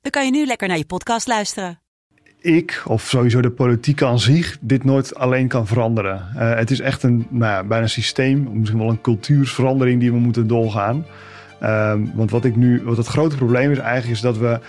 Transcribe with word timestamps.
dan 0.00 0.10
kan 0.10 0.24
je 0.24 0.30
nu 0.30 0.46
lekker 0.46 0.68
naar 0.68 0.76
je 0.78 0.84
podcast 0.84 1.26
luisteren. 1.26 1.78
ik, 2.40 2.82
of 2.86 3.02
sowieso 3.02 3.40
de 3.40 3.50
politiek 3.50 4.02
aan 4.02 4.18
zich, 4.18 4.56
dit 4.60 4.84
nooit 4.84 5.14
alleen 5.14 5.48
kan 5.48 5.66
veranderen. 5.66 6.28
Eh, 6.36 6.54
het 6.54 6.70
is 6.70 6.80
echt 6.80 7.02
een 7.02 7.26
nou 7.30 7.52
ja, 7.52 7.64
bijna 7.64 7.82
een 7.84 7.90
systeem, 7.90 8.48
misschien 8.52 8.80
wel 8.80 8.88
een 8.88 9.00
cultuursverandering 9.00 10.00
die 10.00 10.12
we 10.12 10.18
moeten 10.18 10.46
doorgaan. 10.46 11.06
Ehm, 11.60 12.00
want 12.14 12.30
wat 12.30 12.44
ik 12.44 12.56
nu, 12.56 12.82
wat 12.84 12.96
het 12.96 13.06
grote 13.06 13.36
probleem 13.36 13.70
is 13.70 13.78
eigenlijk, 13.78 14.14
is 14.16 14.20
dat 14.20 14.38
we 14.38 14.60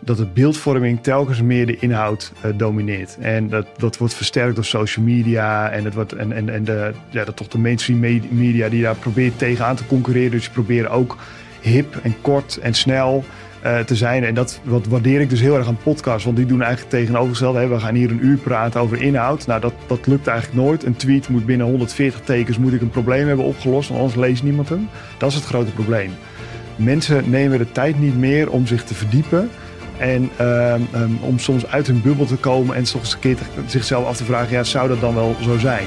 dat 0.00 0.16
de 0.16 0.26
beeldvorming 0.26 1.02
telkens 1.02 1.42
meer 1.42 1.66
de 1.66 1.76
inhoud 1.76 2.32
eh, 2.40 2.50
domineert. 2.56 3.16
En 3.20 3.48
dat, 3.48 3.66
dat 3.76 3.98
wordt 3.98 4.14
versterkt 4.14 4.54
door 4.54 4.64
social 4.64 5.04
media 5.04 5.70
en, 5.70 5.84
het 5.84 5.94
wordt, 5.94 6.12
en, 6.12 6.32
en, 6.32 6.48
en 6.48 6.64
de, 6.64 6.92
ja, 7.10 7.24
dat 7.24 7.36
toch 7.36 7.48
de 7.48 7.58
mainstream 7.58 7.98
me- 8.00 8.20
media 8.30 8.68
die 8.68 8.82
daar 8.82 8.94
probeert 8.96 9.38
tegenaan 9.38 9.76
te 9.76 9.86
concurreren. 9.86 10.30
Dus 10.30 10.42
die 10.42 10.50
proberen 10.52 10.90
ook 10.90 11.16
hip 11.60 11.96
en 12.02 12.14
kort 12.20 12.56
en 12.56 12.74
snel 12.74 13.24
eh, 13.62 13.78
te 13.78 13.96
zijn. 13.96 14.24
En 14.24 14.34
dat 14.34 14.60
wat 14.62 14.86
waardeer 14.86 15.20
ik 15.20 15.30
dus 15.30 15.40
heel 15.40 15.56
erg 15.56 15.66
aan 15.66 15.78
podcasts. 15.82 16.24
Want 16.24 16.36
die 16.36 16.46
doen 16.46 16.62
eigenlijk 16.62 16.90
tegenovergestelde. 16.90 17.66
We 17.66 17.80
gaan 17.80 17.94
hier 17.94 18.10
een 18.10 18.24
uur 18.24 18.36
praten 18.36 18.80
over 18.80 19.02
inhoud. 19.02 19.46
Nou, 19.46 19.60
dat, 19.60 19.72
dat 19.86 20.06
lukt 20.06 20.26
eigenlijk 20.26 20.60
nooit. 20.60 20.84
Een 20.84 20.96
tweet 20.96 21.28
moet 21.28 21.46
binnen 21.46 21.66
140 21.66 22.20
tekens 22.20 22.58
moet 22.58 22.72
ik 22.72 22.80
een 22.80 22.90
probleem 22.90 23.26
hebben 23.26 23.44
opgelost. 23.44 23.88
Want 23.88 24.00
anders 24.00 24.20
leest 24.20 24.42
niemand 24.42 24.68
hem. 24.68 24.88
Dat 25.18 25.28
is 25.28 25.34
het 25.34 25.44
grote 25.44 25.70
probleem. 25.70 26.10
Mensen 26.76 27.30
nemen 27.30 27.58
de 27.58 27.72
tijd 27.72 28.00
niet 28.00 28.18
meer 28.18 28.50
om 28.50 28.66
zich 28.66 28.84
te 28.84 28.94
verdiepen. 28.94 29.50
En 29.98 30.30
ehm, 30.36 30.80
ehm, 30.92 31.10
om 31.20 31.38
soms 31.38 31.66
uit 31.66 31.86
hun 31.86 32.02
bubbel 32.02 32.26
te 32.26 32.36
komen 32.36 32.76
en 32.76 32.86
soms 32.86 33.12
een 33.12 33.18
keer 33.18 33.36
zichzelf 33.66 34.06
af 34.06 34.16
te 34.16 34.24
vragen: 34.24 34.52
ja, 34.52 34.64
zou 34.64 34.88
dat 34.88 35.00
dan 35.00 35.14
wel 35.14 35.36
zo 35.42 35.58
zijn? 35.58 35.86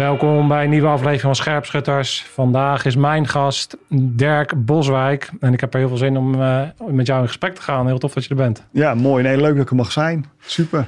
Welkom 0.00 0.48
bij 0.48 0.64
een 0.64 0.70
nieuwe 0.70 0.88
aflevering 0.88 1.20
van 1.20 1.34
Scherpschutters. 1.34 2.22
Vandaag 2.22 2.84
is 2.84 2.96
mijn 2.96 3.28
gast 3.28 3.76
Dirk 3.88 4.64
Boswijk. 4.64 5.30
En 5.40 5.52
ik 5.52 5.60
heb 5.60 5.72
er 5.72 5.78
heel 5.78 5.88
veel 5.88 5.96
zin 5.96 6.16
om 6.16 6.42
eh, 6.42 6.62
met 6.86 7.06
jou 7.06 7.20
in 7.20 7.26
gesprek 7.26 7.54
te 7.54 7.62
gaan. 7.62 7.86
Heel 7.86 7.98
tof 7.98 8.12
dat 8.12 8.24
je 8.24 8.30
er 8.30 8.36
bent. 8.36 8.66
Ja, 8.70 8.94
mooi. 8.94 9.22
Nee, 9.22 9.36
leuk 9.36 9.54
dat 9.54 9.62
ik 9.62 9.70
er 9.70 9.76
mag 9.76 9.92
zijn. 9.92 10.24
Super. 10.40 10.86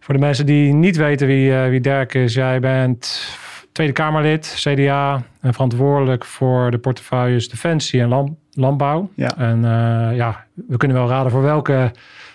Voor 0.00 0.14
de 0.14 0.20
mensen 0.20 0.46
die 0.46 0.72
niet 0.72 0.96
weten 0.96 1.26
wie, 1.26 1.54
eh, 1.54 1.68
wie 1.68 1.80
Dirk 1.80 2.14
is. 2.14 2.34
Jij 2.34 2.60
bent 2.60 3.36
Tweede 3.72 3.92
Kamerlid, 3.92 4.54
CDA. 4.58 5.22
En 5.40 5.52
verantwoordelijk 5.52 6.24
voor 6.24 6.70
de 6.70 6.78
portefeuilles 6.78 7.48
Defensie 7.48 8.00
en 8.00 8.36
Landbouw. 8.50 9.10
Ja. 9.14 9.36
En 9.36 9.64
eh, 9.64 10.16
ja, 10.16 10.44
we 10.68 10.76
kunnen 10.76 10.96
wel 10.96 11.08
raden 11.08 11.30
voor 11.30 11.42
welke 11.42 11.92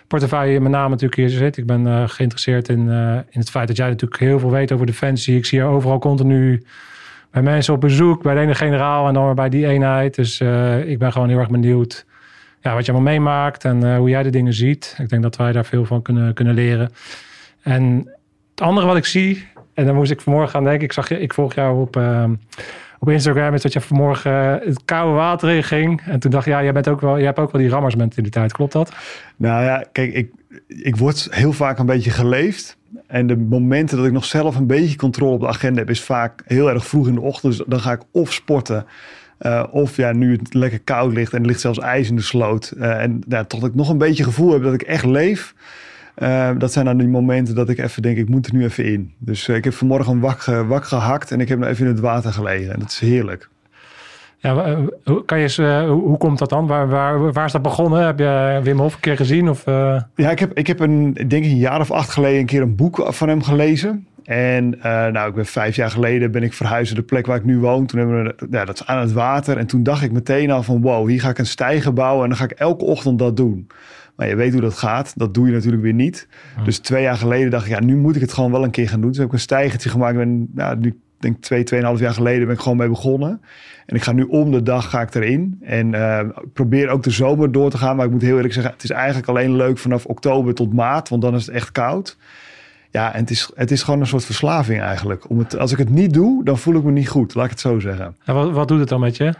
portefeuille 0.07 0.59
met 0.59 0.71
name 0.71 0.89
natuurlijk 0.89 1.15
hier 1.15 1.29
zit. 1.29 1.57
Ik 1.57 1.65
ben 1.65 1.87
eh, 1.87 2.03
geïnteresseerd 2.07 2.69
in, 2.69 2.89
eh, 2.89 3.13
in 3.13 3.39
het 3.39 3.49
feit 3.49 3.67
dat 3.67 3.77
jij 3.77 3.87
natuurlijk 3.87 4.21
heel 4.21 4.39
veel 4.39 4.51
weet 4.51 4.71
over 4.71 4.85
Defensie. 4.85 5.37
Ik 5.37 5.45
zie 5.45 5.59
je 5.59 5.65
overal 5.65 5.99
continu 5.99 6.63
bij 7.31 7.41
mensen 7.41 7.73
op 7.73 7.81
bezoek, 7.81 8.21
bij 8.21 8.33
de 8.33 8.39
ene 8.39 8.55
generaal 8.55 9.07
en 9.07 9.13
dan 9.13 9.25
weer 9.25 9.33
bij 9.33 9.49
die 9.49 9.67
eenheid. 9.67 10.15
Dus 10.15 10.39
eh, 10.39 10.89
ik 10.89 10.99
ben 10.99 11.11
gewoon 11.11 11.29
heel 11.29 11.39
erg 11.39 11.49
benieuwd 11.49 12.05
ja, 12.61 12.73
wat 12.73 12.85
je 12.85 12.91
allemaal 12.91 13.11
meemaakt 13.13 13.65
en 13.65 13.95
hoe 13.97 14.09
jij 14.09 14.23
de 14.23 14.29
dingen 14.29 14.53
ziet. 14.53 14.95
Ik 14.99 15.09
denk 15.09 15.21
dat 15.21 15.35
wij 15.35 15.51
daar 15.51 15.65
veel 15.65 15.85
van 15.85 16.01
kunnen, 16.01 16.33
kunnen 16.33 16.53
leren. 16.53 16.91
En 17.61 18.11
het 18.51 18.61
andere 18.61 18.87
wat 18.87 18.97
ik 18.97 19.05
zie, 19.05 19.47
en 19.73 19.85
daar 19.85 19.95
moest 19.95 20.11
ik 20.11 20.21
vanmorgen 20.21 20.59
aan 20.59 20.63
denken. 20.63 20.83
Ik, 20.83 20.93
zag 20.93 21.09
je, 21.09 21.19
ik 21.19 21.33
volg 21.33 21.53
jou 21.53 21.81
op, 21.81 21.95
ehm, 21.95 22.33
op 22.99 23.09
Instagram. 23.09 23.53
Is 23.53 23.61
dat 23.61 23.73
je 23.73 23.81
vanmorgen 23.81 24.61
eh, 24.61 24.67
het 24.67 24.85
koude 24.85 25.13
water 25.15 25.49
in 25.49 25.63
ging. 25.63 26.01
En 26.05 26.19
toen 26.19 26.31
dacht 26.31 26.45
ik, 26.45 26.51
ja, 26.53 26.63
jij, 26.63 26.73
bent 26.73 26.87
ook 26.87 27.01
wel, 27.01 27.15
jij 27.17 27.25
hebt 27.25 27.39
ook 27.39 27.51
wel 27.51 27.61
die 27.61 27.69
rammersmentaliteit. 27.69 28.51
Klopt 28.51 28.71
dat? 28.73 28.91
Nou 29.35 29.63
ja, 29.63 29.83
kijk, 29.91 30.13
ik, 30.13 30.31
ik 30.67 30.95
word 30.95 31.27
heel 31.31 31.53
vaak 31.53 31.79
een 31.79 31.85
beetje 31.85 32.11
geleefd. 32.11 32.77
En 33.07 33.27
de 33.27 33.37
momenten 33.37 33.97
dat 33.97 34.05
ik 34.05 34.11
nog 34.11 34.25
zelf 34.25 34.55
een 34.55 34.67
beetje 34.67 34.95
controle 34.95 35.33
op 35.33 35.39
de 35.39 35.47
agenda 35.47 35.79
heb, 35.79 35.89
is 35.89 36.01
vaak 36.01 36.41
heel 36.45 36.69
erg 36.69 36.85
vroeg 36.87 37.07
in 37.07 37.13
de 37.15 37.21
ochtend. 37.21 37.57
Dus 37.57 37.65
dan 37.67 37.79
ga 37.79 37.91
ik 37.91 38.01
of 38.11 38.33
sporten. 38.33 38.85
eh, 39.37 39.63
of 39.71 39.95
ja, 39.97 40.11
nu 40.11 40.31
het 40.31 40.53
lekker 40.53 40.79
koud 40.79 41.13
ligt 41.13 41.33
en 41.33 41.45
ligt 41.45 41.59
zelfs 41.59 41.79
ijs 41.79 42.09
in 42.09 42.15
de 42.15 42.21
sloot. 42.21 42.69
eh, 42.79 43.01
en 43.01 43.21
ja, 43.27 43.43
tot 43.43 43.63
ik 43.65 43.75
nog 43.75 43.89
een 43.89 43.97
beetje 43.97 44.23
gevoel 44.23 44.51
heb 44.53 44.63
dat 44.63 44.73
ik 44.73 44.81
echt 44.81 45.05
leef. 45.05 45.53
Eh, 46.17 46.49
dat 46.57 46.71
zijn 46.73 46.85
dan 46.85 46.97
die 46.97 47.07
momenten 47.07 47.55
dat 47.55 47.69
ik 47.69 47.77
even 47.77 48.01
denk, 48.01 48.17
ik 48.17 48.29
moet 48.29 48.47
er 48.47 48.53
nu 48.53 48.63
even 48.63 48.85
in. 48.85 49.13
Dus 49.17 49.47
eh, 49.47 49.55
ik 49.55 49.63
heb 49.63 49.73
vanmorgen 49.73 50.13
een 50.13 50.19
wak, 50.19 50.39
ge- 50.39 50.65
wak 50.65 50.85
gehakt 50.85 51.31
en 51.31 51.39
ik 51.41 51.49
heb 51.49 51.59
nou 51.59 51.71
even 51.71 51.85
in 51.85 51.91
het 51.91 51.99
water 51.99 52.31
gelegen. 52.33 52.73
En 52.73 52.79
dat 52.79 52.89
is 52.89 52.99
heerlijk. 52.99 53.49
Ja, 54.37 54.63
eh, 54.65 54.77
kan 55.25 55.37
je 55.37 55.43
eens, 55.43 55.57
eh, 55.57 55.89
hoe, 55.89 56.17
komt 56.17 56.39
dat 56.39 56.49
dan? 56.49 56.67
Waar, 56.67 56.87
waar, 56.89 57.31
waar 57.31 57.45
is 57.45 57.51
dat 57.51 57.61
begonnen? 57.61 58.05
Heb 58.05 58.19
je 58.19 58.59
Wim 58.63 58.79
Hof 58.79 58.93
een 58.93 58.99
keer 58.99 59.15
gezien? 59.15 59.49
Of, 59.49 59.65
eh, 59.67 60.01
Ja, 60.15 60.29
ik 60.31 60.39
heb, 60.39 60.53
ik 60.53 60.67
heb 60.67 60.79
een, 60.79 61.11
ik 61.13 61.29
denk 61.29 61.43
een 61.43 61.57
jaar 61.57 61.79
of 61.79 61.91
acht 61.91 62.09
geleden 62.09 62.39
een 62.39 62.45
keer 62.45 62.61
een 62.61 62.75
boek 62.75 63.05
van 63.09 63.27
hem 63.29 63.43
gelezen. 63.43 64.07
En 64.23 64.81
eh, 64.81 65.07
nou, 65.07 65.29
ik 65.29 65.35
ben 65.35 65.45
vijf 65.45 65.75
jaar 65.75 65.91
geleden 65.91 66.31
ben 66.31 66.43
ik 66.43 66.53
verhuisd 66.53 66.91
naar 66.93 67.01
de 67.01 67.07
plek 67.07 67.25
waar 67.25 67.37
ik 67.37 67.43
nu 67.45 67.57
woon. 67.59 67.85
Toen 67.85 67.99
hebben 67.99 68.23
we, 68.23 68.47
ja, 68.51 68.65
dat 68.65 68.75
is 68.75 68.85
aan 68.85 68.99
het 68.99 69.11
water. 69.13 69.57
En 69.57 69.67
toen 69.67 69.83
dacht 69.83 70.03
ik 70.03 70.11
meteen 70.11 70.51
al 70.51 70.63
van 70.63 70.81
wow, 70.81 71.07
hier 71.07 71.19
ga 71.21 71.29
ik 71.29 71.37
een 71.37 71.45
stijger 71.45 71.93
bouwen 71.93 72.23
en 72.23 72.29
dan 72.29 72.37
ga 72.37 72.43
ik 72.43 72.51
elke 72.51 72.85
ochtend 72.85 73.19
dat 73.19 73.37
doen. 73.37 73.67
Maar 74.17 74.27
je 74.27 74.35
weet 74.35 74.51
hoe 74.51 74.61
dat 74.61 74.77
gaat. 74.77 75.13
Dat 75.15 75.33
doe 75.33 75.47
je 75.47 75.53
natuurlijk 75.53 75.83
weer 75.83 75.93
niet. 75.93 76.27
Dus 76.63 76.79
twee 76.79 77.01
jaar 77.01 77.17
geleden 77.17 77.51
dacht 77.51 77.65
ik, 77.65 77.71
ja, 77.71 77.79
nu 77.79 77.95
moet 77.95 78.15
ik 78.15 78.21
het 78.21 78.33
gewoon 78.33 78.51
wel 78.51 78.63
een 78.63 78.71
keer 78.71 78.89
gaan 78.89 79.01
doen. 79.01 79.09
Dus 79.09 79.17
heb 79.17 79.27
ik 79.27 79.33
een 79.33 79.39
stijgertje 79.39 79.89
gemaakt. 79.89 80.15
Ben, 80.15 80.49
ja, 80.55 80.73
nu 80.73 80.99
denk 81.19 81.35
ik 81.35 81.41
twee, 81.41 81.63
tweeënhalf 81.63 81.99
jaar 81.99 82.13
geleden 82.13 82.45
ben 82.45 82.55
ik 82.55 82.61
gewoon 82.61 82.77
mee 82.77 82.89
begonnen. 82.89 83.41
En 83.85 83.95
ik 83.95 84.03
ga 84.03 84.11
nu 84.11 84.23
om 84.23 84.51
de 84.51 84.63
dag 84.63 84.89
ga 84.89 85.01
ik 85.01 85.15
erin. 85.15 85.57
En 85.61 85.93
eh, 85.93 86.19
probeer 86.53 86.89
ook 86.89 87.03
de 87.03 87.09
zomer 87.09 87.51
door 87.51 87.69
te 87.69 87.77
gaan. 87.77 87.95
Maar 87.95 88.05
ik 88.05 88.11
moet 88.11 88.21
heel 88.21 88.35
eerlijk 88.35 88.53
zeggen, 88.53 88.73
het 88.73 88.83
is 88.83 88.89
eigenlijk 88.89 89.27
alleen 89.27 89.55
leuk 89.55 89.77
vanaf 89.77 90.05
oktober 90.05 90.53
tot 90.53 90.73
maart. 90.73 91.09
Want 91.09 91.21
dan 91.21 91.35
is 91.35 91.45
het 91.45 91.55
echt 91.55 91.71
koud. 91.71 92.17
Ja, 92.91 93.13
en 93.13 93.19
het 93.19 93.29
is, 93.29 93.51
het 93.55 93.71
is 93.71 93.83
gewoon 93.83 93.99
een 93.99 94.07
soort 94.07 94.25
verslaving 94.25 94.81
eigenlijk. 94.81 95.29
Om 95.29 95.39
het, 95.39 95.57
als 95.57 95.71
ik 95.71 95.77
het 95.77 95.89
niet 95.89 96.13
doe, 96.13 96.43
dan 96.43 96.57
voel 96.57 96.75
ik 96.75 96.83
me 96.83 96.91
niet 96.91 97.09
goed. 97.09 97.35
Laat 97.35 97.45
ik 97.45 97.51
het 97.51 97.59
zo 97.59 97.79
zeggen. 97.79 98.15
wat 98.25 98.67
doet 98.67 98.79
het 98.79 98.89
dan 98.89 98.99
met 98.99 99.17
je? 99.17 99.33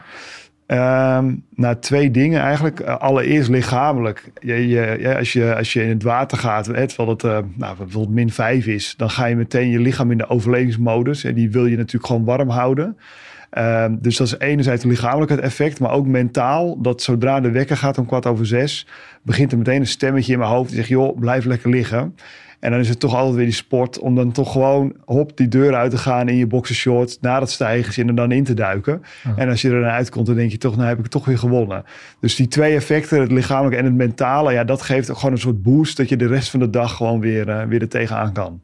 Ehm 0.67 1.33
nou, 1.55 1.75
twee 1.79 2.11
dingen 2.11 2.41
eigenlijk. 2.41 2.79
Eh, 2.79 2.97
allereerst 2.97 3.49
lichamelijk. 3.49 4.31
Je, 4.41 5.15
als, 5.17 5.33
je, 5.33 5.55
als 5.55 5.73
je 5.73 5.83
in 5.83 5.89
het 5.89 6.03
water 6.03 6.37
gaat, 6.37 6.65
hè, 6.65 6.87
terwijl 6.87 7.09
het 7.09 7.23
eh, 7.23 7.37
nou, 7.55 7.77
bijvoorbeeld 7.77 8.15
min 8.15 8.31
5 8.31 8.65
is, 8.65 8.93
dan 8.97 9.09
ga 9.09 9.25
je 9.25 9.35
meteen 9.35 9.69
je 9.69 9.79
lichaam 9.79 10.11
in 10.11 10.17
de 10.17 10.29
overlevingsmodus. 10.29 11.23
En 11.23 11.33
die 11.33 11.51
wil 11.51 11.65
je 11.65 11.77
natuurlijk 11.77 12.05
gewoon 12.05 12.25
warm 12.25 12.49
houden. 12.49 12.97
Ehm, 13.49 13.95
dus 13.99 14.17
dat 14.17 14.27
is 14.27 14.37
enerzijds 14.37 14.83
lichamelijk 14.83 15.31
het 15.31 15.39
effect, 15.39 15.79
maar 15.79 15.91
ook 15.91 16.07
mentaal. 16.07 16.81
Dat 16.81 17.01
zodra 17.01 17.39
de 17.39 17.51
wekker 17.51 17.77
gaat 17.77 17.97
om 17.97 18.05
kwart 18.05 18.25
over 18.25 18.45
zes, 18.45 18.87
begint 19.21 19.51
er 19.51 19.57
meteen 19.57 19.79
een 19.79 19.87
stemmetje 19.87 20.33
in 20.33 20.39
mijn 20.39 20.51
hoofd 20.51 20.67
die 20.67 20.77
zegt: 20.77 20.89
joh, 20.89 21.19
blijf 21.19 21.45
lekker 21.45 21.69
liggen. 21.69 22.15
En 22.59 22.71
dan 22.71 22.79
is 22.79 22.89
het 22.89 22.99
toch 22.99 23.15
altijd 23.15 23.35
weer 23.35 23.45
die 23.45 23.53
sport 23.53 23.99
om 23.99 24.15
dan 24.15 24.31
toch 24.31 24.51
gewoon 24.51 24.93
hop 25.05 25.37
die 25.37 25.47
deur 25.47 25.75
uit 25.75 25.91
te 25.91 25.97
gaan 25.97 26.29
in 26.29 26.35
je 26.35 26.47
boxershorts, 26.47 27.17
naar 27.21 27.41
het 27.41 27.49
stijgers 27.49 27.97
en 27.97 28.15
dan 28.15 28.31
in 28.31 28.43
te 28.43 28.53
duiken. 28.53 29.01
En 29.35 29.49
als 29.49 29.61
je 29.61 29.69
er 29.69 29.81
dan 29.81 29.89
uitkomt, 29.89 30.25
dan 30.25 30.35
denk 30.35 30.51
je 30.51 30.57
toch, 30.57 30.75
nou 30.75 30.87
heb 30.87 30.97
ik 30.97 31.03
het 31.03 31.11
toch 31.11 31.25
weer 31.25 31.37
gewonnen. 31.37 31.83
Dus 32.19 32.35
die 32.35 32.47
twee 32.47 32.75
effecten, 32.75 33.21
het 33.21 33.31
lichamelijke 33.31 33.77
en 33.77 33.85
het 33.85 33.95
mentale, 33.95 34.53
ja, 34.53 34.63
dat 34.63 34.81
geeft 34.81 35.09
ook 35.11 35.17
gewoon 35.17 35.31
een 35.31 35.39
soort 35.41 35.63
boost 35.63 35.97
dat 35.97 36.09
je 36.09 36.17
de 36.17 36.27
rest 36.27 36.49
van 36.49 36.59
de 36.59 36.69
dag 36.69 36.95
gewoon 36.95 37.19
weer, 37.19 37.49
eh, 37.49 37.63
weer 37.63 37.81
er 37.81 37.89
tegenaan 37.89 38.33
kan. 38.33 38.61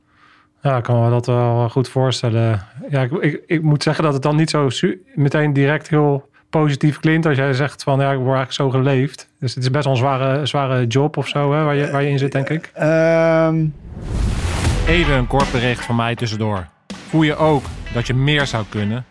Ja, 0.61 0.77
ik 0.77 0.83
kan 0.83 1.03
me 1.03 1.09
dat 1.09 1.25
wel 1.25 1.69
goed 1.69 1.89
voorstellen. 1.89 2.61
Ja, 2.89 3.01
ik, 3.01 3.11
ik, 3.11 3.43
ik 3.45 3.61
moet 3.61 3.83
zeggen 3.83 4.03
dat 4.03 4.13
het 4.13 4.21
dan 4.21 4.35
niet 4.35 4.49
zo 4.49 4.69
meteen 5.15 5.53
direct 5.53 5.89
heel 5.89 6.29
positief 6.59 6.99
klinkt 6.99 7.25
als 7.25 7.37
jij 7.37 7.53
zegt 7.53 7.83
van 7.83 7.99
ja, 7.99 8.11
ik 8.11 8.17
word 8.17 8.35
eigenlijk 8.35 8.51
zo 8.51 8.69
geleefd. 8.69 9.29
Dus 9.39 9.55
het 9.55 9.63
is 9.63 9.71
best 9.71 9.83
wel 9.83 9.93
een 9.93 9.99
zware, 9.99 10.45
zware 10.45 10.87
job 10.87 11.17
of 11.17 11.27
zo 11.27 11.53
hè, 11.53 11.63
waar, 11.63 11.75
je, 11.75 11.91
waar 11.91 12.03
je 12.03 12.09
in 12.09 12.19
zit, 12.19 12.31
denk 12.31 12.49
ik. 12.49 12.71
Ehm, 12.73 13.65
Even 14.87 15.13
een 15.13 15.27
kort 15.27 15.51
bericht 15.51 15.85
van 15.85 15.95
mij 15.95 16.15
tussendoor. 16.15 16.67
Voel 17.09 17.21
je 17.23 17.35
ook 17.35 17.63
dat 17.93 18.07
je 18.07 18.13
meer 18.13 18.47
zou 18.47 18.65
kunnen? 18.69 19.05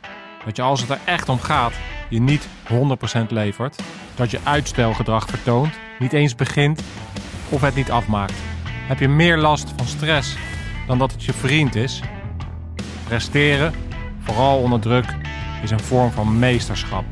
Dat 0.44 0.56
je 0.56 0.62
als 0.62 0.80
het 0.80 0.90
er 0.90 0.98
echt 1.04 1.28
om 1.28 1.40
gaat, 1.40 1.72
je 2.08 2.20
niet 2.20 2.48
100% 2.66 3.30
levert? 3.30 3.82
Dat 4.14 4.30
je 4.30 4.38
uitstelgedrag 4.42 5.26
vertoont, 5.26 5.74
niet 5.98 6.12
eens 6.12 6.34
begint 6.34 6.82
of 7.48 7.60
het 7.60 7.74
niet 7.74 7.90
afmaakt? 7.90 8.34
Heb 8.88 8.98
je 8.98 9.08
meer 9.08 9.38
last 9.38 9.72
van 9.76 9.86
stress 9.86 10.36
dan 10.86 10.98
dat 10.98 11.12
het 11.12 11.24
je 11.24 11.32
vriend 11.32 11.74
is? 11.74 12.00
Presteren, 13.08 13.72
vooral 14.20 14.58
onder 14.58 14.80
druk, 14.80 15.14
is 15.62 15.70
een 15.70 15.80
vorm 15.80 16.10
van 16.10 16.38
meesterschap. 16.38 17.04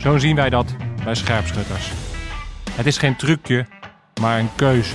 Zo 0.00 0.18
zien 0.18 0.36
wij 0.36 0.50
dat 0.50 0.74
bij 1.04 1.14
scherpschutters. 1.14 1.90
Het 2.70 2.86
is 2.86 2.98
geen 2.98 3.16
trucje, 3.16 3.66
maar 4.20 4.38
een 4.38 4.54
keuze. 4.56 4.94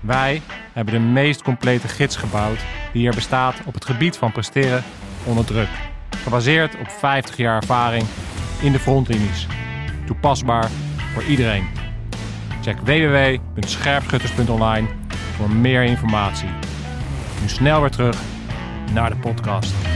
Wij 0.00 0.42
hebben 0.72 0.94
de 0.94 1.00
meest 1.00 1.42
complete 1.42 1.88
gids 1.88 2.16
gebouwd 2.16 2.58
die 2.92 3.08
er 3.08 3.14
bestaat 3.14 3.54
op 3.64 3.74
het 3.74 3.84
gebied 3.84 4.16
van 4.16 4.32
presteren 4.32 4.84
onder 5.24 5.44
druk. 5.44 5.68
Gebaseerd 6.22 6.78
op 6.78 6.88
50 6.88 7.36
jaar 7.36 7.56
ervaring 7.56 8.04
in 8.62 8.72
de 8.72 8.78
frontlinies. 8.78 9.46
Toepasbaar 10.06 10.70
voor 11.12 11.22
iedereen. 11.22 11.66
Check 12.62 12.78
www.scherpschutters.online 12.78 14.88
voor 15.36 15.50
meer 15.50 15.82
informatie. 15.82 16.48
Nu 17.42 17.48
snel 17.48 17.80
weer 17.80 17.90
terug 17.90 18.20
naar 18.92 19.10
de 19.10 19.16
podcast. 19.16 19.95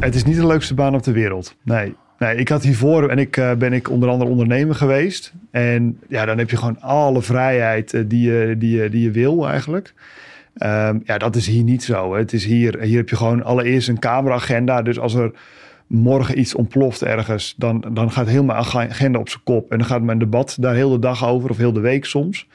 Het 0.00 0.14
is 0.14 0.24
niet 0.24 0.36
de 0.36 0.46
leukste 0.46 0.74
baan 0.74 0.94
op 0.94 1.02
de 1.02 1.12
wereld. 1.12 1.56
Nee. 1.62 1.94
Nee, 2.18 2.36
ik 2.36 2.48
had 2.48 2.62
hiervoor 2.62 3.08
en 3.08 3.18
ik 3.18 3.36
uh, 3.36 3.52
ben 3.54 3.72
ik 3.72 3.90
onder 3.90 4.08
andere 4.08 4.30
ondernemer 4.30 4.74
geweest. 4.74 5.32
En 5.50 5.98
ja, 6.08 6.24
dan 6.24 6.38
heb 6.38 6.50
je 6.50 6.56
gewoon 6.56 6.80
alle 6.80 7.22
vrijheid 7.22 7.92
uh, 7.92 8.04
die, 8.06 8.32
je, 8.32 8.54
die, 8.58 8.82
je, 8.82 8.88
die 8.88 9.02
je 9.02 9.10
wil 9.10 9.48
eigenlijk. 9.48 9.94
Um, 10.62 11.02
ja, 11.04 11.18
dat 11.18 11.36
is 11.36 11.46
hier 11.46 11.62
niet 11.62 11.82
zo. 11.82 12.14
Het 12.14 12.32
is 12.32 12.44
hier, 12.44 12.80
hier 12.80 12.96
heb 12.96 13.08
je 13.08 13.16
gewoon 13.16 13.42
allereerst 13.42 13.88
een 13.88 13.98
cameraagenda. 13.98 14.82
Dus 14.82 14.98
als 14.98 15.14
er 15.14 15.32
morgen 15.86 16.38
iets 16.38 16.54
ontploft 16.54 17.02
ergens, 17.02 17.54
dan, 17.56 17.84
dan 17.92 18.12
gaat 18.12 18.28
heel 18.28 18.44
mijn 18.44 18.58
agenda 18.58 19.18
op 19.18 19.28
zijn 19.28 19.42
kop. 19.44 19.70
En 19.70 19.78
dan 19.78 19.86
gaat 19.86 20.02
mijn 20.02 20.18
debat 20.18 20.56
daar 20.60 20.74
heel 20.74 20.90
de 20.90 20.98
dag 20.98 21.26
over, 21.26 21.50
of 21.50 21.56
heel 21.56 21.72
de 21.72 21.80
week 21.80 22.04
soms. 22.04 22.46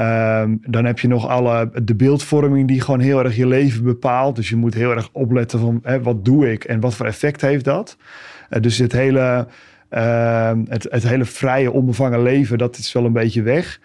Um, 0.00 0.60
dan 0.66 0.84
heb 0.84 0.98
je 0.98 1.08
nog 1.08 1.28
alle, 1.28 1.70
de 1.82 1.94
beeldvorming 1.94 2.68
die 2.68 2.80
gewoon 2.80 3.00
heel 3.00 3.24
erg 3.24 3.36
je 3.36 3.46
leven 3.46 3.84
bepaalt. 3.84 4.36
Dus 4.36 4.48
je 4.48 4.56
moet 4.56 4.74
heel 4.74 4.90
erg 4.90 5.08
opletten 5.12 5.58
van 5.58 5.80
hè, 5.82 6.02
wat 6.02 6.24
doe 6.24 6.52
ik 6.52 6.64
en 6.64 6.80
wat 6.80 6.94
voor 6.94 7.06
effect 7.06 7.40
heeft 7.40 7.64
dat. 7.64 7.96
Uh, 8.50 8.60
dus 8.62 8.78
het 8.78 8.92
hele, 8.92 9.46
uh, 9.90 10.52
het, 10.68 10.86
het 10.90 11.08
hele 11.08 11.24
vrije, 11.24 11.72
onbevangen 11.72 12.22
leven, 12.22 12.58
dat 12.58 12.78
is 12.78 12.92
wel 12.92 13.04
een 13.04 13.12
beetje 13.12 13.42
weg. 13.42 13.80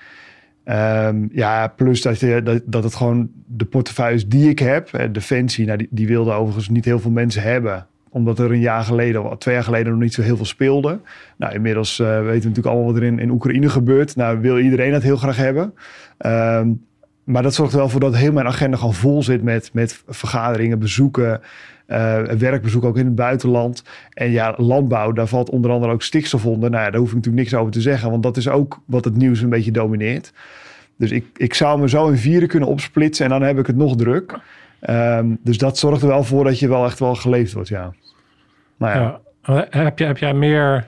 Um, 0.65 1.29
ja, 1.31 1.67
plus 1.67 2.01
dat, 2.01 2.19
je, 2.19 2.41
dat, 2.43 2.61
dat 2.65 2.83
het 2.83 2.95
gewoon 2.95 3.29
de 3.45 3.65
portefeuilles 3.65 4.27
die 4.27 4.49
ik 4.49 4.59
heb, 4.59 5.09
Defensie, 5.11 5.65
nou, 5.65 5.77
die, 5.77 5.87
die 5.89 6.07
wilden 6.07 6.35
overigens 6.35 6.69
niet 6.69 6.85
heel 6.85 6.99
veel 6.99 7.11
mensen 7.11 7.41
hebben 7.41 7.87
omdat 8.09 8.39
er 8.39 8.51
een 8.51 8.59
jaar 8.59 8.83
geleden, 8.83 9.37
twee 9.37 9.53
jaar 9.53 9.63
geleden, 9.63 9.91
nog 9.91 10.01
niet 10.01 10.13
zo 10.13 10.21
heel 10.21 10.35
veel 10.35 10.45
speelde. 10.45 10.99
Nou, 11.37 11.53
inmiddels 11.53 11.99
uh, 11.99 12.07
weten 12.07 12.25
we 12.25 12.31
natuurlijk 12.33 12.67
allemaal 12.67 12.93
wat 12.93 12.95
er 13.01 13.19
in, 13.19 13.29
Oekraïne 13.29 13.69
gebeurt. 13.69 14.15
Nou, 14.15 14.39
wil 14.39 14.59
iedereen 14.59 14.91
dat 14.91 15.03
heel 15.03 15.17
graag 15.17 15.37
hebben. 15.37 15.73
Um, 16.25 16.85
maar 17.23 17.43
dat 17.43 17.53
zorgt 17.53 17.73
wel 17.73 17.89
voor 17.89 17.99
dat 17.99 18.15
heel 18.15 18.31
mijn 18.31 18.47
agenda 18.47 18.77
gewoon 18.77 18.93
vol 18.93 19.23
zit 19.23 19.43
met, 19.43 19.69
met 19.73 20.03
vergaderingen, 20.07 20.79
bezoeken, 20.79 21.41
uh, 21.87 22.21
werkbezoek 22.21 22.83
ook 22.83 22.97
in 22.97 23.05
het 23.05 23.15
buitenland. 23.15 23.83
En 24.13 24.31
ja, 24.31 24.53
landbouw, 24.57 25.11
daar 25.11 25.27
valt 25.27 25.49
onder 25.49 25.71
andere 25.71 25.93
ook 25.93 26.01
stikstof 26.01 26.45
onder. 26.45 26.69
Nou 26.69 26.91
daar 26.91 26.99
hoef 26.99 27.09
ik 27.09 27.15
natuurlijk 27.15 27.43
niks 27.43 27.55
over 27.55 27.71
te 27.71 27.81
zeggen, 27.81 28.09
want 28.11 28.23
dat 28.23 28.37
is 28.37 28.47
ook 28.49 28.81
wat 28.85 29.05
het 29.05 29.15
nieuws 29.15 29.41
een 29.41 29.49
beetje 29.49 29.71
domineert. 29.71 30.33
Dus 30.97 31.11
ik, 31.11 31.25
ik 31.37 31.53
zou 31.53 31.79
me 31.79 31.89
zo 31.89 32.07
in 32.07 32.17
vieren 32.17 32.47
kunnen 32.47 32.69
opsplitsen 32.69 33.25
en 33.25 33.31
dan 33.31 33.41
heb 33.41 33.59
ik 33.59 33.67
het 33.67 33.75
nog 33.75 33.95
druk. 33.95 34.39
Um, 34.81 35.39
dus 35.43 35.57
dat 35.57 35.77
zorgt 35.77 36.01
er 36.01 36.07
wel 36.07 36.23
voor 36.23 36.43
dat 36.43 36.59
je 36.59 36.67
wel 36.67 36.85
echt 36.85 36.99
wel 36.99 37.15
geleefd 37.15 37.53
wordt, 37.53 37.69
ja. 37.69 37.93
Maar 38.77 38.95
ja. 38.95 39.19
ja. 39.43 39.65
Heb, 39.69 39.99
je, 39.99 40.05
heb 40.05 40.17
jij 40.17 40.33
meer, 40.33 40.87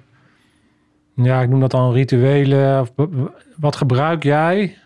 ja, 1.14 1.42
ik 1.42 1.50
noem 1.50 1.60
dat 1.60 1.72
dan 1.72 1.94
rituelen. 1.94 2.82
Of, 2.82 2.92
wat 3.58 3.76
gebruik 3.76 4.24
jij 4.24 4.78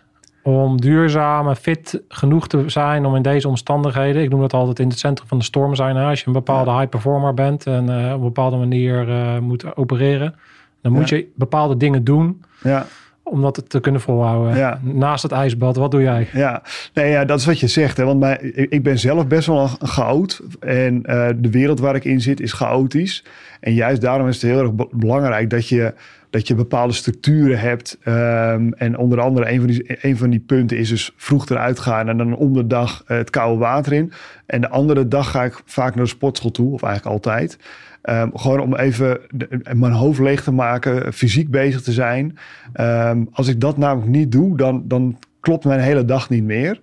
om 0.44 0.82
duurzaam 0.82 1.48
en 1.48 1.56
fit 1.56 2.02
genoeg 2.08 2.48
te 2.48 2.64
zijn 2.68 3.06
om 3.06 3.16
in 3.16 3.22
deze 3.22 3.48
omstandigheden, 3.48 4.24
ik 4.24 4.30
noem 4.30 4.42
dat 4.42 4.54
altijd 4.54 4.80
in 4.80 4.88
het 4.88 5.00
centrum 5.00 5.28
van 5.28 5.38
de 5.38 5.44
storm 5.44 5.76
zijn, 5.76 5.98
als 5.98 6.20
je 6.20 6.28
een 6.28 6.34
bepaalde 6.34 6.72
high 6.72 6.90
performer 6.90 7.34
bent 7.34 7.68
en 7.68 7.90
uh, 7.90 8.08
op 8.08 8.18
een 8.18 8.22
bepaalde 8.22 8.58
manier 8.58 9.10
uh, 9.10 9.40
moet 9.40 9.76
opereren, 9.76 10.36
dan 10.82 10.92
moet 10.92 11.10
ja. 11.10 11.18
je 11.18 11.32
bepaalde 11.36 11.78
dingen 11.78 12.04
doen. 12.04 12.44
Ja 12.64 12.86
om 13.24 13.42
dat 13.42 13.64
te 13.68 13.80
kunnen 13.80 14.02
volhouden. 14.02 14.58
Ja. 14.58 14.80
Naast 14.81 15.24
het 15.24 15.31
ijsbad, 15.31 15.75
wat 15.75 15.92
doe 15.92 16.02
jij? 16.02 16.28
Ja, 16.34 16.62
nee, 16.94 17.10
ja 17.10 17.25
dat 17.25 17.40
is 17.40 17.46
wat 17.46 17.60
je 17.60 17.68
zegt. 17.68 17.98
Hè? 17.98 18.06
Want 18.06 18.20
mij, 18.20 18.38
ik 18.70 18.84
ben 18.84 19.00
zelf 19.00 19.28
best 19.28 19.48
wel 19.48 19.62
een 19.62 19.88
chaot. 19.88 20.42
En 20.60 20.96
uh, 21.06 21.28
de 21.36 21.50
wereld 21.50 21.80
waar 21.80 21.96
ik 21.96 22.06
in 22.06 22.22
zit 22.22 22.40
is 22.40 22.54
chaotisch. 22.54 23.25
En 23.60 23.74
juist 23.74 24.02
daarom 24.02 24.28
is 24.28 24.42
het 24.42 24.52
heel 24.52 24.60
erg 24.60 24.72
belangrijk 24.92 25.50
dat 25.50 25.68
je, 25.68 25.94
dat 26.30 26.48
je 26.48 26.56
bepaalde 26.56 26.94
structuren 26.94 27.60
hebt. 27.60 27.98
Um, 28.06 28.74
en 28.74 28.98
onder 28.98 29.20
andere 29.20 29.52
een 29.52 29.60
van, 29.60 29.68
die, 29.68 29.98
een 30.02 30.18
van 30.18 30.30
die 30.30 30.40
punten 30.40 30.78
is 30.78 30.90
dus 30.90 31.14
vroeg 31.16 31.50
eruit 31.50 31.80
gaan 31.80 32.10
en 32.10 32.18
dan 32.18 32.36
om 32.36 32.54
de 32.54 32.68
dag 32.68 33.04
het 33.06 33.30
koude 33.30 33.60
water 33.60 33.94
in. 33.94 34.12
En 34.46 34.62
de 34.62 34.70
andere 34.70 35.08
dag 35.08 35.31
ga 35.31 35.44
ik 35.44 35.62
vaak 35.66 35.96
naar 35.96 36.04
de 36.04 36.10
sportschool 36.10 36.52
toe, 36.52 36.74
of 36.74 36.84
eigenlijk 36.84 37.16
altijd. 37.16 37.58
Um, 38.10 38.32
gewoon 38.34 38.60
om 38.60 38.76
even 38.76 39.20
mijn 39.74 39.92
hoofd 39.92 40.20
leeg 40.20 40.44
te 40.44 40.52
maken, 40.52 41.14
fysiek 41.14 41.50
bezig 41.50 41.82
te 41.82 41.92
zijn. 41.92 42.38
Um, 42.80 43.28
als 43.32 43.48
ik 43.48 43.60
dat 43.60 43.78
namelijk 43.78 44.12
niet 44.12 44.32
doe, 44.32 44.58
dan, 44.58 44.84
dan 44.86 45.18
klopt 45.40 45.66
mijn 45.66 45.80
hele 45.80 46.06
dag 46.06 46.30
niet 46.30 46.44
meer. 46.44 46.80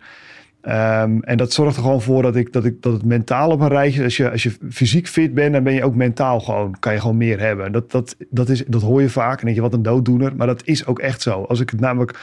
Um, 0.63 1.23
en 1.23 1.37
dat 1.37 1.53
zorgt 1.53 1.77
er 1.77 1.83
gewoon 1.83 2.03
voor 2.03 2.23
dat, 2.23 2.37
ik, 2.37 2.53
dat, 2.53 2.65
ik, 2.65 2.83
dat 2.83 2.93
het 2.93 3.05
mentaal 3.05 3.51
op 3.51 3.61
een 3.61 3.69
rijtje... 3.69 4.05
Als 4.05 4.17
je, 4.17 4.31
als 4.31 4.43
je 4.43 4.53
fysiek 4.71 5.09
fit 5.09 5.35
bent, 5.35 5.53
dan 5.53 5.63
ben 5.63 5.75
je 5.75 5.85
ook 5.85 5.95
mentaal 5.95 6.41
gewoon... 6.41 6.77
kan 6.79 6.93
je 6.93 7.01
gewoon 7.01 7.17
meer 7.17 7.41
hebben. 7.41 7.73
Dat, 7.73 7.91
dat, 7.91 8.17
dat, 8.31 8.49
is, 8.49 8.65
dat 8.67 8.83
hoor 8.83 9.03
je 9.03 9.09
vaak. 9.09 9.39
En 9.39 9.45
denk 9.45 9.57
je, 9.57 9.63
wat 9.63 9.75
een 9.75 9.83
dooddoener. 9.83 10.37
Maar 10.37 10.47
dat 10.47 10.63
is 10.65 10.87
ook 10.87 10.99
echt 10.99 11.23
zo. 11.23 11.43
Als 11.43 11.61
ik 11.61 11.71
het 11.71 11.81
namelijk... 11.81 12.19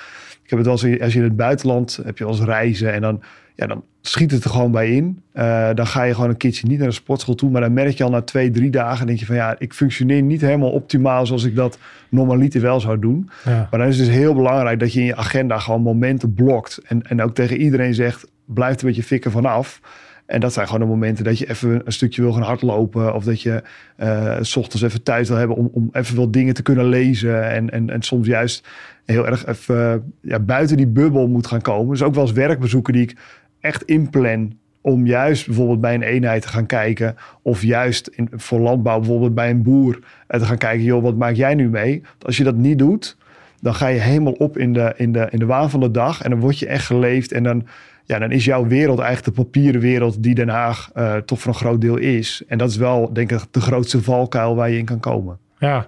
Ik 0.48 0.54
heb 0.54 0.66
het 0.66 0.82
wel 0.82 0.92
eens, 0.92 1.02
als 1.02 1.14
je 1.14 1.20
in 1.20 1.26
het 1.26 1.36
buitenland 1.36 2.00
heb 2.04 2.18
je 2.18 2.26
als 2.26 2.42
reizen... 2.42 2.94
en 2.94 3.02
dan 3.02 3.22
ja, 3.56 3.68
dan 3.68 3.84
schiet 4.02 4.32
het 4.32 4.44
er 4.44 4.50
gewoon 4.50 4.72
bij 4.72 4.92
in. 4.92 5.22
Uh, 5.34 5.70
dan 5.74 5.88
ga 5.88 6.04
je 6.04 6.14
gewoon 6.14 6.30
een 6.30 6.38
keertje 6.38 6.68
niet 6.68 6.78
naar 6.80 6.88
de 6.88 6.94
sportschool 6.94 7.36
toe. 7.36 7.50
Maar 7.50 7.62
dan 7.62 7.74
merk 7.74 7.98
je 7.98 8.04
al 8.04 8.10
na 8.10 8.22
twee, 8.22 8.50
drie 8.52 8.70
dagen... 8.70 9.08
denk 9.08 9.20
je 9.20 9.26
van 9.26 9.36
ja, 9.36 9.56
ik 9.60 9.74
functioneer 9.74 10.22
niet 10.22 10.42
helemaal 10.42 10.72
optimaal... 10.72 11.26
zoals 11.26 11.44
ik 11.44 11.56
dat 11.56 11.78
normaliter 12.10 12.62
wel 12.62 12.80
zou 12.80 13.00
doen. 13.00 13.30
Ja. 13.46 13.68
Maar 13.72 13.80
dan 13.80 13.90
is 13.90 13.98
het 13.98 14.08
dus 14.08 14.16
heel 14.16 14.34
belangrijk 14.34 14.80
dat 14.80 14.94
je 14.94 15.00
in 15.00 15.06
je 15.06 15.16
agenda 15.16 15.60
gewoon 15.60 15.82
momenten 15.82 16.34
blokt. 16.34 16.80
En, 16.86 17.02
en 17.02 17.22
ook 17.22 17.36
tegen 17.36 17.58
iedereen 17.58 17.94
zegt, 17.94 18.28
blijf 18.46 18.80
er 18.80 18.86
met 18.86 18.96
je 18.96 19.04
fikken 19.04 19.32
vanaf... 19.32 19.82
En 20.28 20.40
dat 20.40 20.54
zijn 20.54 20.66
gewoon 20.66 20.82
de 20.82 20.88
momenten 20.88 21.24
dat 21.24 21.38
je 21.38 21.50
even 21.50 21.82
een 21.86 21.92
stukje 21.92 22.22
wil 22.22 22.34
gaan 22.34 22.42
hardlopen. 22.42 23.14
Of 23.14 23.24
dat 23.24 23.42
je 23.42 23.64
uh, 23.98 24.38
s 24.42 24.56
ochtends 24.56 24.82
even 24.82 25.04
tijd 25.04 25.28
wil 25.28 25.38
hebben 25.38 25.58
om, 25.58 25.70
om 25.72 25.90
even 25.92 26.16
wat 26.16 26.34
dingen 26.34 26.54
te 26.54 26.62
kunnen 26.62 26.86
lezen. 26.86 27.50
En, 27.52 27.70
en, 27.70 27.90
en 27.90 28.02
soms 28.02 28.28
juist 28.28 28.68
heel 29.06 29.28
erg 29.28 29.46
even 29.46 29.76
uh, 29.76 30.32
ja, 30.32 30.40
buiten 30.40 30.78
die 30.78 30.88
bubbel 30.88 31.28
moet 31.28 31.48
gaan 31.48 31.62
komen. 31.62 31.92
Dus 31.92 32.04
ook 32.04 32.14
wel 32.14 32.24
eens 32.24 32.32
werkbezoeken 32.32 32.94
die 32.94 33.02
ik 33.02 33.16
echt 33.60 33.84
inplan 33.84 34.58
om 34.82 35.06
juist 35.06 35.46
bijvoorbeeld 35.46 35.82
bij 35.82 35.94
een 35.94 36.02
eenheid 36.02 36.42
te 36.42 36.48
gaan 36.48 36.66
kijken. 36.66 37.16
Of 37.42 37.62
juist 37.62 38.08
in, 38.08 38.30
voor 38.32 38.60
landbouw 38.60 39.00
bijvoorbeeld 39.00 39.36
bij 39.36 39.50
een 39.50 39.64
boer 39.64 40.00
te 40.28 40.46
gaan 40.46 40.58
kijken. 40.58 40.84
Joh, 40.84 41.04
wat 41.04 41.16
maak 41.16 41.36
jij 41.36 41.56
nu 41.56 41.70
mee? 41.70 42.02
Als 42.22 42.38
je 42.38 42.44
dat 42.44 42.56
niet 42.56 42.78
doet, 42.78 43.18
dan 43.62 43.74
ga 43.76 43.88
je 43.88 44.00
helemaal 44.00 44.34
op 44.34 44.58
in 44.58 44.74
de, 44.74 44.94
in 44.96 45.12
de, 45.12 45.28
in 45.32 45.40
de 45.40 45.46
waan 45.46 45.70
van 45.70 45.80
de 45.80 45.92
dag. 45.92 46.22
En 46.22 46.30
dan 46.30 46.40
word 46.40 46.60
je 46.60 46.68
echt 46.68 46.86
geleefd. 46.86 47.32
En 47.32 47.44
dan, 47.44 47.68
ja, 48.08 48.20
dan 48.20 48.32
is 48.32 48.46
jouw 48.46 48.68
wereld 48.68 49.00
eigenlijk 49.00 49.36
de 49.36 49.44
papieren 49.44 49.82
wereld 49.82 50.24
die 50.24 50.36
Den 50.36 50.50
Haag 50.50 50.90
uh, 50.96 51.16
toch 51.16 51.40
voor 51.40 51.54
een 51.54 51.60
groot 51.60 51.82
deel 51.82 51.98
is. 51.98 52.44
En 52.48 52.58
dat 52.58 52.70
is 52.70 52.78
wel, 52.78 53.14
denk 53.14 53.32
ik, 53.32 53.42
de 53.52 53.62
grootste 53.62 54.04
valkuil 54.04 54.56
waar 54.56 54.70
je 54.70 54.78
in 54.78 54.86
kan 54.86 55.00
komen. 55.00 55.38
Ja, 55.58 55.86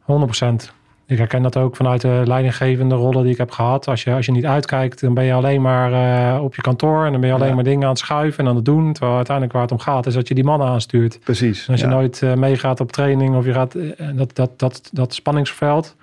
100 0.00 0.26
procent. 0.26 0.72
Ik 1.06 1.18
herken 1.18 1.42
dat 1.42 1.56
ook 1.56 1.76
vanuit 1.76 2.00
de 2.00 2.22
leidinggevende 2.24 2.94
rollen 2.94 3.22
die 3.22 3.32
ik 3.32 3.38
heb 3.38 3.50
gehad. 3.50 3.88
Als 3.88 4.02
je, 4.02 4.12
als 4.12 4.26
je 4.26 4.32
niet 4.32 4.46
uitkijkt, 4.46 5.00
dan 5.00 5.14
ben 5.14 5.24
je 5.24 5.32
alleen 5.32 5.62
maar 5.62 5.92
uh, 6.36 6.42
op 6.42 6.54
je 6.54 6.62
kantoor. 6.62 7.04
En 7.04 7.12
dan 7.12 7.20
ben 7.20 7.28
je 7.28 7.34
alleen 7.34 7.48
ja. 7.48 7.54
maar 7.54 7.64
dingen 7.64 7.82
aan 7.82 7.88
het 7.88 7.98
schuiven 7.98 8.44
en 8.44 8.50
aan 8.50 8.56
het 8.56 8.64
doen. 8.64 8.92
Terwijl 8.92 9.16
uiteindelijk 9.16 9.54
waar 9.54 9.62
het 9.62 9.72
om 9.72 9.78
gaat, 9.78 10.06
is 10.06 10.14
dat 10.14 10.28
je 10.28 10.34
die 10.34 10.44
mannen 10.44 10.68
aanstuurt. 10.68 11.20
Precies. 11.20 11.66
En 11.66 11.72
als 11.72 11.80
je 11.80 11.86
nooit 11.86 12.20
uh, 12.24 12.34
meegaat 12.34 12.80
op 12.80 12.92
training 12.92 13.36
of 13.36 13.44
je 13.44 13.52
gaat 13.52 13.74
uh, 13.74 13.92
dat, 14.14 14.36
dat, 14.36 14.58
dat, 14.58 14.90
dat 14.92 15.14
spanningsveld 15.14 15.96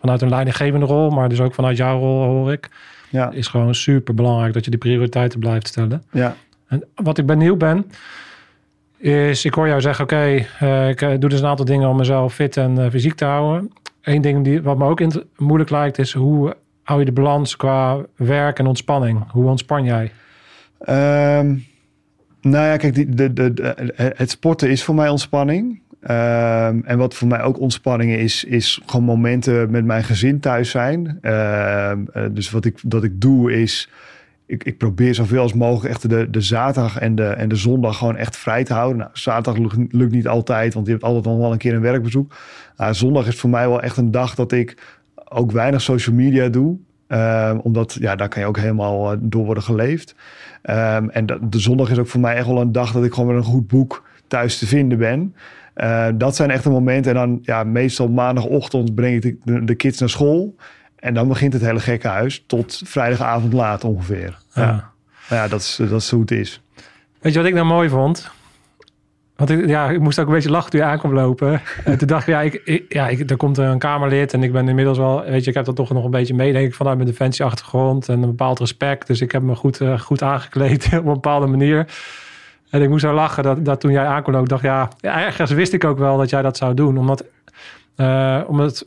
vanuit 0.00 0.22
een 0.22 0.28
leidinggevende 0.28 0.86
rol, 0.86 1.10
maar 1.10 1.28
dus 1.28 1.40
ook 1.40 1.54
vanuit 1.54 1.76
jouw 1.76 1.98
rol 1.98 2.22
hoor 2.22 2.52
ik. 2.52 2.70
Ja. 3.14 3.30
Is 3.30 3.46
gewoon 3.46 3.74
super 3.74 4.14
belangrijk 4.14 4.52
dat 4.52 4.64
je 4.64 4.70
die 4.70 4.78
prioriteiten 4.78 5.40
blijft 5.40 5.68
stellen. 5.68 6.02
Ja. 6.10 6.36
En 6.66 6.84
wat 6.94 7.18
ik 7.18 7.26
benieuwd 7.26 7.58
ben, 7.58 7.86
is 8.98 9.44
ik 9.44 9.54
hoor 9.54 9.68
jou 9.68 9.80
zeggen: 9.80 10.04
Oké, 10.04 10.46
okay, 10.90 11.12
ik 11.12 11.20
doe 11.20 11.30
dus 11.30 11.40
een 11.40 11.46
aantal 11.46 11.64
dingen 11.64 11.88
om 11.88 11.96
mezelf 11.96 12.34
fit 12.34 12.56
en 12.56 12.90
fysiek 12.90 13.14
te 13.14 13.24
houden. 13.24 13.72
Eén 14.02 14.20
ding 14.20 14.44
die, 14.44 14.62
wat 14.62 14.78
me 14.78 14.84
ook 14.84 15.00
moeilijk 15.36 15.70
lijkt 15.70 15.98
is 15.98 16.12
hoe 16.12 16.56
hou 16.82 16.98
je 16.98 17.04
de 17.04 17.12
balans 17.12 17.56
qua 17.56 18.00
werk 18.16 18.58
en 18.58 18.66
ontspanning? 18.66 19.30
Hoe 19.30 19.48
ontspan 19.48 19.84
jij? 19.84 20.12
Um, 21.38 21.66
nou 22.40 22.66
ja, 22.66 22.76
kijk, 22.76 22.94
die, 22.94 23.08
de, 23.08 23.32
de, 23.32 23.52
de, 23.54 23.94
het 24.16 24.30
sporten 24.30 24.70
is 24.70 24.84
voor 24.84 24.94
mij 24.94 25.08
ontspanning. 25.08 25.80
Um, 26.10 26.84
en 26.84 26.98
wat 26.98 27.14
voor 27.14 27.28
mij 27.28 27.42
ook 27.42 27.60
ontspanning 27.60 28.12
is, 28.12 28.44
is 28.44 28.82
gewoon 28.86 29.04
momenten 29.04 29.70
met 29.70 29.84
mijn 29.84 30.04
gezin 30.04 30.40
thuis 30.40 30.70
zijn. 30.70 31.18
Um, 31.22 32.08
dus 32.34 32.50
wat 32.50 32.64
ik, 32.64 32.78
dat 32.84 33.04
ik 33.04 33.20
doe 33.20 33.52
is, 33.52 33.90
ik, 34.46 34.64
ik 34.64 34.78
probeer 34.78 35.14
zoveel 35.14 35.40
als 35.40 35.54
mogelijk 35.54 35.94
echt 35.94 36.08
de, 36.08 36.30
de 36.30 36.40
zaterdag 36.40 36.98
en 36.98 37.14
de, 37.14 37.26
en 37.26 37.48
de 37.48 37.56
zondag 37.56 37.98
gewoon 37.98 38.16
echt 38.16 38.36
vrij 38.36 38.64
te 38.64 38.72
houden. 38.72 38.98
Nou, 38.98 39.10
zaterdag 39.12 39.76
lukt, 39.90 40.12
niet 40.12 40.28
altijd, 40.28 40.74
want 40.74 40.86
je 40.86 40.92
hebt 40.92 41.04
altijd 41.04 41.24
nog 41.24 41.38
wel 41.38 41.52
een 41.52 41.58
keer 41.58 41.74
een 41.74 41.80
werkbezoek. 41.80 42.36
Zondag 42.90 43.26
is 43.26 43.36
voor 43.36 43.50
mij 43.50 43.68
wel 43.68 43.82
echt 43.82 43.96
een 43.96 44.10
dag 44.10 44.34
dat 44.34 44.52
ik 44.52 44.98
ook 45.28 45.52
weinig 45.52 45.82
social 45.82 46.16
media 46.16 46.48
doe. 46.48 46.76
Um, 47.08 47.58
omdat 47.58 47.96
ja, 48.00 48.16
daar 48.16 48.28
kan 48.28 48.42
je 48.42 48.48
ook 48.48 48.58
helemaal 48.58 49.12
uh, 49.12 49.18
door 49.22 49.44
worden 49.44 49.62
geleefd. 49.62 50.14
En 50.62 51.26
de, 51.26 51.58
zondag 51.58 51.90
is 51.90 51.98
ook 51.98 52.06
voor 52.08 52.20
mij 52.20 52.34
echt 52.34 52.46
wel 52.46 52.60
een 52.60 52.72
dag 52.72 52.92
dat 52.92 53.04
ik 53.04 53.12
gewoon 53.14 53.34
met 53.34 53.44
een 53.44 53.50
goed 53.50 53.66
boek 53.66 54.04
thuis 54.28 54.58
te 54.58 54.66
vinden 54.66 54.98
ben. 54.98 55.34
Eh, 55.74 56.06
dat 56.14 56.36
zijn 56.36 56.50
echt 56.50 56.62
de 56.64 56.70
momenten. 56.70 57.10
En 57.12 57.16
dan 57.18 57.38
ja, 57.42 57.64
meestal 57.64 58.08
maandagochtend 58.08 58.94
breng 58.94 59.24
ik 59.24 59.36
de, 59.44 59.64
de 59.64 59.74
kids 59.74 59.98
naar 60.00 60.08
school. 60.08 60.54
En 60.96 61.14
dan 61.14 61.28
begint 61.28 61.52
het 61.52 61.62
hele 61.62 61.80
gekke 61.80 62.08
huis 62.08 62.44
tot 62.46 62.82
vrijdagavond 62.84 63.52
laat 63.52 63.84
ongeveer. 63.84 64.38
Ja, 64.52 64.62
Ja. 64.62 64.90
ja. 65.36 65.48
dat, 65.48 65.60
is, 65.60 65.76
dat 65.88 66.00
is 66.00 66.10
hoe 66.10 66.20
het 66.20 66.30
is. 66.30 66.62
Weet 67.20 67.32
je 67.32 67.38
wat 67.38 67.48
ik 67.48 67.54
nou 67.54 67.66
mooi 67.66 67.88
vond? 67.88 68.30
Want 69.36 69.50
ik, 69.50 69.66
ja, 69.68 69.90
ik 69.90 70.00
moest 70.00 70.18
ook 70.18 70.26
een 70.26 70.32
beetje 70.32 70.50
lachen 70.50 70.70
toen 70.70 70.80
je 70.80 70.86
aankwam 70.86 71.12
lopen. 71.14 71.60
En 71.84 71.98
toen 71.98 72.08
dacht 72.08 72.22
ik, 72.26 72.34
ja, 72.34 72.40
ik, 72.40 72.54
ik- 72.64 72.84
ja 72.92 73.08
ik, 73.08 73.30
er 73.30 73.36
komt 73.36 73.58
een 73.58 73.78
Kamerlid 73.78 74.32
en 74.32 74.42
ik 74.42 74.52
ben 74.52 74.68
inmiddels 74.68 74.98
wel, 74.98 75.24
weet 75.24 75.44
je, 75.44 75.50
ik 75.50 75.56
heb 75.56 75.64
dat 75.64 75.76
toch 75.76 75.90
nog 75.92 76.04
een 76.04 76.10
beetje 76.10 76.34
mee, 76.34 76.52
denk 76.52 76.66
ik, 76.66 76.74
vanuit 76.74 76.96
mijn 76.96 77.08
defensieachtergrond 77.08 78.08
en 78.08 78.14
een 78.22 78.28
bepaald 78.28 78.58
respect. 78.58 79.06
Dus 79.06 79.20
ik 79.20 79.32
heb 79.32 79.42
me 79.42 79.54
goed, 79.54 79.80
eh, 79.80 79.98
goed 79.98 80.22
aangekleed 80.22 80.84
op 80.92 80.92
een 80.92 81.12
bepaalde 81.12 81.46
manier. 81.46 81.86
En 82.74 82.82
ik 82.82 82.88
moest 82.88 83.04
zo 83.04 83.12
lachen 83.12 83.42
dat, 83.42 83.64
dat 83.64 83.80
toen 83.80 83.92
jij 83.92 84.06
aankwam 84.06 84.34
lopen, 84.34 84.48
dacht 84.48 84.62
ja, 84.62 84.88
ergens 85.00 85.50
wist 85.50 85.72
ik 85.72 85.84
ook 85.84 85.98
wel 85.98 86.16
dat 86.16 86.30
jij 86.30 86.42
dat 86.42 86.56
zou 86.56 86.74
doen. 86.74 86.98
Omdat, 86.98 87.24
eh, 87.96 88.40
omdat 88.46 88.86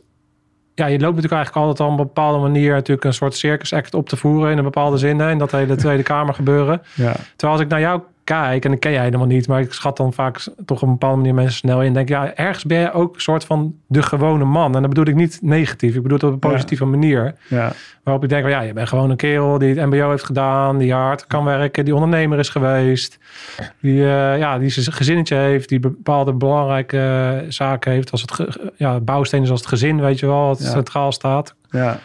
ja, 0.74 0.86
je 0.86 0.98
loopt 0.98 1.14
natuurlijk 1.14 1.32
eigenlijk 1.32 1.66
altijd 1.66 1.80
al 1.80 1.94
op 1.94 1.98
een 1.98 2.06
bepaalde 2.06 2.38
manier 2.38 2.72
natuurlijk 2.72 3.04
een 3.04 3.14
soort 3.14 3.34
circus 3.34 3.72
act 3.72 3.94
op 3.94 4.08
te 4.08 4.16
voeren 4.16 4.50
in 4.50 4.58
een 4.58 4.64
bepaalde 4.64 4.96
zin, 4.96 5.18
hè, 5.18 5.30
in 5.30 5.38
dat 5.38 5.50
hele 5.50 5.76
Tweede 5.76 6.02
Kamer 6.02 6.34
gebeuren. 6.34 6.82
Ja. 6.94 7.12
Terwijl 7.12 7.52
als 7.52 7.60
ik 7.60 7.68
naar 7.68 7.80
jou 7.80 8.00
kijk, 8.28 8.64
en 8.64 8.72
ik 8.72 8.80
ken 8.80 8.92
jij 8.92 9.02
helemaal 9.02 9.26
niet, 9.26 9.48
maar 9.48 9.60
ik 9.60 9.72
schat 9.72 9.96
dan 9.96 10.12
vaak 10.12 10.38
toch 10.64 10.82
op 10.82 10.88
een 10.88 10.92
bepaalde 10.92 11.16
manier 11.16 11.34
mensen 11.34 11.54
snel 11.58 11.82
in. 11.82 11.94
Denk 11.94 12.08
ja, 12.08 12.34
ergens 12.34 12.64
ben 12.64 12.78
je 12.78 12.92
ook 12.92 13.14
een 13.14 13.20
soort 13.20 13.44
van 13.44 13.74
de 13.86 14.02
gewone 14.02 14.44
man. 14.44 14.74
En 14.74 14.80
dat 14.80 14.88
bedoel 14.88 15.06
ik 15.06 15.14
niet 15.14 15.38
negatief, 15.42 15.94
ik 15.94 16.02
bedoel 16.02 16.18
het 16.18 16.26
op 16.26 16.32
een 16.32 16.50
positieve 16.50 16.84
manier. 16.84 17.34
Ja. 17.48 17.72
Waarop 18.02 18.22
ik 18.22 18.28
denk, 18.30 18.42
van, 18.42 18.50
ja, 18.50 18.60
je 18.60 18.72
bent 18.72 18.88
gewoon 18.88 19.10
een 19.10 19.16
kerel 19.16 19.58
die 19.58 19.74
het 19.74 19.86
MBO 19.90 20.10
heeft 20.10 20.24
gedaan, 20.24 20.78
die 20.78 20.92
hard 20.92 21.26
kan 21.26 21.44
werken, 21.44 21.84
die 21.84 21.94
ondernemer 21.94 22.38
is 22.38 22.48
geweest, 22.48 23.18
die, 23.80 24.00
eh, 24.02 24.38
ja, 24.38 24.58
die 24.58 24.68
zijn 24.68 24.96
gezinnetje 24.96 25.36
heeft, 25.36 25.68
die 25.68 25.80
bepaalde 25.80 26.32
belangrijke 26.32 27.44
zaken 27.48 27.92
heeft, 27.92 28.10
als 28.10 28.20
het 28.20 28.58
ja, 28.76 29.00
bouwstenen 29.00 29.46
zoals 29.46 29.60
het 29.60 29.68
gezin, 29.70 30.00
weet 30.00 30.18
je 30.18 30.26
wel, 30.26 30.46
wat 30.46 30.58
Ja. 30.58 30.70
centraal 30.70 31.12
staat 31.12 31.54
Ja. 31.70 31.98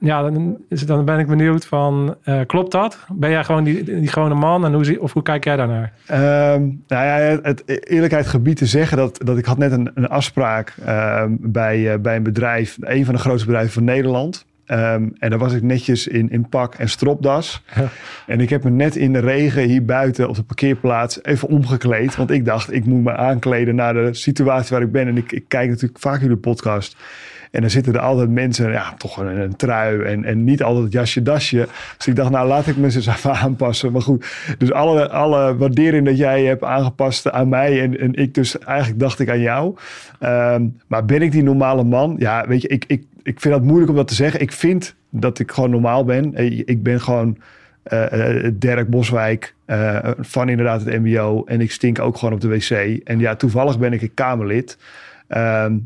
Ja, 0.00 0.22
dan, 0.22 0.56
is 0.68 0.86
dan 0.86 1.04
ben 1.04 1.18
ik 1.18 1.26
benieuwd 1.26 1.66
van, 1.66 2.16
eh, 2.22 2.40
klopt 2.46 2.72
dat? 2.72 2.98
Ben 3.12 3.30
jij 3.30 3.44
gewoon 3.44 3.64
die, 3.64 3.84
die 3.84 4.08
gewone 4.08 4.34
man 4.34 4.64
en 4.64 4.72
hoe, 4.72 4.84
zie, 4.84 5.02
of 5.02 5.12
hoe 5.12 5.22
kijk 5.22 5.44
jij 5.44 5.56
daarnaar? 5.56 5.92
Ehm, 6.06 6.62
nou 6.86 7.04
ja, 7.04 7.38
het 7.42 7.88
eerlijkheid 7.88 8.26
gebied 8.26 8.56
te 8.56 8.66
zeggen 8.66 8.96
dat, 8.96 9.20
dat 9.24 9.38
ik 9.38 9.44
had 9.44 9.58
net 9.58 9.72
een, 9.72 9.90
een 9.94 10.08
afspraak 10.08 10.74
ehm, 10.84 11.30
bij, 11.40 11.92
eh, 11.92 11.98
bij 11.98 12.16
een 12.16 12.22
bedrijf, 12.22 12.76
een 12.80 13.04
van 13.04 13.14
de 13.14 13.20
grootste 13.20 13.46
bedrijven 13.46 13.72
van 13.72 13.84
Nederland. 13.84 14.46
Ehm, 14.66 15.08
en 15.18 15.30
daar 15.30 15.38
was 15.38 15.52
ik 15.52 15.62
netjes 15.62 16.06
in, 16.06 16.30
in 16.30 16.48
pak 16.48 16.74
en 16.74 16.88
stropdas. 16.88 17.62
En 18.26 18.40
ik 18.40 18.50
heb 18.50 18.64
me 18.64 18.70
net 18.70 18.96
in 18.96 19.12
de 19.12 19.18
regen 19.18 19.62
hier 19.62 19.84
buiten 19.84 20.28
op 20.28 20.36
de 20.36 20.42
parkeerplaats 20.42 21.24
even 21.24 21.48
omgekleed. 21.48 22.16
Want 22.16 22.30
ik 22.30 22.44
dacht, 22.44 22.72
ik 22.72 22.84
moet 22.84 23.04
me 23.04 23.16
aankleden 23.16 23.74
naar 23.74 23.94
de 23.94 24.14
situatie 24.14 24.76
waar 24.76 24.86
ik 24.86 24.92
ben. 24.92 25.06
En 25.06 25.16
ik, 25.16 25.32
ik 25.32 25.44
kijk 25.48 25.68
natuurlijk 25.68 26.00
vaak 26.00 26.20
jullie 26.20 26.36
podcast. 26.36 26.96
En 27.50 27.60
dan 27.60 27.70
zitten 27.70 27.94
er 27.94 28.00
altijd 28.00 28.30
mensen, 28.30 28.72
ja, 28.72 28.94
toch 28.98 29.16
een, 29.16 29.56
trui 29.56 30.02
en, 30.02 30.24
en 30.24 30.44
niet 30.44 30.62
altijd 30.62 30.84
het 30.84 30.92
jasje 30.92 31.22
dasje. 31.22 31.68
Dus 31.96 32.06
ik 32.06 32.16
dacht, 32.16 32.30
nou 32.30 32.48
laat 32.48 32.66
ik 32.66 32.76
me 32.76 32.84
eens 32.84 33.06
even 33.06 33.32
aanpassen. 33.44 33.92
Maar 33.92 34.02
goed, 34.02 34.26
dus 34.58 34.72
alle, 34.72 35.08
alle 35.08 35.56
waardering 35.56 36.06
dat 36.06 36.18
jij 36.18 36.44
hebt 36.44 36.62
aangepast 36.64 37.30
aan 37.30 37.48
mij 37.48 37.82
en, 37.82 37.98
en 38.00 38.14
ik 38.14 38.34
dus 38.34 38.58
eigenlijk 38.58 39.00
dacht 39.00 39.18
ik 39.18 39.30
aan 39.30 39.40
jou. 39.40 39.76
Ehm, 40.20 40.66
maar 40.86 41.04
ben 41.04 41.22
ik 41.22 41.32
die 41.32 41.42
normale 41.42 41.84
man? 41.84 42.16
Ja, 42.18 42.46
weet 42.46 42.62
je, 42.62 42.68
ik, 42.68 42.84
ik, 42.86 43.04
ik 43.22 43.40
vind 43.40 43.54
dat 43.54 43.62
moeilijk 43.62 43.90
om 43.90 43.96
dat 43.96 44.08
te 44.08 44.14
zeggen. 44.14 44.40
Ik 44.40 44.52
vind 44.52 44.94
dat 45.10 45.38
ik 45.38 45.52
gewoon 45.52 45.70
normaal 45.70 46.04
ben. 46.04 46.34
Eh, 46.34 46.62
Ik 46.64 46.82
ben 46.82 47.00
gewoon 47.00 47.38
eh, 47.82 48.48
Dirk 48.52 48.88
Boswijk 48.88 49.54
van 50.18 50.48
inderdaad 50.48 50.84
het 50.84 51.02
mbo. 51.02 51.42
En 51.44 51.60
ik 51.60 51.72
stink 51.72 51.98
ook 51.98 52.16
gewoon 52.16 52.34
op 52.34 52.40
de 52.40 52.48
wc. 52.48 52.70
En 53.04 53.18
ja, 53.18 53.36
toevallig 53.36 53.78
ben 53.78 53.92
ik 53.92 54.02
een 54.02 54.14
Kamerlid. 54.14 54.78
Ehm, 55.28 55.76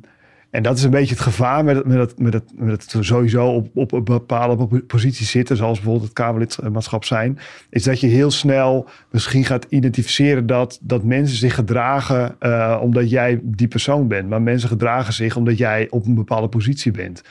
en 0.50 0.62
dat 0.62 0.76
is 0.76 0.82
een 0.82 0.90
beetje 0.90 1.14
het 1.14 1.22
gevaar 1.22 1.64
met 1.64 1.76
het, 1.76 1.86
met 1.86 1.98
het, 1.98 2.18
met 2.18 2.32
het, 2.32 2.52
met 2.56 2.96
sowieso 3.00 3.46
op, 3.46 3.68
op 3.74 3.92
een 3.92 4.04
bepaalde 4.04 4.66
po- 4.66 4.80
positie 4.86 5.26
zitten, 5.26 5.56
zoals 5.56 5.76
bijvoorbeeld 5.76 6.04
het 6.04 6.12
Kamerlidmaatschap 6.12 7.04
zijn, 7.04 7.38
is 7.70 7.82
dat 7.82 8.00
je 8.00 8.06
heel 8.06 8.30
snel 8.30 8.88
misschien 9.10 9.44
gaat 9.44 9.66
identificeren 9.68 10.46
dat, 10.46 10.78
dat 10.82 11.04
mensen 11.04 11.36
zich 11.36 11.54
gedragen 11.54 12.36
eh, 12.38 12.78
omdat 12.82 13.10
jij 13.10 13.40
die 13.42 13.68
persoon 13.68 14.08
bent. 14.08 14.28
Maar 14.28 14.42
mensen 14.42 14.68
gedragen 14.68 15.12
zich 15.12 15.36
omdat 15.36 15.58
jij 15.58 15.86
op 15.90 16.06
een 16.06 16.14
bepaalde 16.14 16.48
positie 16.48 16.92
bent. 16.92 17.22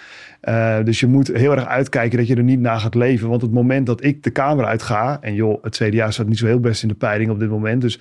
Eh, 0.42 0.78
dus 0.84 1.00
je 1.00 1.08
moet 1.08 1.28
heel 1.28 1.52
erg 1.52 1.66
uitkijken 1.66 2.18
dat 2.18 2.28
je 2.28 2.36
er 2.36 2.44
niet 2.44 2.60
naar 2.60 2.80
gaat 2.80 2.96
leven. 2.96 3.30
Want 3.30 3.42
het 3.42 3.52
moment 3.52 3.86
dat 3.86 4.04
ik 4.04 4.24
de 4.24 4.32
Kamer 4.32 4.66
uitga, 4.66 5.18
en 5.22 5.34
joh, 5.34 5.64
het 5.64 5.76
CDA 5.76 6.12
staat 6.12 6.28
niet 6.28 6.38
zo 6.38 6.46
heel 6.46 6.60
best 6.60 6.82
in 6.82 6.88
de 6.88 6.96
peiling 6.96 7.30
op 7.30 7.40
dit 7.40 7.50
moment, 7.50 7.82
dus 7.82 8.00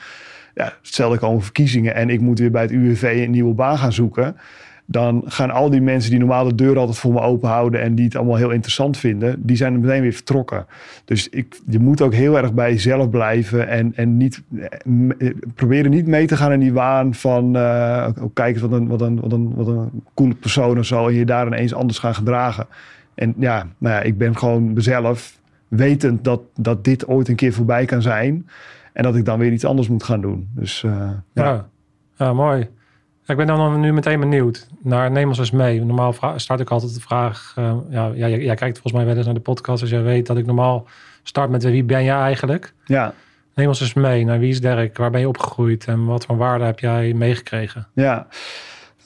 ja, 0.54 0.72
stel 0.82 1.14
ik 1.14 1.20
komen 1.20 1.42
verkiezingen 1.42 1.94
en 1.94 2.10
ik 2.10 2.20
moet 2.20 2.38
weer 2.38 2.50
bij 2.50 2.62
het 2.62 2.70
UWV 2.70 3.22
een 3.24 3.30
nieuwe 3.30 3.54
baan 3.54 3.78
gaan 3.78 3.92
zoeken 3.92 4.36
dan 4.90 5.22
gaan 5.26 5.50
al 5.50 5.70
die 5.70 5.80
mensen 5.80 6.10
die 6.10 6.18
normaal 6.18 6.44
de 6.44 6.54
deur 6.54 6.78
altijd 6.78 6.98
voor 6.98 7.12
me 7.12 7.20
open 7.20 7.48
houden 7.48 7.80
en 7.80 7.94
die 7.94 8.04
het 8.04 8.16
allemaal 8.16 8.36
heel 8.36 8.50
interessant 8.50 8.96
vinden, 8.96 9.46
die 9.46 9.56
zijn 9.56 9.72
er 9.72 9.80
meteen 9.80 10.02
weer 10.02 10.12
vertrokken. 10.12 10.66
Dus 11.04 11.28
ik, 11.28 11.60
je 11.66 11.78
moet 11.78 12.00
ook 12.00 12.14
heel 12.14 12.38
erg 12.38 12.52
bij 12.52 12.70
jezelf 12.70 13.10
blijven 13.10 13.68
en, 13.68 13.92
en 13.96 14.16
niet, 14.16 14.42
eh, 15.18 15.30
proberen 15.54 15.90
niet 15.90 16.06
mee 16.06 16.26
te 16.26 16.36
gaan 16.36 16.52
in 16.52 16.60
die 16.60 16.72
waan 16.72 17.14
van, 17.14 17.56
eh, 17.56 18.08
ook 18.20 18.34
kijk 18.34 18.52
eens 18.52 18.62
wat 18.62 18.72
een, 18.72 18.88
wat, 18.88 19.00
een, 19.00 19.20
wat, 19.20 19.32
een, 19.32 19.54
wat 19.54 19.66
een 19.66 20.02
coole 20.14 20.34
persoon 20.34 20.78
of 20.78 20.84
zo 20.84 21.06
en 21.06 21.14
je 21.14 21.24
daar 21.24 21.46
ineens 21.46 21.74
anders 21.74 21.98
gaan 21.98 22.14
gedragen. 22.14 22.66
En 23.14 23.34
ja, 23.38 23.66
nou 23.78 23.94
ja, 23.94 24.00
ik 24.00 24.18
ben 24.18 24.36
gewoon 24.36 24.72
mezelf, 24.72 25.40
wetend 25.68 26.24
dat, 26.24 26.40
dat 26.54 26.84
dit 26.84 27.06
ooit 27.06 27.28
een 27.28 27.36
keer 27.36 27.52
voorbij 27.52 27.84
kan 27.84 28.02
zijn 28.02 28.48
en 28.92 29.02
dat 29.02 29.16
ik 29.16 29.24
dan 29.24 29.38
weer 29.38 29.52
iets 29.52 29.64
anders 29.64 29.88
moet 29.88 30.02
gaan 30.02 30.20
doen. 30.20 30.48
Dus 30.54 30.82
eh, 30.84 31.10
ja. 31.32 31.44
Ja, 31.44 31.68
ja 32.16 32.32
mooi. 32.32 32.68
Ik 33.28 33.36
ben 33.36 33.46
dan 33.46 33.80
nu 33.80 33.92
meteen 33.92 34.20
benieuwd 34.20 34.66
naar 34.82 35.10
Neem 35.10 35.28
ons 35.28 35.38
eens 35.38 35.50
mee. 35.50 35.84
Normaal 35.84 36.14
start 36.36 36.60
ik 36.60 36.70
altijd 36.70 36.94
de 36.94 37.00
vraag, 37.00 37.52
eh, 37.56 37.74
ja, 37.90 38.10
ja, 38.14 38.28
jij, 38.28 38.38
jij 38.38 38.54
kijkt 38.54 38.78
volgens 38.78 38.92
mij 38.92 39.04
wel 39.04 39.16
eens 39.16 39.24
naar 39.24 39.34
de 39.34 39.40
podcast, 39.40 39.80
dus 39.80 39.90
jij 39.90 40.02
weet 40.02 40.26
dat 40.26 40.36
ik 40.36 40.46
normaal 40.46 40.86
start 41.22 41.50
met 41.50 41.64
wie 41.64 41.84
ben 41.84 42.04
jij 42.04 42.18
eigenlijk? 42.18 42.74
ja. 42.84 43.14
Neem 43.54 43.68
ons 43.68 43.80
eens 43.80 43.94
mee 43.94 44.24
naar 44.24 44.38
wie 44.38 44.50
is 44.50 44.60
Dirk, 44.60 44.96
waar 44.96 45.10
ben 45.10 45.20
je 45.20 45.28
opgegroeid 45.28 45.84
en 45.84 46.04
wat 46.04 46.24
voor 46.24 46.36
waarde 46.36 46.64
heb 46.64 46.78
jij 46.78 47.12
meegekregen? 47.12 47.88
Ja. 47.94 48.26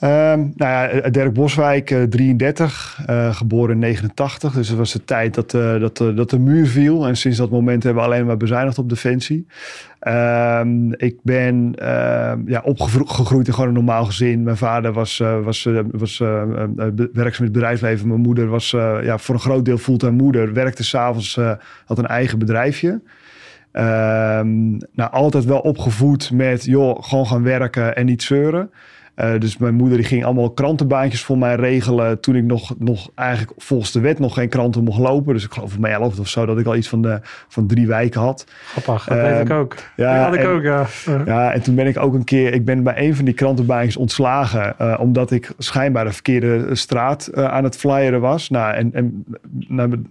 Ehm, 0.03 0.39
nou 0.55 0.71
ja, 0.71 1.09
Dirk 1.09 1.33
Boswijk, 1.33 1.91
eh, 1.91 2.03
33, 2.03 2.99
eh, 3.05 3.35
geboren 3.35 3.73
in 3.73 3.79
89. 3.79 4.53
Dus 4.53 4.67
het 4.69 4.77
was 4.77 4.91
de 4.91 5.03
tijd 5.03 5.33
dat, 5.33 5.53
eh, 5.53 5.79
dat, 5.79 5.99
eh, 5.99 6.15
dat 6.15 6.29
de 6.29 6.39
muur 6.39 6.67
viel. 6.67 7.07
En 7.07 7.17
sinds 7.17 7.37
dat 7.37 7.49
moment 7.49 7.83
hebben 7.83 8.03
we 8.03 8.09
alleen 8.09 8.25
maar 8.25 8.37
bezuinigd 8.37 8.77
op 8.77 8.89
defensie. 8.89 9.47
Ehm, 9.99 10.91
ik 10.91 11.17
ben 11.21 11.73
ehm, 11.75 12.39
ja, 12.45 12.61
opgegroeid 12.63 13.47
in 13.47 13.53
gewoon 13.53 13.67
een 13.67 13.75
normaal 13.75 14.05
gezin. 14.05 14.43
Mijn 14.43 14.57
vader 14.57 14.93
was, 14.93 15.19
eh, 15.19 15.43
was, 15.43 15.65
eh, 15.65 15.79
was 15.91 16.19
eh, 16.19 16.41
eh, 16.41 16.67
werkzaam 17.13 17.45
in 17.45 17.51
het 17.51 17.51
bedrijfsleven. 17.51 18.07
Mijn 18.07 18.21
moeder 18.21 18.47
was 18.47 18.73
eh, 18.73 18.97
ja, 19.03 19.17
voor 19.17 19.35
een 19.35 19.41
groot 19.41 19.65
deel 19.65 19.77
fulltime 19.77 20.11
moeder. 20.11 20.53
Werkte 20.53 20.83
s'avonds, 20.83 21.37
eh 21.37 21.51
had 21.85 21.97
een 21.97 22.07
eigen 22.07 22.39
bedrijfje. 22.39 23.01
Nou, 23.71 25.11
altijd 25.11 25.45
wel 25.45 25.59
opgevoed 25.59 26.31
met, 26.31 26.63
joh, 26.65 27.03
gewoon 27.03 27.27
gaan 27.27 27.43
werken 27.43 27.95
en 27.95 28.05
niet 28.05 28.23
zeuren. 28.23 28.69
Eh, 29.15 29.39
dus 29.39 29.57
mijn 29.57 29.73
moeder 29.75 29.97
die 29.97 30.07
ging 30.07 30.25
allemaal 30.25 30.49
krantenbaantjes 30.51 31.23
voor 31.23 31.37
mij 31.37 31.55
regelen. 31.55 32.19
Toen 32.19 32.35
ik 32.35 32.43
nog, 32.43 32.73
nog 32.79 33.09
eigenlijk 33.15 33.51
volgens 33.61 33.91
de 33.91 33.99
wet 33.99 34.19
nog 34.19 34.33
geen 34.33 34.49
kranten 34.49 34.83
mocht 34.83 34.99
lopen. 34.99 35.33
Dus 35.33 35.43
ik 35.45 35.51
geloof 35.53 35.73
op 35.73 35.79
mijn 35.79 35.93
elfde 35.93 36.21
of 36.21 36.27
zo 36.27 36.45
dat 36.45 36.59
ik 36.59 36.65
al 36.65 36.75
iets 36.75 36.89
van, 36.89 37.01
de, 37.01 37.19
van 37.47 37.67
drie 37.67 37.87
wijken 37.87 38.21
had. 38.21 38.45
Grappig, 38.65 39.05
dat 39.05 39.17
Ehm, 39.17 39.27
weet 39.33 39.45
ik 39.45 39.51
ook. 39.51 39.75
ja, 39.95 40.23
had 40.23 40.33
ik 40.33 40.39
en- 40.39 40.47
ook, 40.47 40.61
ja. 40.63 40.85
Ja, 41.25 41.51
en 41.53 41.61
toen 41.61 41.75
ben 41.75 41.87
ik 41.87 41.97
ook 41.99 42.13
een 42.13 42.23
keer, 42.23 42.53
ik 42.53 42.65
ben 42.65 42.83
bij 42.83 42.93
een 43.07 43.15
van 43.15 43.25
die 43.25 43.33
krantenbaantjes 43.33 43.97
ontslagen. 43.97 44.77
eh, 44.77 44.95
omdat 44.99 45.31
ik 45.31 45.51
schijnbaar 45.57 46.05
de 46.05 46.11
verkeerde 46.11 46.75
straat 46.75 47.27
eh, 47.27 47.43
aan 47.45 47.63
het 47.63 47.75
flyeren 47.77 48.21
was. 48.21 48.49
Nou, 48.49 48.73
en, 48.73 48.89
en 48.93 49.25
nou, 49.67 50.01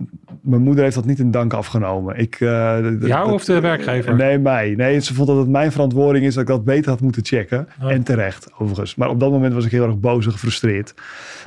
mijn 0.40 0.62
moeder 0.62 0.82
heeft 0.84 0.94
dat 0.94 1.04
niet 1.04 1.18
in 1.18 1.30
dank 1.30 1.52
afgenomen. 1.52 2.16
Ik, 2.18 2.36
Jou 2.38 3.32
of 3.32 3.44
de 3.44 3.60
werkgever? 3.60 4.14
Nee, 4.16 4.38
mij. 4.38 4.74
Nee, 4.76 5.00
ze 5.00 5.14
vond 5.14 5.28
dat 5.28 5.36
het 5.36 5.48
mijn 5.48 5.72
verantwoording 5.72 6.24
is 6.24 6.34
dat 6.34 6.42
ik 6.42 6.48
dat 6.48 6.64
beter 6.64 6.90
had 6.90 7.00
moeten 7.00 7.24
checken. 7.24 7.68
Oh. 7.82 7.90
En 7.92 8.02
terecht, 8.02 8.48
overigens. 8.58 8.91
Maar 8.94 9.08
op 9.08 9.20
dat 9.20 9.30
moment 9.30 9.54
was 9.54 9.64
ik 9.64 9.70
heel 9.70 9.86
erg 9.86 9.98
boos 9.98 10.26
en 10.26 10.32
gefrustreerd. 10.32 10.94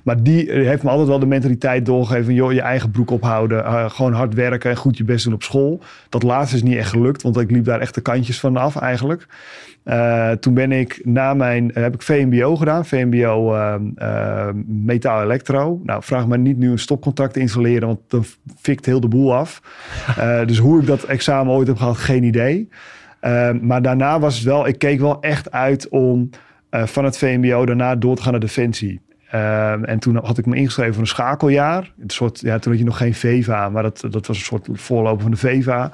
Maar 0.04 0.24
die 0.24 0.52
eh, 0.52 0.68
heeft 0.68 0.84
me 0.84 0.90
altijd 0.90 1.08
wel 1.08 1.20
de 1.20 1.26
mentaliteit 1.26 1.86
doorgegeven 1.86 2.34
joh, 2.34 2.54
je 2.54 2.62
eigen 2.62 2.92
broek 2.92 3.12
ophouden, 3.12 3.66
eh, 3.66 3.90
gewoon 3.90 4.14
hard 4.14 4.34
werken... 4.34 4.70
en 4.70 4.78
goed 4.78 4.98
je 4.98 5.04
best 5.04 5.24
doen 5.24 5.34
op 5.34 5.44
school. 5.44 5.82
Dat 6.10 6.24
laatste 6.24 6.56
is 6.56 6.64
niet 6.64 6.78
echt 6.78 6.90
gelukt, 6.90 7.22
want 7.22 7.38
ik 7.38 7.52
liep 7.52 7.66
daar 7.66 7.80
echt 7.80 7.96
de 7.96 8.02
kantjes 8.02 8.40
van 8.40 8.58
af 8.58 8.76
eigenlijk. 8.76 9.28
Eh, 9.86 10.32
toen 10.32 10.54
ben 10.54 10.72
ik 10.72 11.02
na 11.04 11.34
mijn, 11.34 11.72
heb 11.74 11.94
ik 11.94 12.02
VMBO 12.02 12.56
gedaan. 12.56 12.86
VMBO 12.86 13.54
eh, 13.54 13.76
eh, 13.96 14.54
metaal 14.66 15.22
elektro. 15.22 15.82
Nou, 15.84 16.04
vraag 16.04 16.28
me 16.28 16.38
niet 16.38 16.58
nu 16.58 16.72
een 16.72 16.80
stopcontact 16.80 17.34
te 17.34 17.40
installeren, 17.40 17.88
want 17.88 18.00
dan 18.08 18.26
fikt 18.60 18.86
heel 18.86 19.00
de 19.00 19.08
boel 19.08 19.36
af. 19.36 19.62
Dus 20.46 20.58
hoe 20.58 20.80
ik 20.80 20.88
dat 20.88 21.04
examen 21.04 21.54
ooit 21.54 21.68
heb 21.68 21.78
gehad, 21.78 21.98
geen 21.98 22.24
idee. 22.24 22.70
Eh, 23.26 23.50
maar 23.62 23.82
daarna 23.82 24.20
was 24.20 24.36
het 24.36 24.44
wel, 24.44 24.68
ik 24.68 24.80
keek 24.80 25.00
wel 25.00 25.22
echt 25.22 25.52
uit 25.52 25.90
om 25.90 26.30
van 26.84 27.04
het 27.06 27.18
VMBO 27.18 27.66
daarna 27.66 27.96
door 27.96 28.16
te 28.16 28.22
gaan 28.22 28.32
naar 28.32 28.42
Defensie. 28.42 29.02
Eh, 29.36 29.90
en 29.90 30.00
toen 30.00 30.16
had 30.16 30.38
ik 30.38 30.46
me 30.46 30.56
ingeschreven 30.56 30.94
voor 30.94 31.02
een 31.02 31.08
schakeljaar. 31.08 31.94
Een 32.00 32.10
soort, 32.10 32.40
ja, 32.40 32.60
toen 32.60 32.72
had 32.72 32.82
je 32.82 32.88
nog 32.88 32.98
geen 32.98 33.14
VEVA, 33.14 33.70
maar 33.70 33.84
dat, 33.84 34.08
dat 34.10 34.28
was 34.28 34.38
een 34.38 34.44
soort 34.44 34.68
voorloper 34.72 35.22
van 35.22 35.32
de 35.32 35.38
VEVA. 35.38 35.92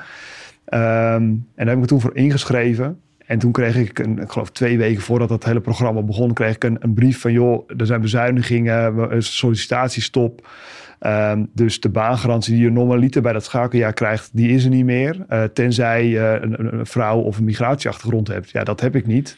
Ehm, 0.66 1.24
en 1.24 1.46
daar 1.56 1.66
heb 1.66 1.76
ik 1.76 1.82
me 1.82 1.86
toen 1.86 2.02
voor 2.02 2.16
ingeschreven. 2.16 3.00
En 3.26 3.40
toen 3.40 3.52
kreeg 3.52 3.76
ik, 3.76 4.00
een, 4.00 4.20
ik 4.20 4.32
geloof 4.32 4.52
twee 4.52 4.78
weken 4.78 5.02
voordat 5.02 5.30
dat 5.30 5.44
hele 5.44 5.62
programma 5.62 6.02
begon, 6.02 6.34
kreeg 6.34 6.56
ik 6.56 6.64
een, 6.64 6.78
een 6.80 6.94
brief 6.94 7.22
van 7.22 7.32
joh, 7.32 7.70
er 7.78 7.86
zijn 7.86 8.02
bezuinigingen, 8.02 9.24
sollicitatiestop. 9.24 10.48
Ehm, 11.00 11.46
dus 11.54 11.80
de 11.80 11.90
baangarantie 11.90 12.54
die 12.54 12.64
je 12.64 12.72
normaliter 12.72 13.22
bij 13.22 13.34
dat 13.34 13.44
schakeljaar 13.44 13.94
krijgt, 13.94 14.30
die 14.34 14.50
is 14.50 14.64
er 14.64 14.70
niet 14.70 14.86
meer. 14.86 15.26
Eh, 15.28 15.44
tenzij 15.44 16.06
je 16.08 16.40
een, 16.42 16.78
een 16.78 16.86
vrouw 16.86 17.20
of 17.20 17.38
een 17.38 17.44
migratieachtergrond 17.44 18.28
hebt. 18.28 18.50
Ja, 18.50 18.64
dat 18.64 18.82
heb 18.82 18.96
ik 18.96 19.08
niet. 19.08 19.38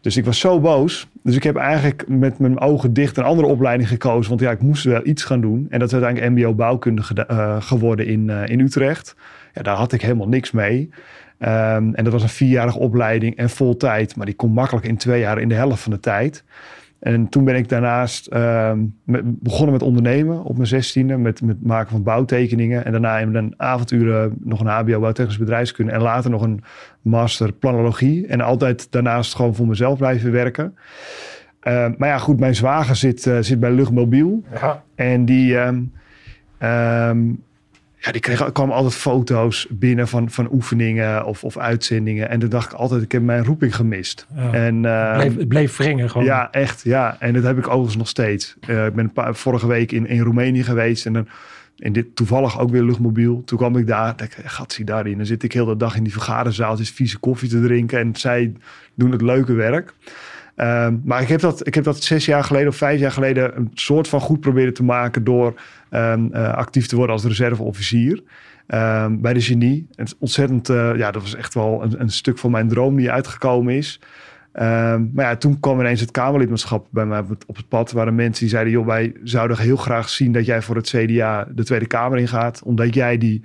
Dus 0.00 0.16
ik 0.16 0.24
was 0.24 0.38
zo 0.38 0.60
boos. 0.60 1.08
Dus 1.22 1.36
ik 1.36 1.42
heb 1.42 1.56
eigenlijk 1.56 2.08
met 2.08 2.38
mijn 2.38 2.60
ogen 2.60 2.92
dicht 2.92 3.16
een 3.16 3.24
andere 3.24 3.48
opleiding 3.48 3.88
gekozen. 3.88 4.28
Want 4.28 4.40
ja, 4.40 4.50
ik 4.50 4.62
moest 4.62 4.84
wel 4.84 5.06
iets 5.06 5.24
gaan 5.24 5.40
doen. 5.40 5.66
En 5.68 5.78
dat 5.78 5.92
is 5.92 5.94
uiteindelijk 5.94 6.32
MBO 6.32 6.54
bouwkunde 6.54 7.02
eh, 7.26 7.62
geworden 7.62 8.06
in, 8.06 8.30
eh, 8.30 8.46
in 8.46 8.60
Utrecht. 8.60 9.14
Ja, 9.54 9.62
daar 9.62 9.76
had 9.76 9.92
ik 9.92 10.02
helemaal 10.02 10.28
niks 10.28 10.50
mee. 10.50 10.90
Ehm, 11.38 11.94
en 11.94 12.04
dat 12.04 12.12
was 12.12 12.22
een 12.22 12.28
vierjarige 12.28 12.78
opleiding 12.78 13.36
en 13.36 13.50
vol 13.50 13.76
tijd. 13.76 14.16
Maar 14.16 14.26
die 14.26 14.34
kon 14.34 14.52
makkelijk 14.52 14.86
in 14.86 14.96
twee 14.96 15.20
jaar 15.20 15.40
in 15.40 15.48
de 15.48 15.54
helft 15.54 15.82
van 15.82 15.92
de 15.92 16.00
tijd. 16.00 16.44
En 17.00 17.28
toen 17.28 17.44
ben 17.44 17.56
ik 17.56 17.68
daarnaast 17.68 18.26
ehm, 18.26 18.78
met- 19.04 19.40
begonnen 19.40 19.72
met 19.72 19.82
ondernemen 19.82 20.42
op 20.42 20.54
mijn 20.56 20.66
zestiende. 20.68 21.16
Met, 21.16 21.42
met 21.42 21.62
maken 21.66 21.90
van 21.90 22.02
bouwtekeningen. 22.02 22.84
En 22.84 22.92
daarna 22.92 23.18
in 23.18 23.34
een 23.34 23.54
avonturen 23.56 24.34
nog 24.40 24.60
een 24.60 24.66
HBO 24.66 25.00
bouwtechnisch 25.00 25.38
bedrijfskunde. 25.38 25.92
En 25.92 26.00
later 26.02 26.30
nog 26.30 26.42
een 26.42 26.62
master 27.02 27.52
planologie. 27.52 28.26
En 28.26 28.40
altijd 28.40 28.92
daarnaast 28.92 29.34
gewoon 29.34 29.54
voor 29.54 29.66
mezelf 29.66 29.98
blijven 29.98 30.32
werken. 30.32 30.74
Ehm, 31.60 31.92
maar 31.98 32.08
ja, 32.08 32.18
goed, 32.18 32.38
mijn 32.38 32.54
zwager 32.54 32.96
zit, 32.96 33.26
eh, 33.26 33.38
zit 33.40 33.60
bij 33.60 33.70
Luchtmobiel. 33.72 34.42
Ja. 34.60 34.82
En 34.94 35.24
die, 35.24 35.56
ehm, 36.58 37.24
ja, 38.00 38.12
die 38.12 38.20
kreeg, 38.20 38.52
kwamen 38.52 38.74
altijd 38.74 38.94
foto's 38.94 39.66
binnen 39.70 40.08
van, 40.08 40.30
van 40.30 40.48
oefeningen 40.52 41.24
of, 41.24 41.44
of 41.44 41.58
uitzendingen. 41.58 42.28
En 42.28 42.38
toen 42.38 42.48
dacht 42.48 42.72
ik 42.72 42.78
altijd, 42.78 43.02
ik 43.02 43.12
heb 43.12 43.22
mijn 43.22 43.44
roeping 43.44 43.76
gemist. 43.76 44.26
Ja. 44.34 44.52
En, 44.52 44.84
ehm, 44.84 45.18
bleef, 45.18 45.36
het 45.36 45.48
bleef 45.48 45.76
wringen 45.76 46.10
gewoon. 46.10 46.26
ja, 46.26 46.50
echt. 46.50 46.82
Ja, 46.82 47.16
en 47.18 47.32
dat 47.32 47.42
heb 47.42 47.58
ik 47.58 47.66
overigens 47.66 47.96
nog 47.96 48.08
steeds. 48.08 48.56
Eh, 48.60 48.86
ik 48.86 48.94
ben 48.94 49.04
een 49.04 49.12
paar, 49.12 49.34
vorige 49.34 49.66
week 49.66 49.92
in, 49.92 50.06
in 50.06 50.20
Roemenië 50.20 50.62
geweest. 50.62 51.06
En 51.06 51.12
dan 51.12 51.28
in 51.76 51.92
dit 51.92 52.16
toevallig 52.16 52.60
ook 52.60 52.70
weer 52.70 52.82
luchtmobiel. 52.82 53.42
Toen 53.44 53.58
kwam 53.58 53.76
ik 53.76 53.86
daar. 53.86 54.16
dacht 54.16 54.38
ik, 54.38 54.44
gat 54.44 54.72
zie 54.72 54.84
daarin. 54.84 55.16
Dan 55.16 55.26
zit 55.26 55.42
ik 55.42 55.52
heel 55.52 55.66
de 55.66 55.76
dag 55.76 55.96
in 55.96 56.02
die 56.02 56.12
vergaderzaaltjes 56.12 56.90
vieze 56.90 57.18
koffie 57.18 57.48
te 57.48 57.60
drinken. 57.60 57.98
En 57.98 58.16
zij 58.16 58.52
doen 58.94 59.12
het 59.12 59.22
leuke 59.22 59.52
werk. 59.52 59.94
Ehm, 60.56 60.96
maar 61.04 61.22
ik 61.22 61.28
heb, 61.28 61.40
dat, 61.40 61.66
ik 61.66 61.74
heb 61.74 61.84
dat 61.84 62.02
zes 62.02 62.24
jaar 62.24 62.44
geleden 62.44 62.68
of 62.68 62.76
vijf 62.76 63.00
jaar 63.00 63.12
geleden 63.12 63.56
een 63.56 63.70
soort 63.74 64.08
van 64.08 64.20
goed 64.20 64.40
proberen 64.40 64.74
te 64.74 64.82
maken 64.82 65.24
door 65.24 65.54
ehm, 65.90 66.32
eh, 66.32 66.54
actief 66.54 66.86
te 66.86 66.96
worden 66.96 67.14
als 67.14 67.24
reserveofficier. 67.24 68.22
Ehm, 68.70 69.20
bij 69.20 69.32
de 69.32 69.40
genie. 69.40 69.86
Het 69.94 70.06
is 70.06 70.18
ontzettend, 70.18 70.68
eh, 70.68 70.96
ja, 70.96 71.10
dat 71.10 71.22
was 71.22 71.34
echt 71.34 71.54
wel 71.54 71.82
een, 71.82 72.00
een 72.00 72.10
stuk 72.10 72.38
van 72.38 72.50
mijn 72.50 72.68
droom 72.68 72.96
die 72.96 73.10
uitgekomen 73.10 73.74
is. 73.74 74.00
Ehm, 74.52 75.04
maar 75.12 75.24
ja, 75.24 75.36
toen 75.36 75.60
kwam 75.60 75.80
ineens 75.80 76.00
het 76.00 76.10
Kamerlidmaatschap 76.10 76.86
bij 76.90 77.06
mij 77.06 77.20
op 77.46 77.56
het, 77.56 77.68
pad. 77.68 77.92
Waren 77.92 78.14
mensen 78.14 78.40
die 78.40 78.48
zeiden, 78.48 78.72
joh, 78.72 78.86
wij 78.86 79.12
zouden 79.22 79.58
heel 79.58 79.76
graag 79.76 80.08
zien 80.08 80.32
dat 80.32 80.46
jij 80.46 80.62
voor 80.62 80.76
het 80.76 80.88
CDA 80.88 81.48
de 81.54 81.64
Tweede 81.64 81.86
Kamer 81.86 82.18
ingaat. 82.18 82.62
Omdat 82.62 82.94
jij 82.94 83.18
die, 83.18 83.44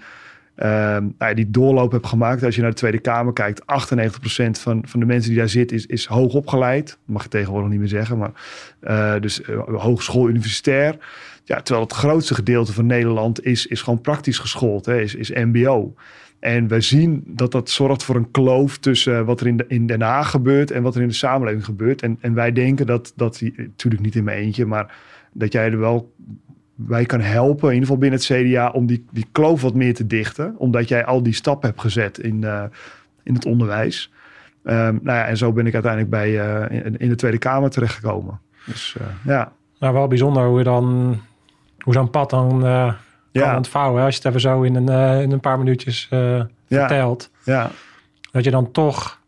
nou 0.56 1.14
ja, 1.18 1.34
die 1.34 1.52
doorloop 1.52 1.92
hebt 1.92 2.08
gemaakt. 2.08 2.44
Als 2.44 2.56
je 2.56 2.62
naar 2.62 2.70
de 2.70 2.78
Tweede 2.78 3.00
Kamer 3.00 3.34
kijkt, 3.34 3.62
98% 3.62 4.60
van, 4.60 4.84
van 4.88 5.00
de 5.00 5.06
mensen 5.06 5.30
die 5.30 5.40
daar 5.40 5.50
zitten 5.50 5.78
is, 5.78 5.86
is 5.86 6.06
hoog 6.06 6.34
opgeleid. 6.34 6.98
Mag 7.06 7.24
je 7.24 7.30
tegenwoordig 7.30 7.70
niet 7.70 7.80
meer 7.80 7.88
zeggen, 7.88 8.18
maar 8.18 8.32
eh, 8.80 9.22
dus 9.22 9.42
eh, 9.42 9.60
hogeschool, 9.68 10.30
universitair. 10.30 10.98
Ja, 11.46 11.62
terwijl 11.62 11.86
het 11.86 11.96
grootste 11.96 12.34
gedeelte 12.34 12.74
van 12.74 12.86
Nederland 12.86 13.46
is, 13.46 13.68
is 13.68 13.82
gewoon 13.82 14.02
praktisch 14.02 14.40
geschoold, 14.40 14.86
hè, 14.86 15.02
is, 15.02 15.16
is 15.16 15.30
MBO. 15.30 15.94
En 16.40 16.68
we 16.68 16.82
zien 16.82 17.24
dat 17.28 17.52
dat 17.52 17.70
zorgt 17.70 18.04
voor 18.04 18.16
een 18.16 18.32
kloof 18.32 18.78
tussen 18.78 19.26
wat 19.26 19.42
er 19.42 19.48
in, 19.48 19.66
in 19.68 19.88
Den 19.88 20.02
Haag 20.02 20.30
gebeurt 20.30 20.72
en 20.72 20.84
wat 20.84 20.96
er 20.96 21.02
in 21.02 21.08
de 21.08 21.14
samenleving 21.14 21.66
gebeurt. 21.66 22.02
En, 22.02 22.18
en 22.22 22.34
wij 22.34 22.52
denken 22.52 22.86
dat, 22.86 23.14
dat, 23.16 23.42
natuurlijk 23.58 24.04
niet 24.04 24.16
in 24.16 24.24
mijn 24.24 24.38
eentje, 24.38 24.66
maar 24.66 24.98
dat 25.34 25.52
jij 25.52 25.72
er 25.72 25.80
wel 25.80 26.14
wij 26.76 27.06
kan 27.06 27.22
helpen, 27.22 27.68
in 27.68 27.74
ieder 27.74 27.88
geval 27.88 27.98
binnen 27.98 28.20
het 28.20 28.28
CDA, 28.28 28.70
om 28.70 28.86
die, 28.86 29.06
die 29.12 29.26
kloof 29.32 29.62
wat 29.62 29.74
meer 29.74 29.94
te 29.94 30.08
dichten. 30.08 30.56
Omdat 30.58 30.88
jij 30.88 31.06
al 31.06 31.24
die 31.24 31.34
stappen 31.34 31.70
hebt 31.70 31.82
gezet 31.82 32.20
in, 32.20 32.44
eh, 32.44 32.64
in 33.24 33.34
het 33.34 33.46
onderwijs. 33.46 34.12
Ehm, 34.64 34.98
nou 35.02 35.18
ja, 35.18 35.26
en 35.26 35.38
zo 35.38 35.54
ben 35.54 35.68
ik 35.68 35.74
uiteindelijk 35.74 36.12
bij, 36.12 36.40
eh, 36.40 36.84
in, 36.98 37.10
de 37.10 37.16
Tweede 37.16 37.38
Kamer 37.38 37.70
terechtgekomen. 37.70 38.40
Dus 38.66 38.96
eh, 39.00 39.08
ja. 39.26 39.52
Nou, 39.80 39.94
wel 39.94 40.08
bijzonder 40.08 40.46
hoe 40.46 40.58
je 40.58 40.64
dan 40.64 41.18
hoe 41.86 41.94
zo'n 41.94 42.10
pad 42.10 42.30
dan 42.30 42.50
kan 42.60 42.96
Ja. 43.32 43.56
ontvouwen. 43.56 44.00
hè, 44.00 44.06
Als 44.06 44.16
je 44.16 44.20
het 44.22 44.30
even 44.30 44.42
zo 44.42 44.62
in 44.62 44.76
een, 44.76 44.90
eh, 44.90 45.22
in 45.22 45.32
een 45.32 45.40
paar 45.40 45.58
minuutjes 45.58 46.08
eh, 46.10 46.20
Ja. 46.40 46.46
vertelt. 46.68 47.30
Ja, 47.44 47.70
Dat 48.32 48.44
je 48.44 48.52
dan 48.52 48.72
toch 48.72 49.20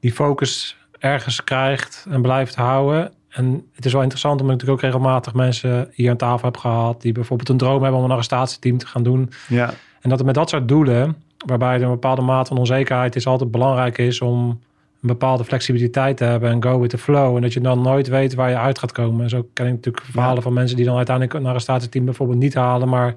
die 0.00 0.12
focus 0.12 0.76
ergens 0.98 1.44
krijgt 1.44 2.06
en 2.10 2.22
blijft 2.22 2.54
houden. 2.54 3.12
En 3.28 3.66
het 3.74 3.84
is 3.84 3.92
wel 3.92 4.02
interessant 4.02 4.40
omdat 4.40 4.54
ik 4.54 4.60
natuurlijk 4.60 4.86
ook 4.86 4.92
regelmatig 4.92 5.34
mensen 5.34 5.90
hier 5.94 6.10
aan 6.10 6.16
tafel 6.16 6.44
heb 6.44 6.56
gehad. 6.56 7.00
Die 7.02 7.12
bijvoorbeeld 7.12 7.48
een 7.48 7.56
droom 7.56 7.82
hebben 7.82 7.98
om 8.00 8.04
een 8.04 8.10
arrestatieteam 8.10 8.78
te 8.78 8.86
gaan 8.86 9.02
doen. 9.02 9.30
ja, 9.48 9.68
En 10.00 10.08
dat 10.08 10.18
het 10.18 10.26
met 10.26 10.34
dat 10.34 10.48
soort 10.50 10.68
doelen, 10.68 11.16
waarbij 11.46 11.74
er 11.76 11.82
een 11.82 11.90
bepaalde 11.90 12.22
mate 12.22 12.48
van 12.48 12.58
onzekerheid 12.58 13.16
is, 13.16 13.26
altijd 13.26 13.50
belangrijk 13.50 13.98
is 13.98 14.20
om 14.20 14.60
een 15.02 15.08
bepaalde 15.08 15.44
flexibiliteit 15.44 16.16
te 16.16 16.24
hebben 16.24 16.50
en 16.50 16.62
go 16.62 16.80
with 16.80 16.90
the 16.90 16.98
flow. 16.98 17.36
En 17.36 17.42
dat 17.42 17.52
je 17.52 17.60
dan 17.60 17.82
nooit 17.82 18.08
weet 18.08 18.34
waar 18.34 18.50
je 18.50 18.56
uit 18.56 18.78
gaat 18.78 18.92
komen. 18.92 19.22
En 19.22 19.28
zo 19.28 19.48
ken 19.52 19.66
ik 19.66 19.72
natuurlijk 19.72 20.04
verhalen 20.10 20.42
van 20.42 20.52
mensen 20.52 20.76
die 20.76 20.86
dan 20.86 20.96
uiteindelijk 20.96 21.36
een 21.36 21.46
arrestatieteam 21.46 22.04
bijvoorbeeld 22.04 22.38
niet 22.38 22.54
halen, 22.54 22.88
maar 22.88 23.14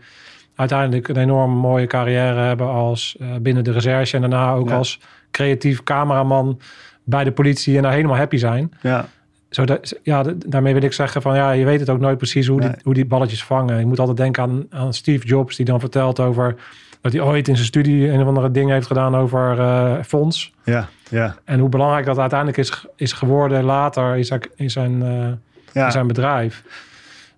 uiteindelijk 0.56 1.08
een 1.08 1.17
enorm 1.17 1.52
mooie 1.52 1.88
carrière 1.88 2.39
hebben 2.39 2.67
als 2.67 3.15
eh, 3.19 3.28
binnen 3.41 3.63
de 3.63 3.72
recherche 3.72 4.15
en 4.15 4.22
daarna 4.22 4.54
ook 4.54 4.69
Ja. 4.69 4.76
als 4.78 5.00
creatief 5.32 5.84
cameraman 5.84 6.60
bij 7.04 7.24
de 7.24 7.32
politie 7.32 7.76
en 7.78 7.84
daar 7.84 7.91
helemaal 7.93 8.17
happy 8.17 8.38
zijn. 8.38 8.72
ja, 8.82 9.08
Zodat, 9.50 10.00
ja, 10.04 10.24
daarmee 10.46 10.74
wil 10.74 10.84
ik 10.84 10.93
zeggen 10.93 11.22
van 11.22 11.36
ja, 11.36 11.52
je 11.52 11.65
weet 11.65 11.80
het 11.80 11.89
ook 11.89 12.00
nooit 12.00 12.17
precies 12.17 12.48
hoe, 12.48 12.62
die, 12.62 12.69
hoe 12.84 12.93
die 12.93 13.06
balletjes 13.06 13.43
vangen. 13.43 13.80
Je 13.80 13.86
moet 13.86 14.00
altijd 14.00 14.17
denken 14.17 14.43
aan, 14.43 14.65
aan 14.69 14.93
Steve 14.93 15.26
Jobs, 15.28 15.56
die 15.56 15.65
dan 15.65 15.80
vertelt 15.80 16.19
over 16.19 16.56
dat 17.03 17.11
hij 17.11 17.21
ooit 17.21 17.47
in 17.47 17.55
zijn 17.55 17.67
studie 17.67 18.09
een 18.09 18.21
of 18.21 18.27
andere 18.27 18.51
ding 18.51 18.69
heeft 18.69 18.87
gedaan 18.87 19.15
over 19.15 19.59
eh, 19.59 19.93
fonds. 20.05 20.53
ja, 20.63 20.87
ja, 21.09 21.35
En 21.43 21.59
hoe 21.59 21.69
belangrijk 21.69 22.05
dat 22.05 22.17
uiteindelijk 22.19 22.59
is, 22.59 22.85
is 22.95 23.13
geworden 23.13 23.63
later 23.63 24.15
in 24.15 24.25
zijn, 24.25 24.41
in 24.55 24.69
zijn, 24.69 25.01
eh, 25.03 25.27
ja. 25.73 25.85
in 25.85 25.91
zijn 25.91 26.07
bedrijf. 26.07 26.63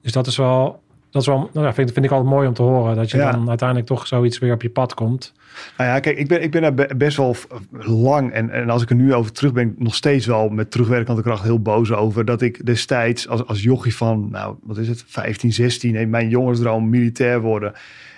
Dus 0.01 0.11
dat 0.11 0.27
is 0.27 0.37
wel, 0.37 0.81
dat 1.09 1.21
is 1.21 1.27
wel 1.27 1.49
nou 1.53 1.65
ja, 1.65 1.73
vind, 1.73 1.91
vind 1.91 2.05
ik 2.05 2.11
altijd 2.11 2.29
mooi 2.29 2.47
om 2.47 2.53
te 2.53 2.61
horen. 2.61 2.95
Dat 2.95 3.11
je 3.11 3.17
Ja. 3.17 3.31
dan 3.31 3.49
uiteindelijk 3.49 3.87
toch 3.87 4.07
zoiets 4.07 4.39
weer 4.39 4.53
op 4.53 4.61
je 4.61 4.69
pad 4.69 4.93
komt. 4.93 5.33
Nou 5.77 5.89
ja, 5.89 5.99
kijk, 5.99 6.17
ik 6.17 6.27
ben, 6.27 6.41
ik 6.43 6.51
ben 6.51 6.61
daar 6.61 6.73
be- 6.73 6.93
best 6.97 7.17
wel 7.17 7.35
lang. 7.79 8.31
En, 8.31 8.49
en 8.49 8.69
als 8.69 8.81
ik 8.81 8.89
er 8.89 8.95
nu 8.95 9.13
over 9.13 9.31
terug 9.31 9.53
ben, 9.53 9.75
nog 9.77 9.95
steeds 9.95 10.25
wel 10.25 10.49
met 10.49 10.71
terugwerkende 10.71 11.21
kracht 11.21 11.43
heel 11.43 11.59
boos 11.61 11.91
over. 11.93 12.25
Dat 12.25 12.41
ik 12.41 12.65
destijds 12.65 13.27
als, 13.27 13.45
als 13.47 13.63
jochie 13.63 13.95
van, 13.95 14.27
nou, 14.31 14.55
wat 14.63 14.77
is 14.77 14.87
het, 14.87 15.03
15, 15.07 15.53
16, 15.53 15.95
heeft 15.95 16.09
mijn 16.09 16.29
jongensdroom 16.29 16.89
militair 16.89 17.41
worden. 17.41 17.73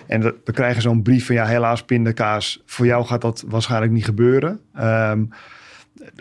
En 0.08 0.22
dat- 0.22 0.36
dan 0.46 0.54
krijg 0.56 0.76
je 0.76 0.82
zo'n 0.82 1.02
brief 1.02 1.26
van, 1.26 1.36
ja, 1.36 1.46
helaas 1.46 1.84
pindakaas, 1.84 2.62
voor 2.65 2.86
jou 2.86 3.06
gaat 3.06 3.22
dat 3.22 3.43
waarschijnlijk 3.48 3.91
niet 3.91 4.06
gebeuren. 4.06 4.60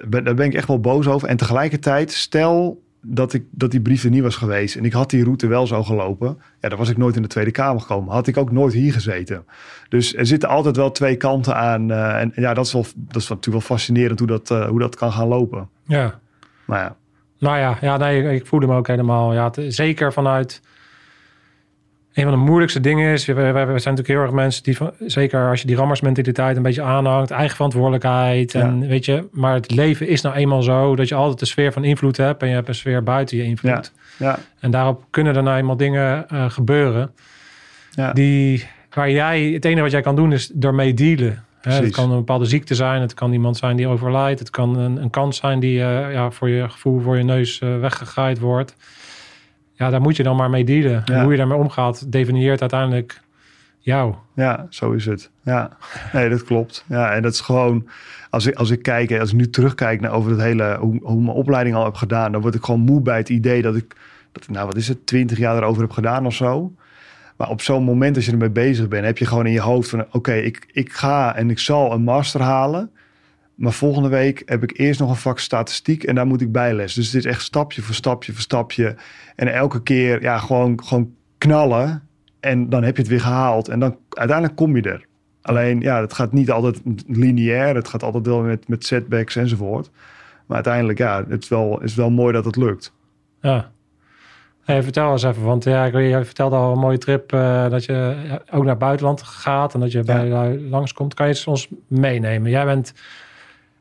Ben- 0.08 0.24
daar 0.24 0.34
ben 0.34 0.46
ik 0.46 0.54
echt 0.54 0.68
wel 0.68 0.80
boos 0.80 1.06
over. 1.08 1.28
En 1.28 1.36
tegelijkertijd, 1.36 2.12
stel 2.12 2.82
dat, 3.00 3.32
ik, 3.32 3.44
dat 3.50 3.70
die 3.70 3.80
brief 3.80 4.04
er 4.04 4.10
niet 4.10 4.22
was 4.22 4.36
geweest 4.36 4.76
en 4.76 4.84
ik 4.84 4.92
had 4.92 5.10
die 5.10 5.24
route 5.24 5.46
wel 5.46 5.66
zo 5.66 5.82
gelopen, 5.82 6.38
ja, 6.60 6.68
dan 6.68 6.78
was 6.78 6.88
ik 6.88 6.96
nooit 6.96 7.16
in 7.16 7.22
de 7.22 7.28
Tweede 7.28 7.50
Kamer 7.50 7.80
gekomen. 7.80 8.12
Had 8.12 8.26
ik 8.26 8.36
ook 8.36 8.52
nooit 8.52 8.72
hier 8.72 8.92
gezeten. 8.92 9.44
Dus 9.88 10.14
er 10.16 10.26
zitten 10.26 10.48
altijd 10.48 10.76
wel 10.76 10.90
twee 10.92 11.16
kanten 11.16 11.56
aan. 11.56 11.90
eh, 11.90 12.20
en 12.20 12.32
ja, 12.34 12.54
dat 12.54 12.66
is, 12.66 12.72
wel, 12.72 12.86
dat 12.96 13.22
is 13.22 13.28
natuurlijk 13.28 13.66
wel 13.66 13.76
fascinerend 13.76 14.18
hoe 14.18 14.28
dat, 14.28 14.50
eh, 14.50 14.68
hoe 14.68 14.78
dat 14.78 14.96
kan 14.96 15.12
gaan 15.12 15.28
lopen. 15.28 15.68
Ja. 15.86 16.18
Maar 16.64 16.80
ja, 16.80 16.96
Nou 17.38 17.58
ja, 17.58 17.78
ja 17.80 17.96
nee, 17.96 18.22
ik, 18.22 18.40
ik 18.40 18.46
voel 18.46 18.60
hem 18.60 18.70
ook 18.72 18.86
helemaal. 18.86 19.34
Ja, 19.34 19.44
het- 19.54 19.74
zeker 19.74 20.12
vanuit. 20.12 20.60
Een 22.16 22.22
van 22.22 22.32
de 22.32 22.38
moeilijkste 22.38 22.80
dingen 22.80 23.12
is, 23.12 23.24
we, 23.24 23.32
we, 23.32 23.42
we 23.52 23.52
zijn 23.52 23.72
natuurlijk 23.72 24.08
heel 24.08 24.20
erg 24.20 24.30
mensen 24.30 24.62
die, 24.62 24.76
van, 24.76 24.92
zeker 24.98 25.48
als 25.48 25.60
je 25.60 25.66
die 25.66 25.76
rammersmentaliteit 25.76 26.56
een 26.56 26.62
beetje 26.62 26.82
aanhangt, 26.82 27.30
eigen 27.30 27.54
verantwoordelijkheid. 27.54 28.54
En 28.54 28.88
weet 28.88 29.04
je, 29.04 29.28
maar 29.32 29.54
het 29.54 29.70
leven 29.70 30.08
is 30.08 30.20
nou 30.20 30.34
eenmaal 30.34 30.62
zo 30.62 30.96
dat 30.96 31.08
je 31.08 31.14
altijd 31.14 31.40
een 31.40 31.46
sfeer 31.46 31.72
van 31.72 31.84
invloed 31.84 32.16
hebt 32.16 32.42
en 32.42 32.48
je 32.48 32.54
hebt 32.54 32.68
een 32.68 32.74
sfeer 32.74 33.02
buiten 33.02 33.36
je 33.36 33.42
invloed. 33.42 33.92
ja, 34.18 34.38
En 34.60 34.70
daarop 34.70 35.04
kunnen 35.10 35.36
er 35.36 35.42
nou 35.42 35.56
eenmaal 35.56 35.76
dingen 35.76 36.28
eh, 36.28 36.50
gebeuren 36.50 37.10
ja, 37.90 38.12
die, 38.12 38.66
waar 38.90 39.10
jij, 39.10 39.42
het 39.42 39.64
enige 39.64 39.82
wat 39.82 39.90
jij 39.90 40.02
kan 40.02 40.16
doen 40.16 40.32
is 40.32 40.52
ermee 40.60 40.94
dealen. 40.94 41.44
Hè, 41.60 41.72
het 41.72 41.90
kan 41.90 42.10
een 42.10 42.16
bepaalde 42.16 42.44
ziekte 42.44 42.74
zijn, 42.74 43.00
het 43.00 43.14
kan 43.14 43.32
iemand 43.32 43.56
zijn 43.56 43.76
die 43.76 43.86
overlijdt, 43.86 44.38
het 44.38 44.50
kan 44.50 44.78
een, 44.78 44.96
een 45.02 45.10
kans 45.10 45.36
zijn 45.36 45.60
die 45.60 45.82
eh, 45.82 46.12
ja, 46.12 46.30
voor 46.30 46.48
je 46.48 46.68
gevoel 46.68 47.00
voor 47.00 47.16
je 47.16 47.24
neus 47.24 47.58
eh, 47.58 47.78
weggegaaid 47.78 48.38
wordt. 48.38 48.76
Ja, 49.76 49.90
daar 49.90 50.00
moet 50.00 50.16
je 50.16 50.22
dan 50.22 50.36
maar 50.36 50.50
mee 50.50 50.64
dealen. 50.64 51.02
Ja. 51.04 51.22
hoe 51.22 51.30
je 51.30 51.36
daarmee 51.36 51.58
omgaat, 51.58 52.12
definieert 52.12 52.60
uiteindelijk 52.60 53.20
jou. 53.78 54.14
ja, 54.34 54.66
zo 54.70 54.92
is 54.92 55.06
het. 55.06 55.30
Ja, 55.42 55.76
nee, 56.12 56.28
dat 56.28 56.44
klopt. 56.44 56.84
Ja, 56.88 57.12
en 57.12 57.22
dat 57.22 57.32
is 57.32 57.40
gewoon, 57.40 57.88
als 58.30 58.46
ik, 58.46 58.54
als 58.54 58.70
ik 58.70 58.82
kijk, 58.82 59.18
als 59.18 59.30
ik 59.30 59.36
nu 59.36 59.50
terugkijk 59.50 60.00
naar 60.00 60.12
over 60.12 60.30
het 60.30 60.40
hele, 60.40 60.76
hoe, 60.80 60.98
hoe 61.02 61.22
mijn 61.22 61.36
opleiding 61.36 61.76
al 61.76 61.84
heb 61.84 61.94
gedaan, 61.94 62.32
dan 62.32 62.40
word 62.40 62.54
ik 62.54 62.64
gewoon 62.64 62.80
moe 62.80 63.00
bij 63.00 63.16
het 63.16 63.28
idee 63.28 63.62
dat 63.62 63.76
ik, 63.76 63.96
dat, 64.32 64.48
nou 64.48 64.66
wat 64.66 64.76
is 64.76 64.88
het, 64.88 65.06
twintig 65.06 65.38
jaar 65.38 65.56
erover 65.56 65.82
heb 65.82 65.90
gedaan 65.90 66.26
of 66.26 66.34
zo. 66.34 66.72
Maar 67.36 67.48
op 67.48 67.60
zo'n 67.60 67.82
moment 67.82 68.16
als 68.16 68.24
je 68.24 68.32
ermee 68.32 68.50
bezig 68.50 68.88
bent, 68.88 69.04
heb 69.04 69.18
je 69.18 69.26
gewoon 69.26 69.46
in 69.46 69.52
je 69.52 69.60
hoofd 69.60 69.88
van, 69.88 70.06
oké, 70.12 70.32
ik, 70.32 70.68
ik 70.72 70.92
ga 70.92 71.36
en 71.36 71.50
ik 71.50 71.58
zal 71.58 71.92
een 71.92 72.02
master 72.02 72.40
halen. 72.40 72.90
Maar 73.56 73.72
volgende 73.72 74.08
week 74.08 74.42
heb 74.46 74.62
ik 74.62 74.78
eerst 74.78 75.00
nog 75.00 75.10
een 75.10 75.16
vak 75.16 75.38
statistiek 75.38 76.04
en 76.04 76.14
daar 76.14 76.26
moet 76.26 76.40
ik 76.40 76.52
bijles. 76.52 76.94
Dus 76.94 77.06
het 77.06 77.14
is 77.14 77.24
echt 77.24 77.42
stapje 77.42 77.82
voor 77.82 77.94
stapje 77.94 78.32
voor 78.32 78.40
stapje. 78.40 78.96
En 79.36 79.52
elke 79.52 79.82
keer 79.82 80.22
ja, 80.22 80.38
gewoon, 80.38 80.84
gewoon 80.84 81.14
knallen. 81.38 82.08
En 82.40 82.68
dan 82.68 82.82
heb 82.82 82.96
je 82.96 83.02
het 83.02 83.10
weer 83.10 83.20
gehaald. 83.20 83.68
En 83.68 83.78
dan 83.78 83.96
uiteindelijk 84.08 84.56
kom 84.56 84.76
je 84.76 84.82
er. 84.82 85.06
Alleen 85.42 85.80
ja, 85.80 86.00
het 86.00 86.12
gaat 86.12 86.32
niet 86.32 86.50
altijd 86.50 86.80
lineair. 87.06 87.74
Het 87.74 87.88
gaat 87.88 88.02
altijd 88.02 88.26
wel 88.26 88.40
met, 88.40 88.68
met 88.68 88.84
setbacks 88.84 89.36
enzovoort. 89.36 89.90
Maar 90.46 90.56
uiteindelijk 90.56 90.98
ja, 90.98 91.24
het 91.28 91.42
is 91.42 91.48
wel, 91.48 91.82
is 91.82 91.94
wel 91.94 92.10
mooi 92.10 92.32
dat 92.32 92.44
het 92.44 92.56
lukt. 92.56 92.92
Ja. 93.40 93.70
Hey, 94.64 94.82
vertel 94.82 95.12
eens 95.12 95.22
even, 95.22 95.42
want 95.42 95.64
ja, 95.64 95.84
je 95.84 96.24
vertelde 96.24 96.56
al 96.56 96.72
een 96.72 96.78
mooie 96.78 96.98
trip 96.98 97.32
uh, 97.32 97.70
dat 97.70 97.84
je 97.84 98.16
ook 98.50 98.64
naar 98.64 98.76
buitenland 98.76 99.22
gaat 99.22 99.74
en 99.74 99.80
dat 99.80 99.92
je 99.92 100.02
bij 100.02 100.26
ja. 100.26 100.54
langskomt. 100.70 101.14
Kan 101.14 101.26
je 101.28 101.32
het 101.32 101.46
ons 101.46 101.68
meenemen? 101.86 102.50
Jij 102.50 102.64
bent, 102.64 102.94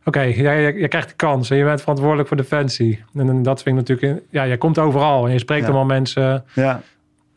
okay, 0.06 0.34
jij, 0.34 0.74
jij, 0.74 0.88
krijgt 0.88 1.10
de 1.10 1.15
kans 1.15 1.50
en 1.50 1.58
je 1.58 1.63
bent 1.63 1.82
verantwoordelijk 1.82 2.28
voor 2.28 2.38
Defensie. 2.38 3.04
En, 3.15 3.44
dat 3.44 3.63
vind 3.63 3.80
ik 3.80 3.88
natuurlijk, 3.88 4.24
ja, 4.30 4.48
jij 4.48 4.58
komt 4.58 4.80
overal 4.80 5.26
en 5.26 5.32
je 5.32 5.39
spreekt 5.39 5.65
allemaal 5.65 5.86
mensen. 5.86 6.44
Ja. 6.54 6.82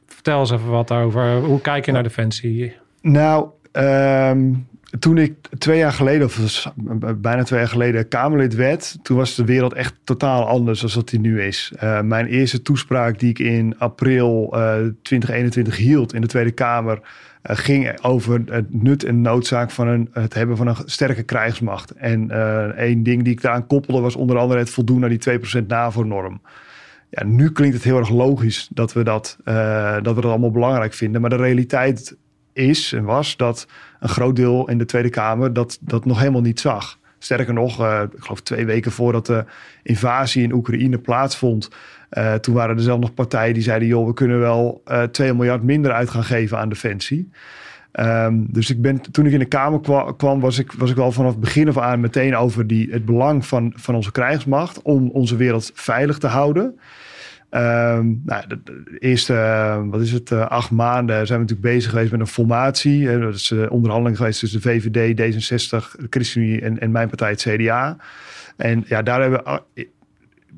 Vertel 0.06 0.40
eens 0.40 0.50
even 0.50 0.70
wat 0.70 0.92
over, 0.92 1.36
hoe 1.36 1.60
kijk 1.60 1.86
je 1.86 1.92
naar 1.92 2.02
Defensie? 2.02 2.76
Nou, 3.00 3.48
um, 3.72 4.66
toen 4.98 5.18
ik 5.18 5.34
twee 5.58 5.78
jaar 5.78 5.92
geleden, 5.92 6.26
of 6.26 6.72
bijna 7.16 7.42
twee 7.42 7.58
jaar 7.58 7.68
geleden, 7.68 8.08
Kamerlid 8.08 8.54
werd, 8.54 8.98
toen 9.02 9.16
was 9.16 9.34
de 9.34 9.44
wereld 9.44 9.72
echt 9.72 9.94
totaal 10.04 10.46
anders 10.46 10.80
dan 10.80 10.90
dat 10.94 11.08
die 11.08 11.20
nu 11.20 11.42
is. 11.42 11.72
Uh, 11.82 12.00
mijn 12.00 12.26
eerste 12.26 12.62
toespraak 12.62 13.18
die 13.18 13.30
ik 13.30 13.38
in 13.38 13.74
april 13.78 14.54
uh, 14.54 14.60
2021 15.02 15.76
hield 15.76 16.14
in 16.14 16.20
de 16.20 16.26
Tweede 16.26 16.50
Kamer, 16.50 17.00
ging 17.42 18.02
over 18.02 18.42
het 18.46 18.82
nut 18.82 19.04
en 19.04 19.20
noodzaak 19.20 19.70
van 19.70 20.08
het 20.12 20.34
hebben 20.34 20.56
van 20.56 20.66
een 20.66 20.76
sterke 20.84 21.22
krijgsmacht. 21.22 21.90
En 21.90 22.30
één 22.76 23.02
ding 23.02 23.22
die 23.22 23.32
ik 23.32 23.40
daaraan 23.40 23.66
koppelde 23.66 24.00
was 24.00 24.16
onder 24.16 24.38
andere 24.38 24.58
het 24.58 24.70
voldoen 24.70 25.02
aan 25.02 25.16
die 25.18 25.38
2% 25.62 25.66
NAVO-norm. 25.66 26.40
Ja, 27.10 27.24
nu 27.24 27.52
klinkt 27.52 27.74
het 27.74 27.84
heel 27.84 27.98
erg 27.98 28.10
logisch 28.10 28.68
dat 28.72 28.92
we 28.92 29.02
dat, 29.02 29.36
dat 30.02 30.14
we 30.14 30.20
dat 30.20 30.24
allemaal 30.24 30.50
belangrijk 30.50 30.94
vinden, 30.94 31.20
maar 31.20 31.30
de 31.30 31.36
realiteit 31.36 32.16
is 32.52 32.92
en 32.92 33.04
was 33.04 33.36
dat 33.36 33.66
een 34.00 34.08
groot 34.08 34.36
deel 34.36 34.68
in 34.68 34.78
de 34.78 34.84
Tweede 34.84 35.10
Kamer 35.10 35.52
dat, 35.52 35.78
dat 35.80 36.04
nog 36.04 36.18
helemaal 36.18 36.40
niet 36.40 36.60
zag. 36.60 36.98
Sterker 37.18 37.54
nog, 37.54 37.72
ik 38.02 38.10
geloof 38.18 38.40
twee 38.40 38.66
weken 38.66 38.92
voordat 38.92 39.26
de 39.26 39.44
invasie 39.82 40.42
in 40.42 40.52
Oekraïne 40.52 40.98
plaatsvond, 40.98 41.70
uh, 42.12 42.34
toen 42.34 42.54
waren 42.54 42.76
er 42.76 42.82
zelf 42.82 43.00
nog 43.00 43.14
partijen 43.14 43.54
die 43.54 43.62
zeiden: 43.62 43.88
joh, 43.88 44.06
we 44.06 44.12
kunnen 44.12 44.38
wel 44.38 44.82
uh, 44.88 45.02
eh, 45.02 45.10
2 45.10 45.34
miljard 45.34 45.62
minder 45.62 45.92
uit 45.92 46.10
gaan 46.10 46.24
geven 46.24 46.58
aan 46.58 46.68
defensie. 46.68 47.30
Um, 47.92 48.46
dus 48.50 48.70
ik 48.70 48.82
ben, 48.82 49.00
toen 49.00 49.26
ik 49.26 49.32
in 49.32 49.38
de 49.38 49.44
Kamer 49.44 49.80
kwam, 50.16 50.40
was, 50.40 50.58
ik, 50.58 50.72
was 50.72 50.90
ik 50.90 50.96
wel 50.96 51.12
vanaf 51.12 51.30
het 51.30 51.40
begin 51.40 51.68
af 51.68 51.78
aan 51.78 52.00
meteen 52.00 52.36
over 52.36 52.66
die, 52.66 52.90
het 52.90 53.04
belang 53.04 53.46
van, 53.46 53.72
van 53.76 53.94
onze 53.94 54.12
krijgsmacht 54.12 54.82
om 54.82 55.10
onze 55.10 55.36
wereld 55.36 55.70
veilig 55.74 56.18
te 56.18 56.26
houden. 56.26 56.64
Um, 57.50 58.22
nou, 58.24 58.44
de, 58.46 58.96
eerste, 58.98 59.32
uh, 59.32 59.80
wat 59.90 60.00
is 60.00 60.12
het, 60.12 60.32
acht 60.32 60.70
maanden 60.70 61.26
zijn 61.26 61.38
we 61.38 61.44
natuurlijk 61.44 61.74
bezig 61.74 61.90
geweest 61.90 62.10
met 62.10 62.20
een 62.20 62.26
formatie. 62.26 63.18
Dat 63.18 63.34
is 63.34 63.52
onderhandeling 63.68 64.16
geweest 64.16 64.40
tussen 64.40 64.60
de 64.62 64.68
VVD, 64.68 65.20
D66, 65.20 66.00
de 66.00 66.06
ChristenUnie 66.10 66.60
en, 66.60 66.78
en 66.78 66.90
mijn 66.90 67.08
partij, 67.08 67.30
het 67.30 67.46
CDA. 67.48 67.96
En 68.56 68.84
ja, 68.86 69.02
daar 69.02 69.20
hebben 69.20 69.42
we 69.74 69.88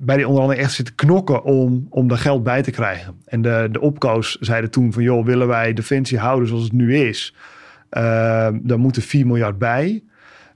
bij 0.02 0.16
die 0.16 0.26
onderhandeling 0.26 0.66
echt 0.66 0.76
zitten 0.76 0.94
knokken 0.94 1.42
om, 1.42 1.86
om 1.90 2.08
daar 2.08 2.18
geld 2.18 2.42
bij 2.42 2.62
te 2.62 2.70
krijgen. 2.70 3.14
En 3.24 3.42
de, 3.42 3.68
de 3.72 3.80
opkoos 3.80 4.36
zeiden 4.40 4.70
toen 4.70 4.92
van, 4.92 5.02
joh, 5.02 5.24
willen 5.24 5.46
wij 5.46 5.72
Defensie 5.72 6.18
houden 6.18 6.48
zoals 6.48 6.62
het 6.62 6.72
nu 6.72 6.96
is? 6.96 7.34
Ehm, 7.90 8.58
dan 8.62 8.80
moeten 8.80 9.02
4 9.02 9.26
miljard 9.26 9.58
bij. 9.58 10.02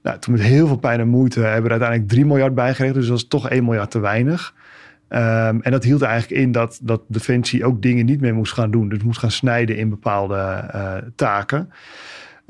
Nou, 0.03 0.19
toen 0.19 0.33
met 0.33 0.43
heel 0.43 0.67
veel 0.67 0.77
pijn 0.77 0.99
en 0.99 1.07
moeite 1.07 1.39
hebben 1.39 1.61
we 1.61 1.65
er 1.65 1.71
uiteindelijk 1.71 2.09
3 2.09 2.25
miljard 2.25 2.55
bij 2.55 2.69
gekregen. 2.69 2.95
Dus 2.95 3.07
dat 3.07 3.17
is 3.17 3.27
toch 3.27 3.49
1 3.49 3.63
miljard 3.63 3.91
te 3.91 3.99
weinig. 3.99 4.53
Um, 5.09 5.61
en 5.61 5.71
dat 5.71 5.83
hield 5.83 6.01
eigenlijk 6.01 6.41
in 6.41 6.51
dat, 6.51 6.79
dat 6.81 7.01
Defensie 7.07 7.65
ook 7.65 7.81
dingen 7.81 8.05
niet 8.05 8.21
meer 8.21 8.33
moest 8.33 8.53
gaan 8.53 8.71
doen. 8.71 8.89
Dus 8.89 9.03
moest 9.03 9.19
gaan 9.19 9.31
snijden 9.31 9.77
in 9.77 9.89
bepaalde 9.89 10.69
uh, 10.75 10.95
taken. 11.15 11.69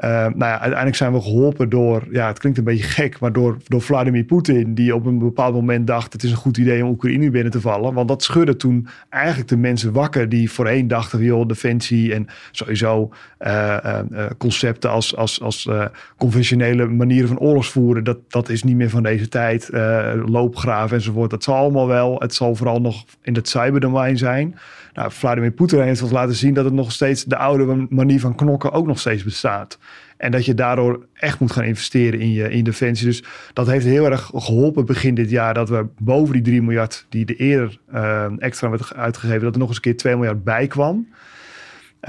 Uh, 0.04 0.10
nou 0.10 0.38
ja, 0.38 0.52
uiteindelijk 0.52 0.96
zijn 0.96 1.14
we 1.14 1.22
geholpen 1.22 1.70
door, 1.70 2.08
ja, 2.12 2.28
het 2.28 2.40
klinkt 2.40 2.58
een 2.58 2.64
beetje 2.64 2.84
gek, 2.84 3.20
maar 3.20 3.34
door, 3.34 3.58
door 3.68 3.82
Vladimir 3.82 4.24
Poetin, 4.24 4.74
die 4.74 4.96
op 4.96 5.06
een 5.06 5.20
bepaald 5.20 5.54
moment 5.54 5.88
dacht: 5.88 6.14
het 6.14 6.24
is 6.24 6.32
een 6.32 6.38
goed 6.38 6.58
idee 6.58 6.84
om 6.84 6.90
Oekraïne 6.90 7.30
binnen 7.30 7.52
te 7.52 7.62
vallen. 7.62 7.94
Want 7.94 8.08
dat 8.08 8.24
schudde 8.24 8.56
toen 8.56 8.88
eigenlijk 9.10 9.50
de 9.50 9.58
mensen 9.58 9.92
wakker 9.92 10.30
die 10.30 10.52
voorheen 10.52 10.88
dachten: 10.88 11.24
joh, 11.24 11.48
defensie 11.48 12.14
en 12.14 12.28
sowieso 12.52 13.14
uh, 13.40 13.78
uh, 14.12 14.26
concepten 14.38 14.90
als, 14.90 15.16
als, 15.16 15.42
als 15.42 15.70
conventionele 16.18 16.88
manieren 16.88 17.28
van 17.28 17.40
oorlogsvoeren, 17.40 18.04
dat, 18.04 18.18
dat 18.28 18.50
is 18.50 18.64
niet 18.64 18.76
meer 18.76 18.90
van 18.90 19.04
deze 19.04 19.28
tijd. 19.28 19.70
loopgraven 20.26 20.98
enzovoort, 20.98 21.30
dat 21.30 21.44
zal 21.44 21.56
allemaal 21.56 21.88
wel. 21.88 22.20
Het 22.20 22.34
zal 22.34 22.56
vooral 22.56 22.82
nog 22.82 23.06
in 23.22 23.36
het 23.36 23.50
cyberdomein 23.50 24.18
zijn. 24.18 24.56
Nou, 24.96 25.12
Vladimir 25.12 25.52
Poetin 25.52 25.82
heeft 25.82 26.02
ons 26.02 26.12
laten 26.12 26.36
zien 26.36 26.54
dat 26.54 26.66
het 26.66 26.74
nog 26.74 26.92
steeds 26.92 27.24
de 27.24 27.38
oude 27.38 27.88
manier 27.90 28.20
van 28.20 28.36
knokken 28.36 28.72
ook 28.72 28.88
nog 28.88 29.00
steeds 29.00 29.24
bestaat. 29.24 29.78
En 30.18 30.32
dat 30.32 30.46
je 30.46 30.54
daardoor 30.54 31.06
echt 31.14 31.40
moet 31.40 31.52
gaan 31.52 31.64
investeren 31.64 32.20
in 32.20 32.32
je 32.32 32.50
in 32.50 32.64
defensie. 32.64 33.08
Dus 33.08 33.24
dat 33.54 33.68
heeft 33.68 33.86
heel 33.86 34.06
erg 34.06 34.32
geholpen 34.34 34.86
begin 34.86 35.16
dit 35.16 35.30
jaar. 35.30 35.54
Dat 35.54 35.70
we 35.70 35.86
boven 36.00 36.34
die 36.34 36.42
3 36.42 36.62
miljard 36.62 37.06
die 37.10 37.26
de 37.26 37.36
eerder 37.36 37.80
uh, 37.94 38.26
extra 38.38 38.70
werd 38.70 38.94
uitgegeven, 38.94 39.42
dat 39.42 39.54
er 39.54 39.60
nog 39.60 39.68
eens 39.68 39.78
een 39.78 39.84
keer 39.84 39.98
2 39.98 40.16
miljard 40.16 40.44
bij 40.44 40.68
kwam. 40.68 41.08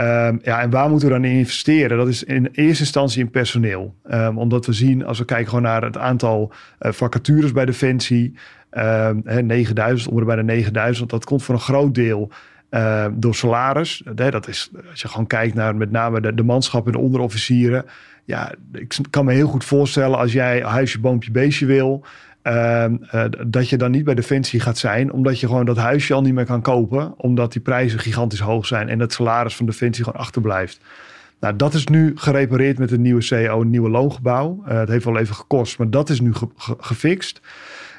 Um, 0.01 0.39
ja, 0.43 0.61
en 0.61 0.71
waar 0.71 0.91
moeten 0.91 1.09
we 1.09 1.15
dan 1.15 1.25
in 1.25 1.39
investeren? 1.39 1.97
Dat 1.97 2.09
is 2.09 2.25
in 2.25 2.49
eerste 2.53 2.83
instantie 2.83 3.21
in 3.21 3.31
personeel. 3.31 3.95
Um, 4.11 4.39
omdat 4.39 4.67
we 4.67 4.73
zien, 4.73 5.05
als 5.05 5.19
we 5.19 5.25
kijken 5.25 5.49
gewoon 5.49 5.63
naar 5.63 5.83
het 5.83 5.99
aantal 5.99 6.53
uh, 6.81 6.93
vacatures 6.93 7.53
bij 7.53 7.65
Defensie, 7.65 8.35
um, 8.71 9.23
9000, 9.25 10.11
onder 10.11 10.27
bij 10.27 10.37
de 10.37 10.43
9000, 10.43 11.11
dat 11.11 11.25
komt 11.25 11.43
voor 11.43 11.55
een 11.55 11.61
groot 11.61 11.95
deel 11.95 12.31
uh, 12.77 13.07
door 13.13 13.35
salaris. 13.35 14.03
dat 14.15 14.49
is, 14.49 14.71
als 14.91 15.03
je 15.03 15.09
gewoon 15.09 15.27
kijkt 15.27 15.55
naar 15.55 15.77
met 15.77 15.91
name 15.91 16.21
de, 16.21 16.35
de 16.35 16.43
manschap 16.43 16.87
en 16.87 16.93
de 16.93 16.99
onderofficieren. 16.99 17.85
Ja, 18.25 18.53
ik 18.73 18.97
kan 19.11 19.25
me 19.25 19.33
heel 19.33 19.49
goed 19.49 19.65
voorstellen 19.65 20.19
als 20.19 20.33
jij 20.33 20.61
huisje, 20.61 21.01
boompje, 21.01 21.31
beestje 21.31 21.67
wil. 21.67 22.05
Uh, 22.43 22.85
uh, 23.15 23.25
dat 23.47 23.69
je 23.69 23.77
dan 23.77 23.91
niet 23.91 24.05
bij 24.05 24.15
Defensie 24.15 24.61
gaat 24.61 24.79
zijn, 24.79 25.13
omdat 25.13 25.41
je 25.41 25.47
gewoon 25.47 25.65
dat 25.65 25.77
huisje 25.77 26.15
al 26.15 26.23
niet 26.23 26.35
meer 26.35 26.45
kan 26.45 26.63
kopen, 26.63 27.15
omdat 27.17 27.53
die 27.53 27.61
prijzen 27.61 27.99
gigantisch 27.99 28.41
hoog 28.41 28.67
zijn 28.67 28.89
en 28.89 29.01
het 29.01 29.13
salaris 29.13 29.57
van 29.57 29.67
Defensie 29.67 30.05
gewoon 30.05 30.21
achterblijft. 30.21 30.81
Nou, 31.41 31.57
dat 31.57 31.75
is 31.75 31.87
nu 31.87 32.13
gerepareerd 32.15 32.79
met 32.79 32.91
een 32.91 33.03
nieuwe 33.03 33.21
CEO, 33.21 33.61
een 33.61 33.71
nieuwe 33.71 33.91
loongebouw. 33.91 34.63
Uh, 34.69 34.79
het 34.79 34.89
heeft 34.89 35.05
wel 35.05 35.19
even 35.19 35.35
gekost, 35.35 35.79
maar 35.79 35.91
dat 35.91 36.11
is 36.11 36.21
nu 36.21 36.35
ge 36.35 36.49
ge 36.57 36.75
gefixt. 36.79 37.41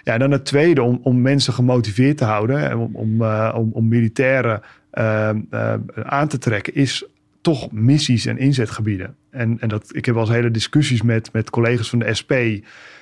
Ja, 0.08 0.14
en 0.14 0.20
dan 0.20 0.32
het 0.32 0.46
tweede, 0.46 0.82
om, 0.82 1.00
om 1.04 1.22
mensen 1.22 1.54
gemotiveerd 1.54 2.18
te 2.18 2.24
houden, 2.24 2.80
om, 2.80 2.96
om, 2.96 3.22
uh, 3.22 3.56
om, 3.58 3.70
om 3.74 3.88
militairen 3.88 4.62
uh, 4.94 5.30
uh, 5.52 5.74
aan 6.04 6.28
te 6.28 6.38
trekken, 6.38 6.76
is 6.76 7.06
toch 7.42 7.72
missies 7.72 8.26
en 8.26 8.38
inzetgebieden. 8.38 9.16
En, 9.30 9.58
en 9.60 9.70
dat, 9.70 9.90
ik 9.96 10.06
heb 10.06 10.16
wel 10.16 10.24
eens 10.24 10.34
hele 10.34 10.52
discussies 10.52 11.02
met, 11.02 11.34
met 11.34 11.50
collega's 11.50 11.90
van 11.90 12.00
de 12.00 12.14
SP, 12.20 12.34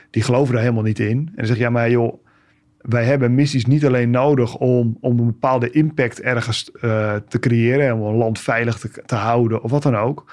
die 0.10 0.24
geloven 0.24 0.54
daar 0.54 0.62
helemaal 0.64 0.84
niet 0.84 1.00
in. 1.00 1.18
En 1.18 1.34
dan 1.36 1.46
zeg 1.46 1.58
ja, 1.58 1.70
maar 1.70 1.90
joh, 1.90 2.24
wij 2.82 3.04
hebben 3.04 3.36
missies 3.36 3.66
niet 3.66 3.86
alleen 3.86 4.10
nodig 4.10 4.56
om, 4.56 4.98
om 5.02 5.20
een 5.20 5.26
bepaalde 5.26 5.70
impact 5.70 6.22
ergens 6.22 6.64
te 7.28 7.40
creëren, 7.40 7.96
om 7.96 8.02
een 8.02 8.16
land 8.16 8.40
veilig 8.40 8.78
te, 8.78 8.90
te 9.06 9.16
houden 9.16 9.64
of 9.64 9.72
wat 9.72 9.84
dan 9.84 9.96
ook. 9.96 10.32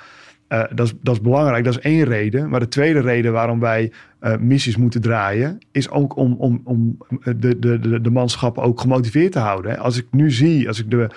Uh, 0.52 0.62
dat, 0.74 0.86
is, 0.86 0.94
dat 1.00 1.14
is 1.14 1.20
belangrijk, 1.20 1.64
dat 1.64 1.76
is 1.76 1.82
één 1.82 2.04
reden. 2.04 2.48
Maar 2.48 2.60
de 2.60 2.68
tweede 2.68 3.00
reden 3.00 3.32
waarom 3.32 3.60
wij 3.60 3.92
uh, 4.20 4.36
missies 4.36 4.76
moeten 4.76 5.00
draaien, 5.00 5.58
is 5.70 5.90
ook 5.90 6.16
om, 6.16 6.34
om, 6.38 6.60
om 6.64 6.98
de, 7.36 7.58
de, 7.58 7.78
de, 7.78 8.00
de 8.00 8.10
manschappen 8.10 8.62
ook 8.62 8.80
gemotiveerd 8.80 9.32
te 9.32 9.38
houden. 9.38 9.78
Als 9.78 9.96
ik 9.96 10.06
nu 10.10 10.30
zie, 10.30 10.68
als 10.68 10.80
ik 10.80 10.90
de, 10.90 11.10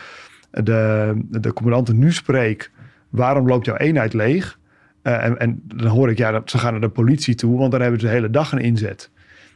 de, 0.51 1.13
de 1.29 1.53
commandanten 1.53 1.97
nu 1.97 2.11
spreek, 2.11 2.71
waarom 3.09 3.47
loopt 3.47 3.65
jouw 3.65 3.75
eenheid 3.75 4.13
leeg? 4.13 4.59
En, 5.01 5.39
en, 5.39 5.61
dan 5.65 5.87
hoor 5.87 6.09
ik, 6.09 6.17
ja, 6.17 6.31
dat, 6.31 6.49
ze 6.49 6.57
gaan 6.57 6.71
naar 6.71 6.81
de 6.81 6.89
politie 6.89 7.35
toe, 7.35 7.57
want 7.57 7.71
dan 7.71 7.81
hebben 7.81 7.99
ze 7.99 8.05
de 8.05 8.11
hele 8.11 8.29
dag 8.29 8.51
een 8.51 8.59
inzet. 8.59 9.09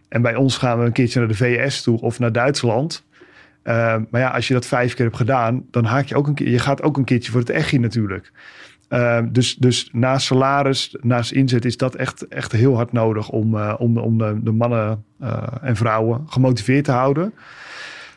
En 0.10 0.22
bij 0.22 0.36
ons 0.36 0.58
gaan 0.58 0.80
we 0.80 0.86
een 0.86 0.92
keertje 0.92 1.20
naar 1.20 1.28
de 1.28 1.36
VS 1.36 1.84
toe 1.84 2.02
of 2.02 2.20
naar 2.20 2.32
Duitsland. 2.32 3.08
Maar 3.64 4.08
ja, 4.12 4.30
als 4.30 4.48
je 4.48 4.54
dat 4.54 4.66
vijf 4.66 4.94
keer 4.94 5.06
hebt 5.06 5.18
gedaan, 5.18 5.66
dan 5.72 5.86
haak 5.86 6.06
je 6.06 6.16
ook 6.16 6.28
een 6.28 6.34
keer. 6.34 6.50
Je 6.50 6.60
gaat 6.60 6.82
ook 6.82 6.98
een 6.98 7.04
keertje 7.04 7.32
voor 7.32 7.40
het 7.40 7.50
echi 7.50 7.78
natuurlijk. 7.78 8.32
Uh, 8.90 9.20
dus, 9.32 9.56
dus 9.56 9.90
naast 9.92 10.26
salaris, 10.26 10.96
naast 11.02 11.32
inzet 11.32 11.66
is 11.66 11.78
dat 11.78 11.96
echt, 11.96 12.28
echt 12.28 12.52
heel 12.52 12.76
hard 12.76 12.92
nodig 12.92 13.30
om, 13.30 13.56
uh, 13.56 13.74
om, 13.78 13.98
om 13.98 14.18
de, 14.18 14.40
de 14.44 14.52
mannen 14.52 15.04
uh, 15.22 15.44
en 15.62 15.76
vrouwen 15.76 16.24
gemotiveerd 16.28 16.86
te 16.86 16.92
houden. 16.92 17.34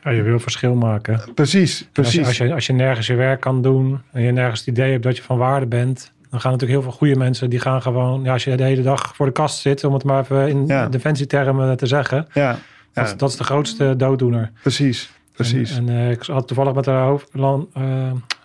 Ja, 0.02 0.10
je 0.10 0.22
wil 0.22 0.38
verschil 0.38 0.74
maken. 0.74 1.20
precies, 1.34 1.88
precies. 1.92 2.18
Als 2.18 2.36
je, 2.36 2.42
als 2.42 2.48
je, 2.48 2.54
als, 2.54 2.66
je, 2.66 2.72
nergens 2.72 3.06
je 3.06 3.14
werk 3.14 3.40
kan 3.40 3.62
doen 3.62 4.00
en 4.12 4.22
je 4.22 4.32
nergens 4.32 4.60
het 4.60 4.68
idee 4.68 4.90
hebt 4.90 5.02
dat 5.02 5.16
je 5.16 5.22
van 5.22 5.38
waarde 5.38 5.66
bent, 5.66 6.12
dan 6.30 6.40
gaan 6.40 6.52
natuurlijk 6.52 6.80
heel 6.80 6.90
veel 6.90 6.98
goede 6.98 7.16
mensen 7.16 7.50
die 7.50 7.60
gaan 7.60 7.82
gewoon, 7.82 8.22
ja, 8.22 8.32
als 8.32 8.44
je 8.44 8.56
de 8.56 8.62
hele 8.62 8.82
dag 8.82 9.16
voor 9.16 9.26
de 9.26 9.32
kast 9.32 9.58
zit, 9.58 9.84
om 9.84 9.92
het 9.94 10.04
maar 10.04 10.22
even 10.22 10.48
in 10.48 10.66
ja. 10.66 10.88
defensietermen 10.88 11.76
te 11.76 11.86
zeggen, 11.86 12.26
ja. 12.32 12.58
Dat, 12.92 13.06
is, 13.06 13.16
dat 13.16 13.30
is 13.30 13.36
de 13.36 13.44
grootste 13.44 13.96
dooddoener. 13.96 14.50
Precies. 14.62 15.10
Precies. 15.32 15.76
En, 15.76 15.88
en 15.88 16.10
ik 16.10 16.22
had 16.22 16.46
toevallig 16.46 16.74
met 16.74 16.84
de 16.84 16.90
hoofd, 16.90 17.34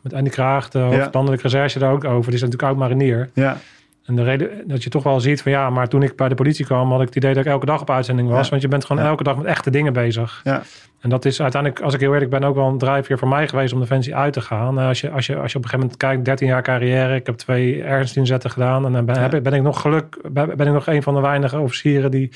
met 0.01 0.13
Andy 0.13 0.29
Kraag, 0.29 0.69
de 0.69 0.79
hoofd 0.79 1.13
landelijke 1.13 1.47
recherche, 1.47 1.79
daar 1.79 1.91
ook 1.91 2.03
over. 2.03 2.25
Die 2.25 2.33
is 2.33 2.41
natuurlijk 2.41 2.69
oud 2.69 2.77
marinier. 2.77 3.29
Ja. 3.33 3.57
En 4.05 4.15
de 4.15 4.23
reden 4.23 4.49
dat 4.65 4.83
je 4.83 4.89
toch 4.89 5.03
wel 5.03 5.19
ziet 5.19 5.41
van 5.41 5.51
ja, 5.51 5.69
maar 5.69 5.87
toen 5.87 6.03
ik 6.03 6.15
bij 6.15 6.29
de 6.29 6.35
politie 6.35 6.65
kwam, 6.65 6.91
had 6.91 6.99
ik 7.01 7.05
het 7.05 7.15
idee 7.15 7.33
dat 7.33 7.45
ik 7.45 7.51
elke 7.51 7.65
dag 7.65 7.81
op 7.81 7.89
uitzending 7.89 8.29
was. 8.29 8.43
Ja. 8.43 8.49
Want 8.49 8.61
je 8.61 8.67
bent 8.67 8.85
gewoon 8.85 9.03
Ja. 9.03 9.09
elke 9.09 9.23
dag 9.23 9.37
met 9.37 9.45
echte 9.45 9.69
dingen 9.69 9.93
bezig. 9.93 10.41
Ja. 10.43 10.61
En 10.99 11.09
dat 11.09 11.25
is 11.25 11.41
uiteindelijk, 11.41 11.81
als 11.81 11.93
ik 11.93 11.99
heel 11.99 12.13
eerlijk 12.13 12.31
ben, 12.31 12.43
ook 12.43 12.55
wel 12.55 12.67
een 12.67 12.77
drijfveer 12.77 13.17
voor 13.17 13.27
mij 13.27 13.47
geweest 13.47 13.73
om 13.73 13.79
Defensie 13.79 14.15
uit 14.15 14.33
te 14.33 14.41
gaan. 14.41 14.79
Eh, 14.79 14.87
als, 14.87 15.01
je, 15.01 15.09
als, 15.09 15.25
je, 15.25 15.35
als 15.35 15.51
je 15.51 15.57
op 15.57 15.63
een 15.63 15.69
gegeven 15.69 15.79
moment 15.79 15.97
kijkt, 15.97 16.25
13 16.25 16.47
jaar 16.47 16.61
carrière, 16.61 17.15
ik 17.15 17.25
heb 17.25 17.35
twee 17.35 17.83
ernstinzetten 17.83 18.49
gedaan. 18.49 18.85
En 18.85 18.91
dan 18.91 19.05
ben, 19.05 19.43
ben 19.43 19.53
ik 19.53 19.61
nog 19.61 19.81
geluk, 19.81 20.17
ben, 20.31 20.57
ben 20.57 20.67
ik 20.67 20.73
nog 20.73 20.87
een 20.87 21.03
van 21.03 21.13
de 21.13 21.21
weinige 21.21 21.59
officieren 21.59 22.11
die 22.11 22.31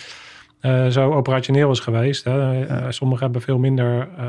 eh, 0.61 0.87
zo 0.87 1.11
operationeel 1.13 1.71
is 1.71 1.79
geweest. 1.79 2.23
Hè. 2.23 2.65
Eh, 2.65 2.85
sommigen 2.89 3.23
hebben 3.23 3.41
veel 3.41 3.57
minder 3.57 4.07
eh, 4.17 4.25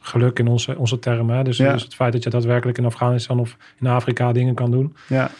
geluk 0.00 0.38
in 0.38 0.46
onze, 0.46 0.78
onze 0.78 0.98
termen. 0.98 1.36
Hè. 1.36 1.42
Dus, 1.44 1.56
Ja. 1.56 1.72
dus 1.72 1.82
het 1.82 1.94
feit 1.94 2.12
dat 2.12 2.22
je 2.22 2.30
daadwerkelijk 2.30 2.78
in 2.78 2.84
Afghanistan 2.84 3.40
of 3.40 3.56
in 3.80 3.86
Afrika 3.86 4.32
dingen 4.32 4.54
kan 4.54 4.70
doen. 4.70 4.96
Ja. 5.08 5.30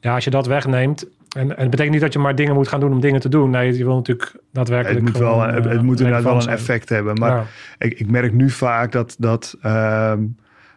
Ja, 0.00 0.14
als 0.14 0.24
je 0.24 0.30
dat 0.30 0.46
wegneemt. 0.46 1.06
En, 1.36 1.56
en 1.56 1.60
het 1.60 1.70
betekent 1.70 1.92
niet 1.92 2.00
dat 2.00 2.12
je 2.12 2.18
maar 2.18 2.34
dingen 2.34 2.54
moet 2.54 2.68
gaan 2.68 2.80
doen 2.80 2.92
om 2.92 3.00
dingen 3.00 3.20
te 3.20 3.28
doen. 3.28 3.50
Nee, 3.50 3.76
je 3.76 3.84
wil 3.84 3.94
natuurlijk 3.94 4.32
daadwerkelijk. 4.52 5.04
Het 5.04 5.12
moet, 5.12 5.18
wel, 5.18 5.32
gewoon, 5.32 5.54
het, 5.54 5.64
het 5.64 5.82
moet 5.82 5.98
inderdaad 5.98 6.24
wel 6.24 6.34
een 6.34 6.42
zijn. 6.42 6.56
effect 6.56 6.88
hebben. 6.88 7.14
Maar 7.14 7.46
ik, 7.78 7.98
ik 7.98 8.10
merk 8.10 8.32
nu 8.32 8.50
vaak 8.50 8.92
dat, 8.92 9.16
dat 9.18 9.56
ehm, 9.62 10.22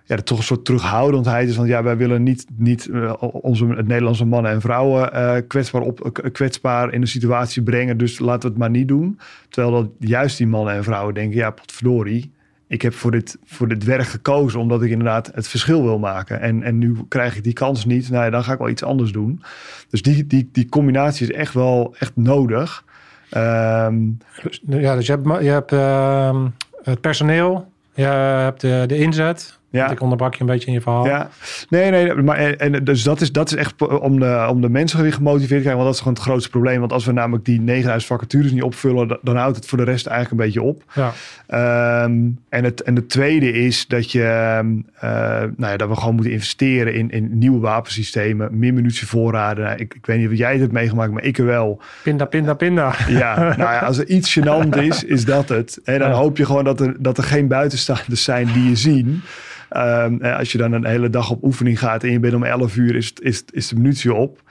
ja, 0.09 0.15
toch 0.15 0.37
een 0.37 0.43
soort 0.43 0.65
terughoudendheid 0.65 1.49
is. 1.49 1.55
Want 1.55 1.67
ja, 1.67 1.83
wij 1.83 1.97
willen 1.97 2.23
niet, 2.23 2.45
niet 2.57 2.87
eh, 2.87 3.13
onze, 3.19 3.65
het 3.65 3.87
Nederlandse 3.87 4.25
mannen 4.25 4.51
en 4.51 4.61
vrouwen 4.61 5.13
eh, 5.13 5.35
kwetsbaar, 5.47 5.81
op, 5.81 6.19
kwetsbaar 6.31 6.93
in 6.93 7.01
de 7.01 7.07
situatie 7.07 7.63
brengen. 7.63 7.97
Dus 7.97 8.19
laten 8.19 8.41
we 8.41 8.47
het 8.47 8.57
maar 8.57 8.69
niet 8.69 8.87
doen. 8.87 9.19
Terwijl 9.49 9.73
dat 9.73 9.89
juist 10.09 10.37
die 10.37 10.47
mannen 10.47 10.73
en 10.73 10.83
vrouwen 10.83 11.13
denken, 11.13 11.37
ja, 11.37 11.51
potverdorie. 11.51 12.31
Ik 12.67 12.81
heb 12.81 12.93
voor 12.93 13.11
dit, 13.11 13.37
voor 13.45 13.67
dit 13.67 13.83
werk 13.83 14.07
gekozen 14.07 14.59
omdat 14.59 14.81
ik 14.81 14.89
inderdaad 14.89 15.31
het 15.33 15.47
verschil 15.47 15.83
wil 15.83 15.99
maken. 15.99 16.41
En, 16.41 16.63
en 16.63 16.77
nu 16.77 16.95
krijg 17.07 17.35
ik 17.35 17.43
die 17.43 17.53
kans 17.53 17.85
niet. 17.85 18.09
Nou 18.09 18.23
ja, 18.23 18.29
dan 18.29 18.43
ga 18.43 18.53
ik 18.53 18.59
wel 18.59 18.69
iets 18.69 18.83
anders 18.83 19.11
doen. 19.11 19.41
Dus 19.89 20.01
die, 20.01 20.27
die, 20.27 20.49
die 20.51 20.69
combinatie 20.69 21.27
is 21.27 21.35
echt 21.35 21.53
wel 21.53 21.95
echt 21.99 22.15
nodig. 22.15 22.83
Ehm, 23.29 23.97
Dus, 24.43 24.61
ja, 24.67 24.95
dus 24.95 25.05
je 25.05 25.11
hebt, 25.11 25.43
je 25.43 25.49
hebt 25.49 25.71
ehm, 25.71 26.47
het 26.83 27.01
personeel, 27.01 27.71
je 27.93 28.03
hebt 28.03 28.61
de, 28.61 28.83
de 28.87 28.97
inzet. 28.97 29.58
Ja. 29.71 29.79
Want 29.79 29.91
Ik 29.91 30.01
onderbrak 30.01 30.33
je 30.35 30.41
een 30.41 30.45
beetje 30.47 30.67
in 30.67 30.73
je 30.73 30.81
verhaal. 30.81 31.05
Ja, 31.05 31.29
nee, 31.69 31.91
nee, 31.91 32.13
maar 32.15 32.37
en, 32.37 32.59
en 32.59 32.83
dus 32.83 33.03
dat 33.03 33.21
is, 33.21 33.31
dat 33.31 33.47
is 33.51 33.55
echt 33.55 33.87
om 33.99 34.19
de, 34.19 34.45
om 34.49 34.61
de 34.61 34.69
mensen 34.69 35.01
weer 35.01 35.13
gemotiveerd 35.13 35.49
te 35.49 35.67
krijgen, 35.69 35.73
want 35.73 35.85
dat 35.85 35.93
is 35.93 35.99
gewoon 35.99 36.13
het 36.13 36.23
grootste 36.23 36.49
probleem. 36.49 36.79
Want 36.79 36.93
als 36.93 37.05
we 37.05 37.11
namelijk 37.11 37.45
die 37.45 37.61
9000 37.61 38.05
vacatures 38.11 38.51
niet 38.51 38.63
opvullen, 38.63 39.19
dan, 39.21 39.35
houdt 39.35 39.55
het 39.55 39.65
voor 39.65 39.77
de 39.77 39.83
rest 39.83 40.05
eigenlijk 40.07 40.41
een 40.41 40.47
beetje 40.47 40.61
op. 40.69 40.83
Ja. 40.93 41.11
Ehm, 41.47 42.11
en, 42.49 42.63
het, 42.63 42.81
en 42.81 42.95
het 42.95 43.09
tweede 43.09 43.51
is 43.51 43.87
dat, 43.87 44.11
je, 44.11 44.23
ehm, 44.23 44.67
eh, 44.99 45.09
nou 45.57 45.71
ja, 45.71 45.77
dat 45.77 45.89
we 45.89 45.95
gewoon 45.95 46.15
moeten 46.15 46.33
investeren 46.33 46.93
in, 46.93 47.09
in 47.09 47.37
nieuwe 47.37 47.59
wapensystemen, 47.59 48.57
meer 48.59 48.73
munitievoorraden. 48.73 49.63
Nou, 49.63 49.77
ik, 49.77 49.93
ik 49.93 50.05
weet 50.05 50.17
niet 50.19 50.29
of 50.29 50.37
jij 50.37 50.51
het 50.51 50.59
hebt 50.59 50.71
meegemaakt, 50.73 51.11
maar 51.11 51.23
ik 51.23 51.37
er 51.37 51.45
wel. 51.45 51.81
Pinda, 52.03 52.25
pinda, 52.25 52.53
pinda. 52.53 52.93
Ja, 53.07 53.35
nou 53.39 53.57
ja, 53.59 53.79
als 53.79 53.97
er 53.97 54.07
iets 54.07 54.39
gênant 54.39 54.77
is, 54.81 55.03
is 55.03 55.25
dat 55.25 55.49
het. 55.49 55.79
En 55.83 55.99
dan 55.99 56.09
Ja. 56.09 56.15
hoop 56.15 56.37
je 56.37 56.45
gewoon 56.45 56.63
dat 56.63 56.79
er, 56.79 56.95
dat 56.99 57.17
er 57.17 57.23
geen 57.23 57.47
buitenstaanders 57.47 58.23
zijn 58.23 58.47
die 58.53 58.69
je 58.69 58.75
zien. 58.75 59.21
Ehm, 59.69 60.21
en 60.21 60.37
als 60.37 60.51
je 60.51 60.57
dan 60.57 60.71
een 60.71 60.85
hele 60.85 61.09
dag 61.09 61.31
op 61.31 61.43
oefening 61.43 61.79
gaat 61.79 62.03
en 62.03 62.11
je 62.11 62.19
bent 62.19 62.33
om 62.33 62.43
11 62.43 62.75
uur, 62.75 62.95
is, 62.95 63.13
is, 63.21 63.43
is 63.51 63.67
de 63.67 63.75
munitie 63.75 64.13
op. 64.13 64.41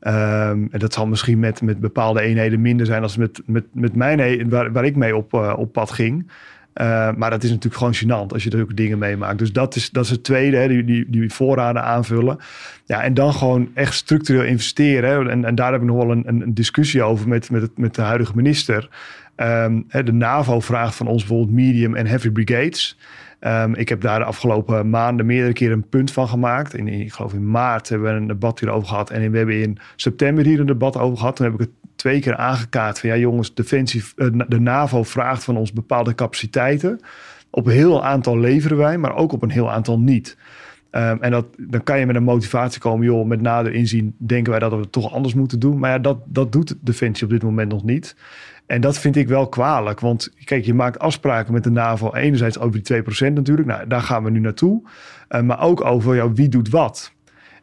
Ehm, 0.00 0.66
en 0.70 0.78
dat 0.78 0.92
zal 0.92 1.06
misschien 1.06 1.38
met, 1.38 1.62
met 1.62 1.80
bepaalde 1.80 2.20
eenheden 2.20 2.60
minder 2.60 2.86
zijn 2.86 3.02
als 3.02 3.16
met, 3.16 3.42
met, 3.46 3.64
met 3.72 3.94
mijn 3.94 4.20
eenheid 4.20 4.50
waar, 4.50 4.72
waar 4.72 4.84
ik 4.84 4.96
mee 4.96 5.16
op, 5.16 5.34
eh, 5.34 5.54
op 5.56 5.72
pad 5.72 5.90
ging. 5.90 6.26
Eh, 6.74 7.12
maar 7.16 7.30
dat 7.30 7.42
is 7.42 7.50
natuurlijk 7.50 7.76
gewoon 7.76 7.94
gênant 7.94 8.32
als 8.32 8.44
je 8.44 8.50
zulke 8.50 8.74
dingen 8.74 8.98
meemaakt. 8.98 9.38
Dus 9.38 9.52
dat 9.52 9.76
is, 9.76 9.90
dat 9.90 10.04
is 10.04 10.10
het 10.10 10.24
tweede, 10.24 10.56
hè, 10.56 10.68
die, 10.68 10.84
die, 10.84 11.04
die 11.08 11.32
voorraden 11.32 11.82
aanvullen. 11.82 12.38
Ja, 12.84 13.02
en 13.02 13.14
dan 13.14 13.32
gewoon 13.32 13.68
echt 13.74 13.94
structureel 13.94 14.44
investeren. 14.44 15.30
En, 15.30 15.44
en 15.44 15.54
daar 15.54 15.72
heb 15.72 15.80
ik 15.80 15.86
nog 15.86 15.96
wel 15.96 16.10
een, 16.10 16.24
een, 16.26 16.54
discussie 16.54 17.02
over 17.02 17.28
met, 17.28 17.50
met, 17.50 17.78
met 17.78 17.94
de 17.94 18.02
huidige 18.02 18.32
minister. 18.34 18.88
Ehm, 19.36 19.80
hè, 19.88 20.02
de 20.02 20.12
NAVO 20.12 20.60
vraagt 20.60 20.94
van 20.94 21.06
ons 21.06 21.24
bijvoorbeeld 21.24 21.56
medium 21.56 21.94
en 21.94 22.06
heavy 22.06 22.30
brigades. 22.30 22.98
Ehm, 23.44 23.74
ik 23.74 23.88
heb 23.88 24.00
daar 24.00 24.18
de 24.18 24.24
afgelopen 24.24 24.90
maanden 24.90 25.26
meerdere 25.26 25.52
keren 25.52 25.76
een 25.76 25.88
punt 25.88 26.12
van 26.12 26.28
gemaakt. 26.28 26.74
In, 26.74 26.88
ik 26.88 27.12
geloof 27.12 27.32
in 27.32 27.50
maart 27.50 27.88
hebben 27.88 28.12
we 28.12 28.20
een 28.20 28.26
debat 28.26 28.60
hierover 28.60 28.88
gehad. 28.88 29.10
En 29.10 29.30
we 29.30 29.36
hebben 29.36 29.60
in 29.60 29.78
september 29.96 30.44
hier 30.44 30.60
een 30.60 30.66
debat 30.66 30.96
over 30.96 31.18
gehad. 31.18 31.36
Toen 31.36 31.46
heb 31.46 31.54
ik 31.54 31.60
het 31.60 31.70
twee 31.96 32.20
keer 32.20 32.36
aangekaart 32.36 33.00
van 33.00 33.08
ja 33.08 33.16
jongens, 33.16 33.54
Defensie, 33.54 34.02
eh, 34.16 34.26
de 34.48 34.60
NAVO 34.60 35.02
vraagt 35.02 35.44
van 35.44 35.56
ons 35.56 35.72
bepaalde 35.72 36.14
capaciteiten. 36.14 37.00
Op 37.50 37.66
een 37.66 37.72
heel 37.72 38.04
aantal 38.04 38.38
leveren 38.38 38.76
wij, 38.76 38.98
maar 38.98 39.16
ook 39.16 39.32
op 39.32 39.42
een 39.42 39.50
heel 39.50 39.70
aantal 39.70 39.98
niet. 39.98 40.36
Ehm, 40.90 41.16
en 41.20 41.30
dat, 41.30 41.46
dan 41.56 41.82
kan 41.82 41.98
je 41.98 42.06
met 42.06 42.16
een 42.16 42.22
motivatie 42.22 42.80
komen, 42.80 43.06
joh, 43.06 43.26
met 43.26 43.40
nader 43.40 43.72
inzien 43.72 44.14
denken 44.18 44.50
wij 44.50 44.60
dat 44.60 44.70
we 44.70 44.76
het 44.76 44.92
toch 44.92 45.12
anders 45.12 45.34
moeten 45.34 45.58
doen. 45.58 45.78
Maar 45.78 45.90
ja, 45.90 45.98
dat, 45.98 46.18
dat 46.24 46.52
doet 46.52 46.76
Defensie 46.80 47.24
op 47.24 47.32
dit 47.32 47.42
moment 47.42 47.70
nog 47.70 47.84
niet. 47.84 48.16
En 48.66 48.80
dat 48.80 48.98
vind 48.98 49.16
ik 49.16 49.28
wel 49.28 49.48
kwalijk, 49.48 50.00
want 50.00 50.30
kijk, 50.44 50.64
je 50.64 50.74
maakt 50.74 50.98
afspraken 50.98 51.52
met 51.52 51.64
de 51.64 51.70
NAVO. 51.70 52.12
Enerzijds 52.14 52.58
over 52.58 52.82
die 52.82 53.02
2% 53.02 53.32
natuurlijk, 53.32 53.68
nou, 53.68 53.86
daar 53.86 54.00
gaan 54.00 54.24
we 54.24 54.30
nu 54.30 54.40
naartoe. 54.40 54.82
Eh, 55.28 55.40
maar 55.40 55.62
ook 55.62 55.84
over 55.84 56.14
ja, 56.14 56.32
wie 56.32 56.48
doet 56.48 56.68
wat. 56.68 57.12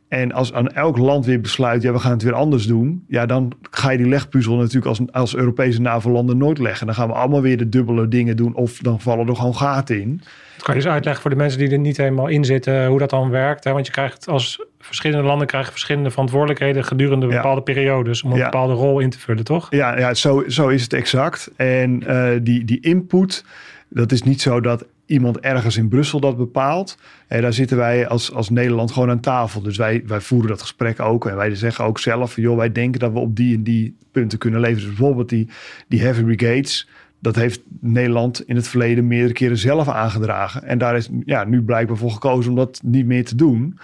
En 0.07 0.31
als 0.31 0.53
aan 0.53 0.67
elk 0.67 0.97
land 0.97 1.25
weer 1.25 1.41
besluit, 1.41 1.81
ja, 1.81 1.91
we 1.91 1.99
gaan 1.99 2.11
het 2.11 2.23
weer 2.23 2.33
anders 2.33 2.65
doen. 2.65 3.03
Ja, 3.07 3.25
dan 3.25 3.51
ga 3.71 3.89
je 3.89 3.97
die 3.97 4.07
legpuzzel 4.07 4.55
natuurlijk 4.55 4.85
als, 4.85 5.01
als 5.11 5.35
Europese 5.35 5.81
NAVO-landen 5.81 6.37
nooit 6.37 6.57
leggen. 6.57 6.85
Dan 6.85 6.95
gaan 6.95 7.07
we 7.07 7.13
allemaal 7.13 7.41
weer 7.41 7.57
de 7.57 7.69
dubbele 7.69 8.07
dingen 8.07 8.35
doen 8.35 8.55
of 8.55 8.77
dan 8.77 9.01
vallen 9.01 9.27
er 9.27 9.35
gewoon 9.35 9.55
gaten 9.55 10.01
in. 10.01 10.17
Dat 10.55 10.63
kan 10.63 10.75
je 10.75 10.81
dus 10.81 10.91
uitleggen 10.91 11.21
voor 11.21 11.31
de 11.31 11.37
mensen 11.37 11.59
die 11.59 11.69
er 11.69 11.79
niet 11.79 11.97
helemaal 11.97 12.27
in 12.27 12.45
zitten, 12.45 12.85
hoe 12.85 12.99
dat 12.99 13.09
dan 13.09 13.29
werkt. 13.29 13.63
Hè? 13.63 13.71
Want 13.71 13.85
je 13.85 13.91
krijgt 13.91 14.27
als 14.27 14.65
verschillende 14.81 15.27
landen 15.27 15.47
krijgen 15.47 15.71
verschillende 15.71 16.09
verantwoordelijkheden 16.09 16.83
gedurende 16.83 17.27
Ja. 17.27 17.35
bepaalde 17.35 17.61
periodes 17.61 18.23
om 18.23 18.31
een 18.31 18.37
Ja. 18.37 18.43
bepaalde 18.43 18.73
rol 18.73 18.99
in 18.99 19.09
te 19.09 19.19
vullen, 19.19 19.43
toch? 19.43 19.67
Ja, 19.69 19.97
ja 19.99 20.13
zo, 20.13 20.43
zo 20.47 20.67
is 20.67 20.81
het 20.83 20.93
exact. 20.93 21.51
En 21.55 22.07
eh, 22.07 22.39
die, 22.41 22.65
die 22.65 22.79
input, 22.79 23.45
dat 23.89 24.11
is 24.11 24.23
niet 24.23 24.41
zo 24.41 24.61
dat 24.61 24.85
iemand 25.05 25.39
ergens 25.39 25.77
in 25.77 25.87
Brussel 25.87 26.19
dat 26.19 26.37
bepaalt. 26.37 26.97
En 27.27 27.41
daar 27.41 27.53
zitten 27.53 27.77
wij 27.77 28.07
als, 28.07 28.33
als 28.33 28.49
Nederland 28.49 28.91
gewoon 28.91 29.09
aan 29.09 29.19
tafel. 29.19 29.61
Dus 29.61 29.77
wij, 29.77 30.03
wij 30.05 30.21
voeren 30.21 30.49
dat 30.49 30.61
gesprek 30.61 30.99
ook. 30.99 31.25
En 31.25 31.35
wij 31.35 31.55
zeggen 31.55 31.85
ook 31.85 31.99
zelf, 31.99 32.35
joh, 32.35 32.57
wij 32.57 32.71
denken 32.71 32.99
dat 32.99 33.11
we 33.11 33.19
op 33.19 33.35
die 33.35 33.55
en 33.55 33.63
die 33.63 33.95
punten 34.11 34.37
kunnen 34.37 34.59
leveren. 34.59 34.87
Dus 34.87 34.97
bijvoorbeeld 34.97 35.29
die, 35.29 35.49
die 35.87 36.01
heavy 36.01 36.23
brigades. 36.23 36.87
Dat 37.19 37.35
heeft 37.35 37.61
Nederland 37.79 38.47
in 38.47 38.55
het 38.55 38.67
verleden 38.67 39.07
meerdere 39.07 39.33
keren 39.33 39.57
zelf 39.57 39.87
aangedragen. 39.87 40.63
En 40.63 40.77
daar 40.77 40.95
is 40.95 41.09
ja, 41.25 41.43
nu 41.43 41.61
blijkbaar 41.61 41.97
voor 41.97 42.11
gekozen 42.11 42.51
om 42.51 42.57
dat 42.57 42.79
niet 42.83 43.05
meer 43.05 43.25
te 43.25 43.35
doen. 43.35 43.79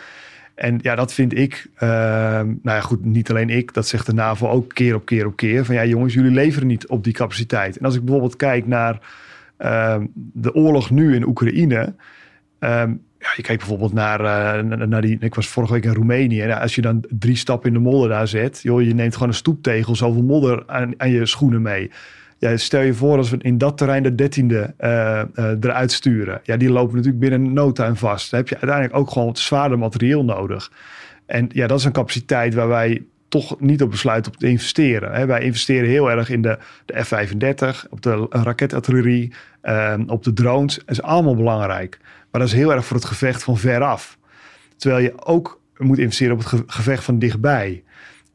En 0.58 0.80
ja, 0.82 0.96
dat 0.96 1.14
vind 1.14 1.38
ik, 1.38 1.68
ehm, 1.76 2.46
nou 2.46 2.78
ja 2.78 2.82
goed, 2.82 3.06
niet 3.06 3.30
alleen 3.30 3.50
ik, 3.50 3.74
dat 3.74 3.88
zegt 3.88 4.06
de 4.06 4.14
NAVO 4.14 4.48
ook 4.50 4.74
keer 4.74 4.96
op 4.96 5.06
keer 5.06 5.26
op 5.26 5.36
keer. 5.36 5.66
Van 5.66 5.76
ja 5.76 5.86
jongens, 5.86 6.14
jullie 6.14 6.32
leveren 6.32 6.68
niet 6.68 6.88
op 6.88 7.04
die 7.04 7.14
capaciteit. 7.14 7.78
En 7.78 7.86
als 7.86 7.96
ik 7.96 8.02
bijvoorbeeld 8.04 8.36
kijk 8.36 8.68
naar 8.68 9.00
ehm, 9.58 10.06
de 10.14 10.54
oorlog 10.54 10.90
nu 10.90 11.16
in 11.16 11.28
Oekraïne. 11.28 11.94
ehm, 12.60 12.94
ja, 13.20 13.28
je 13.36 13.42
kijkt 13.42 13.62
bijvoorbeeld 13.62 13.94
naar, 13.94 14.20
eh, 14.20 14.64
naar- 14.64 15.02
die, 15.02 15.18
ik 15.20 15.36
was 15.36 15.48
vorige 15.48 15.74
week 15.74 15.84
in 15.86 15.94
Roemenië. 15.94 16.42
En 16.42 16.60
als 16.60 16.76
je 16.76 16.82
dan 16.82 17.04
drie 17.10 17.36
stappen 17.36 17.68
in 17.68 17.74
de 17.74 17.90
modder 17.90 18.10
daar 18.10 18.28
zet, 18.28 18.60
joh, 18.64 18.82
je 18.82 18.94
neemt 18.94 19.14
gewoon 19.14 19.28
een 19.28 19.34
stoeptegel, 19.34 19.96
zoveel 19.96 20.24
modder 20.24 20.64
aan, 20.68 20.94
aan 20.98 21.12
je 21.12 21.26
schoenen 21.26 21.62
mee. 21.62 21.92
Ja, 22.40 22.58
stel 22.58 22.82
je 22.82 22.94
voor 22.94 23.18
als 23.18 23.30
we 23.30 23.38
in 23.42 23.58
dat 23.58 23.78
terrein 23.78 24.04
de 24.04 24.16
dertiende 24.16 24.74
eh, 24.78 25.22
eruit 25.60 25.92
sturen. 25.92 26.40
Ja, 26.44 26.58
die 26.58 26.70
lopen 26.70 26.96
natuurlijk 26.96 27.20
binnen 27.20 27.54
no 27.54 27.72
time 27.72 27.96
vast. 27.96 28.32
Dan 28.32 28.40
heb 28.40 28.50
je 28.50 28.56
uiteindelijk 28.56 28.96
ook 29.00 29.12
gewoon 29.12 29.36
zwaarder 29.36 29.78
materieel 29.78 30.24
nodig. 30.24 30.72
En 31.26 31.50
ja, 31.54 31.68
dat 31.68 31.80
is 31.80 31.86
een 31.86 31.92
capaciteit 31.92 32.54
waar 32.54 32.68
wij 32.68 33.04
toch 33.28 33.60
niet 33.60 33.82
op 33.82 33.90
besluiten 33.90 34.32
om 34.32 34.38
te 34.38 34.48
investeren. 34.48 35.28
Wij 35.28 35.42
investeren 35.42 35.90
heel 35.90 36.12
erg 36.12 36.30
in 36.30 36.42
de, 36.42 36.58
de 36.86 37.04
F-35, 37.04 37.90
op 37.90 38.02
de 38.02 38.26
raketartillerie, 38.30 39.34
eh, 39.62 39.94
op 40.08 40.24
de 40.24 40.34
drones. 40.34 40.76
Dat 40.76 40.90
is 40.90 41.02
allemaal 41.02 41.36
belangrijk. 41.36 41.98
Maar 42.32 42.42
dat 42.42 42.50
is 42.50 42.58
heel 42.58 42.74
erg 42.74 42.86
voor 42.86 42.96
het 42.98 43.06
gevecht 43.06 43.44
van 43.44 43.58
veraf. 43.58 44.18
Terwijl 44.78 45.04
je 45.04 45.26
ook 45.26 45.62
moet 45.78 45.98
investeren 45.98 46.34
op 46.34 46.40
het 46.40 46.48
ge- 46.48 46.64
gevecht 46.68 47.04
van 47.04 47.20
dichtbij. 47.20 47.84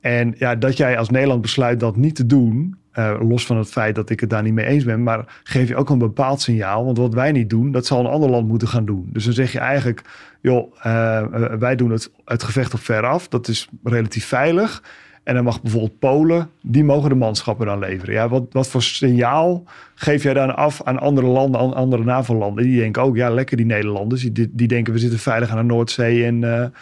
En 0.00 0.34
ja, 0.38 0.54
dat 0.54 0.76
jij 0.76 0.98
als 0.98 1.10
Nederland 1.10 1.40
besluit 1.42 1.80
dat 1.80 1.96
niet 1.96 2.14
te 2.14 2.26
doen, 2.26 2.76
eh, 2.92 3.20
los 3.28 3.46
van 3.46 3.56
het 3.56 3.68
feit 3.68 3.94
dat 3.94 4.10
ik 4.10 4.20
het 4.20 4.30
daar 4.30 4.42
niet 4.42 4.52
mee 4.52 4.66
eens 4.66 4.84
ben, 4.84 5.02
maar 5.02 5.40
geef 5.42 5.68
je 5.68 5.76
ook 5.76 5.90
een 5.90 5.98
bepaald 5.98 6.40
signaal. 6.40 6.84
Want 6.84 6.98
wat 6.98 7.14
wij 7.14 7.32
niet 7.32 7.50
doen, 7.50 7.72
dat 7.72 7.86
zal 7.86 8.00
een 8.00 8.10
ander 8.10 8.30
land 8.30 8.48
moeten 8.48 8.68
gaan 8.68 8.84
doen. 8.84 9.08
Dus 9.12 9.24
dan 9.24 9.32
zeg 9.32 9.52
je 9.52 9.58
eigenlijk, 9.58 10.02
joh, 10.40 10.72
eh, 10.82 11.18
eh, 11.18 11.52
wij 11.58 11.76
doen 11.76 11.90
het, 11.90 12.10
het 12.24 12.42
gevecht 12.42 12.74
op 12.74 12.80
veraf. 12.80 13.28
Dat 13.28 13.48
is 13.48 13.68
relatief 13.84 14.26
veilig. 14.26 14.82
En 15.22 15.34
dan 15.34 15.44
mag 15.44 15.62
bijvoorbeeld 15.62 15.98
Polen, 15.98 16.50
die 16.62 16.84
mogen 16.84 17.08
de 17.08 17.14
manschappen 17.14 17.66
dan 17.66 17.78
leveren. 17.78 18.14
Ja, 18.14 18.28
wat, 18.28 18.44
wat 18.50 18.68
voor 18.68 18.82
signaal 18.82 19.64
geef 19.94 20.22
jij 20.22 20.34
dan 20.34 20.56
af 20.56 20.82
aan 20.82 20.98
andere 20.98 21.26
landen, 21.26 21.60
aan 21.60 21.74
andere 21.74 22.04
NAVO-landen? 22.04 22.64
Die 22.64 22.80
denken 22.80 23.02
ook, 23.02 23.16
ja, 23.16 23.30
lekker 23.30 23.56
die 23.56 23.66
Nederlanders. 23.66 24.22
Die, 24.22 24.50
die 24.52 24.68
denken, 24.68 24.92
we 24.92 24.98
zitten 24.98 25.18
veilig 25.18 25.50
aan 25.50 25.56
de 25.56 25.62
Noordzee 25.62 26.24
en 26.24 26.72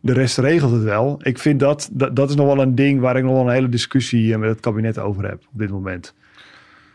de 0.00 0.12
rest 0.12 0.38
regelt 0.38 0.72
het 0.72 0.82
wel. 0.82 1.18
Ik 1.22 1.38
vind 1.38 1.60
dat, 1.60 1.88
dat, 1.92 2.16
dat 2.16 2.28
is 2.30 2.34
nog 2.36 2.46
wel 2.46 2.60
een 2.60 2.74
ding 2.74 3.00
waar 3.00 3.16
ik 3.16 3.24
nog 3.24 3.32
wel 3.32 3.46
een 3.46 3.52
hele 3.54 3.68
discussie 3.68 4.32
eh, 4.32 4.38
met 4.38 4.48
het 4.48 4.60
kabinet 4.60 4.98
over 4.98 5.24
heb 5.24 5.34
op 5.52 5.58
dit 5.58 5.70
moment. 5.70 6.14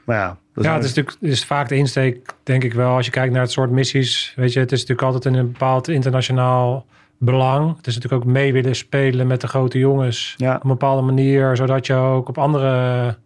Maar 0.06 0.18
ja, 0.18 0.38
dat 0.54 0.64
Ja, 0.64 0.74
het 0.74 0.84
is 0.84 0.90
natuurlijk 0.90 1.18
het 1.22 1.32
is 1.32 1.46
vaak 1.46 1.70
de 1.70 1.76
insteek, 1.76 2.34
denk 2.44 2.64
ik 2.64 2.74
wel, 2.74 2.96
als 2.96 3.06
je 3.06 3.12
kijkt 3.12 3.34
naar 3.34 3.42
het 3.42 3.52
soort 3.52 3.72
missies. 3.72 4.34
Weet 4.36 4.54
je, 4.54 4.60
het 4.60 4.72
is 4.72 4.80
natuurlijk 4.80 5.08
altijd 5.08 5.34
in 5.34 5.40
een 5.40 5.52
bepaald 5.52 5.88
internationaal 5.88 6.86
belang. 7.18 7.78
Het 7.78 7.88
is 7.88 7.96
natuurlijk 7.96 8.24
ook 8.24 8.32
mee 8.32 8.54
willen 8.54 8.76
spelen 8.76 9.28
met 9.28 9.42
de 9.42 9.48
grote 9.48 9.78
jongens 9.78 10.34
Ja. 10.38 10.56
op 10.56 10.64
een 10.64 10.70
bepaalde 10.70 11.02
manier, 11.02 11.56
zodat 11.56 11.86
je 11.86 11.94
ook 11.94 12.30
op 12.30 12.38
andere 12.38 13.18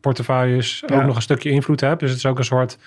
portefeuilles 0.00 0.82
Ja. 0.86 0.96
ook 0.96 1.04
nog 1.06 1.16
een 1.16 1.22
stukje 1.22 1.50
invloed 1.50 1.80
hebt. 1.80 2.00
Dus 2.00 2.08
het 2.10 2.18
is 2.18 2.26
ook 2.26 2.38
een 2.38 2.44
soort. 2.44 2.78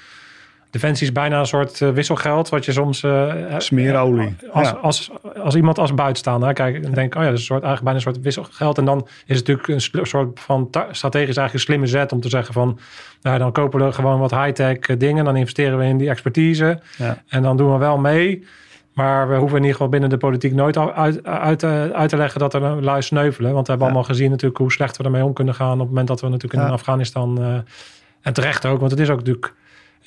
Defensie 0.69 1.07
is 1.07 1.13
bijna 1.13 1.39
een 1.39 1.45
soort 1.45 1.81
eh, 1.81 1.89
wisselgeld, 1.89 2.49
wat 2.49 2.65
je 2.65 2.71
soms. 2.71 3.03
eh, 3.03 3.33
Smeerolie. 3.57 4.35
Als, 4.51 4.69
Ja. 4.69 4.75
als, 4.81 5.11
als 5.43 5.55
iemand 5.55 5.79
als 5.79 5.93
buitenstaander 5.93 6.53
kijkt 6.53 6.85
en 6.85 6.91
denkt, 6.93 7.15
oh 7.15 7.21
ja, 7.21 7.27
dat 7.27 7.37
is 7.37 7.39
een 7.39 7.45
soort, 7.45 7.63
eigenlijk 7.63 7.83
bijna 7.83 7.97
een 8.05 8.13
soort 8.13 8.23
wisselgeld. 8.25 8.77
En 8.77 8.85
dan 8.85 9.07
is 9.25 9.37
het 9.37 9.47
natuurlijk 9.47 9.67
een 9.67 10.05
soort 10.07 10.39
van 10.39 10.67
strategisch 10.91 11.37
eigenlijk 11.37 11.53
een 11.53 11.59
slimme 11.59 11.87
zet 11.87 12.11
om 12.11 12.21
te 12.21 12.29
zeggen 12.29 12.53
van, 12.53 12.79
nou 13.21 13.37
dan 13.37 13.51
kopen 13.51 13.85
we 13.85 13.91
gewoon 13.91 14.19
wat 14.19 14.31
high-tech 14.31 14.77
eh, 14.77 14.95
dingen, 14.99 15.25
dan 15.25 15.35
investeren 15.35 15.77
we 15.77 15.85
in 15.85 15.97
die 15.97 16.09
expertise 16.09 16.79
Ja. 16.97 17.23
en 17.27 17.41
dan 17.41 17.57
doen 17.57 17.71
we 17.71 17.77
wel 17.77 17.97
mee. 17.97 18.45
Maar 18.93 19.29
we 19.29 19.35
hoeven 19.35 19.55
in 19.57 19.61
ieder 19.63 19.71
geval 19.75 19.89
binnen 19.89 20.09
de 20.09 20.17
politiek 20.17 20.53
nooit 20.53 20.77
uit, 20.77 21.23
uit, 21.23 21.63
eh, 21.63 21.83
uit 21.89 22.09
te 22.09 22.17
leggen 22.17 22.39
dat 22.39 22.53
er 22.53 22.63
een 22.63 22.83
lui 22.83 23.01
sneuvelen. 23.01 23.53
Want 23.53 23.65
we 23.65 23.71
hebben 23.71 23.87
Ja. 23.87 23.93
allemaal 23.93 24.09
gezien 24.13 24.29
natuurlijk 24.29 24.57
hoe 24.59 24.71
slecht 24.71 24.97
we 24.97 25.03
ermee 25.03 25.23
om 25.23 25.33
kunnen 25.33 25.55
gaan 25.55 25.73
op 25.73 25.79
het 25.79 25.87
moment 25.87 26.07
dat 26.07 26.21
we 26.21 26.27
natuurlijk 26.29 26.63
in. 26.67 26.73
Afghanistan 26.73 27.41
eh, 27.41 27.55
en 28.21 28.33
terecht 28.33 28.65
ook, 28.65 28.79
want 28.79 28.91
het 28.91 28.99
is 28.99 29.09
ook 29.09 29.17
natuurlijk, 29.17 29.53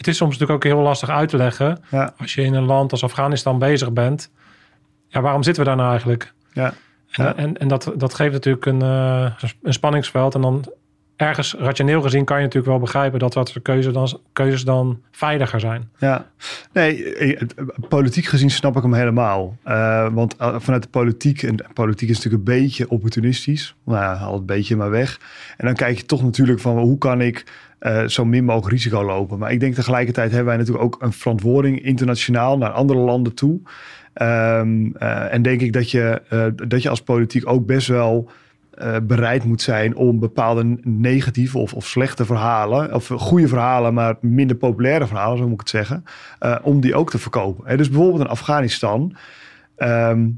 het 0.00 0.08
is 0.08 0.16
soms 0.16 0.38
natuurlijk 0.38 0.64
ook 0.64 0.72
heel 0.72 0.82
lastig 0.82 1.08
uit 1.08 1.28
te 1.28 1.36
leggen 1.36 1.78
Ja. 1.90 2.14
als 2.18 2.34
je 2.34 2.42
in 2.42 2.54
een 2.54 2.64
land 2.64 2.92
als 2.92 3.04
Afghanistan 3.04 3.58
bezig 3.58 3.92
bent, 3.92 4.30
ja, 5.08 5.20
waarom 5.20 5.42
zitten 5.42 5.62
we 5.62 5.68
daar 5.68 5.78
nou 5.78 5.90
eigenlijk? 5.90 6.32
Ja. 6.52 6.64
En, 7.10 7.24
Ja. 7.24 7.36
en, 7.36 7.56
en 7.56 7.68
dat, 7.68 7.92
dat 7.96 8.14
geeft 8.14 8.32
natuurlijk 8.32 8.66
een, 8.66 8.82
eh, 8.82 9.32
een 9.62 9.72
spanningsveld. 9.72 10.34
En 10.34 10.40
dan 10.40 10.72
ergens 11.16 11.54
rationeel 11.58 12.02
gezien 12.02 12.24
kan 12.24 12.36
je 12.36 12.42
natuurlijk 12.42 12.72
wel 12.72 12.80
begrijpen 12.80 13.18
dat 13.18 13.32
dat 13.32 13.48
soort 13.48 13.64
keuzes 13.64 13.92
dan, 13.92 14.20
keuzes 14.32 14.64
dan 14.64 15.02
veiliger 15.10 15.60
zijn. 15.60 15.90
Ja, 15.98 16.26
nee, 16.72 17.14
eh, 17.14 17.40
eh, 17.40 17.48
politiek 17.88 18.24
gezien 18.24 18.50
snap 18.50 18.76
ik 18.76 18.82
hem 18.82 18.94
helemaal. 18.94 19.56
Want 20.12 20.34
vanuit 20.38 20.82
de 20.82 20.88
politiek, 20.88 21.42
en 21.42 21.56
politiek 21.74 22.08
is 22.08 22.16
natuurlijk 22.16 22.48
een 22.48 22.58
beetje 22.60 22.90
opportunistisch, 22.90 23.74
nou 23.84 24.16
haal 24.16 24.34
het 24.34 24.46
beetje 24.46 24.76
maar 24.76 24.90
weg. 24.90 25.20
En 25.56 25.66
dan 25.66 25.74
kijk 25.74 25.96
je 25.96 26.06
toch 26.06 26.22
natuurlijk 26.22 26.60
van 26.60 26.78
hoe 26.78 26.98
kan 26.98 27.20
ik 27.20 27.68
eh, 27.81 28.07
zo 28.07 28.25
min 28.25 28.45
mogelijk 28.45 28.73
risico 28.73 29.05
lopen. 29.05 29.38
Maar 29.38 29.53
ik 29.53 29.61
denk 29.61 29.75
tegelijkertijd 29.75 30.29
hebben 30.31 30.49
wij 30.49 30.57
natuurlijk 30.57 30.85
ook 30.85 31.03
een 31.03 31.12
verantwoording 31.12 31.85
internationaal 31.85 32.59
naar 32.59 32.71
andere 32.71 32.99
landen 32.99 33.35
toe. 33.35 33.61
Ehm, 34.12 34.90
eh, 34.93 35.35
en 35.35 35.43
denk 35.43 35.61
ik 35.61 35.73
dat 35.73 35.90
je, 35.90 36.23
eh, 36.29 36.47
dat 36.69 36.83
je 36.83 36.88
als 36.88 37.03
politiek 37.03 37.49
ook 37.49 37.66
best 37.66 37.88
wel 37.88 38.31
bereid 39.03 39.45
moet 39.45 39.62
zijn 39.62 39.97
om 39.97 40.19
bepaalde 40.19 40.79
negatieve 40.83 41.59
of, 41.59 41.75
of 41.75 41.87
slechte 41.87 42.25
verhalen, 42.25 42.95
of 42.95 43.07
goede 43.07 43.49
verhalen, 43.49 43.95
maar 43.95 44.16
minder 44.21 44.57
populaire 44.57 45.07
verhalen, 45.07 45.38
zo 45.38 45.45
moet 45.45 45.53
ik 45.53 45.61
het 45.61 45.69
zeggen, 45.69 46.05
om 46.62 46.81
die 46.81 46.95
ook 46.95 47.11
te 47.11 47.19
verkopen. 47.19 47.77
Dus 47.77 47.88
bijvoorbeeld 47.88 48.21
in 48.21 48.31
Afghanistan. 48.31 49.16
ehm, 49.77 50.29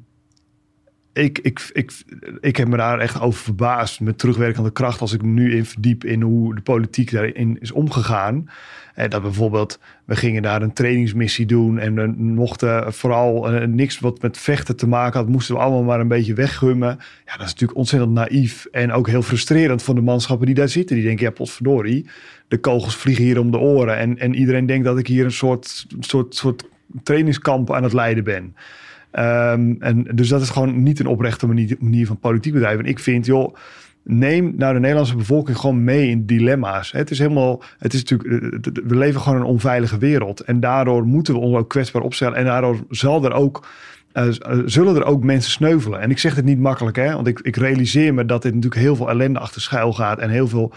ik, 1.13 1.39
ik, 1.39 1.71
ik, 1.73 1.93
ik 2.41 2.57
heb 2.57 2.69
me 2.69 2.77
daar 2.77 2.99
echt 2.99 3.21
over 3.21 3.43
verbaasd 3.43 4.01
met 4.01 4.19
terugwerkende 4.19 4.73
kracht 4.73 5.01
als 5.01 5.13
ik 5.13 5.23
me 5.23 5.29
nu 5.29 5.57
in 5.57 5.65
verdiep 5.65 6.05
in 6.05 6.23
hoe 6.23 6.55
de 6.55 6.61
politiek 6.61 7.11
daarin 7.11 7.57
is 7.61 7.73
omgegaan. 7.73 8.49
En 8.95 9.11
dat 9.11 9.23
bijvoorbeeld, 9.23 9.79
we 10.05 10.17
gingen 10.17 10.43
daar 10.43 10.63
een 10.63 10.73
trainingsmissie 10.73 11.47
doen 11.47 11.79
en 11.79 11.95
we 11.95 12.07
mochten 12.17 12.93
vooral 12.93 13.51
eh, 13.51 13.67
niks 13.67 14.01
wat 14.01 14.23
met 14.23 14.39
vechten 14.39 14.77
te 14.77 14.89
maken 14.89 15.21
had, 15.21 15.29
moesten 15.29 15.55
we 15.55 15.61
allemaal 15.61 15.83
maar 15.83 16.01
een 16.01 16.09
beetje 16.09 16.35
weggummen. 16.35 16.99
Ja, 17.27 17.33
dat 17.37 17.47
is 17.47 17.53
natuurlijk 17.53 17.79
ontzettend 17.79 18.13
naïef 18.13 18.67
en 18.71 18.93
ook 18.93 19.09
heel 19.09 19.23
frustrerend 19.23 19.83
voor 19.83 19.95
de 19.95 20.01
manschappen 20.01 20.47
die 20.47 20.55
daar 20.55 20.69
zitten. 20.69 20.97
Die 20.97 21.05
denken, 21.05 21.27
ja 21.27 21.33
potverdorie, 21.33 22.07
de 22.49 22.59
kogels 22.59 22.97
vliegen 22.97 23.25
hier 23.25 23.41
om 23.41 23.51
de 23.51 23.59
oren 23.59 23.97
en, 23.97 24.19
en 24.19 24.35
iedereen 24.35 24.67
denkt 24.67 24.85
dat 24.85 24.99
ik 24.99 25.07
hier 25.07 25.25
een 25.25 25.33
soort, 25.33 25.87
soort, 26.01 26.35
soort 26.35 26.65
trainingskamp 27.03 27.73
aan 27.73 27.83
het 27.83 27.93
leiden 27.93 28.25
ben. 28.25 28.55
Ehm, 29.13 29.75
en 29.79 30.07
dus 30.15 30.29
dat 30.29 30.43
is 30.43 30.51
gewoon 30.51 30.83
niet 30.83 31.01
een 31.01 31.07
oprechte 31.07 31.47
manier, 31.47 32.07
van 32.07 32.19
politiek 32.19 32.53
bedrijven. 32.53 32.85
En 32.85 32.91
ik 32.91 32.99
vind, 32.99 33.27
joh, 33.27 33.55
neem 34.03 34.55
nou 34.57 34.73
de 34.75 34.81
Nederlandse 34.81 35.17
bevolking 35.17 35.57
gewoon 35.57 35.85
mee 35.85 36.09
in 36.09 36.27
dilemma's. 36.27 36.93
Het 36.93 37.11
is 37.11 37.19
helemaal, 37.19 37.63
het 37.79 37.95
is 37.95 38.05
natuurlijk, 38.05 38.43
eh, 38.67 38.83
we 38.85 38.97
leven 38.97 39.21
gewoon 39.21 39.39
in 39.39 39.45
een 39.45 39.51
onveilige 39.51 39.99
wereld. 39.99 40.41
En 40.41 40.61
daardoor 40.61 41.07
moeten 41.07 41.35
we 41.35 41.41
ons 41.41 41.57
ook 41.57 41.69
kwetsbaar 41.69 42.03
opstellen. 42.03 42.37
En 42.37 42.45
daardoor 42.45 42.85
zal 42.89 43.25
er 43.25 43.33
ook, 43.33 43.67
eh, 44.13 44.27
zullen 44.65 44.97
er 44.97 45.05
ook 45.05 45.25
mensen 45.25 45.53
sneuvelen. 45.53 46.01
En 46.01 46.11
ik 46.11 46.19
zeg 46.19 46.35
het 46.35 46.45
niet 46.45 46.59
makkelijk, 46.59 46.97
hè, 46.97 47.13
want 47.13 47.27
ik, 47.27 47.41
ik 47.41 47.57
realiseer 47.57 48.15
me 48.15 48.25
dat 48.25 48.43
dit 48.43 48.55
natuurlijk 48.55 48.83
heel 48.83 48.97
veel 48.97 49.11
ellende 49.11 49.39
achter 49.39 49.61
schuil 49.61 49.93
gaat. 49.93 50.19
En 50.19 50.31
heel 50.31 50.49
veel 50.49 50.73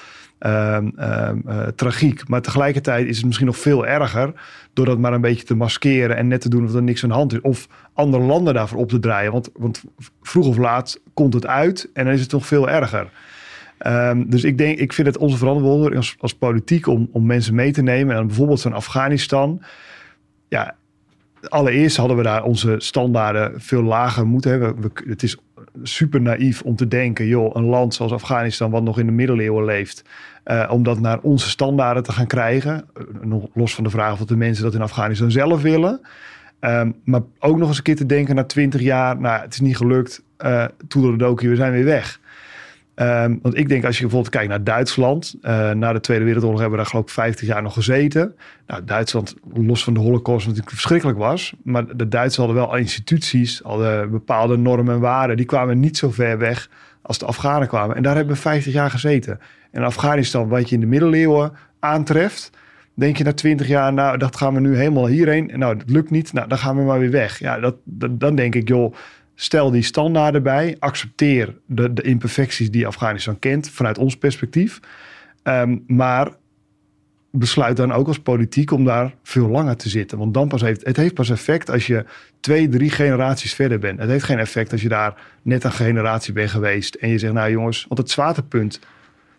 eh, 0.46 1.68
tragiek. 1.76 2.28
Maar 2.28 2.42
tegelijkertijd 2.42 3.08
is 3.08 3.18
het 3.18 3.26
misschien 3.26 3.48
nog 3.48 3.58
veel 3.58 3.88
erger 3.88 4.34
door 4.74 4.86
dat 4.86 4.98
maar 4.98 5.14
een 5.14 5.22
beetje 5.22 5.46
te 5.46 5.56
maskeren 5.56 6.18
en 6.18 6.28
net 6.28 6.42
te 6.42 6.50
doen 6.50 6.66
of 6.66 6.74
er 6.74 6.84
niks 6.84 7.04
aan 7.04 7.10
de 7.10 7.16
hand 7.16 7.34
is. 7.34 7.42
Of 7.42 7.68
andere 7.94 8.24
landen 8.24 8.54
daarvoor 8.54 8.80
op 8.80 8.90
te 8.90 9.00
draaien. 9.00 9.32
Want, 9.32 9.50
want 9.54 9.84
vroeg 10.22 10.48
of 10.48 10.58
laat 10.58 11.02
komt 11.14 11.34
het 11.34 11.48
uit 11.48 11.90
en 11.94 12.06
dan 12.06 12.14
is 12.14 12.22
het 12.22 12.32
nog 12.32 12.46
veel 12.46 12.70
erger. 12.70 13.10
Ehm, 13.78 14.24
dus 14.28 14.44
ik 14.44 14.58
denk, 14.58 14.80
ik 14.80 14.94
vind 14.94 15.08
het 15.08 15.18
onze 15.18 15.38
verantwoording 15.38 15.96
als, 15.96 16.16
als 16.20 16.34
politiek 16.34 16.88
om, 16.88 17.10
om 17.12 17.26
mensen 17.26 17.56
mee 17.56 17.72
te 17.72 17.82
nemen. 17.82 18.16
En 18.16 18.28
bijvoorbeeld 18.28 18.60
zo'n 18.60 18.74
Afghanistan. 18.74 19.62
Ja, 20.48 20.76
allereerst 21.42 21.98
hadden 21.98 22.18
we 22.18 22.24
daar 22.24 22.44
onze 22.44 22.76
standaarden 22.78 23.62
veel 23.62 23.84
lager 23.84 24.28
moeten 24.28 24.52
hebben. 24.52 24.82
We, 24.82 24.92
het 25.08 25.24
is 25.24 25.38
super 25.84 26.22
naïef 26.22 26.62
om 26.62 26.76
te 26.76 26.88
denken, 26.88 27.28
joh, 27.28 27.56
een 27.56 27.66
land 27.66 27.94
zoals 27.94 28.12
Afghanistan, 28.12 28.72
wat 28.72 28.84
nog 28.84 29.00
in 29.00 29.06
de 29.06 29.12
middeleeuwen 29.12 29.66
leeft, 29.66 30.04
eh, 30.44 30.70
om 30.72 30.84
dat 30.84 31.00
naar 31.00 31.20
onze 31.22 31.50
standaarden 31.50 32.04
te 32.04 32.12
gaan 32.12 32.28
krijgen. 32.28 32.86
Eh, 32.94 33.34
los 33.54 33.76
van 33.76 33.84
de 33.84 33.90
vraag 33.90 34.14
of 34.14 34.26
de 34.26 34.38
mensen 34.38 34.64
dat 34.64 34.74
in 34.74 34.82
Afghanistan 34.82 35.32
zelf 35.32 35.62
willen. 35.62 36.02
Ehm, 36.60 36.92
maar 37.04 37.22
ook 37.40 37.58
nog 37.58 37.68
eens 37.68 37.78
een 37.78 37.84
keer 37.84 37.96
te 37.96 38.06
denken 38.06 38.36
na 38.36 38.44
twintig 38.44 38.82
jaar, 38.82 39.20
nou, 39.20 39.42
het 39.42 39.54
is 39.54 39.60
niet 39.60 39.78
gelukt, 39.78 40.24
uh, 40.46 40.66
toedeledokie, 40.88 41.50
we 41.50 41.56
zijn 41.56 41.72
weer 41.72 41.86
weg. 41.86 42.20
Um, 42.96 43.40
want 43.42 43.58
ik 43.58 43.70
denk 43.70 43.86
als 43.86 43.96
je 43.96 44.02
bijvoorbeeld 44.02 44.34
kijkt 44.34 44.50
naar 44.50 44.64
Duitsland. 44.64 45.36
Uh, 45.42 45.72
na 45.72 45.94
de 45.94 46.00
Tweede 46.00 46.26
Wereldoorlog 46.26 46.60
hebben 46.60 46.78
we 46.78 46.84
daar 46.84 46.92
geloof 46.92 47.06
ik 47.06 47.14
50 47.14 47.48
jaar 47.48 47.62
nog 47.62 47.74
gezeten. 47.74 48.36
Nou, 48.68 48.84
Duitsland, 48.84 49.36
los 49.54 49.84
van 49.84 49.94
de 49.94 50.00
holocaust 50.00 50.46
natuurlijk 50.46 50.74
verschrikkelijk 50.74 51.18
was. 51.18 51.54
Maar 51.64 51.98
de 51.98 52.08
Duitsers 52.08 52.38
hadden 52.38 52.56
wel 52.56 52.76
instituties, 52.76 53.60
hadden 53.64 54.12
bepaalde 54.12 54.58
normen 54.58 54.94
en 54.94 55.00
waarden. 55.00 55.38
Die 55.38 55.46
kwamen 55.46 55.80
niet 55.80 55.98
zo 55.98 56.12
ver 56.12 56.38
weg 56.38 56.70
als 57.02 57.18
de 57.18 57.26
Afghanen 57.26 57.68
kwamen. 57.68 57.96
En 57.96 58.04
daar 58.04 58.16
hebben 58.16 58.36
we 58.36 58.42
50 58.42 58.74
jaar 58.74 58.90
gezeten. 58.90 59.40
En 59.72 59.84
Afghanistan, 59.84 60.48
wat 60.48 60.70
je 60.70 60.76
in 60.76 60.82
de 60.82 60.88
middeleeuwen 60.88 61.52
aantreft... 61.80 62.52
Denk 62.98 63.18
je 63.18 63.24
na 63.24 63.34
20 63.34 63.68
jaar, 63.68 63.94
nou, 63.94 64.18
dat 64.18 64.36
gaan 64.36 64.54
we 64.54 64.60
nu 64.60 64.76
helemaal 64.78 65.08
hierheen. 65.08 65.52
En 65.52 65.60
nou, 65.60 65.78
dat 65.78 65.90
lukt 65.90 66.10
niet. 66.10 66.34
Nou, 66.34 66.48
dan 66.48 66.58
gaan 66.58 66.76
we 66.76 66.84
maar 66.84 67.00
weer 67.00 67.12
weg. 67.12 67.40
Ja, 67.40 67.60
dat 67.60 67.76
dan 68.12 68.36
denk 68.36 68.56
ik, 68.56 68.68
joh, 68.68 68.94
Stel 69.36 69.72
die 69.72 69.82
standaarden 69.82 70.44
bij. 70.44 70.76
Accepteer 70.80 71.58
de, 71.66 71.94
de 71.94 72.02
imperfecties 72.02 72.72
die 72.72 72.88
Afghanistan 72.88 73.40
kent 73.40 73.70
vanuit 73.70 73.98
ons 73.98 74.18
perspectief. 74.18 74.80
Um, 75.44 75.84
maar 75.88 76.32
besluit 77.32 77.78
dan 77.78 77.92
ook 77.92 78.08
als 78.08 78.20
politiek 78.20 78.72
om 78.72 78.86
daar 78.86 79.14
veel 79.24 79.48
langer 79.48 79.76
te 79.76 79.90
zitten. 79.90 80.18
Want 80.18 80.34
dan 80.34 80.48
pas 80.48 80.62
heeft 80.62 80.86
het 80.86 80.98
heeft 80.98 81.14
pas 81.14 81.30
effect 81.30 81.70
als 81.70 81.88
je 81.88 82.06
twee, 82.40 82.70
drie 82.70 82.90
generaties 82.90 83.54
verder 83.54 83.80
bent. 83.80 84.00
Het 84.00 84.10
heeft 84.10 84.24
geen 84.24 84.40
effect 84.40 84.72
als 84.72 84.82
je 84.82 84.90
daar 84.90 85.14
net 85.42 85.64
een 85.64 85.72
generatie 85.72 86.34
bent 86.34 86.50
geweest. 86.50 86.96
En 86.96 87.10
je 87.10 87.18
zegt, 87.18 87.34
nou 87.34 87.52
jongens, 87.52 87.86
want 87.88 88.00
het 88.00 88.10
zwaartepunt 88.12 88.80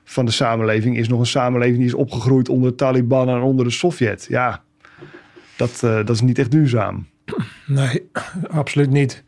van 0.04 0.24
de 0.24 0.30
samenleving 0.30 0.96
is 0.96 1.08
nog 1.08 1.20
een 1.20 1.26
samenleving 1.26 1.76
die 1.76 1.86
is 1.86 1.94
opgegroeid 1.94 2.48
onder 2.48 2.70
de 2.70 2.76
Taliban 2.76 3.28
en 3.28 3.40
onder 3.40 3.64
de 3.64 3.70
Sovjet. 3.70 4.26
Ja, 4.28 4.62
dat, 5.56 5.80
uh, 5.84 5.94
dat 5.94 6.10
is 6.10 6.20
niet 6.20 6.38
echt 6.38 6.50
duurzaam. 6.50 7.06
Nee, 7.66 8.10
absoluut 8.48 8.90
niet. 8.90 9.24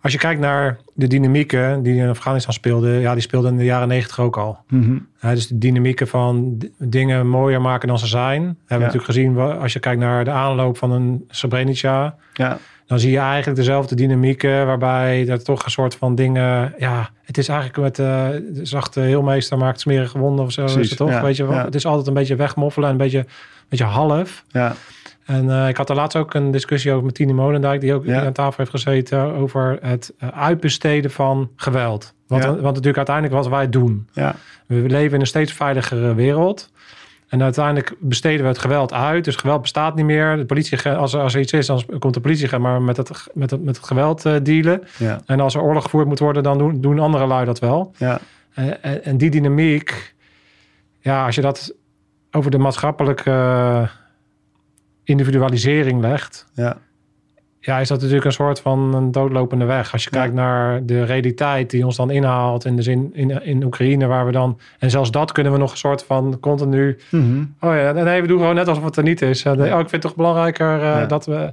Als 0.00 0.12
je 0.12 0.18
kijkt 0.18 0.40
naar 0.40 0.78
de 0.94 1.06
dynamieken 1.06 1.82
die 1.82 1.96
in 1.96 2.08
Afghanistan 2.08 2.52
speelden, 2.52 3.00
ja, 3.00 3.12
die 3.12 3.22
speelden 3.22 3.50
in 3.50 3.56
de 3.56 3.64
jaren 3.64 3.88
negentig 3.88 4.20
ook 4.20 4.36
al. 4.36 4.58
Mm 4.68 4.82
-hmm. 4.82 5.06
ja, 5.20 5.34
dus 5.34 5.46
de 5.46 5.58
dynamieken 5.58 6.08
van 6.08 6.62
dingen 6.78 7.28
mooier 7.28 7.60
maken 7.60 7.88
dan 7.88 7.98
ze 7.98 8.06
zijn. 8.06 8.42
Hebben 8.42 8.56
ja. 8.68 8.76
we 8.76 8.82
natuurlijk 8.82 9.04
gezien 9.04 9.38
als 9.38 9.72
je 9.72 9.78
kijkt 9.78 10.00
naar 10.00 10.24
de 10.24 10.30
aanloop 10.30 10.78
van 10.78 10.90
een 10.90 11.24
Srebrenica. 11.28 12.16
Ja. 12.32 12.58
Dan 12.86 12.98
zie 12.98 13.10
je 13.10 13.18
eigenlijk 13.18 13.56
dezelfde 13.56 13.94
dynamieken, 13.94 14.66
waarbij 14.66 15.28
er 15.28 15.44
toch 15.44 15.64
een 15.64 15.70
soort 15.70 15.94
van 15.94 16.14
dingen. 16.14 16.74
Ja, 16.78 17.10
het 17.24 17.38
is 17.38 17.48
eigenlijk 17.48 17.78
met 17.78 17.98
uh, 17.98 18.06
de 18.52 18.66
zachte 18.66 19.00
heelmeester 19.00 19.58
maakt 19.58 19.80
smerige 19.80 20.18
wonden 20.18 20.44
of 20.44 20.52
zo. 20.52 20.62
Precies, 20.62 20.80
is 20.80 20.88
het 20.88 20.98
toch? 20.98 21.10
Ja, 21.10 21.22
Weet 21.22 21.36
je? 21.36 21.52
Het 21.52 21.74
is 21.74 21.86
altijd 21.86 22.06
een 22.06 22.14
beetje 22.14 22.36
wegmoffelen 22.36 22.88
en 22.88 22.94
een 22.94 23.00
beetje, 23.00 23.18
een 23.18 23.26
beetje 23.68 23.84
half. 23.84 24.44
Ja. 24.48 24.74
En 25.28 25.44
uh, 25.44 25.68
ik 25.68 25.76
had 25.76 25.90
er 25.90 25.96
laatst 25.96 26.16
ook 26.16 26.34
een 26.34 26.50
discussie 26.50 26.92
over 26.92 27.04
met 27.04 27.14
Tine 27.14 27.32
Molendijk, 27.32 27.80
die 27.80 27.94
ook 27.94 28.04
ja. 28.04 28.24
aan 28.24 28.32
tafel 28.32 28.54
heeft 28.56 28.70
gezeten, 28.70 29.34
over 29.34 29.78
het 29.80 30.12
uh, 30.22 30.28
uitbesteden 30.28 31.10
van 31.10 31.50
geweld. 31.56 32.14
Want, 32.26 32.42
Ja. 32.42 32.48
want 32.48 32.62
natuurlijk 32.62 32.96
uiteindelijk 32.96 33.34
wat 33.34 33.48
wij 33.48 33.68
doen. 33.68 34.08
Ja. 34.12 34.34
We 34.66 34.74
leven 34.74 35.14
in 35.14 35.20
een 35.20 35.26
steeds 35.26 35.52
veiligere 35.52 36.14
wereld. 36.14 36.70
En 37.28 37.42
uiteindelijk 37.42 37.94
besteden 37.98 38.42
we 38.42 38.48
het 38.48 38.58
geweld 38.58 38.92
uit. 38.92 39.24
Dus 39.24 39.36
geweld 39.36 39.60
bestaat 39.60 39.94
niet 39.94 40.04
meer. 40.04 40.36
De 40.36 40.44
politie, 40.44 40.88
als 40.88 41.14
er, 41.14 41.20
als 41.20 41.34
er 41.34 41.40
iets 41.40 41.52
is, 41.52 41.66
dan 41.66 41.82
komt 41.98 42.14
de 42.14 42.20
politie 42.20 42.58
maar 42.58 42.82
met 42.82 42.96
het, 42.96 43.26
met 43.34 43.50
het, 43.50 43.64
met 43.64 43.76
het 43.76 43.86
geweld 43.86 44.26
uh, 44.26 44.34
dealen. 44.42 44.82
Ja. 44.98 45.20
En 45.26 45.40
als 45.40 45.54
er 45.54 45.62
oorlog 45.62 45.82
gevoerd 45.82 46.06
moet 46.06 46.18
worden, 46.18 46.42
dan 46.42 46.58
doen, 46.58 46.80
doen 46.80 46.98
andere 46.98 47.26
lui 47.26 47.44
dat 47.44 47.58
wel. 47.58 47.92
Ja. 47.96 48.20
En, 48.54 49.04
en 49.04 49.18
die 49.18 49.30
dynamiek, 49.30 50.14
ja, 51.00 51.24
als 51.26 51.34
je 51.34 51.40
dat 51.40 51.74
over 52.30 52.50
de 52.50 52.58
maatschappelijke 52.58 53.88
individualisering 55.08 56.00
legt, 56.00 56.46
Ja. 56.54 56.76
ja, 57.60 57.78
is 57.78 57.88
dat 57.88 57.98
natuurlijk 57.98 58.26
een 58.26 58.32
soort 58.32 58.60
van 58.60 58.94
een 58.94 59.12
doodlopende 59.12 59.64
weg. 59.64 59.92
Als 59.92 60.04
je 60.04 60.08
Ja. 60.12 60.18
kijkt 60.18 60.34
naar 60.34 60.84
de 60.86 61.04
realiteit 61.04 61.70
die 61.70 61.84
ons 61.84 61.96
dan 61.96 62.10
inhaalt 62.10 62.64
in 62.64 62.76
de 62.76 62.82
zin 62.82 63.10
in, 63.14 63.42
in 63.44 63.64
Oekraïne, 63.64 64.06
waar 64.06 64.26
we 64.26 64.32
dan. 64.32 64.58
En 64.78 64.90
zelfs 64.90 65.10
dat 65.10 65.32
kunnen 65.32 65.52
we 65.52 65.58
nog 65.58 65.70
een 65.70 65.76
soort 65.76 66.02
van 66.04 66.36
continu. 66.40 66.98
Oh 67.60 67.74
ja, 67.74 67.92
nee, 67.92 68.20
we 68.20 68.26
doen 68.26 68.38
gewoon 68.38 68.54
net 68.54 68.68
alsof 68.68 68.84
het 68.84 68.96
er 68.96 69.02
niet 69.02 69.22
is. 69.22 69.44
Eh, 69.44 69.52
Oh, 69.52 69.64
ik 69.66 69.72
vind 69.72 69.90
het 69.90 70.00
toch 70.00 70.14
belangrijker 70.16 70.74
eh, 70.74 70.80
Ja. 70.80 71.06
dat 71.06 71.26
we 71.26 71.52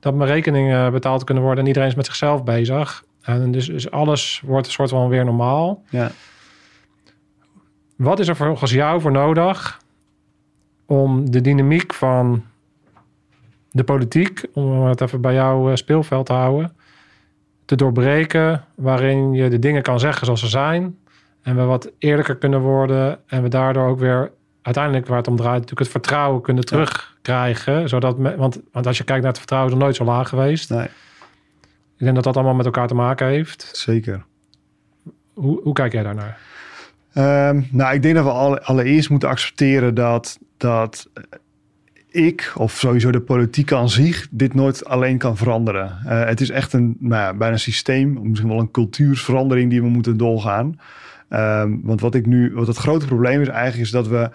dat 0.00 0.14
mijn 0.14 0.30
rekeningen 0.30 0.92
betaald 0.92 1.24
kunnen 1.24 1.42
worden 1.44 1.62
en 1.62 1.68
iedereen 1.68 1.88
is 1.88 1.94
met 1.94 2.06
zichzelf 2.06 2.44
bezig. 2.44 3.04
En 3.22 3.50
dus, 3.52 3.66
dus 3.66 3.90
alles 3.90 4.42
wordt 4.44 4.66
een 4.66 4.72
soort 4.72 4.90
van 4.90 5.08
weer 5.08 5.24
normaal. 5.24 5.82
Ja. 5.90 6.10
Wat 7.96 8.18
is 8.18 8.28
er 8.28 8.36
volgens 8.36 8.70
jou 8.72 9.00
voor 9.00 9.12
nodig 9.12 9.80
om 10.86 11.30
de 11.30 11.40
dynamiek 11.40 11.94
van 11.94 12.44
de 13.76 13.84
politiek, 13.84 14.44
om 14.52 14.82
het 14.84 15.00
even 15.00 15.20
bij 15.20 15.34
jouw 15.34 15.70
eh, 15.70 15.76
speelveld 15.76 16.26
te 16.26 16.32
houden, 16.32 16.76
te 17.64 17.76
doorbreken, 17.76 18.64
waarin 18.74 19.32
je 19.32 19.48
de 19.48 19.58
dingen 19.58 19.82
kan 19.82 20.00
zeggen 20.00 20.24
zoals 20.24 20.40
ze 20.40 20.48
zijn 20.48 20.98
en 21.42 21.56
we 21.56 21.62
wat 21.62 21.90
eerlijker 21.98 22.36
kunnen 22.36 22.60
worden 22.60 23.18
en 23.26 23.42
we 23.42 23.48
daardoor 23.48 23.88
ook 23.88 23.98
weer 23.98 24.30
uiteindelijk 24.62 25.06
waar 25.06 25.16
het 25.18 25.28
om 25.28 25.36
draait 25.36 25.52
natuurlijk 25.60 25.80
het 25.80 25.90
vertrouwen 25.90 26.42
kunnen 26.42 26.64
terugkrijgen, 26.64 27.88
zodat 27.88 28.18
me- 28.18 28.36
want, 28.36 28.60
want 28.72 28.86
als 28.86 28.98
je 28.98 29.04
kijkt 29.04 29.20
naar 29.20 29.30
het 29.30 29.38
vertrouwen 29.38 29.72
is 29.72 29.76
het 29.78 29.86
nooit 29.86 29.96
zo 29.98 30.04
laag 30.04 30.28
geweest. 30.28 30.70
Nee, 30.70 30.84
Ik 30.84 32.02
denk 32.04 32.14
dat 32.14 32.24
dat 32.24 32.34
allemaal 32.36 32.54
met 32.54 32.66
elkaar 32.66 32.86
te 32.88 32.94
maken 32.94 33.26
heeft. 33.26 33.70
zeker. 33.72 34.24
Hoe, 35.34 35.60
hoe 35.62 35.72
kijk 35.72 35.92
jij 35.92 36.02
daarnaar? 36.02 36.38
Ehm, 37.12 37.62
nou, 37.70 37.94
ik 37.94 38.02
denk 38.02 38.14
dat 38.14 38.24
we 38.24 38.30
alle- 38.30 38.62
allereerst 38.62 39.10
moeten 39.10 39.28
accepteren 39.28 39.94
dat, 39.94 40.38
dat 40.56 41.08
ik, 42.16 42.52
of 42.56 42.72
sowieso 42.72 43.10
de 43.10 43.20
politiek 43.20 43.72
aan 43.72 43.90
zich, 43.90 44.26
dit 44.30 44.54
nooit 44.54 44.84
alleen 44.84 45.18
kan 45.18 45.36
veranderen. 45.36 45.98
Eh, 46.04 46.24
het 46.24 46.40
is 46.40 46.50
echt 46.50 46.72
een 46.72 46.96
nou 46.98 47.22
ja, 47.22 47.34
bijna 47.34 47.56
systeem, 47.56 48.18
misschien 48.22 48.48
wel 48.48 48.58
een 48.58 48.70
cultuursverandering 48.70 49.70
die 49.70 49.82
we 49.82 49.88
moeten 49.88 50.16
doorgaan. 50.16 50.78
Ehm, 51.28 51.76
want 51.82 52.00
wat 52.00 52.14
ik 52.14 52.26
nu, 52.26 52.52
wat 52.54 52.66
het 52.66 52.76
grote 52.76 53.06
probleem 53.06 53.40
is 53.40 53.48
eigenlijk, 53.48 53.84
is 53.84 53.90
dat 53.90 54.08
we 54.08 54.30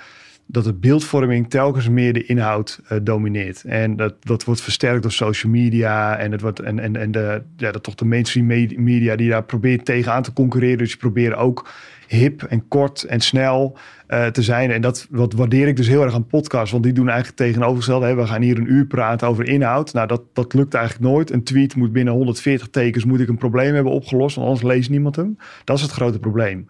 dat 0.46 0.64
de 0.64 0.74
beeldvorming 0.74 1.50
telkens 1.50 1.90
meer 1.90 2.14
de 2.14 2.26
inhoud 2.26 2.80
eh, 2.88 2.98
domineert. 3.02 3.64
En 3.64 3.96
dat, 3.96 4.16
dat 4.20 4.44
wordt 4.44 4.62
versterkt 4.62 5.02
door 5.02 5.12
social 5.12 5.52
media 5.52 6.18
en, 6.18 6.32
het 6.32 6.42
wordt, 6.42 6.60
en, 6.60 6.80
en, 6.80 6.96
en 6.96 7.12
de, 7.12 7.42
ja, 7.58 7.72
dat 7.72 7.84
toch 7.84 7.96
de 7.96 8.06
mainstream 8.06 8.46
me- 8.46 8.74
media 8.76 9.16
die 9.16 9.30
daar 9.30 9.44
probeert 9.44 9.86
tegenaan 9.86 10.24
te 10.24 10.34
concurreren. 10.34 10.78
Dus 10.78 10.90
die 10.90 10.98
proberen 10.98 11.38
ook 11.38 11.70
hip 12.12 12.44
en 12.44 12.68
kort 12.68 13.04
en 13.04 13.20
snel 13.20 13.78
eh, 14.08 14.26
te 14.28 14.42
zijn. 14.42 14.72
En 14.72 14.82
dat 14.82 15.08
wat 15.10 15.34
waardeer 15.34 15.68
ik 15.68 15.76
dus 15.76 15.88
heel 15.88 16.04
erg 16.04 16.14
aan 16.14 16.28
podcasts. 16.28 16.72
Want 16.72 16.84
die 16.84 16.94
doen 16.94 17.08
eigenlijk 17.08 17.38
tegenovergestelde. 17.38 18.06
Hè. 18.06 18.16
We 18.16 18.28
gaan 18.28 18.42
hier 18.42 18.58
een 18.58 18.72
uur 18.72 18.86
praten 18.86 19.28
over 19.28 19.48
inhoud. 19.48 19.94
Nou, 19.94 20.08
dat, 20.08 20.22
dat 20.34 20.54
lukt 20.54 20.74
eigenlijk 20.74 21.14
nooit. 21.14 21.32
Een 21.32 21.44
tweet 21.44 21.76
moet 21.76 21.92
binnen 21.92 22.14
140 22.14 22.70
tekens 22.70 23.06
moet 23.06 23.20
ik 23.20 23.28
een 23.28 23.38
probleem 23.38 23.74
hebben 23.74 23.94
opgelost. 23.94 24.36
Want 24.36 24.48
anders 24.48 24.66
leest 24.66 24.90
niemand 24.90 25.16
hem. 25.16 25.38
Dat 25.64 25.76
is 25.78 25.82
het 25.82 25.92
grote 25.92 26.20
probleem. 26.20 26.68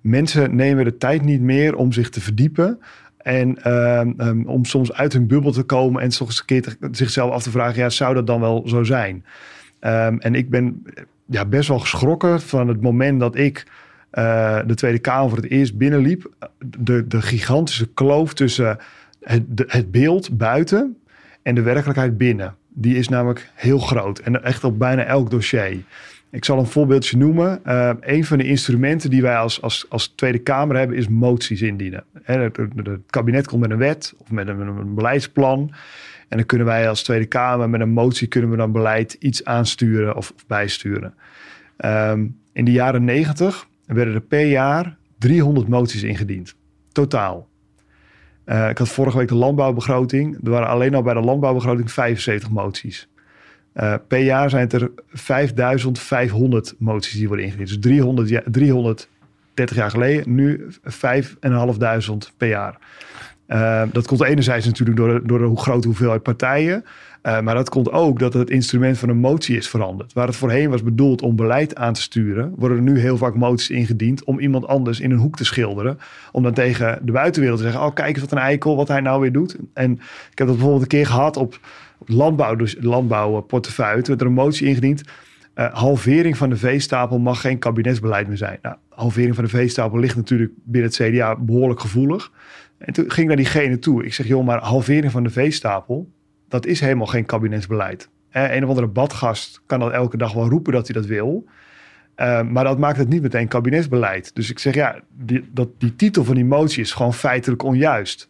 Mensen 0.00 0.56
nemen 0.56 0.84
de 0.84 0.96
tijd 0.96 1.22
niet 1.22 1.40
meer 1.40 1.76
om 1.76 1.92
zich 1.92 2.10
te 2.10 2.20
verdiepen. 2.20 2.78
En 3.16 3.62
ehm, 3.62 4.12
ehm, 4.16 4.44
om 4.44 4.64
soms 4.64 4.92
uit 4.92 5.12
hun 5.12 5.26
bubbel 5.26 5.52
te 5.52 5.62
komen 5.62 6.00
en 6.00 6.06
eens 6.06 6.20
een 6.20 6.44
keer 6.44 6.76
zichzelf 6.90 7.30
af 7.30 7.42
te 7.42 7.50
vragen: 7.50 7.82
ja, 7.82 7.88
zou 7.88 8.14
dat 8.14 8.26
dan 8.26 8.40
wel 8.40 8.68
zo 8.68 8.82
zijn? 8.82 9.24
Ehm, 9.80 10.16
en 10.18 10.34
ik 10.34 10.50
ben 10.50 10.82
ja, 11.26 11.44
best 11.44 11.68
wel 11.68 11.78
geschrokken 11.78 12.40
van 12.40 12.68
het 12.68 12.80
moment 12.80 13.20
dat 13.20 13.36
ik 13.36 13.66
eh, 14.10 14.58
de 14.66 14.74
Tweede 14.74 14.98
Kamer 14.98 15.28
voor 15.28 15.38
het 15.38 15.50
eerst 15.50 15.76
binnenliep. 15.78 16.30
De, 16.78 17.06
de 17.06 17.22
gigantische 17.22 17.88
kloof 17.94 18.34
tussen 18.34 18.78
het, 19.20 19.42
het 19.66 19.90
beeld 19.90 20.36
buiten 20.36 20.96
en 21.42 21.54
de 21.54 21.62
werkelijkheid 21.62 22.18
binnen. 22.18 22.54
Die 22.68 22.96
is 22.96 23.08
namelijk 23.08 23.50
heel 23.54 23.78
groot 23.78 24.18
en 24.18 24.44
echt 24.44 24.64
op 24.64 24.78
bijna 24.78 25.04
elk 25.04 25.30
dossier. 25.30 25.76
Ik 26.30 26.44
zal 26.44 26.58
een 26.58 26.66
voorbeeldje 26.66 27.16
noemen. 27.16 27.64
Eh, 27.64 27.90
een 28.00 28.24
van 28.24 28.38
de 28.38 28.44
instrumenten 28.44 29.10
die 29.10 29.22
wij 29.22 29.36
als, 29.36 29.62
als, 29.62 29.86
als 29.88 30.08
Tweede 30.08 30.38
Kamer 30.38 30.76
hebben 30.76 30.96
is 30.96 31.08
moties 31.08 31.62
indienen. 31.62 32.04
Het, 32.22 32.56
het- 32.56 33.00
kabinet 33.06 33.46
komt 33.46 33.60
met 33.60 33.70
een 33.70 33.76
wet 33.76 34.14
of 34.18 34.30
met 34.30 34.48
een, 34.48 34.94
beleidsplan. 34.94 35.70
En 36.28 36.36
dan 36.36 36.46
kunnen 36.46 36.66
wij 36.66 36.88
als 36.88 37.02
Tweede 37.02 37.26
Kamer 37.26 37.70
met 37.70 37.80
een 37.80 37.90
motie 37.90 38.28
kunnen 38.28 38.50
we 38.50 38.56
dan 38.56 38.72
beleid 38.72 39.12
iets 39.12 39.44
aansturen 39.44 40.16
of, 40.16 40.34
bijsturen. 40.46 41.14
Ehm, 41.76 42.26
in 42.52 42.64
de 42.64 42.72
jaren 42.72 43.04
90 43.90 43.96
werden 43.96 44.14
er 44.14 44.20
per 44.20 44.46
jaar 44.46 44.96
300 45.18 45.68
moties 45.68 46.02
ingediend. 46.02 46.54
Totaal. 46.92 47.48
Eh, 48.44 48.68
ik 48.68 48.78
had 48.78 48.88
vorige 48.88 49.18
week 49.18 49.28
de 49.28 49.34
landbouwbegroting. 49.34 50.38
Er 50.44 50.50
waren 50.50 50.68
alleen 50.68 50.94
al 50.94 51.02
bij 51.02 51.14
de 51.14 51.20
landbouwbegroting 51.20 51.92
75 51.92 52.50
moties. 52.50 53.08
Eh, 53.72 53.94
per 54.08 54.18
jaar 54.18 54.50
zijn 54.50 54.62
het 54.62 54.72
er 54.72 54.90
5500 55.08 56.74
moties 56.78 57.12
die 57.12 57.26
worden 57.26 57.44
ingediend. 57.44 57.68
Dus 57.68 57.78
300, 57.80 58.28
ja, 58.28 58.42
330 58.44 59.76
jaar 59.76 59.90
geleden, 59.90 60.34
nu 60.34 60.66
5500 60.82 62.32
per 62.36 62.48
jaar. 62.48 62.78
Eh, 63.46 63.82
dat 63.92 64.06
komt 64.06 64.22
enerzijds 64.22 64.66
natuurlijk 64.66 64.96
door, 64.96 65.26
door 65.26 65.38
de 65.38 65.44
hoe 65.44 65.60
grote 65.60 65.86
hoeveelheid 65.86 66.22
partijen. 66.22 66.84
Eh, 67.22 67.40
maar 67.40 67.54
dat 67.54 67.68
komt 67.68 67.92
ook 67.92 68.18
dat 68.18 68.32
het 68.32 68.50
instrument 68.50 68.98
van 68.98 69.08
een 69.08 69.16
motie 69.16 69.56
is 69.56 69.68
veranderd. 69.68 70.12
Waar 70.12 70.26
het 70.26 70.36
voorheen 70.36 70.70
was 70.70 70.82
bedoeld 70.82 71.22
om 71.22 71.36
beleid 71.36 71.76
aan 71.76 71.92
te 71.92 72.00
sturen, 72.02 72.52
worden 72.56 72.76
er 72.76 72.82
nu 72.82 72.98
heel 72.98 73.16
vaak 73.16 73.34
moties 73.34 73.70
ingediend 73.70 74.24
om 74.24 74.38
iemand 74.38 74.66
anders 74.66 75.00
in 75.00 75.10
een 75.10 75.18
hoek 75.18 75.36
te 75.36 75.44
schilderen. 75.44 75.98
Om 76.32 76.42
dan 76.42 76.52
tegen 76.52 76.98
de 77.02 77.12
buitenwereld 77.12 77.58
te 77.58 77.64
zeggen: 77.64 77.82
Oh, 77.86 77.94
kijk 77.94 78.08
eens 78.08 78.20
wat 78.20 78.32
een 78.32 78.38
eikel, 78.38 78.76
wat 78.76 78.88
hij 78.88 79.00
nou 79.00 79.20
weer 79.20 79.32
doet. 79.32 79.56
En 79.74 79.92
ik 80.30 80.38
heb 80.38 80.46
dat 80.46 80.56
bijvoorbeeld 80.56 80.82
een 80.82 80.88
keer 80.88 81.06
gehad 81.06 81.36
op, 81.36 81.58
landbouw, 82.06 82.54
dus 82.56 82.76
landbouwportefeuille. 82.80 84.02
Werd 84.02 84.20
er 84.20 84.26
een 84.26 84.32
motie 84.32 84.66
ingediend. 84.66 85.02
eh, 85.54 85.74
halvering 85.74 86.36
van 86.36 86.50
de 86.50 86.56
veestapel 86.56 87.18
mag 87.18 87.40
geen 87.40 87.58
kabinetsbeleid 87.58 88.28
meer 88.28 88.36
zijn. 88.36 88.58
Nou, 88.62 88.76
halvering 88.88 89.34
van 89.34 89.44
de 89.44 89.50
veestapel 89.50 89.98
ligt 89.98 90.16
natuurlijk 90.16 90.52
binnen 90.64 90.90
het 90.90 91.00
CDA 91.10 91.36
behoorlijk 91.36 91.80
gevoelig. 91.80 92.32
En 92.78 92.92
toen 92.92 93.04
ging 93.04 93.20
ik 93.20 93.26
naar 93.26 93.36
diegene 93.36 93.78
toe. 93.78 94.04
Ik 94.04 94.14
zeg, 94.14 94.26
joh, 94.26 94.44
maar 94.46 94.62
halvering 94.62 95.12
van 95.12 95.22
de 95.22 95.30
veestapel, 95.30 96.08
dat 96.50 96.66
is 96.66 96.80
helemaal 96.80 97.06
geen 97.06 97.26
kabinetsbeleid. 97.26 98.08
Eh, 98.30 98.54
een 98.54 98.62
of 98.62 98.68
andere 98.68 98.86
badgast 98.86 99.62
kan 99.66 99.80
dat 99.80 99.92
elke 99.92 100.16
dag 100.16 100.32
wel 100.32 100.48
roepen 100.48 100.72
dat 100.72 100.86
hij 100.86 101.00
dat 101.00 101.06
wil. 101.06 101.44
Eh, 102.14 102.42
maar 102.42 102.64
dat 102.64 102.78
maakt 102.78 102.98
het 102.98 103.08
niet 103.08 103.22
meteen 103.22 103.48
kabinetsbeleid. 103.48 104.34
Dus 104.34 104.50
ik 104.50 104.58
zeg, 104.58 104.74
ja, 104.74 105.00
die, 105.16 105.48
dat, 105.52 105.68
die 105.78 105.96
titel 105.96 106.24
van 106.24 106.34
die 106.34 106.44
motie 106.44 106.82
is 106.82 106.92
gewoon 106.92 107.14
feitelijk 107.14 107.62
onjuist. 107.62 108.28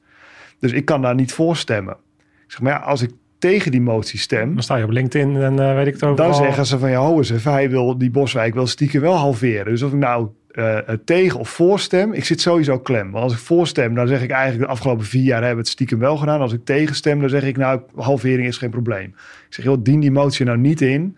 Dus 0.58 0.72
ik 0.72 0.84
kan 0.84 1.02
daar 1.02 1.14
niet 1.14 1.32
voor 1.32 1.56
stemmen. 1.56 1.96
Ik 2.18 2.56
zeg, 2.56 2.60
maar 2.60 2.72
ja, 2.72 2.78
als 2.78 3.02
ik 3.02 3.10
tegen 3.38 3.70
die 3.70 3.80
motie 3.80 4.18
stem, 4.18 4.54
Dan 4.54 4.62
sta 4.62 4.76
je 4.76 4.84
op 4.84 4.90
LinkedIn 4.90 5.36
en 5.36 5.58
eh, 5.58 5.74
weet 5.74 5.86
ik 5.86 5.92
het 5.92 6.04
overal. 6.04 6.30
dan 6.30 6.42
zeggen 6.42 6.66
ze 6.66 6.78
van 6.78 6.90
ja, 6.90 6.98
ho 6.98 7.16
eens 7.16 7.30
even, 7.30 7.52
hij 7.52 7.70
wil 7.70 7.98
die 7.98 8.10
Boswijk 8.10 8.54
wel 8.54 8.66
stiekem 8.66 9.00
wel 9.00 9.14
halveren. 9.14 9.64
Dus 9.64 9.82
of 9.82 9.92
ik 9.92 9.98
nou 9.98 10.28
eh, 10.50 10.78
tegen 11.04 11.38
of 11.38 11.48
voorstem, 11.48 12.12
ik 12.12 12.24
zit 12.24 12.40
sowieso 12.40 12.78
klem. 12.78 13.10
Want 13.10 13.24
als 13.24 13.32
ik 13.32 13.38
voorstem, 13.38 13.94
dan 13.94 14.08
zeg 14.08 14.22
ik 14.22 14.30
eigenlijk 14.30 14.64
de 14.64 14.70
afgelopen 14.70 15.04
vier 15.04 15.22
jaar 15.22 15.38
hebben 15.38 15.56
we 15.56 15.62
het 15.62 15.70
stiekem 15.70 15.98
wel 15.98 16.16
gedaan. 16.16 16.40
Als 16.40 16.52
ik 16.52 16.64
tegenstem, 16.64 17.20
dan 17.20 17.28
zeg 17.28 17.42
ik 17.42 17.56
nou, 17.56 17.80
halvering 17.94 18.46
is 18.46 18.58
geen 18.58 18.70
probleem. 18.70 19.08
Ik 19.48 19.54
zeg, 19.54 19.64
joh, 19.64 19.78
dien 19.82 20.00
die 20.00 20.10
motie 20.10 20.46
nou 20.46 20.58
niet 20.58 20.80
in. 20.80 21.16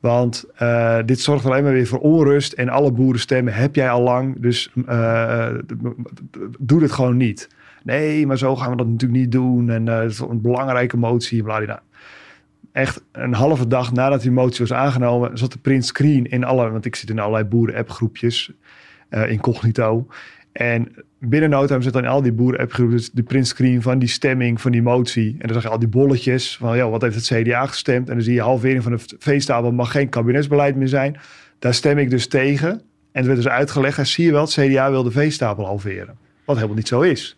Want 0.00 0.44
eh, 0.54 0.98
dit 1.04 1.20
zorgt 1.20 1.44
alleen 1.44 1.62
maar 1.62 1.72
weer 1.72 1.86
voor 1.86 1.98
onrust. 1.98 2.52
En 2.52 2.68
alle 2.68 2.92
boeren 2.92 3.20
stemmen 3.20 3.54
heb 3.54 3.74
jij 3.74 3.90
al 3.90 4.02
lang. 4.02 4.40
Dus 4.40 4.70
doe 6.58 6.80
dit 6.80 6.92
gewoon 6.92 7.16
niet. 7.16 7.48
Nee, 7.82 8.26
maar 8.26 8.38
zo 8.38 8.56
gaan 8.56 8.70
we 8.70 8.76
dat 8.76 8.86
natuurlijk 8.86 9.20
niet 9.20 9.32
doen. 9.32 9.70
En 9.70 9.86
het 9.86 10.10
is 10.10 10.18
een 10.18 10.40
belangrijke 10.40 10.96
motie. 10.96 11.42
Bladina. 11.42 11.82
Echt 12.72 13.04
een 13.12 13.34
halve 13.34 13.66
dag 13.66 13.92
nadat 13.92 14.22
die 14.22 14.30
motie 14.30 14.66
was 14.66 14.72
aangenomen, 14.72 15.38
zat 15.38 15.52
de 15.52 15.58
print 15.58 15.86
screen 15.86 16.26
in 16.26 16.44
alle. 16.44 16.70
Want 16.70 16.84
ik 16.84 16.96
zit 16.96 17.10
in 17.10 17.18
allerlei 17.18 17.44
boeren-appgroepjes. 17.44 18.52
eh 19.08 19.30
incognito. 19.30 20.06
En 20.52 20.88
binnen 21.18 21.50
no 21.50 21.66
zit 21.80 21.92
dan 21.92 22.04
al 22.04 22.22
die 22.22 22.32
boeren-appgroepjes 22.32 23.10
de 23.10 23.22
print 23.22 23.46
screen 23.46 23.82
van 23.82 23.98
die 23.98 24.08
stemming 24.08 24.60
van 24.60 24.72
die 24.72 24.82
motie. 24.82 25.36
En 25.38 25.46
dan 25.46 25.52
zag 25.52 25.62
je 25.62 25.68
al 25.68 25.78
die 25.78 25.88
bolletjes 25.88 26.56
van, 26.56 26.76
ja, 26.76 26.88
wat 26.88 27.02
heeft 27.02 27.14
het 27.14 27.42
CDA 27.42 27.66
gestemd? 27.66 28.08
En 28.08 28.14
dan 28.14 28.24
zie 28.24 28.34
je 28.34 28.40
halvering 28.40 28.82
van 28.82 28.92
de 28.92 29.16
veestapel 29.18 29.72
mag 29.72 29.90
geen 29.90 30.08
kabinetsbeleid 30.08 30.76
meer 30.76 30.88
zijn. 30.88 31.16
Daar 31.58 31.74
stem 31.74 31.98
ik 31.98 32.10
dus 32.10 32.26
tegen. 32.26 32.70
En 32.70 33.24
het 33.24 33.26
werd 33.26 33.36
dus 33.36 33.48
uitgelegd, 33.48 33.98
en 33.98 34.06
zie 34.06 34.24
je 34.24 34.32
wel, 34.32 34.40
het 34.40 34.50
CDA 34.50 34.90
wil 34.90 35.02
de 35.02 35.10
veestapel 35.10 35.64
halveren. 35.64 36.18
Wat 36.44 36.56
helemaal 36.56 36.76
niet 36.76 36.88
zo 36.88 37.00
is. 37.00 37.37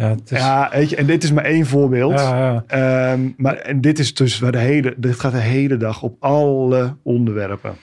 Ja, 0.00 0.08
het 0.08 0.30
is, 0.30 0.38
Ja, 0.38 0.68
weet 0.72 0.90
je, 0.90 0.96
en 0.96 1.06
dit 1.06 1.22
is 1.22 1.32
maar 1.32 1.44
één 1.44 1.66
voorbeeld. 1.66 2.12
ja, 2.12 2.38
ja. 2.52 2.64
Ehm, 3.12 3.28
maar 3.36 3.54
en 3.56 3.80
dit 3.80 3.98
is 3.98 4.14
dus 4.14 4.38
waar 4.38 4.52
de 4.52 4.58
hele, 4.58 4.94
dit 4.96 5.20
gaat 5.20 5.32
de 5.32 5.38
hele 5.38 5.76
dag 5.76 6.02
op 6.02 6.16
alle 6.18 6.96
onderwerpen. 7.02 7.74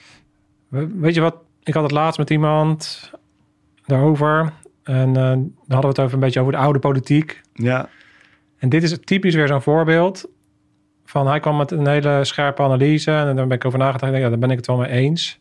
We- 0.68 0.88
Weet 1.00 1.14
je 1.14 1.20
wat? 1.20 1.36
Ik 1.62 1.74
had 1.74 1.82
het 1.82 1.92
laatst 1.92 2.18
met 2.18 2.30
iemand 2.30 3.10
daarover. 3.86 4.52
En 4.82 5.08
eh, 5.08 5.14
dan 5.14 5.52
hadden 5.68 5.80
we 5.80 5.86
het 5.88 5.98
over 5.98 6.14
een 6.14 6.20
beetje 6.20 6.40
over 6.40 6.52
de 6.52 6.58
oude 6.58 6.78
politiek. 6.78 7.40
Ja, 7.52 7.88
En 8.58 8.68
dit 8.68 8.82
is 8.82 8.98
typisch 9.04 9.34
weer 9.34 9.46
zo'n 9.48 9.62
voorbeeld. 9.62 10.28
Van 11.04 11.26
hij 11.26 11.40
kwam 11.40 11.56
met 11.56 11.70
een 11.70 11.86
hele 11.86 12.24
scherpe 12.24 12.62
analyse. 12.62 13.10
En 13.10 13.36
daar 13.36 13.46
ben 13.46 13.56
ik 13.56 13.64
over 13.64 13.78
nagedacht. 13.78 14.04
Ik 14.04 14.10
denk, 14.10 14.22
Ja, 14.24 14.28
daar 14.30 14.38
ben 14.38 14.50
ik 14.50 14.56
het 14.56 14.66
wel 14.66 14.76
mee 14.76 14.90
eens. 14.90 15.40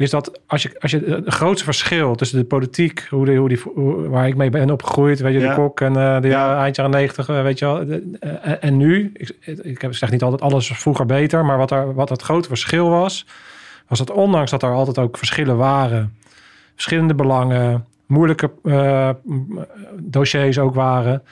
Is 0.00 0.10
dat 0.10 0.40
als 0.46 0.62
je, 0.62 0.76
als 0.80 0.90
je 0.90 0.98
het 1.24 1.34
grootste 1.34 1.64
verschil 1.64 2.14
tussen 2.14 2.38
de 2.38 2.44
politiek, 2.44 3.06
hoe 3.10 3.24
die, 3.26 3.38
hoe 3.38 3.48
die, 3.48 3.60
hoe- 3.74 4.08
waar 4.08 4.26
ik 4.26 4.36
mee 4.36 4.50
ben 4.50 4.70
opgegroeid, 4.70 5.20
weet 5.20 5.32
je, 5.32 5.38
Ja. 5.40 5.48
de 5.48 5.54
kok 5.60 5.80
en 5.80 5.96
eh, 5.96 6.20
de 6.20 6.28
Ja. 6.28 6.62
eind 6.62 6.76
jaren 6.76 6.92
negentig, 6.92 7.28
eh, 7.28 7.42
weet 7.42 7.58
je 7.58 7.64
wel, 7.64 7.86
de- 7.86 8.16
eh, 8.20 8.52
en 8.60 8.76
nu, 8.76 9.10
ik, 9.14 9.36
ik 9.62 9.80
heb- 9.80 9.94
zeg 9.94 10.10
niet 10.10 10.22
altijd 10.22 10.40
alles 10.42 10.68
vroeger 10.74 11.06
beter, 11.06 11.44
maar 11.44 11.58
wat, 11.58 11.70
er, 11.70 11.94
wat 11.94 12.08
het 12.08 12.22
grote 12.22 12.48
verschil 12.48 12.88
was, 12.88 13.26
was 13.88 13.98
dat 13.98 14.10
ondanks 14.10 14.50
dat 14.50 14.62
er 14.62 14.72
altijd 14.72 14.98
ook 14.98 15.18
verschillen 15.18 15.56
waren, 15.56 16.14
verschillende 16.74 17.14
belangen, 17.14 17.84
moeilijke 18.06 18.50
eh, 18.64 19.10
dossiers 19.98 20.58
ook 20.58 20.74
waren, 20.74 21.22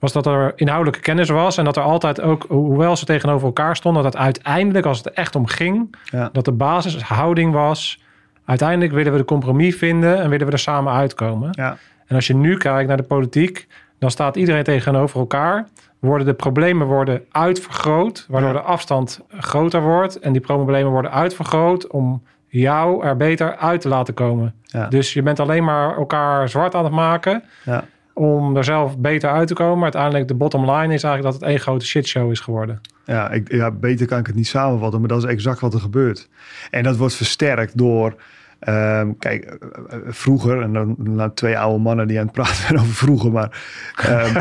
was 0.00 0.12
dat 0.12 0.26
er 0.26 0.52
inhoudelijke 0.56 1.00
kennis 1.00 1.28
was 1.28 1.56
en 1.56 1.64
dat 1.64 1.76
er 1.76 1.82
altijd 1.82 2.20
ook, 2.20 2.44
ho- 2.48 2.54
hoewel 2.56 2.96
ze 2.96 3.04
tegenover 3.04 3.46
elkaar 3.46 3.76
stonden, 3.76 4.02
dat 4.02 4.16
uiteindelijk, 4.16 4.86
als 4.86 4.98
het 4.98 5.06
er 5.06 5.12
echt 5.14 5.34
om 5.36 5.46
ging, 5.46 5.96
Ja. 6.04 6.28
dat 6.32 6.44
de 6.44 6.52
basishouding 6.52 7.52
was, 7.52 8.02
uiteindelijk 8.44 8.92
willen 8.92 9.12
we 9.12 9.18
de 9.18 9.24
compromis 9.24 9.76
vinden 9.76 10.18
en 10.20 10.30
willen 10.30 10.46
we 10.46 10.52
er 10.52 10.58
samen 10.58 10.92
uitkomen. 10.92 11.48
Ja. 11.52 11.76
En 12.06 12.16
als 12.16 12.26
je 12.26 12.34
nu 12.34 12.56
kijkt 12.56 12.88
naar 12.88 12.96
de 12.96 13.02
politiek, 13.02 13.66
dan 13.98 14.10
staat 14.10 14.36
iedereen 14.36 14.64
tegenover 14.64 15.20
elkaar. 15.20 15.66
Worden 15.98 16.26
de 16.26 16.34
problemen 16.34 16.86
worden 16.86 17.22
uitvergroot, 17.30 18.26
waardoor 18.28 18.50
Ja. 18.52 18.56
de 18.56 18.62
afstand 18.62 19.20
groter 19.38 19.82
wordt. 19.82 20.18
En 20.18 20.32
die 20.32 20.40
problemen 20.40 20.90
worden 20.92 21.10
uitvergroot 21.12 21.86
om 21.86 22.22
jou 22.46 23.04
er 23.04 23.16
beter 23.16 23.56
uit 23.56 23.80
te 23.80 23.88
laten 23.88 24.14
komen. 24.14 24.54
Dus 24.88 25.12
je 25.12 25.22
bent 25.22 25.40
alleen 25.40 25.64
maar 25.64 25.96
elkaar 25.96 26.48
zwart 26.48 26.74
aan 26.74 26.84
het 26.84 26.92
maken 26.92 27.42
Ja. 27.64 27.84
Om 28.14 28.56
er 28.56 28.64
zelf 28.64 28.98
beter 28.98 29.30
uit 29.30 29.48
te 29.48 29.54
komen. 29.54 29.74
Maar 29.74 29.82
uiteindelijk 29.82 30.28
de 30.28 30.34
bottom 30.34 30.70
line 30.70 30.94
is 30.94 31.02
eigenlijk 31.02 31.22
dat 31.22 31.34
het 31.34 31.42
één 31.42 31.60
grote 31.60 31.86
shitshow 31.86 32.30
is 32.30 32.40
geworden. 32.40 32.80
Ja, 33.04 33.30
ik, 33.30 33.52
ja, 33.52 33.70
beter 33.70 34.06
kan 34.06 34.18
ik 34.18 34.26
het 34.26 34.34
niet 34.36 34.46
samenvatten, 34.46 35.00
maar 35.00 35.08
dat 35.08 35.18
is 35.24 35.30
exact 35.30 35.60
wat 35.60 35.74
er 35.74 35.80
gebeurt. 35.80 36.28
En 36.70 36.82
dat 36.82 36.96
wordt 36.96 37.14
versterkt 37.14 37.78
door. 37.78 38.14
ehm, 38.60 39.10
kijk, 39.18 39.44
eh, 39.44 39.56
eh, 39.96 39.98
vroeger, 40.06 40.62
en 40.62 40.72
dan 40.72 41.34
twee 41.34 41.58
oude 41.58 41.78
mannen 41.82 42.06
die 42.08 42.18
aan 42.18 42.24
het 42.24 42.34
praten 42.34 42.54
zijn 42.66 42.78
over 42.78 42.94
vroeger, 42.94 43.32
maar. 43.32 43.62
ehm, 43.96 44.40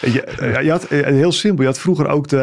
je, 0.14 0.22
eh, 0.22 0.62
je 0.62 0.70
had, 0.70 0.84
eh, 0.84 1.04
heel 1.04 1.32
simpel, 1.32 1.62
je 1.62 1.68
had 1.68 1.78
vroeger 1.78 2.08
ook 2.08 2.28
de, 2.28 2.38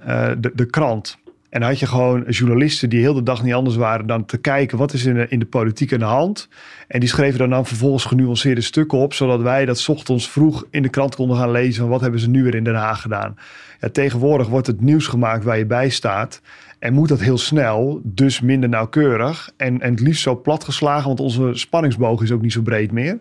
eh, 0.00 0.30
de, 0.38 0.50
de 0.54 0.66
krant. 0.66 1.18
En 1.48 1.62
had 1.62 1.78
je 1.78 1.86
gewoon 1.86 2.24
journalisten 2.28 2.88
die 2.88 3.00
heel 3.00 3.14
de 3.14 3.22
dag 3.22 3.42
niet 3.42 3.54
anders 3.54 3.76
waren 3.76 4.06
dan 4.06 4.24
te 4.24 4.38
kijken 4.38 4.78
wat 4.78 4.92
is 4.92 5.04
in 5.04 5.14
de, 5.14 5.26
in 5.28 5.38
de 5.38 5.46
politiek 5.46 5.92
aan 5.92 5.98
de 5.98 6.04
hand. 6.04 6.48
En 6.88 7.00
die 7.00 7.08
schreven 7.08 7.38
dan, 7.38 7.50
dan 7.50 7.66
vervolgens 7.66 8.04
genuanceerde 8.04 8.60
stukken 8.60 8.98
op, 8.98 9.14
zodat 9.14 9.40
wij 9.40 9.64
dat 9.64 9.88
ochtends 9.88 10.30
vroeg 10.30 10.66
in 10.70 10.82
de 10.82 10.88
krant 10.88 11.14
konden 11.14 11.36
gaan 11.36 11.50
lezen. 11.50 11.80
van 11.80 11.90
Wat 11.90 12.00
hebben 12.00 12.20
ze 12.20 12.28
nu 12.28 12.42
weer 12.42 12.54
in 12.54 12.64
Den 12.64 12.74
Haag 12.74 13.00
gedaan? 13.00 13.36
Ja, 13.80 13.88
tegenwoordig 13.88 14.48
wordt 14.48 14.66
het 14.66 14.80
nieuws 14.80 15.06
gemaakt 15.06 15.44
waar 15.44 15.58
je 15.58 15.66
bij 15.66 15.88
staat. 15.88 16.40
En 16.78 16.92
moet 16.92 17.08
dat 17.08 17.20
heel 17.20 17.38
snel, 17.38 18.00
dus 18.04 18.40
minder 18.40 18.68
nauwkeurig. 18.68 19.50
En, 19.56 19.80
en 19.80 19.90
het 19.90 20.00
liefst 20.00 20.22
zo 20.22 20.40
platgeslagen, 20.40 21.06
want 21.06 21.20
onze 21.20 21.50
spanningsboog 21.52 22.22
is 22.22 22.32
ook 22.32 22.42
niet 22.42 22.52
zo 22.52 22.62
breed 22.62 22.92
meer. 22.92 23.18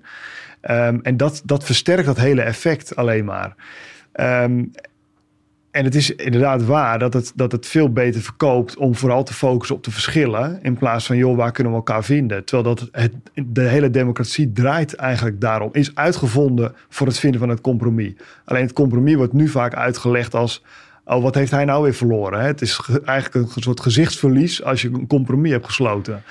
Ehm, 0.61 0.99
en 1.01 1.17
dat, 1.17 1.41
dat 1.45 1.63
versterkt 1.63 2.05
dat 2.05 2.17
hele 2.17 2.41
effect 2.41 2.95
alleen 2.95 3.25
maar. 3.25 3.55
Ehm, 4.11 4.63
en 5.71 5.83
het 5.83 5.95
is 5.95 6.15
inderdaad 6.15 6.65
waar 6.65 6.99
dat 6.99 7.13
het, 7.13 7.31
dat 7.35 7.51
het 7.51 7.65
veel 7.65 7.91
beter 7.91 8.21
verkoopt 8.21 8.77
om 8.77 8.95
vooral 8.95 9.23
te 9.23 9.33
focussen 9.33 9.75
op 9.75 9.83
de 9.83 9.91
verschillen. 9.91 10.59
In 10.63 10.77
plaats 10.77 11.05
van, 11.05 11.17
joh, 11.17 11.37
waar 11.37 11.51
kunnen 11.51 11.71
we 11.73 11.77
elkaar 11.77 12.03
vinden? 12.03 12.45
Terwijl 12.45 12.75
dat 12.75 12.89
het, 12.91 13.11
de 13.45 13.61
hele 13.61 13.89
democratie 13.89 14.51
draait 14.51 14.95
eigenlijk 14.95 15.41
daarom. 15.41 15.69
Is 15.71 15.95
uitgevonden 15.95 16.75
voor 16.89 17.07
het 17.07 17.19
vinden 17.19 17.39
van 17.39 17.49
het 17.49 17.61
compromis. 17.61 18.13
Alleen 18.45 18.63
het 18.63 18.73
compromis 18.73 19.15
wordt 19.15 19.33
nu 19.33 19.47
vaak 19.47 19.73
uitgelegd 19.73 20.35
als. 20.35 20.63
Oh, 21.05 21.21
wat 21.21 21.35
heeft 21.35 21.51
hij 21.51 21.65
nou 21.65 21.83
weer 21.83 21.93
verloren? 21.93 22.39
Het 22.41 22.61
is 22.61 22.77
ge- 22.77 23.01
eigenlijk 23.05 23.55
een 23.55 23.61
soort 23.61 23.79
gezichtsverlies 23.81 24.63
als 24.63 24.81
je 24.81 24.89
een 24.93 25.07
compromis 25.07 25.51
hebt 25.51 25.65
gesloten. 25.65 26.23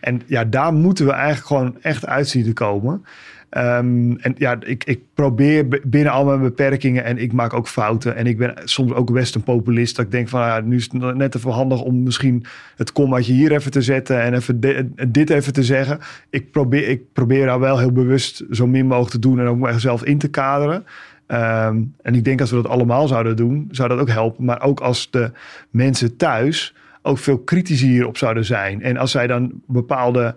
En 0.00 0.22
ja, 0.26 0.44
daar 0.44 0.72
moeten 0.72 1.06
we 1.06 1.12
eigenlijk 1.12 1.46
gewoon 1.46 1.76
echt 1.80 2.06
uit 2.06 2.28
zien 2.28 2.44
te 2.44 2.52
komen. 2.52 3.04
Ehm, 3.52 4.14
en 4.16 4.34
ja, 4.36 4.56
ik, 4.60 4.84
ik 4.84 5.00
probeer 5.14 5.68
binnen 5.84 6.12
al 6.12 6.24
mijn 6.24 6.40
beperkingen 6.40 7.04
en 7.04 7.18
ik 7.18 7.32
maak 7.32 7.54
ook 7.54 7.68
fouten. 7.68 8.16
En 8.16 8.26
ik 8.26 8.38
ben 8.38 8.54
soms 8.64 8.92
ook 8.92 9.12
best 9.12 9.34
een 9.34 9.42
populist. 9.42 9.96
Dat 9.96 10.04
ik 10.04 10.10
denk 10.10 10.28
van, 10.28 10.40
ja, 10.40 10.60
nu 10.60 10.76
is 10.76 10.88
het 10.92 11.14
net 11.16 11.34
even 11.34 11.50
handig 11.50 11.82
om 11.82 12.02
misschien 12.02 12.44
het 12.76 12.92
kommaatje 12.92 13.32
hier 13.32 13.52
even 13.52 13.70
te 13.70 13.82
zetten 13.82 14.20
en 14.22 14.34
even 14.34 14.60
dit 15.08 15.30
even 15.30 15.52
te 15.52 15.64
zeggen. 15.64 15.98
Ik 16.30 16.50
probeer, 16.50 16.88
ik 16.88 17.12
probeer 17.12 17.46
daar 17.46 17.60
wel 17.60 17.78
heel 17.78 17.92
bewust 17.92 18.44
zo 18.50 18.66
min 18.66 18.86
mogelijk 18.86 19.10
te 19.10 19.18
doen 19.18 19.40
en 19.40 19.46
ook 19.46 19.58
mezelf 19.58 20.04
in 20.04 20.18
te 20.18 20.28
kaderen. 20.28 20.84
Ehm, 21.26 21.82
en 22.02 22.14
ik 22.14 22.24
denk 22.24 22.40
als 22.40 22.50
we 22.50 22.56
dat 22.56 22.68
allemaal 22.68 23.08
zouden 23.08 23.36
doen, 23.36 23.68
zou 23.70 23.88
dat 23.88 23.98
ook 23.98 24.10
helpen. 24.10 24.44
Maar 24.44 24.62
ook 24.62 24.80
als 24.80 25.10
de 25.10 25.30
mensen 25.70 26.16
thuis 26.16 26.74
ook 27.02 27.18
veel 27.18 27.38
kritischer 27.38 27.88
hierop 27.88 28.16
zouden 28.16 28.44
zijn. 28.44 28.82
En 28.82 28.96
als 28.96 29.10
zij 29.10 29.26
dan 29.26 29.52
bepaalde 29.66 30.34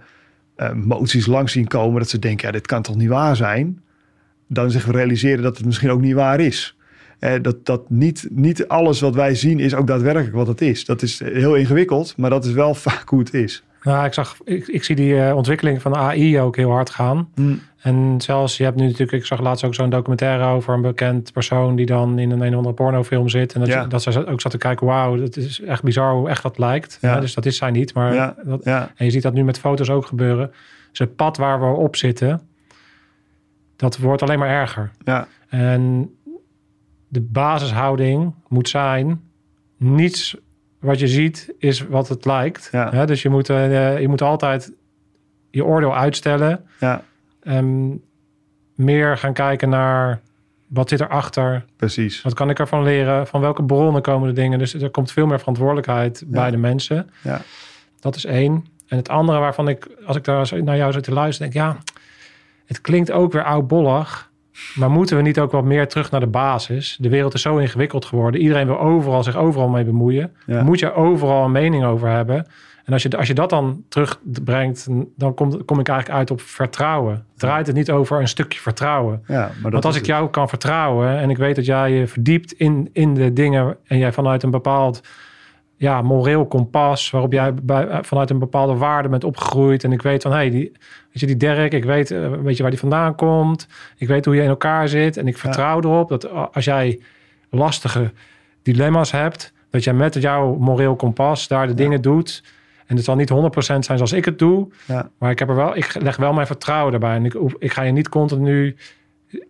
eh, 0.56 0.74
moties 0.74 1.26
langs 1.26 1.52
zien 1.52 1.68
komen, 1.68 2.00
dat 2.00 2.10
ze 2.10 2.20
denken, 2.20 2.46
ja, 2.48 2.54
dit 2.54 2.68
kan 2.68 2.82
toch 2.82 2.96
niet 2.96 3.10
waar 3.10 3.36
zijn? 3.36 3.82
Dan 4.48 4.72
zich 4.72 4.92
realiseren 4.92 5.44
dat 5.44 5.58
het 5.58 5.66
misschien 5.66 5.90
ook 5.90 6.02
niet 6.02 6.14
waar 6.14 6.40
is. 6.40 6.78
Eh, 7.20 7.34
dat 7.42 7.66
dat 7.66 7.90
niet, 7.90 8.28
niet 8.32 8.68
alles 8.68 9.00
wat 9.00 9.16
wij 9.16 9.36
zien 9.36 9.60
is 9.60 9.74
ook 9.74 9.88
daadwerkelijk 9.88 10.36
wat 10.36 10.48
het 10.48 10.62
is. 10.62 10.86
Dat 10.86 11.02
is 11.02 11.20
heel 11.20 11.56
ingewikkeld, 11.56 12.18
maar 12.18 12.30
dat 12.30 12.46
is 12.46 12.52
wel 12.52 12.76
vaak 12.88 13.10
hoe 13.10 13.20
het 13.20 13.34
is. 13.34 13.64
Nou, 13.86 14.06
ik, 14.06 14.14
zag, 14.14 14.38
ik, 14.44 14.68
ik 14.68 14.84
zie 14.84 14.96
die 14.96 15.22
eh, 15.22 15.36
ontwikkeling 15.36 15.82
van 15.82 15.92
de 15.92 15.98
AI 15.98 16.40
ook 16.40 16.56
heel 16.56 16.72
hard 16.72 16.90
gaan. 16.90 17.30
En 17.78 18.16
zelfs, 18.22 18.58
je 18.58 18.64
hebt 18.64 18.76
nu 18.76 18.84
natuurlijk, 18.84 19.12
ik 19.12 19.26
zag 19.26 19.40
laatst 19.42 19.66
ook 19.66 19.76
zo'n 19.76 19.90
documentaire 19.90 20.46
over 20.46 20.74
een 20.74 20.82
bekend 20.82 21.32
persoon 21.34 21.76
die 21.76 21.86
dan 21.86 22.20
in 22.20 22.32
een 22.32 22.42
een 22.42 22.52
of 22.52 22.56
andere 22.58 22.76
pornofilm 22.76 23.30
zit. 23.30 23.54
En 23.54 23.60
dat, 23.60 23.70
Ja. 23.70 23.86
dat 23.86 24.02
ze 24.02 24.26
ook 24.26 24.42
zat 24.42 24.52
te 24.52 24.58
kijken, 24.58 24.88
wauw, 24.88 25.16
dat 25.18 25.36
is 25.38 25.62
echt 25.62 25.84
bizar 25.84 26.14
hoe 26.14 26.30
echt 26.30 26.44
dat 26.44 26.58
lijkt. 26.58 26.98
Ja. 27.02 27.14
Ja, 27.14 27.20
dus 27.20 27.34
dat 27.34 27.46
is 27.46 27.58
zij 27.58 27.72
niet, 27.72 27.94
maar 27.94 28.14
Ja, 28.14 28.36
dat, 28.44 28.64
ja, 28.64 28.92
en 28.96 29.06
je 29.06 29.12
ziet 29.12 29.22
dat 29.24 29.34
nu 29.34 29.44
met 29.44 29.60
foto's 29.60 29.90
ook 29.90 30.06
gebeuren. 30.06 30.52
Dus 30.90 31.00
het 31.00 31.16
pad 31.16 31.38
waar 31.38 31.60
we 31.60 31.66
op 31.78 31.96
zitten, 31.96 32.42
dat 33.76 33.98
wordt 33.98 34.22
alleen 34.22 34.40
maar 34.40 34.50
erger. 34.50 34.92
ja, 35.04 35.28
En 35.50 36.10
de 37.08 37.22
basishouding 37.22 38.34
moet 38.48 38.70
zijn: 38.70 39.22
niets 39.78 40.36
wat 40.86 41.00
je 41.00 41.08
ziet 41.08 41.54
is 41.58 41.88
wat 41.88 42.08
het 42.08 42.26
lijkt. 42.26 42.70
Ja. 42.72 42.90
Hè, 42.92 43.06
dus 43.06 43.22
je 43.22 43.30
moet, 43.30 43.50
eh, 43.50 44.00
je 44.00 44.08
moet 44.08 44.22
altijd 44.22 44.72
je 45.52 45.66
oordeel 45.66 45.96
uitstellen. 45.96 46.66
ja, 46.80 47.04
En 47.42 48.02
meer 48.76 49.18
gaan 49.18 49.34
kijken 49.34 49.70
naar 49.70 50.22
wat 50.68 50.90
zit 50.90 51.00
erachter. 51.02 51.66
precies. 51.76 52.22
Wat 52.22 52.34
kan 52.34 52.50
ik 52.50 52.60
ervan 52.60 52.84
leren? 52.84 53.28
Van 53.28 53.42
welke 53.42 53.64
bronnen 53.64 54.02
komen 54.02 54.28
de 54.28 54.42
dingen? 54.42 54.60
Dus 54.60 54.74
er 54.74 54.90
komt 54.90 55.12
veel 55.12 55.26
meer 55.26 55.40
verantwoordelijkheid 55.40 56.24
bij 56.28 56.52
de 56.52 56.58
mensen. 56.58 57.10
Ja. 57.22 57.42
Dat 58.00 58.16
is 58.16 58.26
één. 58.26 58.66
En 58.88 58.98
het 58.98 59.10
andere 59.10 59.40
waarvan 59.40 59.68
ik, 59.68 59.88
als 60.06 60.16
ik 60.18 60.24
daar 60.24 60.64
naar 60.64 60.78
jou 60.78 60.92
zit 60.92 61.04
te 61.04 61.12
luisteren, 61.14 61.52
denk 61.52 61.66
ja, 61.66 61.78
het 62.66 62.82
klinkt 62.82 63.12
ook 63.12 63.32
weer 63.32 63.44
oudbollig. 63.44 64.30
Maar 64.76 64.92
moeten 64.92 65.18
we 65.18 65.22
niet 65.22 65.40
ook 65.40 65.52
wat 65.52 65.64
meer 65.64 65.88
terug 65.88 66.12
naar 66.12 66.20
de 66.20 66.28
basis? 66.28 66.98
De 67.00 67.10
wereld 67.10 67.34
is 67.34 67.42
zo 67.42 67.58
ingewikkeld 67.58 68.06
geworden. 68.06 68.42
Iedereen 68.42 68.68
wil 68.68 68.80
overal 68.80 69.24
zich 69.24 69.36
overal 69.36 69.68
mee 69.68 69.84
bemoeien. 69.84 70.32
Ja. 70.46 70.64
Moet 70.64 70.80
je 70.80 70.94
overal 70.94 71.46
een 71.46 71.52
mening 71.52 71.86
over 71.86 72.10
hebben? 72.10 72.48
En 72.86 72.94
als 72.94 73.04
je, 73.04 73.18
als 73.18 73.28
je 73.28 73.34
dat 73.34 73.50
dan 73.50 73.84
terugbrengt, 73.90 74.88
dan 75.16 75.34
komt, 75.34 75.66
kom 75.66 75.80
ik 75.80 75.88
eigenlijk 75.88 76.20
uit 76.20 76.32
op 76.32 76.42
vertrouwen. 76.42 77.26
Draait 77.38 77.68
het 77.68 77.76
niet 77.76 77.92
over 77.92 78.20
een 78.20 78.28
stukje 78.28 78.60
vertrouwen? 78.60 79.24
Ja, 79.28 79.40
maar 79.40 79.62
dat 79.62 79.72
Want 79.72 79.86
als 79.86 79.96
ik 79.96 80.02
het. 80.02 80.10
jou 80.10 80.30
kan 80.30 80.50
vertrouwen 80.50 81.18
en 81.18 81.30
ik 81.30 81.38
weet 81.38 81.56
dat 81.56 81.66
jij 81.66 81.92
je 81.92 82.08
verdiept 82.08 82.52
in, 82.52 82.90
in 82.94 83.14
de 83.14 83.34
dingen 83.34 83.78
en 83.88 83.98
jij 83.98 84.12
vanuit 84.14 84.44
een 84.44 84.52
bepaald 84.52 85.02
ja, 85.78 86.02
moreel 86.02 86.46
kompas, 86.48 87.10
waarop 87.10 87.32
jij 87.32 87.54
bij, 87.54 87.88
eh, 87.88 87.98
vanuit 88.02 88.30
een 88.30 88.40
bepaalde 88.40 88.76
waarde 88.76 89.10
bent 89.10 89.24
opgegroeid 89.24 89.84
en 89.84 89.92
ik 89.92 90.02
weet 90.02 90.22
van, 90.22 90.32
hé, 90.32 90.38
hey, 90.38 90.50
die, 90.50 90.72
weet 91.12 91.20
je, 91.20 91.26
die 91.26 91.38
Dirk, 91.38 91.74
ik 91.74 91.84
weet, 91.84 92.12
eh, 92.12 92.32
weet 92.32 92.56
je 92.56 92.62
waar 92.62 92.72
die 92.72 92.80
vandaan 92.80 93.16
komt, 93.16 93.68
ik 93.98 94.08
weet 94.08 94.26
hoe 94.26 94.36
je 94.36 94.42
in 94.42 94.48
elkaar 94.48 94.88
zit 94.88 95.18
en 95.18 95.28
ik 95.28 95.38
vertrouw 95.38 95.78
erop 95.78 96.10
dat 96.10 96.54
als 96.54 96.66
jij 96.66 97.00
lastige 97.50 98.12
dilemma's 98.62 99.12
hebt, 99.12 99.54
dat 99.70 99.84
jij 99.84 99.94
met 99.94 100.14
jouw 100.14 100.56
moreel 100.56 100.96
kompas 100.96 101.48
daar 101.48 101.68
de 101.68 101.74
dingen 101.74 102.02
doet. 102.02 102.44
En 102.86 102.96
het 102.96 103.06
zal 103.06 103.16
niet 103.16 103.30
100% 103.30 103.86
zijn 103.86 103.98
zoals 103.98 104.12
ik 104.12 104.26
het 104.26 104.40
doe, 104.40 104.68
Ja. 104.88 105.10
maar 105.18 105.32
ik 105.32 105.40
heb 105.40 105.50
er 105.50 105.56
wel, 105.56 105.76
ik 105.76 105.96
leg 106.02 106.16
wel 106.18 106.34
mijn 106.34 106.48
vertrouwen 106.48 106.92
daarbij. 106.92 107.16
En 107.16 107.26
ik, 107.26 107.34
ik 107.60 107.72
ga 107.72 107.82
je 107.82 107.92
niet 107.92 108.10
continu 108.10 108.76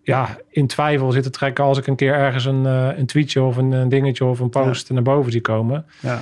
ja, 0.04 0.38
in 0.50 0.68
twijfel 0.68 1.12
zitten 1.12 1.32
trekken 1.32 1.64
als 1.64 1.78
ik 1.78 1.88
een 1.88 1.96
keer 1.96 2.14
ergens 2.14 2.46
een, 2.46 2.66
eh, 2.66 2.98
een 2.98 3.06
tweetje 3.06 3.42
of 3.42 3.58
een, 3.58 3.72
een 3.72 3.90
dingetje 3.90 4.26
of 4.26 4.40
een 4.40 4.50
post 4.50 4.90
naar 4.90 5.02
boven 5.02 5.32
zie 5.32 5.42
komen. 5.42 5.86
Ja. 6.02 6.22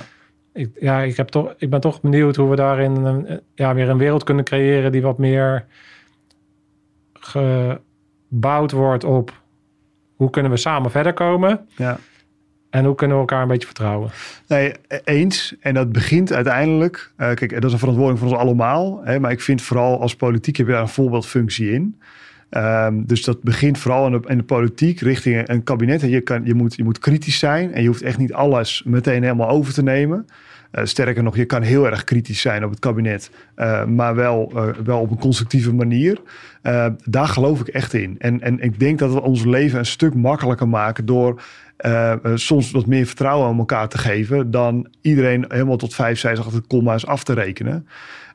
Ik, 0.52 0.70
ja, 0.80 1.00
ik, 1.00 1.16
heb 1.16 1.28
toch, 1.28 1.54
ik 1.58 1.70
ben 1.70 1.80
toch 1.80 2.00
benieuwd 2.00 2.36
hoe 2.36 2.50
we 2.50 2.56
daarin 2.56 2.96
een, 2.96 3.40
ja, 3.54 3.74
weer 3.74 3.88
een 3.88 3.98
wereld 3.98 4.24
kunnen 4.24 4.44
creëren 4.44 4.92
die 4.92 5.02
wat 5.02 5.18
meer 5.18 5.66
gebouwd 7.12 8.72
wordt 8.72 9.04
op 9.04 9.42
hoe 10.16 10.30
kunnen 10.30 10.50
we 10.50 10.56
samen 10.56 10.90
verder 10.90 11.12
komen 11.12 11.66
ja. 11.76 11.98
en 12.70 12.84
hoe 12.84 12.94
kunnen 12.94 13.16
we 13.16 13.22
elkaar 13.22 13.42
een 13.42 13.48
beetje 13.48 13.66
vertrouwen. 13.66 14.10
Nee, 14.48 14.74
e- 14.88 15.00
eens. 15.04 15.54
En 15.60 15.74
dat 15.74 15.92
begint 15.92 16.32
uiteindelijk. 16.32 17.12
eh, 17.16 17.34
kijk, 17.34 17.52
dat 17.52 17.64
is 17.64 17.72
een 17.72 17.78
verantwoording 17.78 18.18
voor 18.18 18.28
ons 18.28 18.38
allemaal. 18.38 19.00
Hè, 19.04 19.20
maar 19.20 19.30
ik 19.30 19.40
vind 19.40 19.62
vooral 19.62 20.00
als 20.00 20.16
politiek 20.16 20.56
heb 20.56 20.66
je 20.66 20.72
daar 20.72 20.82
een 20.82 20.88
voorbeeldfunctie 20.88 21.72
in. 21.72 22.00
Ehm, 22.50 23.02
dus 23.04 23.24
dat 23.24 23.42
begint 23.42 23.78
vooral 23.78 24.06
in 24.06 24.12
de, 24.12 24.36
de 24.36 24.42
politiek 24.42 25.00
richting 25.00 25.48
een 25.48 25.62
kabinet. 25.62 26.02
En 26.02 26.08
je, 26.08 26.20
kan, 26.20 26.44
je, 26.44 26.54
moet, 26.54 26.74
je 26.74 26.84
moet 26.84 26.98
kritisch 26.98 27.38
zijn. 27.38 27.72
En 27.72 27.82
je 27.82 27.88
hoeft 27.88 28.02
echt 28.02 28.18
niet 28.18 28.32
alles 28.32 28.82
meteen 28.84 29.22
helemaal 29.22 29.48
over 29.48 29.72
te 29.72 29.82
nemen. 29.82 30.26
Uh, 30.78 30.84
sterker 30.84 31.22
nog, 31.22 31.36
je 31.36 31.44
kan 31.44 31.62
heel 31.62 31.86
erg 31.86 32.04
kritisch 32.04 32.40
zijn 32.40 32.64
op 32.64 32.70
het 32.70 32.78
kabinet, 32.78 33.30
uh, 33.56 33.84
maar 33.84 34.14
wel, 34.14 34.52
uh, 34.54 34.68
wel 34.84 35.00
op 35.00 35.10
een 35.10 35.18
constructieve 35.18 35.74
manier. 35.74 36.20
daar 37.04 37.28
geloof 37.28 37.60
ik 37.60 37.68
echt 37.68 37.92
in. 37.92 38.16
En, 38.18 38.40
en 38.40 38.60
ik 38.60 38.80
denk 38.80 38.98
dat 38.98 39.12
we 39.12 39.22
ons 39.22 39.44
leven 39.44 39.78
een 39.78 39.86
stuk 39.86 40.14
makkelijker 40.14 40.68
maken 40.68 41.06
door 41.06 41.42
soms 42.34 42.70
wat 42.70 42.86
meer 42.86 43.06
vertrouwen 43.06 43.48
aan 43.48 43.58
elkaar 43.58 43.88
te 43.88 43.98
geven 43.98 44.50
dan 44.50 44.88
iedereen 45.00 45.44
helemaal 45.48 45.76
tot 45.76 45.94
vijf, 45.94 46.18
zes, 46.18 46.38
acht 46.38 46.66
komma's 46.66 47.06
af 47.06 47.24
te 47.24 47.32
rekenen. 47.32 47.86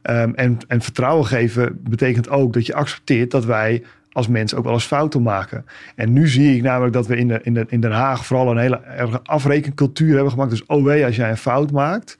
Um, 0.03 0.35
en, 0.35 0.57
en 0.67 0.81
vertrouwen 0.81 1.25
geven 1.25 1.79
betekent 1.83 2.29
ook 2.29 2.53
dat 2.53 2.65
je 2.65 2.73
accepteert 2.73 3.31
dat 3.31 3.45
wij 3.45 3.83
als 4.11 4.27
mensen 4.27 4.57
ook 4.57 4.63
wel 4.63 4.73
eens 4.73 4.85
fouten 4.85 5.21
maken. 5.21 5.65
En 5.95 6.13
nu 6.13 6.27
zie 6.27 6.55
ik 6.55 6.61
namelijk 6.61 6.93
dat 6.93 7.07
we 7.07 7.17
in, 7.17 7.27
de, 7.27 7.39
in, 7.43 7.53
de, 7.53 7.65
in 7.69 7.81
Den 7.81 7.91
Haag 7.91 8.25
vooral 8.25 8.51
een 8.51 8.57
hele 8.57 8.81
erge 8.81 9.19
afrekencultuur 9.23 10.13
hebben 10.13 10.31
gemaakt. 10.31 10.49
Dus 10.49 10.65
oh 10.65 10.83
wee, 10.83 11.05
als 11.05 11.15
jij 11.15 11.29
een 11.29 11.37
fout 11.37 11.71
maakt, 11.71 12.17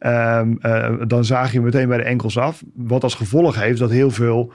um, 0.00 0.58
uh, 0.62 0.92
dan 1.06 1.24
zaag 1.24 1.52
je 1.52 1.60
meteen 1.60 1.88
bij 1.88 1.98
de 1.98 2.04
enkels 2.04 2.38
af. 2.38 2.62
Wat 2.74 3.02
als 3.02 3.14
gevolg 3.14 3.60
heeft 3.60 3.78
dat 3.78 3.90
heel 3.90 4.10
veel 4.10 4.52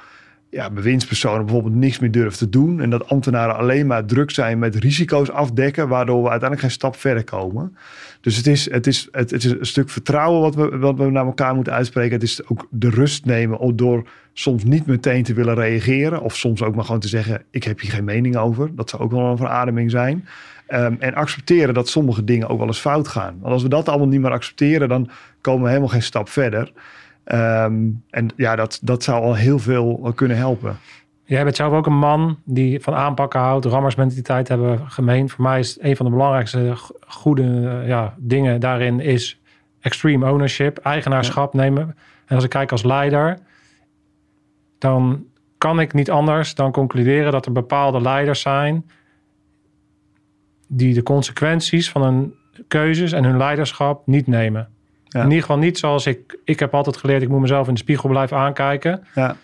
ja, 0.55 0.69
bewindspersonen 0.69 1.45
bijvoorbeeld 1.45 1.75
niks 1.75 1.99
meer 1.99 2.11
durven 2.11 2.37
te 2.37 2.49
doen. 2.49 2.81
En 2.81 2.89
dat 2.89 3.09
ambtenaren 3.09 3.57
alleen 3.57 3.87
maar 3.87 4.05
druk 4.05 4.31
zijn 4.31 4.59
met 4.59 4.75
risico's 4.75 5.29
afdekken, 5.29 5.87
waardoor 5.87 6.23
we 6.23 6.29
uiteindelijk 6.29 6.61
geen 6.61 6.71
stap 6.71 6.95
verder 6.95 7.23
komen. 7.23 7.77
Dus 8.21 8.37
het 8.37 8.47
is, 8.47 8.71
het 8.71 8.87
is, 8.87 9.07
het, 9.11 9.31
is 9.31 9.43
een 9.43 9.65
stuk 9.65 9.89
vertrouwen 9.89 10.41
wat 10.41 10.55
we, 10.55 10.77
wat 10.77 10.97
we 10.97 11.09
naar 11.09 11.25
elkaar 11.25 11.55
moeten 11.55 11.73
uitspreken. 11.73 12.13
Het 12.13 12.23
is 12.23 12.47
ook 12.47 12.67
de 12.69 12.89
rust 12.89 13.25
nemen 13.25 13.75
door 13.75 14.07
soms 14.33 14.63
niet 14.63 14.85
meteen 14.85 15.23
te 15.23 15.33
willen 15.33 15.55
reageren. 15.55 16.21
Of 16.21 16.35
soms 16.35 16.63
ook 16.63 16.75
maar 16.75 16.85
gewoon 16.85 16.99
te 16.99 17.07
zeggen, 17.07 17.43
ik 17.51 17.63
heb 17.63 17.79
hier 17.79 17.91
geen 17.91 18.03
mening 18.03 18.37
over. 18.37 18.75
Dat 18.75 18.89
zou 18.89 19.01
ook 19.03 19.11
wel 19.11 19.25
een 19.31 19.37
verademing 19.37 19.91
zijn. 19.91 20.27
Um, 20.69 20.97
en 20.99 21.13
accepteren 21.13 21.73
dat 21.73 21.89
sommige 21.89 22.23
dingen 22.23 22.49
ook 22.49 22.57
wel 22.57 22.67
eens 22.67 22.79
fout 22.79 23.07
gaan. 23.07 23.37
Want 23.39 23.53
als 23.53 23.63
we 23.63 23.69
dat 23.69 23.89
allemaal 23.89 24.07
niet 24.07 24.21
meer 24.21 24.31
accepteren, 24.31 24.89
dan 24.89 25.09
komen 25.41 25.61
we 25.61 25.67
helemaal 25.67 25.89
geen 25.89 26.03
stap 26.03 26.29
verder. 26.29 26.71
Um, 27.25 28.03
en 28.09 28.27
ja, 28.35 28.55
dat, 28.55 28.79
dat 28.81 29.03
zou 29.03 29.23
al 29.23 29.35
heel 29.35 29.59
veel 29.59 30.11
kunnen 30.15 30.37
helpen. 30.37 30.77
Jij 31.23 31.43
bent 31.43 31.55
zelf 31.55 31.73
ook 31.73 31.85
een 31.85 31.97
man 31.97 32.39
die 32.43 32.79
van 32.79 32.93
aanpakken 32.93 33.39
houdt, 33.39 33.65
rammersmentaliteit 33.65 34.47
hebben 34.47 34.91
gemeen. 34.91 35.29
Voor 35.29 35.43
mij 35.43 35.59
is 35.59 35.77
een 35.81 35.95
van 35.95 36.05
de 36.05 36.11
belangrijkste 36.11 36.73
goede 37.07 37.83
ja, 37.85 38.13
dingen 38.17 38.59
daarin 38.59 38.99
is 38.99 39.39
extreme 39.79 40.31
ownership, 40.31 40.77
eigenaarschap 40.77 41.53
nemen. 41.53 41.95
En 42.25 42.35
als 42.35 42.43
ik 42.43 42.49
kijk 42.49 42.71
als 42.71 42.83
leider, 42.83 43.37
dan 44.77 45.25
kan 45.57 45.79
ik 45.79 45.93
niet 45.93 46.11
anders 46.11 46.55
dan 46.55 46.71
concluderen 46.71 47.31
dat 47.31 47.45
er 47.45 47.51
bepaalde 47.51 48.01
leiders 48.01 48.41
zijn 48.41 48.89
die 50.67 50.93
de 50.93 51.03
consequenties 51.03 51.89
van 51.89 52.03
hun 52.03 52.33
keuzes 52.67 53.11
en 53.11 53.23
hun 53.23 53.37
leiderschap 53.37 54.07
niet 54.07 54.27
nemen. 54.27 54.74
In 55.23 55.23
ieder 55.23 55.41
geval 55.41 55.57
niet 55.57 55.77
zoals 55.77 56.05
ik. 56.05 56.37
Ik 56.43 56.59
heb 56.59 56.73
altijd 56.73 56.97
geleerd, 56.97 57.21
ik 57.21 57.29
moet 57.29 57.41
mezelf 57.41 57.67
in 57.67 57.73
de 57.73 57.79
spiegel 57.79 58.09
blijven 58.09 58.37
aankijken. 58.37 59.03
Ja. 59.15 59.35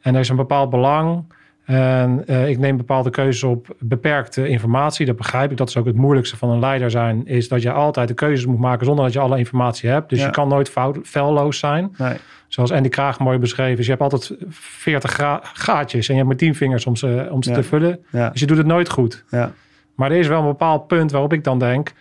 En 0.00 0.14
er 0.14 0.20
is 0.20 0.28
een 0.28 0.36
bepaald 0.36 0.70
belang. 0.70 1.24
En 1.64 2.24
uh, 2.26 2.48
ik 2.48 2.58
neem 2.58 2.76
bepaalde 2.76 3.10
keuzes 3.10 3.42
op 3.42 3.74
beperkte 3.78 4.48
informatie. 4.48 5.06
Dat 5.06 5.16
begrijp 5.16 5.50
ik. 5.50 5.56
Dat 5.56 5.68
is 5.68 5.76
ook 5.76 5.86
het 5.86 5.96
moeilijkste 5.96 6.36
van 6.36 6.50
een 6.50 6.58
leider 6.58 6.90
zijn. 6.90 7.26
Is 7.26 7.48
dat 7.48 7.62
je 7.62 7.72
altijd 7.72 8.08
de 8.08 8.14
keuzes 8.14 8.46
moet 8.46 8.58
maken 8.58 8.86
zonder 8.86 9.04
dat 9.04 9.12
je 9.12 9.20
alle 9.20 9.38
informatie 9.38 9.88
hebt. 9.88 10.08
Dus 10.08 10.22
je 10.22 10.30
kan 10.30 10.48
nooit 10.48 10.70
fout, 10.70 10.98
felloos 11.02 11.58
zijn. 11.58 11.94
Nee. 11.96 12.16
Zoals 12.48 12.72
Andy 12.72 12.88
Kraag 12.88 13.18
mooi 13.18 13.38
beschreven 13.38 13.78
is. 13.78 13.84
Je 13.84 13.90
hebt 13.90 14.02
altijd 14.02 14.32
40 14.48 15.40
gaatjes. 15.42 16.08
En 16.08 16.14
je 16.14 16.20
hebt 16.20 16.28
maar 16.28 16.38
10 16.38 16.54
vingers 16.54 16.86
om 16.86 16.96
ze, 16.96 17.28
om 17.30 17.42
ze 17.42 17.52
te 17.52 17.62
vullen. 17.62 18.04
Dus 18.10 18.40
je 18.40 18.46
doet 18.46 18.56
het 18.56 18.66
nooit 18.66 18.88
goed. 18.88 19.24
Maar 19.94 20.10
er 20.10 20.18
is 20.18 20.26
wel 20.26 20.40
een 20.40 20.46
bepaald 20.46 20.86
punt 20.86 21.10
waarop 21.10 21.32
ik 21.32 21.44
dan 21.44 21.58
denk 21.58 21.92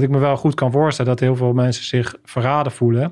dat 0.00 0.08
ik 0.08 0.14
me 0.14 0.18
wel 0.18 0.36
goed 0.36 0.54
kan 0.54 0.72
voorstellen 0.72 1.10
dat 1.10 1.20
heel 1.20 1.36
veel 1.36 1.52
mensen 1.52 1.84
zich 1.84 2.16
verraden 2.24 2.72
voelen. 2.72 3.02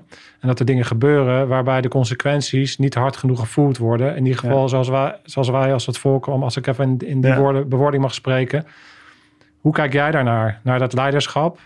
En 0.41 0.49
dat 0.49 0.59
er 0.59 0.65
dingen 0.65 0.85
gebeuren 0.85 1.49
waarbij 1.49 1.81
de 1.81 1.89
consequenties 1.89 2.79
niet 2.79 2.95
hard 2.95 3.17
genoeg 3.17 3.41
gevoeld 3.41 3.79
worden. 3.79 4.17
In 4.17 4.25
ieder 4.25 4.41
geval 4.41 4.69
zoals, 4.69 4.89
wij, 4.89 5.19
zoals 5.25 5.49
wij 5.49 5.73
als 5.73 5.87
het 5.87 5.99
voorkomen, 5.99 6.45
als 6.45 6.57
ik 6.57 6.67
even 6.67 6.85
in, 6.85 7.09
in 7.09 7.21
die 7.21 7.35
woorden, 7.35 7.69
bewoording 7.69 8.03
mag 8.03 8.15
spreken. 8.15 8.67
Hoe 9.61 9.73
kijk 9.73 9.93
jij 9.93 10.11
daarnaar? 10.11 10.61
Naar 10.63 10.79
dat 10.79 10.93
leiderschap? 10.93 11.59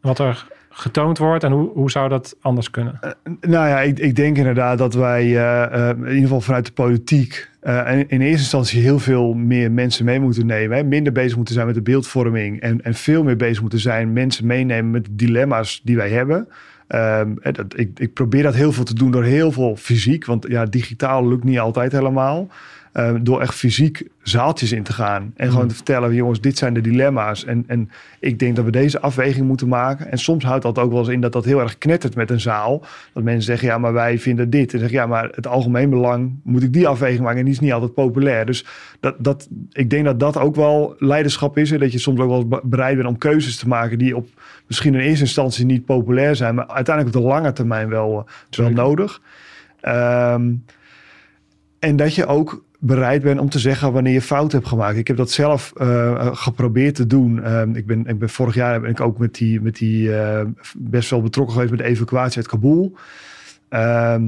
Wat 0.00 0.18
er 0.18 0.46
getoond 0.70 1.18
wordt 1.18 1.44
en 1.44 1.52
hoe, 1.52 1.70
hoe 1.72 1.90
zou 1.90 2.08
dat 2.08 2.36
anders 2.40 2.70
kunnen? 2.70 2.98
Uh, 3.04 3.10
nou 3.40 3.68
ja, 3.68 3.80
ik, 3.80 3.98
ik 3.98 4.16
denk 4.16 4.36
inderdaad 4.36 4.78
dat 4.78 4.94
wij 4.94 5.24
uh, 5.24 5.88
in 5.88 5.98
ieder 5.98 6.20
geval 6.20 6.40
vanuit 6.40 6.66
de 6.66 6.72
politiek 6.72 7.50
uh, 7.64 7.90
in, 7.92 8.08
in, 8.08 8.20
eerste 8.20 8.38
instantie 8.38 8.82
heel 8.82 8.98
veel 8.98 9.34
meer 9.34 9.72
mensen 9.72 10.04
mee 10.04 10.20
moeten 10.20 10.46
nemen. 10.46 10.76
Hè? 10.76 10.84
Minder 10.84 11.12
bezig 11.12 11.36
moeten 11.36 11.54
zijn 11.54 11.66
met 11.66 11.74
de 11.74 11.82
beeldvorming 11.82 12.60
en, 12.60 12.82
en 12.82 12.94
veel 12.94 13.22
meer 13.22 13.36
bezig 13.36 13.60
moeten 13.60 13.78
zijn 13.78 14.12
mensen 14.12 14.46
meenemen 14.46 14.90
met 14.90 15.04
de 15.04 15.14
dilemma's 15.14 15.80
die 15.84 15.96
wij 15.96 16.10
hebben. 16.10 16.48
Um, 16.88 17.38
dat, 17.42 17.78
ik, 17.78 17.98
ik 17.98 18.12
probeer 18.12 18.42
dat 18.42 18.54
heel 18.54 18.72
veel 18.72 18.84
te 18.84 18.94
doen 18.94 19.10
door 19.10 19.24
heel 19.24 19.52
veel 19.52 19.76
fysiek, 19.76 20.24
want 20.24 20.46
ja, 20.48 20.64
digitaal 20.64 21.28
lukt 21.28 21.44
niet 21.44 21.58
altijd 21.58 21.92
helemaal. 21.92 22.48
Uh, 22.94 23.14
door 23.20 23.40
echt 23.40 23.54
fysiek 23.54 24.06
zaaltjes 24.22 24.72
in 24.72 24.82
te 24.82 24.92
gaan. 24.92 25.32
En 25.36 25.48
gewoon 25.48 25.62
mm. 25.62 25.68
te 25.68 25.74
vertellen, 25.74 26.14
jongens, 26.14 26.40
dit 26.40 26.58
zijn 26.58 26.74
de 26.74 26.80
dilemma's. 26.80 27.44
En, 27.44 27.64
en 27.66 27.90
ik 28.20 28.38
denk 28.38 28.56
dat 28.56 28.64
we 28.64 28.70
deze 28.70 29.00
afweging 29.00 29.46
moeten 29.46 29.68
maken. 29.68 30.10
En 30.10 30.18
soms 30.18 30.44
houdt 30.44 30.62
dat 30.62 30.78
ook 30.78 30.90
wel 30.90 30.98
eens 30.98 31.08
in 31.08 31.20
dat 31.20 31.32
dat 31.32 31.44
heel 31.44 31.60
erg 31.60 31.78
knettert 31.78 32.14
met 32.14 32.30
een 32.30 32.40
zaal. 32.40 32.84
Dat 33.12 33.22
mensen 33.22 33.42
zeggen, 33.42 33.68
ja, 33.68 33.78
maar 33.78 33.92
wij 33.92 34.18
vinden 34.18 34.50
dit. 34.50 34.72
En 34.72 34.78
zeggen, 34.78 34.98
ja, 34.98 35.06
maar 35.06 35.28
het 35.34 35.46
algemeen 35.46 35.90
belang 35.90 36.40
moet 36.42 36.62
ik 36.62 36.72
die 36.72 36.88
afweging 36.88 37.20
maken. 37.20 37.38
En 37.38 37.44
die 37.44 37.54
is 37.54 37.60
niet 37.60 37.72
altijd 37.72 37.94
populair. 37.94 38.46
Dus 38.46 38.66
dat, 39.00 39.14
dat, 39.18 39.48
ik 39.72 39.90
denk 39.90 40.04
dat 40.04 40.20
dat 40.20 40.38
ook 40.38 40.54
wel 40.54 40.94
leiderschap 40.98 41.58
is. 41.58 41.70
Hè? 41.70 41.78
Dat 41.78 41.92
je 41.92 41.98
soms 41.98 42.20
ook 42.20 42.48
wel 42.48 42.60
bereid 42.64 42.96
bent 42.96 43.08
om 43.08 43.18
keuzes 43.18 43.56
te 43.56 43.68
maken 43.68 43.98
die 43.98 44.16
op 44.16 44.28
misschien 44.66 44.94
in 44.94 45.00
eerste 45.00 45.24
instantie 45.24 45.64
niet 45.64 45.84
populair 45.84 46.36
zijn. 46.36 46.54
Maar 46.54 46.66
uiteindelijk 46.66 47.16
op 47.16 47.22
de 47.22 47.28
lange 47.28 47.52
termijn 47.52 47.88
wel, 47.88 48.26
wel 48.50 48.70
nodig. 48.70 49.20
Um, 49.82 50.64
en 51.78 51.96
dat 51.96 52.14
je 52.14 52.26
ook 52.26 52.63
bereid 52.86 53.22
ben 53.22 53.38
om 53.38 53.48
te 53.48 53.58
zeggen 53.58 53.92
wanneer 53.92 54.12
je 54.12 54.22
fout 54.22 54.52
hebt 54.52 54.66
gemaakt. 54.66 54.96
Ik 54.96 55.06
heb 55.06 55.16
dat 55.16 55.30
zelf 55.30 55.72
uh, 55.76 56.36
geprobeerd 56.36 56.94
te 56.94 57.06
doen. 57.06 57.36
Uh, 57.36 57.62
ik, 57.72 57.86
ben, 57.86 58.06
ik 58.06 58.18
ben 58.18 58.28
vorig 58.28 58.54
jaar 58.54 58.80
ben 58.80 58.90
ik 58.90 59.00
ook 59.00 59.18
met 59.18 59.34
die, 59.34 59.60
met 59.60 59.76
die 59.76 60.08
uh, 60.08 60.40
best 60.76 61.10
wel 61.10 61.22
betrokken 61.22 61.54
geweest 61.54 61.72
met 61.72 61.80
de 61.80 61.86
evacuatie 61.86 62.36
uit 62.36 62.46
Kabul. 62.46 62.96
Ehm, 63.68 64.22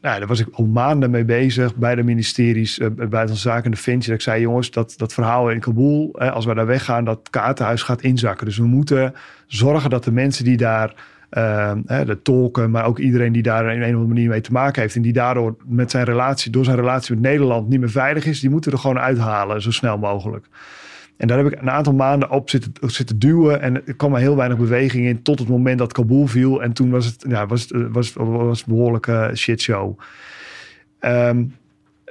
nou, 0.00 0.18
daar 0.18 0.26
was 0.26 0.40
ik 0.40 0.48
al 0.52 0.66
maanden 0.66 1.10
mee 1.10 1.24
bezig 1.24 1.76
bij 1.76 1.94
de 1.94 2.02
ministeries, 2.02 2.78
uh, 2.78 2.86
Buitenlandse 2.86 3.48
Zaken 3.48 3.64
en 3.64 3.70
Defensie. 3.70 4.10
Dat 4.10 4.18
ik 4.18 4.24
zei, 4.24 4.40
jongens, 4.40 4.70
dat, 4.70 4.94
dat 4.96 5.12
verhaal 5.12 5.50
in 5.50 5.60
Kabul, 5.60 6.18
als 6.18 6.44
we 6.44 6.54
daar 6.54 6.66
weggaan, 6.66 7.04
dat 7.04 7.30
kaartenhuis 7.30 7.82
gaat 7.82 8.02
inzakken. 8.02 8.46
Dus 8.46 8.58
we 8.58 8.66
moeten 8.66 9.14
zorgen 9.46 9.90
dat 9.90 10.04
de 10.04 10.12
mensen 10.12 10.44
die 10.44 10.56
daar 10.56 10.94
uh, 11.30 11.72
de 11.84 12.18
tolken, 12.22 12.70
maar 12.70 12.84
ook 12.84 12.98
iedereen 12.98 13.32
die 13.32 13.42
daar 13.42 13.64
in 13.64 13.70
een 13.70 13.80
of 13.80 13.84
andere 13.86 14.06
manier 14.06 14.28
mee 14.28 14.40
te 14.40 14.52
maken 14.52 14.82
heeft. 14.82 14.96
En 14.96 15.02
die 15.02 15.12
daardoor 15.12 15.56
met 15.66 15.90
zijn 15.90 16.04
relatie, 16.04 16.50
door 16.50 16.64
zijn 16.64 16.76
relatie 16.76 17.14
met 17.14 17.24
Nederland 17.24 17.68
niet 17.68 17.80
meer 17.80 17.90
veilig 17.90 18.26
is. 18.26 18.40
Die 18.40 18.50
moeten 18.50 18.72
er 18.72 18.78
gewoon 18.78 18.98
uithalen, 18.98 19.62
zo 19.62 19.70
snel 19.70 19.98
mogelijk. 19.98 20.46
En 21.16 21.26
daar 21.26 21.38
heb 21.38 21.52
ik 21.52 21.60
een 21.60 21.70
aantal 21.70 21.94
maanden 21.94 22.30
op 22.30 22.50
zitten, 22.50 22.72
zitten 22.80 23.18
duwen. 23.18 23.60
En 23.60 23.86
er 23.86 23.94
kwam 23.94 24.10
maar 24.10 24.20
heel 24.20 24.36
weinig 24.36 24.58
beweging 24.58 25.06
in 25.06 25.22
tot 25.22 25.38
het 25.38 25.48
moment 25.48 25.78
dat 25.78 25.92
Kabul 25.92 26.26
viel. 26.26 26.62
En 26.62 26.72
toen 26.72 26.90
was 26.90 27.06
het, 27.06 27.24
ja, 27.28 27.46
was 27.46 27.60
het, 27.60 27.92
was, 27.92 28.12
was 28.14 28.64
behoorlijke 28.64 29.30
shitshow. 29.34 29.98
Um, 31.00 31.54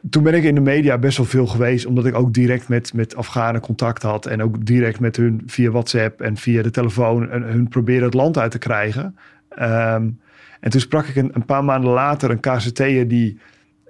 toen 0.09 0.23
ben 0.23 0.33
ik 0.33 0.43
in 0.43 0.55
de 0.55 0.61
media 0.61 0.97
best 0.97 1.17
wel 1.17 1.25
veel 1.25 1.47
geweest, 1.47 1.85
omdat 1.85 2.05
ik 2.05 2.15
ook 2.15 2.33
direct 2.33 2.67
met, 2.67 2.93
met 2.93 3.15
Afghanen 3.15 3.61
contact 3.61 4.03
had. 4.03 4.25
En 4.25 4.43
ook 4.43 4.65
direct 4.65 4.99
met 4.99 5.15
hun 5.15 5.41
via 5.45 5.69
WhatsApp 5.69 6.21
en 6.21 6.37
via 6.37 6.61
de 6.61 6.71
telefoon 6.71 7.29
en 7.29 7.41
hun 7.41 7.67
proberen 7.67 8.03
het 8.03 8.13
land 8.13 8.37
uit 8.37 8.51
te 8.51 8.57
krijgen. 8.57 9.15
Um, 9.59 10.19
en 10.59 10.69
toen 10.69 10.81
sprak 10.81 11.05
ik 11.05 11.15
een, 11.15 11.31
een, 11.33 11.45
paar 11.45 11.63
maanden 11.63 11.91
later 11.91 12.29
een 12.29 12.39
KCT'er 12.39 13.07
die 13.07 13.39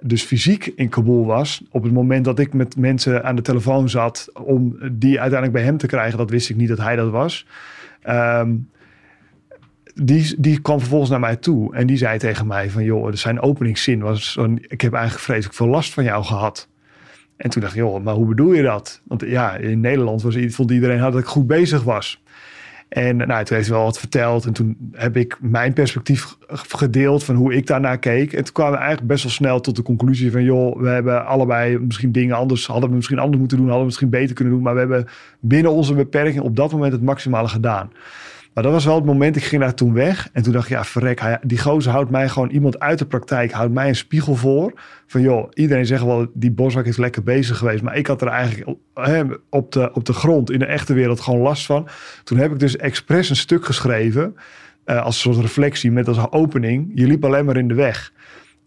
dus 0.00 0.22
fysiek 0.22 0.72
in 0.76 0.88
Kabul 0.88 1.26
was. 1.26 1.64
Op 1.70 1.82
het 1.82 1.92
moment 1.92 2.24
dat 2.24 2.38
ik 2.38 2.52
met 2.52 2.76
mensen 2.76 3.24
aan 3.24 3.36
de 3.36 3.42
telefoon 3.42 3.88
zat 3.88 4.30
om 4.34 4.76
die 4.92 5.20
uiteindelijk 5.20 5.52
bij 5.52 5.62
hem 5.62 5.76
te 5.76 5.86
krijgen, 5.86 6.18
dat 6.18 6.30
wist 6.30 6.50
ik 6.50 6.56
niet 6.56 6.68
dat 6.68 6.78
hij 6.78 6.96
dat 6.96 7.10
was. 7.10 7.46
Um, 8.08 8.68
die, 9.94 10.34
die 10.38 10.60
kwam 10.60 10.78
vervolgens 10.78 11.10
naar 11.10 11.20
mij 11.20 11.36
toe 11.36 11.74
en 11.74 11.86
die 11.86 11.96
zei 11.96 12.18
tegen 12.18 12.46
mij 12.46 12.70
van 12.70 12.84
joh, 12.84 13.12
zijn 13.12 13.40
openingszin 13.40 14.00
was 14.00 14.32
zo 14.32 14.54
ik 14.58 14.80
heb 14.80 14.92
eigenlijk 14.92 15.24
vreselijk 15.24 15.54
veel 15.54 15.66
last 15.66 15.94
van 15.94 16.04
jou 16.04 16.24
gehad. 16.24 16.68
En 17.36 17.50
toen 17.50 17.62
dacht 17.62 17.74
ik, 17.74 17.80
joh, 17.80 18.04
maar 18.04 18.14
hoe 18.14 18.26
bedoel 18.26 18.52
je 18.52 18.62
dat? 18.62 19.00
Want 19.04 19.20
ja, 19.26 19.56
in 19.56 19.80
Nederland 19.80 20.22
was, 20.22 20.36
iedereen 20.36 20.98
dat 20.98 21.18
ik 21.18 21.24
goed 21.24 21.46
bezig 21.46 21.82
was. 21.82 22.22
En 22.88 23.16
nou, 23.16 23.44
toen 23.44 23.56
heeft 23.56 23.68
hij 23.68 23.76
wel 23.76 23.84
wat 23.84 23.98
verteld. 23.98 24.44
En 24.44 24.52
toen 24.52 24.90
heb 24.92 25.16
ik 25.16 25.36
mijn 25.40 25.72
perspectief 25.72 26.36
gedeeld 26.48 27.24
van 27.24 27.34
hoe 27.34 27.54
ik 27.54 27.66
daarnaar 27.66 27.98
keek. 27.98 28.32
En 28.32 28.44
toen 28.44 28.52
kwamen 28.52 28.72
we 28.72 28.78
eigenlijk 28.78 29.08
best 29.08 29.22
wel 29.22 29.32
snel 29.32 29.60
tot 29.60 29.76
de 29.76 29.82
conclusie 29.82 30.30
van... 30.30 30.44
joh, 30.44 30.80
we 30.80 30.88
hebben 30.88 31.26
allebei 31.26 31.78
misschien 31.78 32.12
dingen 32.12 32.36
anders... 32.36 32.66
hadden 32.66 32.88
we 32.88 32.94
misschien 32.96 33.18
anders 33.18 33.38
moeten 33.38 33.56
doen, 33.56 33.66
hadden 33.66 33.84
we 33.84 33.88
misschien 33.88 34.10
beter 34.10 34.34
kunnen 34.34 34.54
doen. 34.54 34.62
Maar 34.62 34.74
we 34.74 34.80
hebben 34.80 35.06
binnen 35.40 35.72
onze 35.72 35.94
beperking 35.94 36.42
op 36.42 36.56
dat 36.56 36.72
moment 36.72 36.92
het 36.92 37.02
maximale 37.02 37.48
gedaan. 37.48 37.90
Dat 38.62 38.72
was 38.72 38.84
wel 38.84 38.94
het 38.94 39.04
moment, 39.04 39.36
ik 39.36 39.44
ging 39.44 39.62
daar 39.62 39.74
toen 39.74 39.92
weg. 39.92 40.28
En 40.32 40.42
toen 40.42 40.52
dacht 40.52 40.64
ik, 40.64 40.70
ja, 40.70 40.84
verrek, 40.84 41.38
die 41.42 41.58
gozer 41.58 41.92
houdt 41.92 42.10
mij 42.10 42.28
gewoon 42.28 42.50
iemand 42.50 42.80
uit 42.80 42.98
de 42.98 43.06
praktijk, 43.06 43.52
houdt 43.52 43.72
mij 43.72 43.88
een 43.88 43.96
spiegel 43.96 44.34
voor. 44.34 44.72
Van 45.06 45.20
joh, 45.20 45.48
iedereen 45.54 45.86
zegt 45.86 46.04
wel, 46.04 46.26
die 46.34 46.50
Boswak 46.50 46.86
is 46.86 46.96
lekker 46.96 47.22
bezig 47.22 47.58
geweest. 47.58 47.82
Maar 47.82 47.96
ik 47.96 48.06
had 48.06 48.22
er 48.22 48.28
eigenlijk 48.28 48.78
op 49.50 49.72
de, 49.72 49.92
op 49.92 50.04
de 50.04 50.12
grond 50.12 50.50
in 50.50 50.58
de 50.58 50.66
echte 50.66 50.94
wereld 50.94 51.20
gewoon 51.20 51.40
last 51.40 51.66
van. 51.66 51.88
Toen 52.24 52.38
heb 52.38 52.52
ik 52.52 52.58
dus 52.58 52.76
expres 52.76 53.30
een 53.30 53.36
stuk 53.36 53.64
geschreven 53.64 54.34
eh, 54.84 55.02
als 55.02 55.20
soort 55.20 55.36
reflectie 55.36 55.90
met 55.90 56.08
als 56.08 56.30
opening, 56.30 56.90
je 56.94 57.06
liep 57.06 57.24
alleen 57.24 57.44
maar 57.44 57.56
in 57.56 57.68
de 57.68 57.74
weg. 57.74 58.12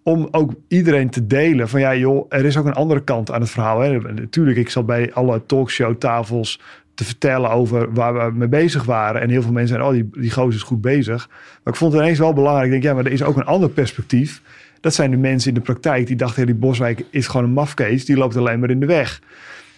Om 0.03 0.27
ook 0.31 0.53
iedereen 0.67 1.09
te 1.09 1.27
delen 1.27 1.69
van 1.69 1.79
ja 1.79 1.95
joh, 1.95 2.25
er 2.29 2.45
is 2.45 2.57
ook 2.57 2.65
een 2.65 2.73
andere 2.73 3.03
kant 3.03 3.31
aan 3.31 3.41
het 3.41 3.49
verhaal. 3.49 3.79
Hè. 3.79 3.99
Natuurlijk, 3.99 4.57
ik 4.57 4.69
zat 4.69 4.85
bij 4.85 5.13
alle 5.13 5.45
talkshowtafels 5.45 6.59
te 6.93 7.03
vertellen 7.03 7.49
over 7.49 7.93
waar 7.93 8.13
we 8.13 8.37
mee 8.37 8.47
bezig 8.47 8.83
waren. 8.83 9.21
En 9.21 9.29
heel 9.29 9.41
veel 9.41 9.51
mensen 9.51 9.75
zeiden, 9.75 9.87
oh 9.87 10.11
die, 10.11 10.21
die 10.21 10.31
gozer 10.31 10.53
is 10.53 10.61
goed 10.61 10.81
bezig. 10.81 11.27
Maar 11.63 11.73
ik 11.73 11.79
vond 11.79 11.93
het 11.93 12.01
ineens 12.01 12.19
wel 12.19 12.33
belangrijk. 12.33 12.65
Ik 12.65 12.71
denk, 12.71 12.83
ja, 12.83 12.93
maar 12.93 13.05
er 13.05 13.11
is 13.11 13.23
ook 13.23 13.37
een 13.37 13.45
ander 13.45 13.69
perspectief. 13.69 14.41
Dat 14.81 14.93
zijn 14.93 15.11
de 15.11 15.17
mensen 15.17 15.49
in 15.49 15.55
de 15.55 15.61
praktijk 15.61 16.07
die 16.07 16.15
dachten, 16.15 16.45
die 16.45 16.55
Boswijk 16.55 17.05
is 17.09 17.27
gewoon 17.27 17.45
een 17.45 17.53
mafkees. 17.53 18.05
Die 18.05 18.17
loopt 18.17 18.37
alleen 18.37 18.59
maar 18.59 18.69
in 18.69 18.79
de 18.79 18.85
weg. 18.85 19.21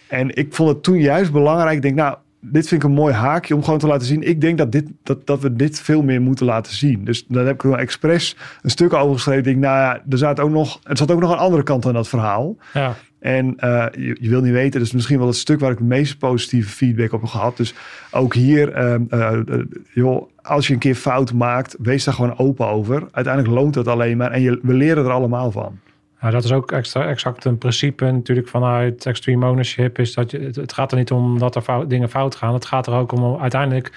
En 0.07 0.35
ik 0.35 0.53
vond 0.53 0.69
het 0.69 0.83
toen 0.83 0.99
juist 0.99 1.31
belangrijk. 1.31 1.75
Ik 1.75 1.81
denk, 1.81 1.95
nou, 1.95 2.15
dit 2.51 2.67
vind 2.67 2.83
ik 2.83 2.89
een 2.89 2.95
mooi 2.95 3.13
haakje 3.13 3.55
om 3.55 3.63
gewoon 3.63 3.79
te 3.79 3.87
laten 3.87 4.07
zien. 4.07 4.23
Ik 4.23 4.41
denk 4.41 4.57
dat, 4.57 4.71
dit, 4.71 4.87
dat, 5.03 5.27
dat 5.27 5.41
we 5.41 5.55
dit 5.55 5.79
veel 5.79 6.03
meer 6.03 6.21
moeten 6.21 6.45
laten 6.45 6.73
zien. 6.73 7.05
Dus 7.05 7.25
daar 7.27 7.45
heb 7.45 7.55
ik 7.55 7.61
wel 7.61 7.77
expres 7.77 8.35
een 8.61 8.69
stuk 8.69 8.93
over 8.93 9.13
geschreven. 9.13 9.39
Ik 9.39 9.45
denk, 9.45 9.57
nou 9.57 9.77
ja, 9.77 10.01
er 10.09 10.17
zat 10.17 10.39
ook 10.39 10.49
nog, 10.49 10.79
er 10.83 10.97
zat 10.97 11.11
ook 11.11 11.19
nog 11.19 11.31
een 11.31 11.37
andere 11.37 11.63
kant 11.63 11.85
aan 11.85 11.93
dat 11.93 12.07
verhaal. 12.07 12.55
Ja. 12.73 12.95
En 13.25 13.55
uh, 13.59 13.85
je, 13.91 14.29
wil 14.29 14.41
niet 14.41 14.51
weten, 14.51 14.79
dat 14.79 14.87
is 14.87 14.93
misschien 14.93 15.17
wel 15.17 15.27
het 15.27 15.35
stuk 15.35 15.59
waar 15.59 15.71
ik 15.71 15.77
het 15.77 15.87
meest 15.87 16.17
positieve 16.17 16.69
feedback 16.69 17.11
op 17.11 17.21
heb 17.21 17.29
gehad. 17.29 17.57
Dus 17.57 17.73
ook 18.11 18.33
hier, 18.33 18.77
uh, 18.77 18.95
uh, 19.09 19.61
joh, 19.93 20.29
als 20.41 20.67
je 20.67 20.73
een 20.73 20.79
keer 20.79 20.95
fout 20.95 21.33
maakt, 21.33 21.75
wees 21.79 22.03
daar 22.03 22.13
gewoon 22.13 22.37
open 22.37 22.67
over. 22.67 23.07
Uiteindelijk 23.11 23.53
loont 23.53 23.75
het 23.75 23.87
alleen 23.87 24.17
maar 24.17 24.31
en 24.31 24.41
je, 24.41 24.59
we 24.61 24.73
leren 24.73 25.05
er 25.05 25.11
allemaal 25.11 25.51
van. 25.51 25.79
Ja, 26.21 26.29
dat 26.29 26.43
is 26.43 26.51
ook 26.51 26.71
extra, 26.71 27.07
exact 27.07 27.45
een 27.45 27.57
principe 27.57 28.11
natuurlijk 28.11 28.47
vanuit 28.47 29.05
extreme 29.05 29.47
ownership. 29.47 29.99
Is 29.99 30.13
dat 30.13 30.31
je, 30.31 30.39
het 30.39 30.73
gaat 30.73 30.91
er 30.91 30.97
niet 30.97 31.11
om 31.11 31.39
dat 31.39 31.55
er 31.55 31.61
fout, 31.61 31.89
dingen 31.89 32.09
fout 32.09 32.35
gaan. 32.35 32.53
Het 32.53 32.65
gaat 32.65 32.87
er 32.87 32.93
ook 32.93 33.11
om 33.11 33.41
uiteindelijk 33.41 33.91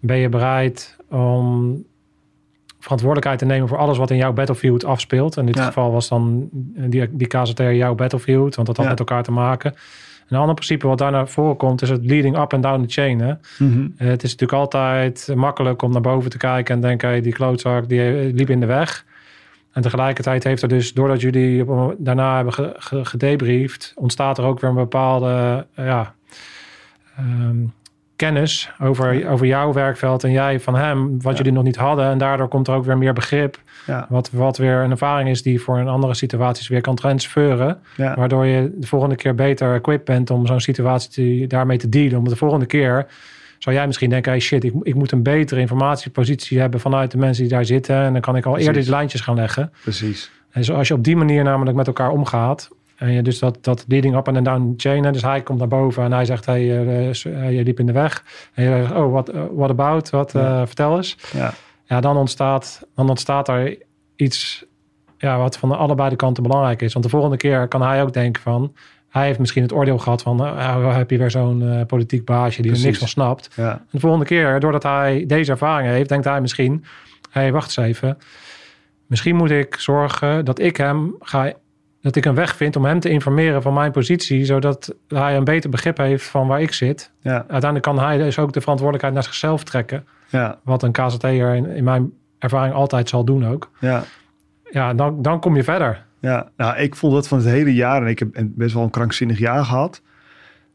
ben 0.00 0.16
je 0.16 0.28
bereid 0.28 0.96
om 1.08 1.84
verantwoordelijkheid 2.84 3.38
te 3.38 3.44
nemen 3.44 3.68
voor 3.68 3.78
alles 3.78 3.98
wat 3.98 4.10
in 4.10 4.16
jouw 4.16 4.32
battlefield 4.32 4.84
afspeelt. 4.84 5.36
In 5.36 5.46
dit 5.46 5.54
ja. 5.54 5.64
geval 5.64 5.92
was 5.92 6.08
dan 6.08 6.48
die, 6.52 7.16
die 7.16 7.26
KZR 7.26 7.62
jouw 7.62 7.94
battlefield, 7.94 8.54
want 8.54 8.66
dat 8.66 8.76
had 8.76 8.84
ja. 8.84 8.90
met 8.90 8.98
elkaar 8.98 9.22
te 9.22 9.32
maken. 9.32 9.74
Een 10.28 10.38
ander 10.38 10.54
principe 10.54 10.86
wat 10.86 10.98
daarna 10.98 11.26
voorkomt 11.26 11.82
is 11.82 11.88
het 11.88 12.04
leading 12.04 12.38
up 12.38 12.52
and 12.52 12.62
down 12.62 12.86
the 12.86 12.92
chain. 12.92 13.20
Hè? 13.20 13.32
Mm 13.58 13.72
-hmm. 13.72 13.94
Het 13.96 14.22
is 14.22 14.30
natuurlijk 14.30 14.60
altijd 14.60 15.32
makkelijk 15.34 15.82
om 15.82 15.92
naar 15.92 16.00
boven 16.00 16.30
te 16.30 16.38
kijken 16.38 16.74
en 16.74 16.80
denken, 16.80 17.08
hey, 17.08 17.20
die 17.20 17.32
klootzak 17.32 17.88
die 17.88 18.32
liep 18.34 18.50
in 18.50 18.60
de 18.60 18.66
weg. 18.66 19.04
En 19.72 19.82
tegelijkertijd 19.82 20.44
heeft 20.44 20.62
er 20.62 20.68
dus, 20.68 20.92
doordat 20.92 21.20
jullie 21.20 21.64
daarna 21.98 22.36
hebben 22.36 22.54
ge, 22.54 22.74
ge, 22.78 23.04
gedebriefd, 23.04 23.92
ontstaat 23.94 24.38
er 24.38 24.44
ook 24.44 24.60
weer 24.60 24.70
een 24.70 24.76
bepaalde 24.76 25.66
ja, 25.76 26.14
um, 27.18 27.72
kennis 28.16 28.70
over, 28.80 29.28
over 29.28 29.46
jouw 29.46 29.72
werkveld 29.72 30.24
en 30.24 30.30
jij 30.30 30.60
van 30.60 30.76
hem, 30.76 31.22
wat 31.22 31.32
ja. 31.32 31.38
jullie 31.38 31.52
nog 31.52 31.64
niet 31.64 31.76
hadden. 31.76 32.10
En 32.10 32.18
daardoor 32.18 32.48
komt 32.48 32.68
er 32.68 32.74
ook 32.74 32.84
weer 32.84 32.98
meer 32.98 33.12
begrip. 33.12 33.58
Ja. 33.86 34.06
Wat, 34.08 34.30
wat 34.30 34.56
weer 34.56 34.76
een 34.76 34.90
ervaring 34.90 35.28
is 35.28 35.42
die 35.42 35.60
voor 35.60 35.78
een 35.78 35.88
andere 35.88 36.14
situaties 36.14 36.68
weer 36.68 36.80
kan 36.80 36.94
transferen. 36.94 37.78
Ja. 37.96 38.14
Waardoor 38.14 38.46
je 38.46 38.70
de 38.74 38.86
volgende 38.86 39.16
keer 39.16 39.34
beter 39.34 39.74
equipped 39.74 40.04
bent 40.04 40.30
om 40.30 40.46
zo'n 40.46 40.60
situatie 40.60 41.10
te, 41.10 41.46
daarmee 41.46 41.78
te 41.78 41.88
dealen. 41.88 42.18
Om 42.18 42.28
de 42.28 42.36
volgende 42.36 42.66
keer 42.66 43.06
zou 43.58 43.76
jij 43.76 43.86
misschien 43.86 44.10
denken, 44.10 44.30
hey 44.30 44.40
shit, 44.40 44.64
ik, 44.64 44.72
ik 44.82 44.94
moet 44.94 45.12
een 45.12 45.22
betere 45.22 45.60
informatiepositie 45.60 46.60
hebben 46.60 46.80
vanuit 46.80 47.10
de 47.10 47.18
mensen 47.18 47.42
die 47.42 47.52
daar 47.52 47.64
zitten. 47.64 47.96
En 47.96 48.12
dan 48.12 48.20
kan 48.20 48.36
ik 48.36 48.44
al 48.44 48.50
Precies. 48.50 48.68
eerder 48.68 48.82
die 48.82 48.92
lijntjes 48.92 49.20
gaan 49.20 49.34
leggen. 49.34 49.72
Precies. 49.82 50.30
En 50.50 50.64
zoals 50.64 50.88
je 50.88 50.94
op 50.94 51.04
die 51.04 51.16
manier 51.16 51.44
namelijk 51.44 51.76
met 51.76 51.86
elkaar 51.86 52.10
omgaat, 52.10 52.68
en 52.96 53.12
je 53.12 53.22
dus 53.22 53.38
dat, 53.38 53.58
dat 53.60 53.84
leading 53.88 54.16
up 54.16 54.28
en 54.28 54.44
down 54.44 54.74
chain. 54.76 55.12
Dus 55.12 55.22
hij 55.22 55.42
komt 55.42 55.58
naar 55.58 55.68
boven 55.68 56.04
en 56.04 56.12
hij 56.12 56.24
zegt, 56.24 56.46
hey, 56.46 56.62
uh, 56.62 57.12
je 57.52 57.62
liep 57.62 57.78
in 57.78 57.86
de 57.86 57.92
weg. 57.92 58.24
En 58.54 58.64
je 58.64 58.70
zegt, 58.70 58.92
oh, 58.92 59.12
what, 59.12 59.30
what 59.52 59.70
about? 59.70 60.10
Wat, 60.10 60.32
ja. 60.32 60.60
uh, 60.60 60.66
vertel 60.66 60.96
eens. 60.96 61.16
Ja. 61.32 61.52
ja, 61.84 62.00
dan, 62.00 62.16
ontstaat, 62.16 62.86
dan 62.94 63.08
ontstaat 63.08 63.48
er 63.48 63.78
iets 64.16 64.64
ja, 65.18 65.38
wat 65.38 65.58
van 65.58 65.68
de 65.68 65.76
allebei 65.76 66.10
de 66.10 66.16
kanten 66.16 66.42
belangrijk 66.42 66.82
is. 66.82 66.92
Want 66.92 67.04
de 67.04 67.10
volgende 67.10 67.36
keer 67.36 67.68
kan 67.68 67.82
hij 67.82 68.02
ook 68.02 68.12
denken 68.12 68.42
van... 68.42 68.74
Hij 69.08 69.26
heeft 69.26 69.38
misschien 69.38 69.62
het 69.62 69.72
oordeel 69.72 69.98
gehad 69.98 70.22
van... 70.22 70.40
Heb 70.94 71.10
je 71.10 71.18
weer 71.18 71.30
zo'n 71.30 71.84
politiek 71.86 72.24
baasje 72.24 72.62
die 72.62 72.70
Precies. 72.70 72.80
er 72.80 72.86
niks 72.86 72.98
van 72.98 73.08
snapt. 73.08 73.50
Ja. 73.56 73.70
En 73.70 73.86
de 73.90 74.00
volgende 74.00 74.24
keer, 74.24 74.60
doordat 74.60 74.82
hij 74.82 75.24
deze 75.26 75.50
ervaring 75.50 75.88
heeft... 75.88 76.08
denkt 76.08 76.24
hij 76.24 76.40
misschien... 76.40 76.84
Hé, 77.30 77.40
hey, 77.40 77.52
wacht 77.52 77.76
eens 77.76 77.88
even. 77.88 78.18
Misschien 79.06 79.36
moet 79.36 79.50
ik 79.50 79.74
zorgen 79.74 80.44
dat 80.44 80.58
ik 80.58 80.76
hem 80.76 81.14
ga 81.20 81.52
dat 82.04 82.16
ik 82.16 82.24
een 82.24 82.34
weg 82.34 82.56
vind 82.56 82.76
om 82.76 82.84
hem 82.84 83.00
te 83.00 83.08
informeren 83.08 83.62
van 83.62 83.74
mijn 83.74 83.92
positie, 83.92 84.44
zodat 84.44 84.94
hij 85.08 85.36
een 85.36 85.44
beter 85.44 85.70
begrip 85.70 85.96
heeft 85.96 86.24
van 86.24 86.46
waar 86.46 86.60
ik 86.60 86.72
zit. 86.72 87.10
Ja. 87.20 87.32
Uiteindelijk 87.32 87.82
kan 87.82 87.98
hij 87.98 88.18
dus 88.18 88.38
ook 88.38 88.52
de 88.52 88.60
verantwoordelijkheid 88.60 89.14
naar 89.14 89.24
zichzelf 89.24 89.64
trekken. 89.64 90.06
Ja. 90.28 90.58
Wat 90.62 90.82
een 90.82 90.92
KZT'er 90.92 91.54
in, 91.54 91.66
in 91.66 91.84
mijn 91.84 92.12
ervaring 92.38 92.74
altijd 92.74 93.08
zal 93.08 93.24
doen 93.24 93.46
ook. 93.46 93.70
Ja, 93.78 94.04
ja 94.70 94.94
dan, 94.94 95.22
dan 95.22 95.40
kom 95.40 95.56
je 95.56 95.64
verder. 95.64 96.04
Ja, 96.20 96.48
nou, 96.56 96.78
ik 96.78 96.96
vond 96.96 97.12
dat 97.12 97.28
van 97.28 97.38
het 97.38 97.46
hele 97.46 97.74
jaar, 97.74 98.02
en 98.02 98.08
ik 98.08 98.18
heb 98.18 98.28
best 98.34 98.74
wel 98.74 98.82
een 98.82 98.90
krankzinnig 98.90 99.38
jaar 99.38 99.64
gehad, 99.64 100.02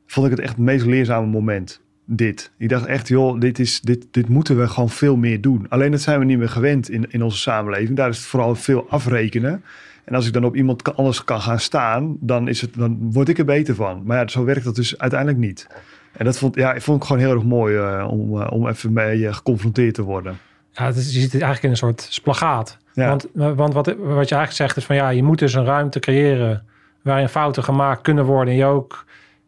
vond 0.05 0.25
ik 0.25 0.31
het 0.31 0.41
echt 0.41 0.55
het 0.55 0.65
meest 0.65 0.85
leerzame 0.85 1.27
moment. 1.27 1.81
Dit. 2.05 2.51
Ik 2.57 2.69
dacht 2.69 2.85
echt, 2.85 3.07
joh, 3.07 3.39
dit, 3.39 3.59
is, 3.59 3.81
dit, 3.81 4.07
dit 4.11 4.27
moeten 4.29 4.59
we 4.59 4.67
gewoon 4.67 4.89
veel 4.89 5.15
meer 5.15 5.41
doen. 5.41 5.65
Alleen 5.69 5.91
dat 5.91 6.01
zijn 6.01 6.19
we 6.19 6.25
niet 6.25 6.37
meer 6.37 6.49
gewend 6.49 6.89
in, 6.89 7.11
in 7.11 7.23
onze 7.23 7.37
samenleving. 7.37 7.97
Daar 7.97 8.09
is 8.09 8.17
het 8.17 8.25
vooral 8.25 8.55
veel 8.55 8.85
afrekenen. 8.89 9.63
En 10.09 10.15
als 10.15 10.27
ik 10.27 10.33
dan 10.33 10.45
op 10.45 10.55
iemand 10.55 10.95
anders 10.95 11.23
kan 11.23 11.41
gaan 11.41 11.59
staan, 11.59 12.17
dan, 12.19 12.47
is 12.47 12.61
het, 12.61 12.73
dan 12.73 12.97
word 13.11 13.29
ik 13.29 13.37
er 13.37 13.45
beter 13.45 13.75
van. 13.75 14.01
Maar 14.05 14.17
ja, 14.17 14.27
zo 14.27 14.43
werkt 14.43 14.63
dat 14.63 14.75
dus 14.75 14.97
uiteindelijk 14.97 15.39
niet. 15.39 15.67
En 16.11 16.25
dat 16.25 16.37
vond, 16.37 16.55
ja, 16.55 16.73
ik 16.73 16.81
vond 16.81 17.01
ik 17.01 17.07
gewoon 17.07 17.21
heel 17.21 17.33
erg 17.33 17.43
mooi 17.43 17.75
uh, 17.75 18.07
om, 18.09 18.35
uh, 18.35 18.47
om 18.51 18.67
even 18.67 18.93
mee 18.93 19.17
uh, 19.17 19.33
geconfronteerd 19.33 19.93
te 19.93 20.01
worden. 20.01 20.37
Ja, 20.71 20.85
het 20.85 20.95
is, 20.95 21.13
je 21.13 21.19
zit 21.19 21.31
eigenlijk 21.31 21.63
in 21.63 21.69
een 21.69 21.77
soort 21.77 22.07
splagaat. 22.09 22.77
Ja. 22.93 23.07
Want, 23.07 23.27
want 23.33 23.73
wat, 23.73 23.85
wat 23.85 24.29
je 24.29 24.35
eigenlijk 24.35 24.51
zegt 24.51 24.77
is 24.77 24.85
van 24.85 24.95
ja, 24.95 25.09
je 25.09 25.23
moet 25.23 25.39
dus 25.39 25.53
een 25.53 25.65
ruimte 25.65 25.99
creëren 25.99 26.65
waarin 27.01 27.29
fouten 27.29 27.63
gemaakt 27.63 28.01
kunnen 28.01 28.25
worden. 28.25 28.53
En 28.53 28.59
je 28.59 28.65
ook 28.65 29.05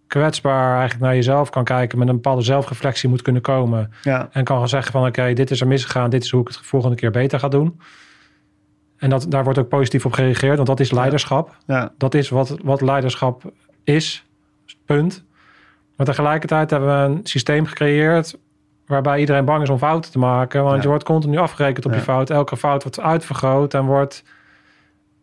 kwetsbaar 0.07 0.71
eigenlijk 0.71 1.01
naar 1.01 1.15
jezelf 1.15 1.49
kan 1.49 1.63
kijken, 1.63 1.97
met 1.97 2.07
een 2.07 2.15
bepaalde 2.15 2.41
zelfreflectie 2.41 3.09
moet 3.09 3.21
kunnen 3.21 3.41
komen. 3.41 3.91
Ja. 4.01 4.29
En 4.31 4.43
kan 4.43 4.57
gaan 4.57 4.69
zeggen 4.69 4.91
van 4.91 5.01
oké, 5.01 5.19
okay, 5.19 5.33
dit 5.33 5.51
is 5.51 5.61
er 5.61 5.67
misgegaan, 5.67 6.09
dit 6.09 6.23
is 6.23 6.31
hoe 6.31 6.41
ik 6.41 6.47
het 6.47 6.57
de 6.57 6.63
volgende 6.63 6.95
keer 6.95 7.11
beter 7.11 7.39
ga 7.39 7.47
doen. 7.47 7.79
En 9.01 9.09
dat, 9.09 9.25
daar 9.29 9.43
wordt 9.43 9.59
ook 9.59 9.67
positief 9.67 10.05
op 10.05 10.13
gereageerd, 10.13 10.55
want 10.55 10.67
dat 10.67 10.79
is 10.79 10.91
leiderschap. 10.91 11.57
Ja. 11.65 11.91
Dat 11.97 12.13
is 12.13 12.29
wat, 12.29 12.57
wat 12.63 12.81
leiderschap 12.81 13.51
is, 13.83 14.25
punt. 14.85 15.23
Maar 15.95 16.05
tegelijkertijd 16.05 16.69
hebben 16.69 16.89
we 16.89 17.13
een 17.13 17.19
systeem 17.23 17.65
gecreëerd 17.65 18.37
waarbij 18.85 19.19
iedereen 19.19 19.45
bang 19.45 19.63
is 19.63 19.69
om 19.69 19.77
fouten 19.77 20.11
te 20.11 20.19
maken. 20.19 20.63
Want 20.63 20.75
ja. 20.75 20.81
je 20.81 20.87
wordt 20.87 21.03
continu 21.03 21.37
afgerekend 21.37 21.85
op 21.85 21.91
ja. 21.91 21.97
je 21.97 22.03
fout. 22.03 22.29
Elke 22.29 22.57
fout 22.57 22.83
wordt 22.83 22.99
uitvergroot 22.99 23.73
en 23.73 23.85
wordt, 23.85 24.23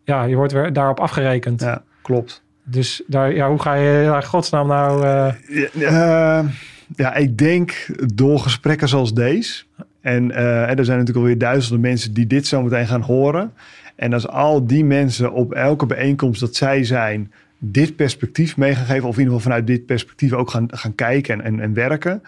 ja, 0.03 0.23
je 0.23 0.35
wordt 0.35 0.53
weer 0.53 0.73
daarop 0.73 0.99
afgerekend. 0.99 1.61
Ja, 1.61 1.83
klopt. 2.01 2.43
Dus 2.63 3.03
daar, 3.07 3.33
ja, 3.33 3.49
hoe 3.49 3.61
ga 3.61 3.73
je 3.73 4.03
daar 4.05 4.23
godsnaam 4.23 4.67
nou... 4.67 5.05
Uh... 5.05 5.33
Ja, 5.73 6.41
uh, 6.41 6.49
ja, 6.95 7.13
ik 7.13 7.37
denk 7.37 7.87
door 8.13 8.39
gesprekken 8.39 8.87
zoals 8.87 9.13
deze... 9.13 9.63
En 10.09 10.29
uh, 10.29 10.77
er 10.77 10.85
zijn 10.85 10.97
natuurlijk 10.97 11.17
alweer 11.17 11.37
duizenden 11.37 11.79
mensen 11.79 12.13
die 12.13 12.27
dit 12.27 12.47
zo 12.47 12.61
meteen 12.61 12.87
gaan 12.87 13.01
horen. 13.01 13.53
En 13.95 14.13
als 14.13 14.27
al 14.27 14.67
die 14.67 14.85
mensen 14.85 15.31
op 15.31 15.53
elke 15.53 15.85
bijeenkomst 15.85 16.39
dat 16.39 16.55
zij 16.55 16.83
zijn, 16.83 17.31
dit 17.57 17.95
perspectief 17.95 18.57
mee 18.57 18.75
gaan 18.75 18.85
geven, 18.85 19.07
of 19.07 19.13
in 19.13 19.19
ieder 19.19 19.33
geval 19.33 19.51
vanuit 19.51 19.67
dit 19.67 19.85
perspectief 19.85 20.33
ook 20.33 20.49
gaan, 20.49 20.67
gaan 20.71 20.95
kijken 20.95 21.33
en, 21.33 21.41
en, 21.45 21.59
en 21.59 21.73
werken, 21.73 22.21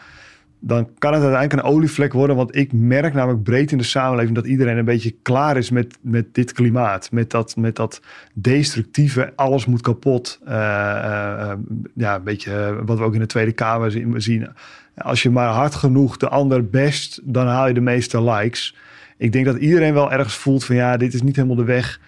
dan 0.63 0.89
kan 0.97 1.13
het 1.13 1.21
uiteindelijk 1.21 1.61
een 1.61 1.73
olievlek 1.73 2.13
worden. 2.13 2.35
Want 2.35 2.55
ik 2.55 2.73
merk 2.73 3.13
namelijk 3.13 3.43
breed 3.43 3.71
in 3.71 3.77
de 3.77 3.83
samenleving 3.83 4.35
dat 4.35 4.45
iedereen 4.45 4.77
een 4.77 4.85
beetje 4.85 5.15
klaar 5.21 5.57
is 5.57 5.69
met, 5.69 5.97
met 6.01 6.33
dit 6.33 6.51
klimaat. 6.51 7.11
Met 7.11 7.29
dat, 7.29 7.55
met 7.55 7.75
dat 7.75 8.01
destructieve, 8.33 9.33
alles 9.35 9.65
moet 9.65 9.81
kapot. 9.81 10.39
Uh, 10.43 10.51
uh, 10.51 11.51
ja, 11.95 12.15
een 12.15 12.23
beetje 12.23 12.81
wat 12.85 12.97
we 12.97 13.03
ook 13.03 13.13
in 13.13 13.19
de 13.19 13.25
Tweede 13.25 13.51
Kamer 13.51 13.91
zien. 14.15 14.49
Als 14.97 15.23
je 15.23 15.29
maar 15.29 15.49
hard 15.49 15.75
genoeg 15.75 16.17
de 16.17 16.29
ander 16.29 16.69
best, 16.69 17.19
dan 17.23 17.47
haal 17.47 17.67
je 17.67 17.73
de 17.73 17.81
meeste 17.81 18.23
likes. 18.23 18.75
Ik 19.17 19.31
denk 19.31 19.45
dat 19.45 19.57
iedereen 19.57 19.93
wel 19.93 20.11
ergens 20.11 20.35
voelt 20.35 20.63
van 20.63 20.75
ja, 20.75 20.97
dit 20.97 21.13
is 21.13 21.21
niet 21.21 21.35
helemaal 21.35 21.55
de 21.55 21.63
weg 21.63 21.99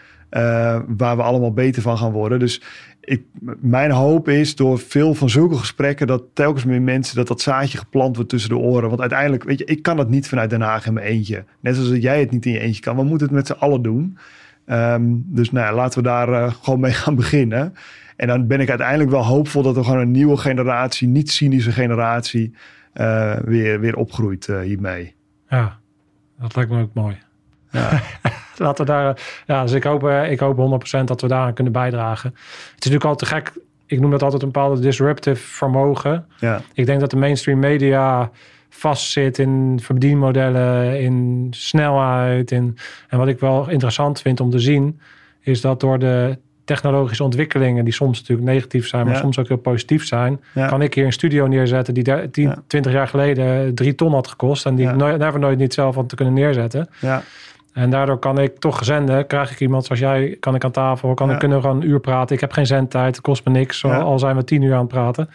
waar 0.87 1.15
we 1.17 1.21
allemaal 1.21 1.53
beter 1.53 1.81
van 1.81 1.97
gaan 1.97 2.11
worden. 2.11 2.39
Dus 2.39 2.61
ik, 3.03 3.23
mijn 3.59 3.91
hoop 3.91 4.29
is 4.29 4.55
door 4.55 4.79
veel 4.79 5.13
van 5.13 5.29
zulke 5.29 5.55
gesprekken 5.55 6.07
dat 6.07 6.23
telkens 6.33 6.65
meer 6.65 6.81
mensen 6.81 7.15
dat 7.15 7.27
dat 7.27 7.41
zaadje 7.41 7.77
geplant 7.77 8.15
wordt 8.15 8.29
tussen 8.29 8.49
de 8.49 8.57
oren. 8.57 8.89
Want 8.89 9.01
uiteindelijk, 9.01 9.43
weet 9.43 9.59
je, 9.59 9.65
ik 9.65 9.81
kan 9.81 9.97
het 9.97 10.09
niet 10.09 10.27
vanuit 10.27 10.49
Den 10.49 10.61
Haag 10.61 10.85
in 10.85 10.93
mijn 10.93 11.05
eentje. 11.05 11.43
Net 11.59 11.75
zoals 11.75 11.89
jij 11.89 12.19
het 12.19 12.31
niet 12.31 12.45
in 12.45 12.51
je 12.51 12.59
eentje 12.59 12.81
kan. 12.81 12.95
We 12.95 13.03
moeten 13.03 13.27
het 13.27 13.35
met 13.35 13.47
z'n 13.47 13.53
allen 13.53 13.81
doen. 13.81 14.17
Um, 14.65 15.23
dus 15.27 15.51
nou 15.51 15.65
ja, 15.65 15.73
laten 15.73 16.01
we 16.01 16.07
daar 16.07 16.29
uh, 16.29 16.53
gewoon 16.61 16.79
mee 16.79 16.91
gaan 16.91 17.15
beginnen. 17.15 17.73
En 18.15 18.27
dan 18.27 18.47
ben 18.47 18.59
ik 18.59 18.69
uiteindelijk 18.69 19.09
wel 19.09 19.25
hoopvol 19.25 19.61
dat 19.61 19.77
er 19.77 19.83
gewoon 19.83 19.99
een 19.99 20.11
nieuwe 20.11 20.37
generatie, 20.37 21.07
niet 21.07 21.31
cynische 21.31 21.71
generatie, 21.71 22.53
uh, 22.93 23.35
weer, 23.35 23.79
weer 23.79 23.95
opgroeit 23.95 24.47
uh, 24.47 24.59
hiermee. 24.59 25.15
Ja, 25.49 25.79
dat 26.39 26.55
lijkt 26.55 26.71
me 26.71 26.81
ook 26.81 26.93
mooi. 26.93 27.17
Ja. 27.73 28.01
Laten 28.57 28.85
we 28.85 28.91
daar, 28.91 29.21
ja, 29.47 29.61
dus 29.61 29.71
ik 29.71 29.83
hoop, 29.83 30.09
ik 30.09 30.39
hoop 30.39 30.83
100% 30.97 31.03
dat 31.03 31.21
we 31.21 31.27
daaraan 31.27 31.53
kunnen 31.53 31.73
bijdragen. 31.73 32.29
Het 32.29 32.39
is 32.63 32.73
natuurlijk 32.73 33.05
altijd 33.05 33.29
te 33.29 33.35
gek. 33.35 33.51
Ik 33.85 33.99
noem 33.99 34.11
dat 34.11 34.23
altijd 34.23 34.41
een 34.41 34.51
bepaalde 34.51 34.81
disruptive 34.81 35.41
vermogen. 35.41 36.25
Ja. 36.39 36.61
Ik 36.73 36.85
denk 36.85 36.99
dat 36.99 37.09
de 37.09 37.17
mainstream 37.17 37.59
media 37.59 38.31
vastzit 38.69 39.37
in 39.39 39.79
verdienmodellen, 39.81 41.01
in 41.01 41.47
snelheid. 41.51 42.51
In, 42.51 42.77
en 43.07 43.17
wat 43.17 43.27
ik 43.27 43.39
wel 43.39 43.69
interessant 43.69 44.21
vind 44.21 44.39
om 44.39 44.49
te 44.49 44.59
zien, 44.59 44.99
is 45.39 45.61
dat 45.61 45.79
door 45.79 45.99
de 45.99 46.37
technologische 46.65 47.23
ontwikkelingen, 47.23 47.83
die 47.83 47.93
soms 47.93 48.19
natuurlijk 48.19 48.47
negatief 48.47 48.87
zijn, 48.87 49.05
maar 49.05 49.13
Ja. 49.15 49.19
soms 49.19 49.39
ook 49.39 49.47
heel 49.47 49.57
positief 49.57 50.05
zijn, 50.05 50.41
Ja. 50.53 50.67
kan 50.67 50.81
ik 50.81 50.93
hier 50.93 51.05
een 51.05 51.13
studio 51.13 51.47
neerzetten 51.47 51.93
die 51.93 52.03
daar 52.03 52.29
10, 52.29 52.43
Ja. 52.47 52.57
20 52.67 52.91
jaar 52.91 53.07
geleden 53.07 53.75
drie 53.75 53.95
ton 53.95 54.13
had 54.13 54.27
gekost 54.27 54.65
en 54.65 54.75
die 54.75 54.87
ik 54.89 54.95
never 54.95 55.39
nooit 55.39 55.57
niet 55.57 55.73
zelf 55.73 55.95
had 55.95 56.09
te 56.09 56.15
kunnen 56.15 56.33
neerzetten. 56.33 56.89
Ja, 56.99 57.23
En 57.73 57.89
daardoor 57.89 58.17
kan 58.17 58.37
ik 58.39 58.57
toch 58.59 58.83
zenden. 58.83 59.27
Krijg 59.27 59.51
ik 59.51 59.59
iemand 59.59 59.85
zoals 59.85 60.01
jij, 60.01 60.37
kan 60.39 60.55
ik 60.55 60.63
aan 60.63 60.71
tafel, 60.71 61.13
kan 61.13 61.27
Ja. 61.27 61.33
ik 61.33 61.39
kunnen 61.39 61.57
we 61.57 61.63
gewoon 61.63 61.81
een 61.81 61.87
uur 61.89 61.99
praten. 61.99 62.35
Ik 62.35 62.41
heb 62.41 62.51
geen 62.51 62.65
zendtijd, 62.65 63.15
het 63.15 63.21
kost 63.25 63.45
me 63.45 63.51
niks, 63.51 63.83
al- 63.85 63.89
Ja. 63.91 63.99
al 63.99 64.19
zijn 64.19 64.35
we 64.35 64.43
tien 64.43 64.61
uur 64.61 64.73
aan 64.73 64.79
het 64.79 64.87
praten. 64.87 65.29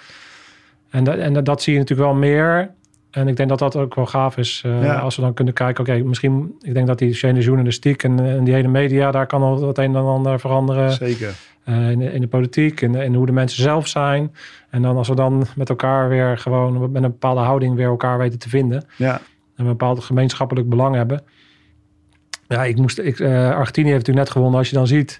En, 0.90 1.04
dat, 1.04 1.16
en 1.16 1.44
dat- 1.44 1.62
zie 1.62 1.72
je 1.72 1.78
natuurlijk 1.78 2.08
wel 2.10 2.18
meer. 2.18 2.70
En 3.10 3.28
ik 3.28 3.36
denk 3.36 3.48
dat 3.48 3.58
dat 3.58 3.76
ook 3.76 3.94
wel 3.94 4.06
gaaf 4.06 4.36
is. 4.36 4.62
eh, 4.64 4.82
Ja. 4.82 4.98
Als 4.98 5.16
we 5.16 5.22
dan 5.22 5.34
kunnen 5.34 5.54
kijken, 5.54 5.84
oké, 5.84 6.02
misschien... 6.02 6.54
Ik 6.60 6.74
denk 6.74 6.86
dat 6.86 6.98
die 6.98 7.16
chaîne 7.16 7.38
journalistiek 7.38 8.02
en, 8.02 8.20
en 8.26 8.44
die 8.44 8.54
hele 8.54 8.68
media... 8.68 9.10
daar 9.10 9.26
kan 9.26 9.42
al 9.42 9.66
het 9.66 9.78
een 9.78 9.96
en 9.96 10.02
ander 10.04 10.40
veranderen. 10.40 10.92
zeker. 10.92 11.34
Eh, 11.64 11.90
in, 11.90 11.98
de, 11.98 12.12
in 12.12 12.20
de 12.20 12.26
politiek, 12.28 12.80
in, 12.80 12.92
de- 12.92 13.04
in 13.04 13.14
hoe 13.14 13.26
de 13.26 13.32
mensen 13.32 13.62
zelf 13.62 13.86
zijn. 13.88 14.34
En 14.70 14.82
dan 14.82 14.96
als 14.96 15.08
we 15.08 15.14
dan 15.14 15.46
met 15.56 15.68
elkaar 15.68 16.08
weer 16.08 16.38
gewoon... 16.38 16.80
met 16.92 17.02
een 17.02 17.10
bepaalde 17.10 17.40
houding 17.40 17.74
weer 17.74 17.86
elkaar 17.86 18.18
weten 18.18 18.38
te 18.38 18.48
vinden 18.48 18.84
Ja, 18.96 19.14
en 19.14 19.20
een 19.56 19.66
bepaald 19.66 20.04
gemeenschappelijk 20.04 20.68
belang 20.68 20.94
hebben. 20.94 21.22
Ja, 22.48 22.64
ik 22.64 22.76
moest. 22.76 22.98
Ik, 22.98 23.20
eh, 23.20 23.50
Argentinië 23.54 23.86
heeft 23.90 23.98
natuurlijk 23.98 24.26
net 24.26 24.30
gewonnen. 24.30 24.58
Als 24.58 24.68
je 24.70 24.76
dan 24.76 24.86
ziet, 24.86 25.18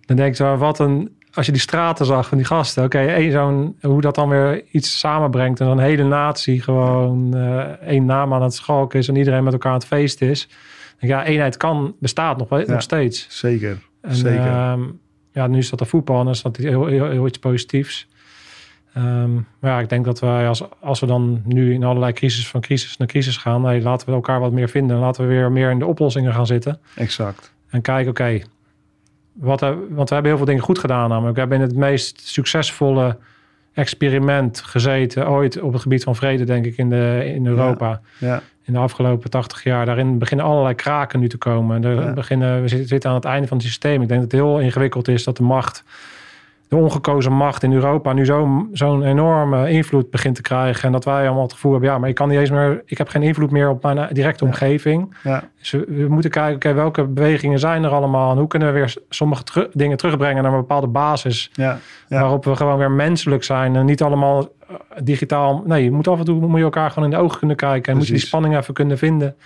dan 0.00 0.16
denk 0.16 0.34
je, 0.34 0.56
wat 0.56 0.78
een. 0.78 1.16
Als 1.32 1.46
je 1.46 1.52
die 1.52 1.60
straten 1.60 2.06
zag 2.06 2.28
van 2.28 2.36
die 2.38 2.46
gasten, 2.46 2.84
oké, 2.84 2.98
één 2.98 3.32
zo'n 3.32 3.76
hoe 3.80 4.00
dat 4.00 4.14
dan 4.14 4.28
weer 4.28 4.62
iets 4.70 4.98
samenbrengt 4.98 5.60
en 5.60 5.66
dan 5.66 5.78
een 5.78 5.84
hele 5.84 6.04
natie 6.04 6.62
gewoon 6.62 7.34
eh, 7.36 7.58
één 7.88 8.04
naam 8.04 8.34
aan 8.34 8.42
het 8.42 8.54
schalken 8.54 8.98
is 8.98 9.08
en 9.08 9.16
iedereen 9.16 9.44
met 9.44 9.52
elkaar 9.52 9.72
aan 9.72 9.78
het 9.78 9.86
feest 9.86 10.20
is. 10.22 10.48
Ja, 10.98 11.24
eenheid 11.24 11.56
kan 11.56 11.94
bestaat 12.00 12.38
nog, 12.38 12.48
wel- 12.48 12.58
Ja. 12.60 12.72
nog 12.72 12.82
steeds. 12.82 13.26
zeker. 13.30 13.78
En, 14.00 14.14
zeker. 14.14 14.46
ehm, 14.46 14.80
ja, 15.32 15.46
nu 15.46 15.58
is 15.58 15.70
dat 15.70 15.78
de 15.78 15.84
voetbal 15.84 16.18
en 16.18 16.24
dan 16.24 16.32
is 16.34 16.42
dat 16.42 16.56
heel, 16.56 16.86
heel, 16.86 17.10
heel 17.10 17.26
iets 17.26 17.38
positiefs. 17.38 18.08
Ehm, 18.98 19.34
maar 19.34 19.70
ja, 19.70 19.78
ik 19.80 19.88
denk 19.88 20.04
dat 20.04 20.18
wij 20.20 20.48
als, 20.48 20.62
als 20.80 21.00
we 21.00 21.06
dan 21.06 21.42
nu 21.44 21.72
in 21.74 21.84
allerlei 21.84 22.12
crisis 22.12 22.48
van 22.48 22.60
crisis 22.60 22.96
naar 22.96 23.08
crisis 23.08 23.36
gaan, 23.36 23.80
laten 23.82 24.06
we 24.08 24.12
elkaar 24.14 24.40
wat 24.40 24.52
meer 24.52 24.68
vinden. 24.68 24.98
Laten 24.98 25.22
we 25.22 25.28
weer 25.28 25.52
meer 25.52 25.70
in 25.70 25.78
de 25.78 25.86
oplossingen 25.86 26.32
gaan 26.34 26.46
zitten. 26.46 26.78
exact. 26.94 27.52
En 27.70 27.80
kijken, 27.80 28.10
oké, 28.10 28.40
wat 29.32 29.60
we- 29.60 29.86
want 29.90 30.08
we 30.08 30.14
hebben 30.14 30.24
heel 30.32 30.36
veel 30.36 30.46
dingen 30.46 30.62
goed 30.62 30.78
gedaan 30.78 31.08
namelijk. 31.08 31.34
We 31.34 31.40
hebben 31.40 31.58
in 31.60 31.64
het 31.66 31.76
meest 31.76 32.20
succesvolle 32.28 33.16
experiment 33.72 34.60
gezeten 34.60 35.28
ooit 35.28 35.60
op 35.60 35.72
het 35.72 35.82
gebied 35.82 36.04
van 36.04 36.16
vrede, 36.16 36.44
denk 36.44 36.64
ik, 36.64 36.76
in, 36.76 36.90
de, 36.90 37.22
in 37.34 37.46
Europa 37.46 38.00
Ja, 38.18 38.42
in 38.64 38.72
de 38.72 38.78
afgelopen 38.78 39.30
80 39.30 39.62
jaar. 39.62 39.86
Daarin 39.86 40.18
beginnen 40.18 40.46
allerlei 40.46 40.74
kraken 40.74 41.20
nu 41.20 41.28
te 41.28 41.36
komen. 41.38 41.84
Er 41.84 41.94
Ja. 41.94 42.12
beginnen, 42.12 42.62
we 42.62 42.68
zitten 42.68 43.10
aan 43.10 43.16
het 43.16 43.24
einde 43.24 43.48
van 43.48 43.56
het 43.56 43.66
systeem. 43.66 44.02
Ik 44.02 44.08
denk 44.08 44.20
dat 44.20 44.30
het 44.32 44.40
heel 44.40 44.58
ingewikkeld 44.60 45.08
is 45.08 45.24
dat 45.24 45.36
de 45.36 45.42
macht, 45.42 45.84
de 46.68 46.76
ongekozen 46.76 47.32
macht 47.32 47.62
in 47.62 47.72
Europa, 47.72 48.12
nu 48.12 48.24
zo'n 48.24 48.68
zo'n 48.72 49.02
enorme 49.04 49.70
invloed 49.70 50.10
begint 50.10 50.34
te 50.34 50.42
krijgen. 50.42 50.82
En 50.84 50.92
dat 50.92 51.04
wij 51.04 51.24
allemaal 51.26 51.42
het 51.42 51.52
gevoel 51.52 51.72
hebben, 51.72 51.90
ja, 51.90 51.98
maar 51.98 52.08
ik 52.08 52.14
kan 52.14 52.28
niet 52.28 52.38
eens 52.38 52.50
meer, 52.50 52.82
ik 52.86 52.98
heb 52.98 53.08
geen 53.08 53.22
invloed 53.22 53.50
meer 53.50 53.68
op 53.68 53.82
mijn 53.82 54.08
directe 54.12 54.44
Ja. 54.44 54.50
omgeving. 54.50 55.14
ja, 55.22 55.48
Dus 55.58 55.70
we, 55.70 55.84
we 55.88 56.06
moeten 56.08 56.30
kijken, 56.30 56.54
oké, 56.54 56.72
welke 56.72 57.04
bewegingen 57.04 57.58
zijn 57.58 57.84
er 57.84 57.90
allemaal? 57.90 58.30
En 58.32 58.38
hoe 58.38 58.46
kunnen 58.46 58.68
we 58.68 58.74
weer 58.74 58.94
sommige 59.08 59.42
teru- 59.42 59.68
dingen 59.72 59.96
terugbrengen 59.96 60.42
naar 60.42 60.52
een 60.52 60.58
bepaalde 60.58 60.86
basis? 60.86 61.50
ja. 61.52 61.78
Waarop 62.08 62.44
we 62.44 62.56
gewoon 62.56 62.78
weer 62.78 62.90
menselijk 62.90 63.44
zijn 63.44 63.76
en 63.76 63.84
niet 63.86 64.02
allemaal 64.02 64.42
eh, 64.68 64.74
digitaal. 65.02 65.62
Nee, 65.66 65.84
je 65.84 65.90
moet 65.90 66.08
af 66.08 66.18
en 66.18 66.24
toe 66.24 66.46
moet 66.46 66.58
je 66.58 66.64
elkaar 66.64 66.90
gewoon 66.90 67.10
in 67.10 67.16
de 67.16 67.22
ogen 67.22 67.38
kunnen 67.38 67.56
kijken. 67.56 67.92
En 67.92 67.98
moet 67.98 68.06
je 68.06 68.12
die 68.12 68.22
spanning 68.22 68.56
even 68.56 68.74
kunnen 68.74 68.98
vinden. 68.98 69.36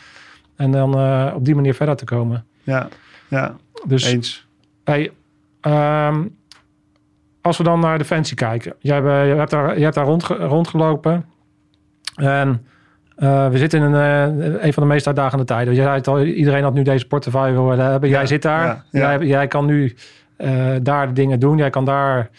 En 0.57 0.71
dan 0.71 0.95
eh, 0.99 1.33
op 1.35 1.45
die 1.45 1.55
manier 1.55 1.75
verder 1.75 1.97
te 1.97 2.05
komen. 2.05 2.45
ja, 2.63 2.89
ja. 3.29 3.57
Dus 3.87 4.13
Eens. 4.13 4.47
hey, 4.85 5.11
ehm, 5.61 6.23
als 7.43 7.57
we 7.59 7.65
dan 7.65 7.81
naar 7.81 7.99
Defensie 7.99 8.37
kijken. 8.37 8.75
Jij 8.79 8.95
hebt, 8.95 9.07
je 9.29 9.35
hebt 9.35 9.51
daar, 9.51 9.77
je 9.79 9.83
hebt 9.83 9.95
daar 9.95 10.05
rondge- 10.05 10.35
rondgelopen. 10.47 11.25
En 12.15 12.67
eh, 13.17 13.49
we 13.49 13.59
zitten 13.59 13.83
in 13.83 13.93
een, 13.93 14.35
eh, 14.43 14.65
een 14.65 14.73
van 14.73 14.83
de 14.83 14.89
meest 14.89 15.07
uitdagende 15.07 15.45
tijden. 15.45 15.75
Jij 15.75 15.83
zei 15.85 15.97
het 15.97 16.09
al, 16.09 16.23
iedereen 16.23 16.63
had 16.63 16.75
nu 16.75 16.83
deze 16.83 17.07
portefeuille 17.07 17.63
willen 17.63 17.91
hebben. 17.91 18.09
Jij 18.09 18.21
Ja, 18.21 18.27
zit 18.27 18.43
daar. 18.43 18.65
ja, 18.67 18.85
ja. 18.91 19.17
Jij, 19.17 19.27
jij 19.27 19.47
kan 19.47 19.67
nu 19.67 19.95
eh, 20.37 20.67
daar 20.83 21.07
de 21.07 21.13
dingen 21.13 21.41
doen. 21.41 21.57
Jij 21.57 21.71
kan 21.71 21.85
daar 21.85 22.31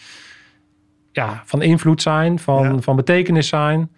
ja, 1.12 1.42
van 1.44 1.62
invloed 1.62 2.02
zijn, 2.02 2.38
van, 2.38 2.82
van 2.82 2.96
betekenis 2.96 3.48
zijn. 3.48 3.90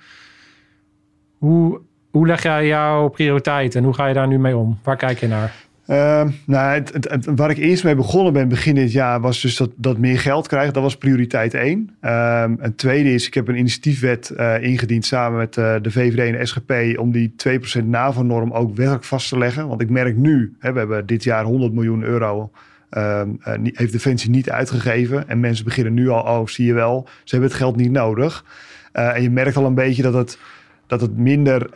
Hoe, 1.39 1.81
hoe 2.11 2.27
leg 2.27 2.43
jij 2.43 2.67
jouw 2.67 3.09
prioriteiten 3.09 3.79
en 3.79 3.85
hoe 3.85 3.95
ga 3.95 4.07
je 4.07 4.15
daar 4.15 4.27
nu 4.27 4.39
mee 4.39 4.57
om? 4.57 4.79
Waar 4.83 4.97
kijk 4.97 5.19
je 5.19 5.29
naar? 5.29 5.55
Ehm, 5.87 6.29
nou, 6.47 6.83
waar 7.25 7.51
ik 7.51 7.57
eerst 7.57 7.85
mee 7.85 7.95
begonnen 7.95 8.33
ben 8.33 8.49
begin 8.49 8.75
dit 8.75 8.93
jaar 8.93 9.21
was 9.21 9.41
dus 9.41 9.57
dat, 9.57 9.71
dat 9.77 9.99
meer 9.99 10.19
geld 10.19 10.49
krijgen. 10.49 10.73
Dat 10.73 10.83
was 10.83 10.97
prioriteit 10.97 11.55
één. 11.55 11.97
Ehm 12.01 12.55
een 12.59 12.75
tweede 12.75 13.15
is, 13.15 13.27
ik 13.27 13.35
heb 13.35 13.49
een 13.49 13.59
initiatiefwet 13.59 14.31
eh, 14.31 14.63
ingediend 14.63 15.05
samen 15.05 15.39
met 15.39 15.57
eh, 15.57 15.75
de 15.83 15.91
VVD 15.91 16.19
en 16.19 16.39
de 16.39 16.47
SGP 16.47 16.99
om 16.99 17.13
die 17.13 17.35
2% 17.81 17.85
NAVO-norm 17.85 18.53
ook 18.53 18.77
wettelijk 18.77 19.05
vast 19.05 19.29
te 19.29 19.39
leggen. 19.39 19.69
Want 19.69 19.81
ik 19.81 19.91
merk 19.91 20.17
nu, 20.17 20.57
hè, 20.59 20.73
we 20.73 20.79
hebben 20.79 21.07
dit 21.07 21.25
jaar 21.25 21.45
100 21.45 21.73
miljoen 21.73 22.03
euro, 22.03 22.51
ehm, 22.91 23.29
eh, 23.41 23.55
heeft 23.63 23.93
Defensie 23.93 24.31
niet 24.31 24.51
uitgegeven. 24.51 25.29
En 25.29 25.41
mensen 25.41 25.65
beginnen 25.65 25.95
nu 25.95 26.09
al, 26.09 26.23
oh 26.23 26.47
zie 26.47 26.67
je 26.67 26.75
wel, 26.75 27.09
ze 27.25 27.31
hebben 27.31 27.49
het 27.49 27.59
geld 27.59 27.77
niet 27.77 27.91
nodig. 27.91 28.45
En 28.93 29.23
je 29.23 29.31
merkt 29.31 29.57
al 29.57 29.65
een 29.65 29.75
beetje 29.75 30.03
dat 30.03 30.15
het, 30.15 30.39
dat 30.87 31.01
het 31.01 31.17
minder 31.17 31.71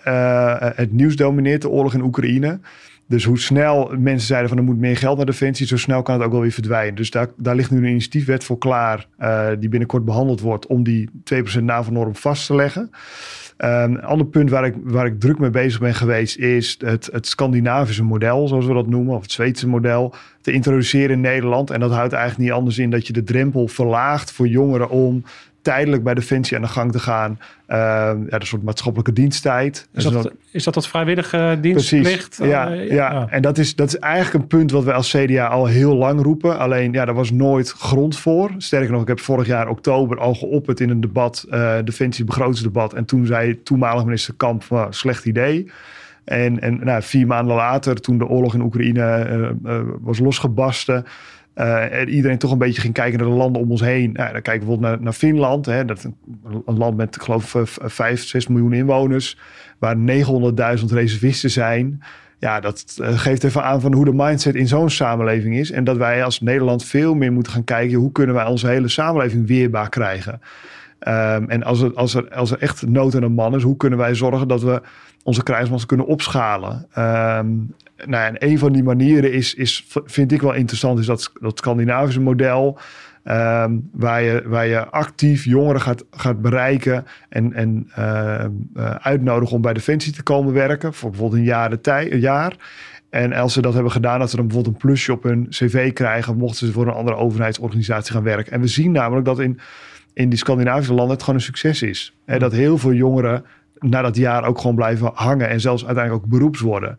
het 0.74 0.92
nieuws 0.92 1.16
domineert, 1.16 1.62
de 1.62 1.68
oorlog 1.68 1.94
in 1.94 2.02
Oekraïne. 2.02 2.58
Dus 3.10 3.24
hoe 3.24 3.38
snel 3.38 3.92
mensen 3.98 4.26
zeiden 4.26 4.48
van 4.48 4.58
er 4.58 4.64
moet 4.64 4.78
meer 4.78 4.96
geld 4.96 5.16
naar 5.16 5.26
Defensie, 5.26 5.66
zo 5.66 5.76
snel 5.76 6.02
kan 6.02 6.14
het 6.14 6.24
ook 6.24 6.32
wel 6.32 6.40
weer 6.40 6.50
verdwijnen. 6.50 6.94
Dus 6.94 7.10
daar, 7.10 7.28
daar 7.36 7.54
ligt 7.54 7.70
nu 7.70 7.78
een 7.78 7.84
initiatiefwet 7.84 8.44
voor 8.44 8.58
klaar, 8.58 9.06
eh, 9.16 9.48
die 9.58 9.68
binnenkort 9.68 10.04
behandeld 10.04 10.40
wordt 10.40 10.66
om 10.66 10.82
die 10.82 11.08
2% 11.24 11.64
NAVO-norm 11.64 12.16
vast 12.16 12.46
te 12.46 12.54
leggen. 12.54 12.90
Ehm, 13.56 13.90
een 13.90 14.02
ander 14.02 14.26
punt 14.26 14.50
waar 14.50 14.64
ik, 14.64 14.74
waar 14.82 15.06
ik 15.06 15.20
druk 15.20 15.38
mee 15.38 15.50
bezig 15.50 15.80
ben 15.80 15.94
geweest 15.94 16.36
is 16.36 16.76
het, 16.84 17.08
het 17.12 17.26
Scandinavische 17.26 18.04
model, 18.04 18.48
zoals 18.48 18.66
we 18.66 18.74
dat 18.74 18.86
noemen, 18.86 19.14
of 19.14 19.22
het 19.22 19.32
Zweedse 19.32 19.68
model, 19.68 20.14
te 20.40 20.52
introduceren 20.52 21.10
in 21.10 21.20
Nederland. 21.20 21.70
En 21.70 21.80
dat 21.80 21.90
houdt 21.90 22.12
eigenlijk 22.12 22.42
niet 22.42 22.58
anders 22.58 22.78
in 22.78 22.90
dat 22.90 23.06
je 23.06 23.12
de 23.12 23.22
drempel 23.22 23.68
verlaagt 23.68 24.32
voor 24.32 24.48
jongeren 24.48 24.90
om 24.90 25.24
tijdelijk 25.62 26.04
bij 26.04 26.14
Defensie 26.14 26.56
aan 26.56 26.62
de 26.62 26.68
gang 26.68 26.92
te 26.92 26.98
gaan. 26.98 27.38
Ehm, 27.66 27.78
ja, 28.28 28.40
een 28.40 28.46
soort 28.46 28.62
maatschappelijke 28.62 29.12
diensttijd. 29.12 29.88
Is 29.94 30.04
dat, 30.04 30.32
is 30.50 30.64
dat 30.64 30.74
dat 30.74 30.88
vrijwillige 30.88 31.58
dienstplicht? 31.60 32.36
Precies. 32.36 32.52
Ja, 32.52 32.70
Eh, 32.70 32.90
ja. 32.90 33.26
en 33.28 33.42
dat 33.42 33.58
is, 33.58 33.76
dat 33.76 33.88
is 33.88 33.96
eigenlijk 33.98 34.34
een 34.34 34.58
punt 34.58 34.70
wat 34.70 34.84
we 34.84 34.92
als 34.92 35.10
CDA 35.10 35.46
al 35.46 35.66
heel 35.66 35.94
lang 35.94 36.22
roepen. 36.22 36.58
Alleen, 36.58 36.92
ja, 36.92 37.04
daar 37.04 37.14
was 37.14 37.30
nooit 37.30 37.70
grond 37.70 38.18
voor. 38.18 38.50
Sterker 38.58 38.92
nog, 38.92 39.02
ik 39.02 39.08
heb 39.08 39.20
vorig 39.20 39.46
jaar 39.46 39.68
oktober 39.68 40.18
al 40.18 40.34
geopperd 40.34 40.80
in 40.80 40.90
een 40.90 41.00
debat, 41.00 41.46
eh 41.50 41.76
Defensie 41.84 42.24
begrotingsdebat. 42.24 42.92
En 42.92 43.04
toen 43.04 43.26
zei 43.26 43.62
toenmalig 43.62 44.04
minister 44.04 44.34
Kamp, 44.36 44.62
van, 44.62 44.92
slecht 44.92 45.24
idee. 45.24 45.70
En, 46.24 46.60
en 46.60 46.80
nou, 46.84 47.02
vier 47.02 47.26
maanden 47.26 47.56
later, 47.56 48.00
toen 48.00 48.18
de 48.18 48.26
oorlog 48.26 48.54
in 48.54 48.62
Oekraïne 48.62 49.00
eh, 49.02 49.48
eh, 49.48 49.82
was 50.00 50.18
losgebarsten... 50.18 51.04
eh, 51.60 52.00
en 52.00 52.08
iedereen 52.08 52.38
toch 52.38 52.52
een 52.52 52.58
beetje 52.58 52.80
ging 52.80 52.94
kijken 52.94 53.18
naar 53.18 53.28
de 53.28 53.34
landen 53.34 53.62
om 53.62 53.70
ons 53.70 53.80
heen. 53.80 54.12
Nou, 54.12 54.32
dan 54.32 54.42
kijken 54.42 54.68
we 54.68 54.76
bijvoorbeeld 54.76 55.00
naar, 55.00 55.12
Finland. 55.12 55.66
Hè, 55.66 55.84
dat 55.84 56.04
een, 56.04 56.14
een 56.66 56.78
land 56.78 56.96
met, 56.96 57.14
ik 57.14 57.22
geloof, 57.22 57.54
eh, 57.54 57.62
vijf, 57.64 58.22
zes 58.22 58.46
miljoen 58.46 58.72
inwoners. 58.72 59.38
Waar 59.78 59.96
900.000 59.96 60.92
reservisten 60.92 61.50
zijn. 61.50 62.02
Ja, 62.38 62.60
dat 62.60 62.96
eh, 63.02 63.18
geeft 63.18 63.44
even 63.44 63.64
aan 63.64 63.80
van 63.80 63.94
hoe 63.94 64.04
de 64.04 64.12
mindset 64.12 64.54
in 64.54 64.68
zo'n 64.68 64.90
samenleving 64.90 65.56
is. 65.56 65.70
En 65.70 65.84
dat 65.84 65.96
wij 65.96 66.24
als 66.24 66.40
Nederland 66.40 66.84
veel 66.84 67.14
meer 67.14 67.32
moeten 67.32 67.52
gaan 67.52 67.64
kijken... 67.64 67.98
hoe 67.98 68.12
kunnen 68.12 68.34
wij 68.34 68.46
onze 68.46 68.66
hele 68.66 68.88
samenleving 68.88 69.46
weerbaar 69.46 69.88
krijgen. 69.88 70.40
Ehm, 70.98 71.44
en 71.48 71.62
als 71.62 71.80
er, 71.80 71.94
als, 71.94 72.14
er, 72.14 72.28
als 72.34 72.50
er 72.50 72.58
echt 72.58 72.86
nood 72.86 73.14
aan 73.14 73.22
een 73.22 73.32
man 73.32 73.54
is... 73.54 73.62
hoe 73.62 73.76
kunnen 73.76 73.98
wij 73.98 74.14
zorgen 74.14 74.48
dat 74.48 74.62
we 74.62 74.80
onze 75.22 75.42
krijgsmacht 75.42 75.86
kunnen 75.86 76.06
opschalen? 76.06 76.86
Ehm, 76.92 77.48
nou, 78.06 78.26
en 78.26 78.34
een 78.38 78.58
van 78.58 78.72
die 78.72 78.82
manieren 78.82 79.32
is, 79.32 79.54
is, 79.54 79.86
vind 80.04 80.32
ik 80.32 80.40
wel 80.40 80.54
interessant... 80.54 80.98
is 80.98 81.06
dat, 81.06 81.32
dat 81.40 81.58
Scandinavische 81.58 82.20
model... 82.20 82.78
ehm, 83.24 83.76
waar, 83.92 84.22
je, 84.22 84.42
waar 84.46 84.66
je 84.66 84.86
actief 84.86 85.44
jongeren 85.44 85.80
gaat, 85.80 86.04
gaat 86.10 86.42
bereiken... 86.42 87.04
en, 87.28 87.52
en 87.52 87.90
ehm, 87.94 88.50
eh, 88.74 88.90
uitnodigen 88.90 89.56
om 89.56 89.62
bij 89.62 89.72
Defensie 89.72 90.12
te 90.12 90.22
komen 90.22 90.52
werken... 90.52 90.94
voor 90.94 91.10
bijvoorbeeld 91.10 91.40
een 91.40 91.46
jaar. 91.46 91.70
De 91.70 91.80
tij, 91.80 92.12
een 92.12 92.20
jaar. 92.20 92.56
En 93.10 93.32
als 93.32 93.52
ze 93.52 93.62
dat 93.62 93.74
hebben 93.74 93.92
gedaan, 93.92 94.18
dat 94.18 94.30
ze 94.30 94.36
dan 94.36 94.46
bijvoorbeeld 94.46 94.74
een 94.74 94.80
plusje 94.88 95.12
op 95.12 95.22
hun 95.22 95.46
cv 95.48 95.92
krijgen... 95.92 96.36
mochten 96.36 96.66
ze 96.66 96.72
voor 96.72 96.86
een 96.86 96.92
andere 96.92 97.16
overheidsorganisatie 97.16 98.12
gaan 98.12 98.22
werken. 98.22 98.52
En 98.52 98.60
we 98.60 98.66
zien 98.66 98.92
namelijk 98.92 99.26
dat 99.26 99.40
in, 99.40 99.60
in 100.12 100.28
die 100.28 100.38
Scandinavische 100.38 100.94
landen 100.94 101.14
het 101.14 101.22
gewoon 101.22 101.38
een 101.38 101.44
succes 101.44 101.82
is. 101.82 102.14
Hè, 102.24 102.38
dat 102.38 102.52
heel 102.52 102.78
veel 102.78 102.92
jongeren 102.92 103.44
na 103.80 104.02
dat 104.02 104.16
jaar 104.16 104.44
ook 104.44 104.58
gewoon 104.58 104.76
blijven 104.76 105.10
hangen... 105.14 105.48
en 105.48 105.60
zelfs 105.60 105.86
uiteindelijk 105.86 106.24
ook 106.24 106.30
beroeps 106.30 106.60
worden. 106.60 106.98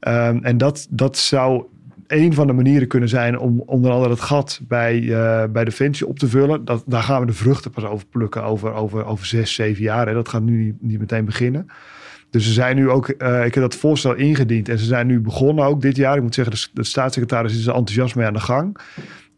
Ehm, 0.00 0.38
en 0.42 0.58
dat, 0.58 0.86
dat 0.90 1.16
zou 1.16 1.64
een 2.08 2.34
van 2.34 2.46
de 2.46 2.52
manieren 2.52 2.88
kunnen 2.88 3.08
zijn 3.08 3.38
om 3.38 3.62
onder 3.66 3.90
andere 3.90 4.10
het 4.10 4.20
gat 4.20 4.60
bij, 4.68 5.12
eh, 5.12 5.44
bij 5.50 5.64
Defensie 5.64 6.06
op 6.06 6.18
te 6.18 6.28
vullen. 6.28 6.64
Dat, 6.64 6.82
daar 6.86 7.02
gaan 7.02 7.20
we 7.20 7.26
de 7.26 7.32
vruchten 7.32 7.70
pas 7.70 7.84
over 7.84 8.06
plukken 8.06 8.42
over, 8.42 8.72
over, 8.72 9.04
over 9.04 9.26
zes, 9.26 9.54
zeven 9.54 9.82
jaar. 9.82 10.06
Hè. 10.06 10.14
Dat 10.14 10.28
gaat 10.28 10.42
nu 10.42 10.64
niet, 10.64 10.74
niet 10.80 10.98
meteen 10.98 11.24
beginnen. 11.24 11.66
Dus 12.30 12.44
ze 12.44 12.52
zijn 12.52 12.76
nu 12.76 12.90
ook, 12.90 13.08
eh, 13.08 13.44
ik 13.44 13.54
heb 13.54 13.62
dat 13.62 13.74
voorstel 13.74 14.14
ingediend 14.14 14.68
en 14.68 14.78
ze 14.78 14.84
zijn 14.84 15.06
nu 15.06 15.20
begonnen 15.20 15.64
ook 15.64 15.80
dit 15.80 15.96
jaar. 15.96 16.16
Ik 16.16 16.22
moet 16.22 16.34
zeggen, 16.34 16.54
de, 16.54 16.68
de 16.72 16.84
staatssecretaris 16.84 17.58
is 17.58 17.66
er 17.66 17.74
enthousiast 17.74 18.16
mee 18.16 18.26
aan 18.26 18.32
de 18.32 18.40
gang. 18.40 18.78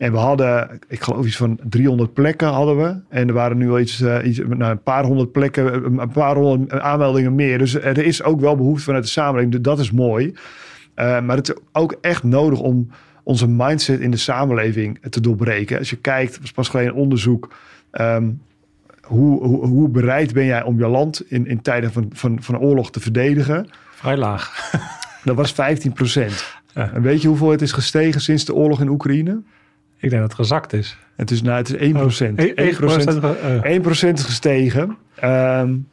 En 0.01 0.13
we 0.13 0.19
hadden, 0.19 0.81
ik 0.89 1.03
geloof 1.03 1.27
iets 1.27 1.37
van 1.37 1.59
300 1.69 2.13
plekken 2.13 2.49
hadden 2.49 2.77
we. 2.77 2.97
En 3.09 3.29
er 3.29 3.35
waren 3.35 3.57
nu 3.57 3.71
al 3.71 3.81
iets, 3.81 4.01
uh, 4.01 4.19
iets 4.25 4.39
nou, 4.39 4.71
een 4.71 4.83
paar 4.83 5.05
honderd 5.05 5.33
plekken, 5.33 5.85
een 5.99 6.11
paar 6.11 6.37
honderd 6.37 6.81
aanmeldingen 6.81 7.35
meer. 7.35 7.59
Dus 7.59 7.75
er 7.75 7.99
is 7.99 8.23
ook 8.23 8.41
wel 8.41 8.57
behoefte 8.57 8.85
vanuit 8.85 9.05
de 9.05 9.11
samenleving. 9.11 9.63
Dat 9.63 9.79
is 9.79 9.91
mooi. 9.91 10.27
Uh, 10.27 11.21
maar 11.21 11.37
het 11.37 11.49
is 11.49 11.55
ook 11.73 11.97
echt 12.01 12.23
nodig 12.23 12.61
om 12.61 12.91
onze 13.23 13.49
mindset 13.49 14.01
in 14.01 14.11
de 14.11 14.17
samenleving 14.17 14.99
te 15.11 15.21
doorbreken. 15.21 15.79
Als 15.79 15.91
je 15.91 15.97
kijkt, 15.97 16.41
was 16.41 16.53
pas 16.53 16.69
geleden 16.69 16.93
een 16.93 16.99
onderzoek. 16.99 17.55
Um, 17.93 18.41
hoe, 19.03 19.45
hoe, 19.45 19.67
hoe, 19.67 19.89
bereid 19.89 20.33
ben 20.33 20.45
jij 20.45 20.63
om 20.63 20.79
je 20.79 20.87
land 20.87 21.31
in, 21.31 21.47
in 21.47 21.63
tijden 21.63 21.93
van, 21.93 22.11
van, 22.13 22.43
van 22.43 22.59
oorlog 22.59 22.91
te 22.91 23.01
verdedigen? 23.01 23.69
Vrij 23.91 24.17
laag. 24.17 24.71
Dat 25.25 25.37
was 25.37 25.53
15 25.53 25.93
procent. 25.93 26.59
Ja. 26.75 26.93
En 26.93 27.03
weet 27.03 27.23
je 27.23 27.29
hoeveel 27.29 27.51
het 27.51 27.63
is 27.63 27.73
gestegen 27.73 28.21
sinds 28.21 28.45
de 28.45 28.55
oorlog 28.55 28.81
in 28.81 28.89
Oekraïne? 28.89 29.43
Ik 30.01 30.11
denk 30.11 30.23
dat 30.23 30.31
het 30.31 30.35
gezakt 30.35 30.73
is. 30.73 30.97
Het 31.17 31.31
is, 31.31 31.43
nou, 31.43 31.57
het 31.57 31.69
is 31.69 31.75
1 31.75 31.93
procent. 31.93 32.41
Oh, 32.41 32.47
1 32.55 32.77
procent, 32.77 33.25
1 33.63 33.81
procent 33.81 34.19
is 34.19 34.25
gestegen. 34.25 34.97
Um, 35.25 35.89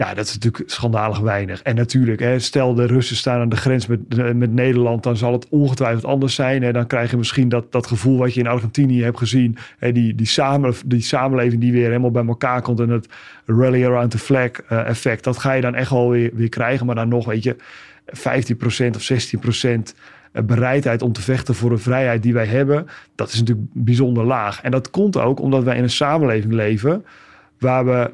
ja, 0.00 0.14
dat 0.14 0.26
is 0.26 0.32
natuurlijk 0.34 0.70
schandalig 0.70 1.18
weinig. 1.18 1.62
En 1.62 1.74
natuurlijk, 1.74 2.20
hè, 2.20 2.38
stel 2.38 2.74
de 2.74 2.86
Russen 2.86 3.16
staan 3.16 3.40
aan 3.40 3.48
de 3.48 3.56
grens 3.56 3.86
met, 3.86 4.34
met 4.36 4.52
Nederland, 4.52 5.02
dan 5.02 5.16
zal 5.16 5.32
het 5.32 5.48
ongetwijfeld 5.48 6.04
anders 6.04 6.34
zijn. 6.34 6.62
Hè. 6.62 6.72
Dan 6.72 6.86
krijg 6.86 7.10
je 7.10 7.16
misschien 7.16 7.48
dat, 7.48 7.72
dat 7.72 7.86
gevoel 7.86 8.18
wat 8.18 8.34
je 8.34 8.40
in 8.40 8.46
Argentinië 8.46 9.02
hebt 9.02 9.18
gezien. 9.18 9.56
Hè, 9.78 9.92
die, 9.92 10.14
die, 10.14 10.26
samen, 10.26 10.74
die 10.86 11.00
samenleving 11.00 11.60
die 11.60 11.72
weer 11.72 11.86
helemaal 11.86 12.10
bij 12.10 12.26
elkaar 12.26 12.62
komt. 12.62 12.80
En 12.80 12.88
het 12.88 13.08
rally 13.46 13.84
around 13.84 14.10
the 14.10 14.18
flag 14.18 14.50
uh, 14.72 14.88
effect, 14.88 15.24
dat 15.24 15.38
ga 15.38 15.52
je 15.52 15.60
dan 15.60 15.74
echt 15.74 15.90
wel 15.90 16.10
weer, 16.10 16.30
weer 16.34 16.48
krijgen. 16.48 16.86
Maar 16.86 16.94
dan 16.94 17.08
nog, 17.08 17.26
weet 17.26 17.42
je, 17.42 17.56
15% 18.06 18.96
of 18.96 19.12
16% 19.12 19.94
bereidheid 20.32 21.02
om 21.02 21.12
te 21.12 21.22
vechten 21.22 21.54
voor 21.54 21.70
een 21.70 21.78
vrijheid 21.78 22.22
die 22.22 22.32
wij 22.32 22.46
hebben, 22.46 22.86
dat 23.14 23.32
is 23.32 23.38
natuurlijk 23.38 23.68
bijzonder 23.72 24.24
laag. 24.24 24.62
En 24.62 24.70
dat 24.70 24.90
komt 24.90 25.16
ook 25.16 25.40
omdat 25.40 25.62
wij 25.62 25.76
in 25.76 25.82
een 25.82 25.90
samenleving 25.90 26.52
leven 26.52 27.04
waar 27.58 27.84
we 27.84 28.10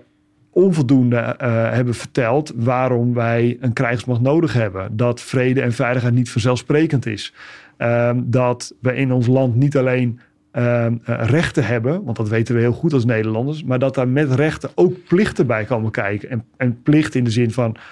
onvoldoende 0.51 1.17
uh, 1.17 1.71
hebben 1.71 1.95
verteld 1.95 2.53
waarom 2.57 3.15
wij 3.15 3.57
een 3.61 3.73
krijgsmacht 3.73 4.21
nodig 4.21 4.53
hebben. 4.53 4.97
Dat 4.97 5.21
vrede 5.21 5.61
en 5.61 5.73
veiligheid 5.73 6.15
niet 6.15 6.31
vanzelfsprekend 6.31 7.07
is. 7.07 7.35
Uh, 7.79 8.11
dat 8.17 8.75
we 8.81 8.95
in 8.95 9.13
ons 9.13 9.27
land 9.27 9.55
niet 9.55 9.77
alleen 9.77 10.21
uh, 10.53 10.87
rechten 11.05 11.67
hebben, 11.67 12.05
want 12.05 12.17
dat 12.17 12.29
weten 12.29 12.55
we 12.55 12.61
heel 12.61 12.73
goed 12.73 12.93
als 12.93 13.05
Nederlanders, 13.05 13.65
maar 13.65 13.79
dat 13.79 13.95
daar 13.95 14.09
met 14.09 14.33
rechten 14.33 14.71
ook 14.75 14.95
plichten 15.09 15.47
bij 15.47 15.65
komen 15.65 15.91
kijken. 15.91 16.31
En, 16.31 16.45
en 16.57 16.83
plicht 16.83 17.15
in 17.15 17.25
de 17.25 17.31
zin 17.31 17.51
van 17.51 17.77
eh, 17.77 17.83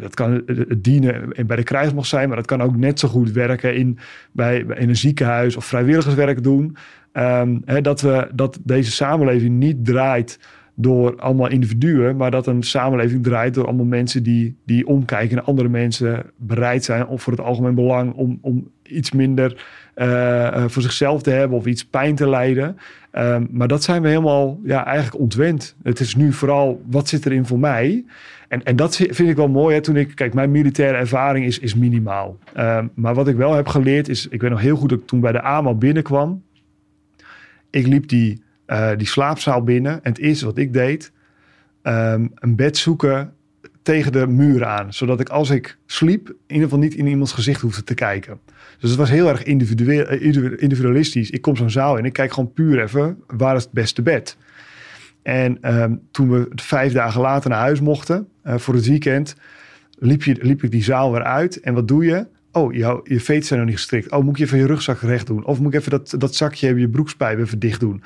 dat 0.00 0.14
kan 0.14 0.42
het 0.46 0.84
dienen 0.84 1.28
bij 1.46 1.56
de 1.56 1.62
krijgsmacht 1.62 2.08
zijn, 2.08 2.28
maar 2.28 2.36
dat 2.36 2.46
kan 2.46 2.62
ook 2.62 2.76
net 2.76 2.98
zo 2.98 3.08
goed 3.08 3.32
werken 3.32 3.74
in, 3.76 3.98
bij, 4.32 4.58
in 4.58 4.88
een 4.88 4.96
ziekenhuis 4.96 5.56
of 5.56 5.64
vrijwilligerswerk 5.64 6.42
doen. 6.42 6.76
Um, 7.12 7.62
dat, 7.82 8.00
we, 8.00 8.28
dat 8.34 8.58
deze 8.64 8.90
samenleving 8.90 9.58
niet 9.58 9.84
draait 9.84 10.38
door 10.74 11.16
allemaal 11.16 11.48
individuen, 11.48 12.16
maar 12.16 12.30
dat 12.30 12.46
een 12.46 12.62
samenleving 12.62 13.22
draait 13.22 13.54
door 13.54 13.66
allemaal 13.66 13.84
mensen 13.84 14.22
die, 14.22 14.56
die 14.66 14.86
omkijken 14.86 15.36
naar 15.36 15.44
andere 15.44 15.68
mensen, 15.68 16.22
bereid 16.36 16.84
zijn 16.84 17.06
of 17.06 17.22
voor 17.22 17.32
het 17.32 17.42
algemeen 17.42 17.74
belang 17.74 18.12
om, 18.12 18.38
om 18.40 18.70
iets 18.82 19.12
minder 19.12 19.64
uh, 19.96 20.64
voor 20.66 20.82
zichzelf 20.82 21.22
te 21.22 21.30
hebben 21.30 21.58
of 21.58 21.66
iets 21.66 21.84
pijn 21.84 22.14
te 22.14 22.28
lijden. 22.28 22.76
Um, 23.12 23.48
maar 23.50 23.68
dat 23.68 23.82
zijn 23.82 24.02
we 24.02 24.08
helemaal 24.08 24.60
ja, 24.64 24.84
eigenlijk 24.84 25.22
ontwend. 25.22 25.76
Het 25.82 26.00
is 26.00 26.16
nu 26.16 26.32
vooral 26.32 26.82
wat 26.90 27.08
zit 27.08 27.26
erin 27.26 27.46
voor 27.46 27.58
mij. 27.58 28.04
En, 28.52 28.62
en 28.62 28.76
dat 28.76 28.96
vind 28.96 29.28
ik 29.28 29.36
wel 29.36 29.48
mooi. 29.48 29.74
Hè, 29.74 29.80
toen 29.80 29.96
ik, 29.96 30.14
kijk, 30.14 30.34
mijn 30.34 30.50
militaire 30.50 30.98
ervaring 30.98 31.44
is, 31.46 31.58
is 31.58 31.74
minimaal. 31.74 32.38
Um, 32.58 32.90
maar 32.94 33.14
wat 33.14 33.28
ik 33.28 33.36
wel 33.36 33.54
heb 33.54 33.66
geleerd 33.66 34.08
is, 34.08 34.28
ik 34.28 34.40
weet 34.40 34.50
nog 34.50 34.60
heel 34.60 34.76
goed 34.76 34.88
dat 34.88 34.98
ik 34.98 35.06
toen 35.06 35.20
bij 35.20 35.32
de 35.32 35.42
AMAL 35.42 35.78
binnenkwam. 35.78 36.42
Ik 37.70 37.86
liep 37.86 38.08
die 38.08 38.42
uh, 38.66 38.90
die 38.96 39.06
slaapzaal 39.06 39.62
binnen. 39.62 39.92
En 39.92 40.12
het 40.12 40.18
eerste 40.18 40.44
wat 40.44 40.58
ik 40.58 40.72
deed, 40.72 41.12
um, 41.82 42.32
een 42.34 42.56
bed 42.56 42.76
zoeken 42.76 43.32
tegen 43.82 44.12
de 44.12 44.26
muur 44.26 44.64
aan. 44.64 44.92
Zodat 44.92 45.20
ik 45.20 45.28
als 45.28 45.50
ik 45.50 45.78
sliep, 45.86 46.28
in 46.28 46.34
ieder 46.46 46.64
geval 46.64 46.78
niet 46.78 46.94
in 46.94 47.06
iemands 47.06 47.32
gezicht 47.32 47.60
hoefde 47.60 47.84
te 47.84 47.94
kijken. 47.94 48.40
Dus 48.78 48.90
het 48.90 48.98
was 48.98 49.10
heel 49.10 49.28
erg 49.28 49.42
individueel, 49.42 50.06
eh, 50.06 50.22
individualistisch. 50.62 51.30
Ik 51.30 51.42
kom 51.42 51.56
zo'n 51.56 51.70
zaal 51.70 51.96
in, 51.96 52.04
ik 52.04 52.12
kijk 52.12 52.32
gewoon 52.32 52.52
puur 52.52 52.82
even, 52.82 53.18
waar 53.26 53.56
is 53.56 53.62
het 53.62 53.72
beste 53.72 54.02
bed? 54.02 54.36
En 55.22 55.76
um, 55.82 56.00
toen 56.10 56.30
we 56.30 56.48
vijf 56.54 56.92
dagen 56.92 57.20
later 57.20 57.50
naar 57.50 57.58
huis 57.58 57.80
mochten, 57.80 58.28
uh, 58.44 58.58
voor 58.58 58.74
het 58.74 58.86
weekend, 58.86 59.34
liep, 59.98 60.22
je, 60.22 60.36
liep 60.40 60.62
ik 60.62 60.70
die 60.70 60.82
zaal 60.82 61.12
weer 61.12 61.22
uit. 61.22 61.60
En 61.60 61.74
wat 61.74 61.88
doe 61.88 62.04
je? 62.04 62.26
Oh, 62.52 62.74
jou, 62.74 63.00
je 63.04 63.20
veet 63.20 63.46
zijn 63.46 63.58
nog 63.58 63.68
niet 63.68 63.78
gestrikt. 63.78 64.10
Oh, 64.10 64.24
moet 64.24 64.38
je 64.38 64.44
even 64.44 64.58
je 64.58 64.66
rugzak 64.66 65.00
recht 65.00 65.26
doen? 65.26 65.44
Of 65.44 65.60
moet 65.60 65.74
ik 65.74 65.80
even 65.80 65.90
dat, 65.90 66.14
dat 66.18 66.34
zakje, 66.34 66.74
je 66.74 66.88
broekspijp 66.88 67.38
even 67.38 67.58
dicht 67.58 67.80
doen? 67.80 68.02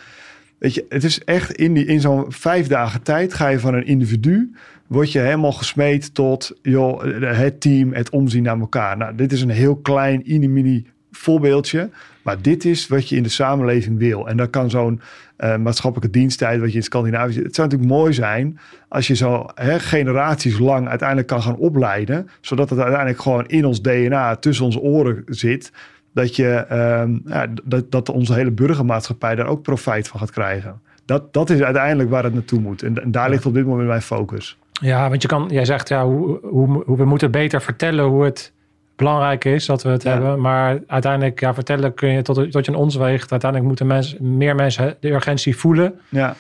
Weet 0.59 0.75
je, 0.75 0.87
het 0.89 1.05
is 1.05 1.25
echt 1.25 1.53
in, 1.53 1.77
in 1.77 2.01
zo'n 2.01 2.33
vijf 2.33 2.67
dagen 2.67 3.03
tijd 3.03 3.35
ga 3.35 3.49
je 3.49 3.61
van 3.61 3.75
een 3.75 3.87
individu, 3.87 4.53
word 4.87 5.13
je 5.13 5.19
helemaal 5.19 5.53
gesmeed 5.53 6.15
tot 6.15 6.59
joh, 6.63 7.03
het 7.39 7.61
team, 7.61 7.93
het 7.93 8.11
omzien 8.11 8.43
naar 8.43 8.59
elkaar. 8.59 8.97
Nou, 8.97 9.15
dit 9.15 9.33
is 9.33 9.43
een 9.43 9.51
heel 9.51 9.77
klein, 9.77 10.23
mini 10.27 10.87
voorbeeldje. 11.17 11.91
Maar 12.23 12.43
dit 12.43 12.65
is 12.65 12.89
wat 12.89 13.09
je 13.09 13.17
in 13.17 13.23
de 13.23 13.29
samenleving 13.29 13.99
wil. 13.99 14.29
En 14.29 14.37
dat 14.37 14.51
kan 14.51 14.71
zo'n 14.71 15.01
uh, 15.39 15.57
maatschappelijke 15.57 16.19
diensttijd, 16.19 16.61
wat 16.61 16.71
je 16.71 16.77
in 16.77 16.83
Scandinavië. 16.83 17.43
Het 17.43 17.55
zou 17.55 17.69
natuurlijk 17.69 17.99
mooi 17.99 18.13
zijn 18.13 18.59
als 18.89 19.07
je 19.07 19.15
zo 19.15 19.47
hè, 19.55 19.79
generaties 19.79 20.59
lang 20.59 20.89
uiteindelijk 20.89 21.29
kan 21.29 21.43
gaan 21.43 21.57
opleiden. 21.57 22.29
Zodat 22.41 22.71
het 22.71 22.79
uiteindelijk 22.79 23.21
gewoon 23.21 23.47
in 23.47 23.65
ons 23.65 23.83
DNA 23.83 24.37
tussen 24.37 24.65
onze 24.65 24.81
oren 24.81 25.23
zit 25.27 25.73
dat, 26.13 26.37
je, 26.37 26.67
uh, 26.73 27.33
ja, 27.33 27.47
dat, 27.65 27.91
dat 27.91 28.09
onze 28.09 28.35
hele 28.35 28.51
burgermaatschappij 28.51 29.35
daar 29.35 29.47
ook 29.47 29.63
profijt 29.63 30.09
van 30.09 30.21
gaat 30.21 30.31
krijgen. 30.31 30.81
Dat, 31.05 31.33
dat 31.33 31.51
is 31.51 31.61
uiteindelijk 31.61 32.11
waar 32.11 32.25
het 32.25 32.35
naartoe 32.35 32.61
moet. 32.61 32.83
En, 32.83 33.03
en 33.03 33.11
daar 33.11 33.31
ligt 33.31 33.47
op 33.47 33.55
dit 33.55 33.67
moment 33.67 33.89
mijn 33.89 34.03
focus. 34.03 34.59
Ja, 34.73 35.09
want 35.09 35.23
je 35.23 35.29
kan, 35.29 35.49
jij 35.51 35.65
zegt 35.65 35.89
ja, 35.89 36.07
hoe, 36.07 36.39
hoe, 36.43 36.83
hoe 36.87 36.97
we 36.97 37.05
moeten 37.05 37.31
beter 37.31 37.63
vertellen 37.63 38.05
hoe 38.05 38.25
het 38.25 38.53
belangrijk 38.97 39.45
is 39.45 39.67
dat 39.67 39.83
we 39.83 39.89
het 39.89 40.03
hebben. 40.03 40.41
Maar 40.41 40.79
uiteindelijk, 40.87 41.41
ja, 41.41 41.55
vertellen 41.55 41.95
kun 41.95 42.09
je 42.09 42.23
tot, 42.23 42.51
tot 42.51 42.65
je 42.67 42.73
een 42.73 42.79
ons 42.79 42.97
weegt. 42.97 43.31
Uiteindelijk 43.31 43.69
moeten 43.69 43.87
mensen, 43.87 44.37
meer 44.37 44.55
mensen 44.55 44.97
de 45.01 45.11
urgentie 45.11 45.57
voelen. 45.57 46.01
Ja. 46.09 46.37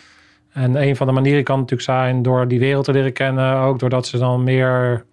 En 0.52 0.82
een 0.82 0.96
van 0.96 1.06
de 1.06 1.12
manieren 1.12 1.44
kan 1.44 1.56
natuurlijk 1.56 1.88
zijn 1.88 2.22
door 2.22 2.48
die 2.48 2.58
wereld 2.58 2.84
te 2.84 2.92
leren 2.92 3.12
kennen. 3.12 3.56
Ook 3.56 3.78
doordat 3.78 4.06
ze 4.06 4.18
dan 4.18 4.44
meer 4.44 5.04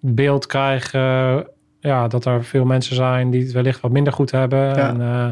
beeld 0.00 0.46
krijgen 0.46 1.46
ja, 1.82 2.08
dat 2.08 2.24
er 2.24 2.44
veel 2.44 2.64
mensen 2.64 2.96
zijn 2.96 3.30
die 3.30 3.42
het 3.42 3.52
wellicht 3.52 3.80
wat 3.80 3.90
minder 3.90 4.12
goed 4.12 4.30
hebben. 4.30 4.76
En 4.76 5.00
uh, 5.00 5.26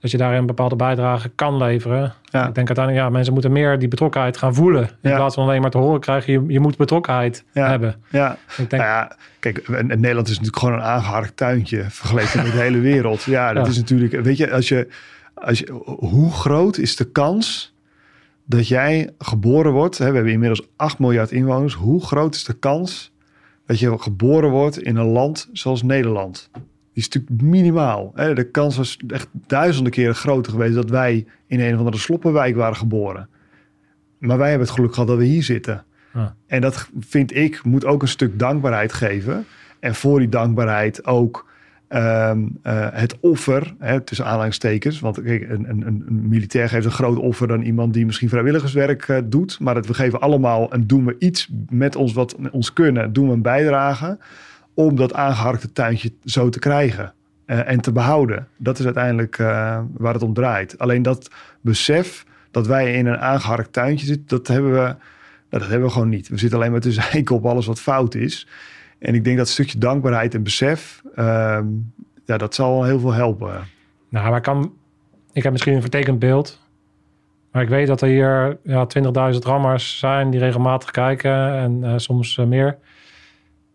dat 0.00 0.10
je 0.10 0.16
daar 0.16 0.34
een 0.34 0.46
bepaalde 0.46 0.76
bijdrage 0.76 1.28
kan 1.28 1.56
leveren. 1.56 2.14
Ja. 2.22 2.48
Ik 2.48 2.54
denk 2.54 2.66
uiteindelijk, 2.66 3.06
ja, 3.06 3.10
mensen 3.10 3.32
moeten 3.32 3.52
meer 3.52 3.78
die 3.78 3.88
betrokkenheid 3.88 4.36
gaan 4.36 4.54
voelen. 4.54 4.82
In 4.82 5.14
plaats 5.14 5.34
van 5.34 5.44
alleen 5.44 5.60
maar 5.60 5.70
te 5.70 5.78
horen 5.78 6.00
krijgen, 6.00 6.32
je, 6.32 6.52
je 6.52 6.60
moet 6.60 6.76
betrokkenheid 6.76 7.44
hebben. 7.52 8.02
Ja, 8.10 8.36
ik 8.56 8.70
denk... 8.70 8.82
Nou 8.82 8.84
ja, 8.84 9.16
kijk, 9.38 9.68
Nederland 9.68 10.28
is 10.28 10.32
natuurlijk 10.34 10.58
gewoon 10.58 10.74
een 10.74 10.84
aangeharkt 10.84 11.36
tuintje 11.36 11.84
vergeleken 11.88 12.42
met 12.42 12.52
de 12.52 12.58
hele 12.58 12.80
wereld. 12.80 13.22
Ja, 13.22 13.52
dat 13.52 13.66
is 13.66 13.76
natuurlijk, 13.76 14.22
weet 14.22 14.36
je, 14.36 14.52
als 14.52 14.68
je, 14.68 14.88
als 15.34 15.58
je, 15.58 15.82
hoe 15.84 16.32
groot 16.32 16.76
is 16.76 16.96
de 16.96 17.10
kans 17.10 17.74
dat 18.44 18.68
jij 18.68 19.10
geboren 19.18 19.72
wordt? 19.72 19.98
Hè, 19.98 20.08
we 20.08 20.14
hebben 20.14 20.32
inmiddels 20.32 20.66
8 20.76 20.98
miljard 20.98 21.30
inwoners. 21.30 21.74
Hoe 21.74 22.04
groot 22.04 22.34
is 22.34 22.44
de 22.44 22.58
kans 22.58 23.12
dat 23.66 23.78
je 23.78 23.98
geboren 23.98 24.50
wordt 24.50 24.82
in 24.82 24.96
een 24.96 25.06
land 25.06 25.48
zoals 25.52 25.82
Nederland. 25.82 26.50
Die 26.92 27.02
is 27.02 27.08
natuurlijk 27.08 27.42
minimaal. 27.42 28.12
Hè? 28.14 28.34
De 28.34 28.50
kans 28.50 28.76
was 28.76 28.98
echt 29.06 29.28
duizenden 29.46 29.92
keren 29.92 30.14
groter 30.14 30.52
geweest 30.52 30.74
dat 30.74 30.90
wij 30.90 31.26
in 31.46 31.60
een 31.60 31.72
of 31.72 31.78
andere 31.78 31.98
sloppenwijk 31.98 32.56
waren 32.56 32.76
geboren. 32.76 33.28
Maar 34.18 34.38
wij 34.38 34.48
hebben 34.48 34.66
het 34.66 34.76
geluk 34.76 34.92
gehad 34.92 35.08
dat 35.08 35.18
we 35.18 35.24
hier 35.24 35.42
zitten. 35.42 35.84
En 36.46 36.60
dat 36.60 36.90
vind 37.00 37.36
ik 37.36 37.64
moet 37.64 37.84
ook 37.84 38.02
een 38.02 38.08
stuk 38.08 38.38
dankbaarheid 38.38 38.92
geven. 38.92 39.44
En 39.80 39.94
voor 39.94 40.18
die 40.18 40.28
dankbaarheid 40.28 41.06
ook 41.06 41.48
Um, 41.92 42.58
uh, 42.62 42.86
het 42.92 43.16
offer, 43.20 43.74
hè, 43.78 44.00
tussen 44.00 44.26
aanhalingstekens, 44.26 45.00
want 45.00 45.22
kijk, 45.22 45.50
een, 45.50 45.70
een, 45.70 45.86
een, 45.86 46.28
militair 46.28 46.68
geeft 46.68 46.84
een 46.84 46.90
groot 46.90 47.18
offer 47.18 47.48
dan 47.48 47.62
iemand 47.62 47.94
die 47.94 48.06
misschien 48.06 48.28
vrijwilligerswerk 48.28 49.08
uh, 49.08 49.18
doet, 49.24 49.60
maar 49.60 49.74
dat 49.74 49.86
we 49.86 49.94
geven 49.94 50.20
allemaal 50.20 50.72
en 50.72 50.86
doen 50.86 51.04
we 51.04 51.16
iets 51.18 51.50
met 51.68 51.96
ons 51.96 52.12
wat 52.12 52.38
met 52.38 52.52
ons 52.52 52.72
kunnen, 52.72 53.12
doen 53.12 53.26
we 53.26 53.32
een 53.32 53.42
bijdrage 53.42 54.18
om 54.74 54.96
dat 54.96 55.14
aangeharkte 55.14 55.72
tuintje 55.72 56.12
zo 56.24 56.48
te 56.48 56.58
krijgen 56.58 57.12
uh, 57.46 57.68
en 57.68 57.80
te 57.80 57.92
behouden. 57.92 58.48
Dat 58.56 58.78
is 58.78 58.84
uiteindelijk 58.84 59.36
waar 59.92 60.12
het 60.12 60.22
om 60.22 60.34
draait. 60.34 60.78
Alleen 60.78 61.02
dat 61.02 61.30
besef 61.60 62.24
dat 62.50 62.66
wij 62.66 62.94
in 62.94 63.06
een 63.06 63.18
aangeharkt 63.18 63.72
tuintje 63.72 64.06
zitten, 64.06 64.26
dat 64.26 64.46
hebben 64.46 64.72
we, 64.72 64.78
nou, 64.78 64.96
dat 65.48 65.68
hebben 65.68 65.82
we 65.82 65.92
gewoon 65.92 66.08
niet. 66.08 66.28
We 66.28 66.38
zitten 66.38 66.58
alleen 66.58 66.70
maar 66.70 66.80
te 66.80 66.92
zeiken 67.02 67.34
op 67.34 67.46
alles 67.46 67.66
wat 67.66 67.80
fout 67.80 68.14
is. 68.14 68.46
En 68.98 69.14
ik 69.14 69.24
denk 69.24 69.36
dat 69.36 69.48
stukje 69.48 69.78
dankbaarheid 69.78 70.34
en 70.34 70.42
besef, 70.42 71.02
uh, 71.16 71.58
ja, 72.24 72.36
dat 72.36 72.54
zal 72.54 72.84
heel 72.84 73.00
veel 73.00 73.12
helpen. 73.12 73.64
Nou, 74.08 74.30
maar 74.30 74.40
kan, 74.40 74.72
ik 75.32 75.42
heb 75.42 75.52
misschien 75.52 75.74
een 75.74 75.80
vertekend 75.80 76.18
beeld. 76.18 76.60
Maar 77.52 77.62
ik 77.62 77.68
weet 77.68 77.86
dat 77.86 78.00
er 78.00 78.08
hier 78.08 78.58
ja, 78.62 78.86
20.000 79.32 79.38
rammers 79.38 79.98
zijn 79.98 80.30
die 80.30 80.40
regelmatig 80.40 80.90
kijken 80.90 81.54
en 81.54 81.82
uh, 81.82 81.92
soms 81.96 82.36
meer. 82.36 82.78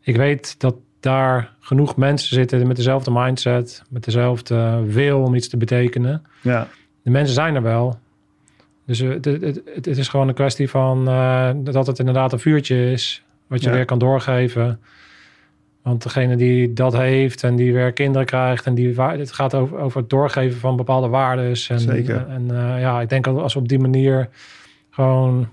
ik 0.02 0.16
weet 0.16 0.60
dat 0.60 0.76
daar 1.06 1.52
genoeg 1.60 1.96
mensen 1.96 2.36
zitten 2.36 2.68
met 2.68 2.76
dezelfde 2.76 3.12
mindset, 3.12 3.84
met 3.90 4.04
dezelfde 4.04 4.84
wil 4.86 5.22
om 5.22 5.36
iets 5.36 5.48
te 5.50 5.58
betekenen. 5.58 6.24
Ja, 6.42 6.68
De 7.02 7.10
mensen 7.10 7.34
zijn 7.34 7.56
er 7.56 7.62
wel. 7.62 7.98
Dus 8.86 9.00
het, 9.00 9.26
het, 9.26 9.42
het, 9.42 9.62
het 9.86 9.98
is 9.98 10.08
gewoon 10.08 10.28
een 10.28 10.34
kwestie 10.34 10.70
van 10.70 11.08
eh, 11.08 11.50
dat 11.56 11.88
het 11.88 12.00
inderdaad 12.00 12.34
een 12.34 12.40
vuurtje 12.40 12.92
is, 12.92 13.24
wat 13.48 13.62
je 13.62 13.70
Ja. 13.70 13.76
weer 13.76 13.86
kan 13.86 14.00
doorgeven. 14.00 14.80
Want 15.82 16.04
degene 16.04 16.36
die 16.36 16.74
dat 16.74 16.94
heeft 16.94 17.44
en 17.44 17.56
die 17.56 17.74
weer 17.74 17.92
kinderen 17.94 18.26
krijgt 18.26 18.66
en 18.66 18.74
die 18.76 19.00
het 19.02 19.32
gaat 19.32 19.54
over, 19.54 19.78
over 19.78 20.00
het 20.00 20.10
doorgeven 20.10 20.60
van 20.60 20.76
bepaalde 20.76 21.08
waarden. 21.08 21.46
En, 21.68 21.80
Zeker. 21.80 22.28
En 22.30 22.52
eh, 22.52 22.80
ja, 22.82 23.02
ik 23.02 23.10
denk 23.10 23.24
dat 23.24 23.38
als 23.38 23.54
we 23.54 23.60
op 23.60 23.68
die 23.68 23.80
manier 23.80 24.30
gewoon 24.90 25.50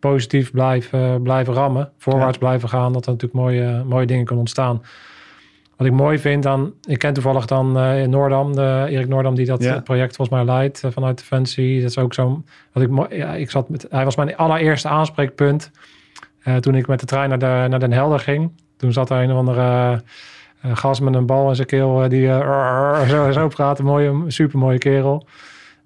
positief 0.00 0.50
blijven, 0.50 1.22
blijven 1.22 1.54
rammen, 1.54 1.90
voorwaarts 1.98 2.38
blijven 2.38 2.68
gaan, 2.68 2.92
dat 2.92 3.06
er 3.06 3.12
natuurlijk 3.12 3.40
mooie, 3.40 3.82
mooie 3.86 4.06
dingen 4.06 4.24
kunnen 4.24 4.40
ontstaan. 4.44 4.82
Wat 5.76 5.86
ik 5.86 5.92
mooi 5.92 6.18
vind 6.18 6.42
dan, 6.42 6.72
ik 6.88 6.98
ken 6.98 7.12
toevallig 7.12 7.46
dan 7.46 7.78
eh 7.78 8.06
Noordam, 8.06 8.54
de, 8.54 8.86
Erik 8.88 9.08
Noordam, 9.08 9.34
die 9.34 9.46
dat 9.46 9.62
Ja. 9.62 9.74
eh, 9.74 9.82
project 9.82 10.16
volgens 10.16 10.36
mij 10.36 10.46
leidt 10.54 10.84
eh, 10.84 10.90
vanuit 10.90 11.18
Defensie. 11.18 11.80
Dat 11.80 11.90
is 11.90 11.98
ook 11.98 12.14
zo'n, 12.14 12.44
wat 12.72 12.82
ik, 12.82 12.90
mooi- 12.90 13.16
ja, 13.16 13.34
ik 13.34 13.50
zat 13.50 13.68
met, 13.68 13.86
hij 13.90 14.04
was 14.04 14.16
mijn 14.16 14.36
allereerste 14.36 14.88
aanspreekpunt 14.88 15.70
toen 16.60 16.74
ik 16.74 16.86
met 16.86 17.00
de 17.00 17.06
trein 17.06 17.28
naar, 17.28 17.38
de, 17.38 17.66
naar 17.68 17.78
Den 17.80 17.92
Helder 17.92 18.18
ging. 18.20 18.50
Toen 18.76 18.92
zat 18.92 19.10
er 19.10 19.22
een 19.22 19.30
of 19.32 19.36
andere 19.38 20.00
gast 20.62 21.00
met 21.00 21.14
een 21.14 21.26
bal 21.26 21.48
in 21.48 21.54
zijn 21.54 21.66
keel 21.66 22.08
die 22.08 22.26
zo, 23.08 23.30
zo 23.32 23.48
praat. 23.48 23.78
Een 23.78 23.84
mooie, 23.84 24.24
super 24.26 24.58
mooie 24.58 24.78
kerel. 24.78 25.26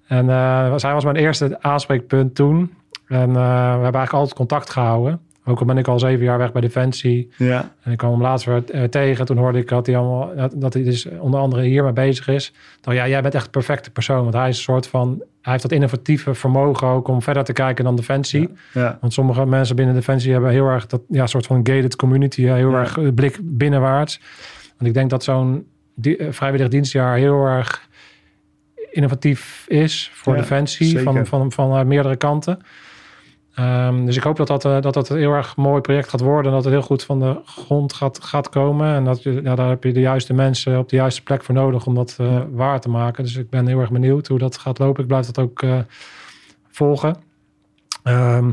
En 0.07 0.25
was, 0.69 0.83
hij 0.83 0.93
was 0.93 1.03
mijn 1.03 1.15
eerste 1.15 1.57
aanspreekpunt 1.61 2.35
toen. 2.35 2.73
En 3.07 3.29
eh, 3.29 3.33
we 3.33 3.39
hebben 3.39 3.81
eigenlijk 3.81 4.13
altijd 4.13 4.33
contact 4.33 4.69
gehouden. 4.69 5.19
Ook 5.45 5.59
al 5.59 5.65
ben 5.65 5.77
ik 5.77 5.87
al 5.87 5.99
zeven 5.99 6.23
jaar 6.23 6.37
weg 6.37 6.51
bij 6.51 6.61
Defensie. 6.61 7.31
ja, 7.37 7.71
En 7.81 7.91
ik 7.91 7.97
kwam 7.97 8.11
hem 8.11 8.21
laatst 8.21 8.45
weer 8.45 8.63
eh, 8.71 8.83
tegen. 8.83 9.25
Toen 9.25 9.37
hoorde 9.37 9.59
ik 9.59 9.67
dat 9.67 9.85
hij, 9.85 9.97
allemaal, 9.97 10.35
dat, 10.35 10.53
dat 10.55 10.73
hij 10.73 10.83
dus 10.83 11.05
onder 11.19 11.39
andere 11.39 11.61
hiermee 11.61 11.93
bezig 11.93 12.27
is. 12.27 12.53
Dan 12.81 12.95
ja, 12.95 13.07
jij 13.07 13.21
bent 13.21 13.35
echt 13.35 13.43
de 13.43 13.49
perfecte 13.49 13.91
persoon. 13.91 14.21
Want 14.21 14.33
hij 14.33 14.49
is 14.49 14.57
een 14.57 14.63
soort 14.63 14.87
van... 14.87 15.23
Hij 15.41 15.51
heeft 15.51 15.63
dat 15.63 15.71
innovatieve 15.71 16.33
vermogen 16.33 16.87
ook 16.87 17.07
om 17.07 17.21
verder 17.21 17.43
te 17.43 17.53
kijken 17.53 17.83
dan 17.83 17.95
Defensie. 17.95 18.49
ja, 18.73 18.97
Want 19.01 19.13
sommige 19.13 19.45
mensen 19.45 19.75
binnen 19.75 19.95
Defensie 19.95 20.31
hebben 20.31 20.49
heel 20.49 20.67
erg 20.67 20.85
dat 20.85 21.01
ja, 21.09 21.27
soort 21.27 21.45
van 21.45 21.57
gated 21.57 21.95
community. 21.95 22.43
hè, 22.43 22.55
Heel 22.55 22.73
erg 22.73 22.97
eh, 22.97 23.07
blik 23.15 23.39
binnenwaarts. 23.41 24.19
Want 24.77 24.89
ik 24.89 24.93
denk 24.93 25.09
dat 25.09 25.23
zo'n 25.23 25.67
eh, 26.01 26.27
vrijwillig 26.29 26.67
dienstjaar 26.67 27.17
heel 27.17 27.45
erg 27.45 27.87
innovatief 28.91 29.65
is 29.67 30.11
voor 30.13 30.35
Defensie. 30.35 30.87
zeker. 30.87 31.03
Van, 31.03 31.25
van, 31.25 31.51
van 31.51 31.77
eh, 31.77 31.85
meerdere 31.85 32.15
kanten. 32.15 32.59
Ehm, 33.53 34.05
dus 34.05 34.15
ik 34.17 34.23
hoop 34.23 34.35
dat 34.35 34.47
dat, 34.47 34.65
eh, 34.65 34.81
dat 34.81 34.93
dat 34.93 35.09
een 35.09 35.17
heel 35.17 35.33
erg 35.33 35.55
mooi 35.55 35.81
project 35.81 36.09
gaat 36.09 36.21
worden. 36.21 36.45
En 36.45 36.51
dat 36.51 36.63
het 36.63 36.73
heel 36.73 36.81
goed 36.81 37.03
van 37.03 37.19
de 37.19 37.39
grond 37.45 37.93
gaat, 37.93 38.23
gaat 38.23 38.49
komen. 38.49 38.93
En 38.95 39.03
dat 39.03 39.23
ja, 39.23 39.55
daar 39.55 39.69
heb 39.69 39.83
je 39.83 39.91
de 39.91 39.99
juiste 39.99 40.33
mensen 40.33 40.77
op 40.77 40.89
de 40.89 40.95
juiste 40.95 41.23
plek 41.23 41.43
voor 41.43 41.55
nodig 41.55 41.85
om 41.85 41.95
dat 41.95 42.15
eh, 42.19 42.41
waar 42.51 42.79
te 42.79 42.89
maken. 42.89 43.23
Dus 43.23 43.35
ik 43.35 43.49
ben 43.49 43.67
heel 43.67 43.79
erg 43.79 43.91
benieuwd 43.91 44.27
hoe 44.27 44.37
dat 44.37 44.57
gaat 44.57 44.79
lopen. 44.79 45.01
Ik 45.01 45.07
blijf 45.07 45.25
dat 45.25 45.39
ook 45.39 45.61
eh, 45.61 45.79
volgen. 46.67 47.15
Ehm 48.03 48.51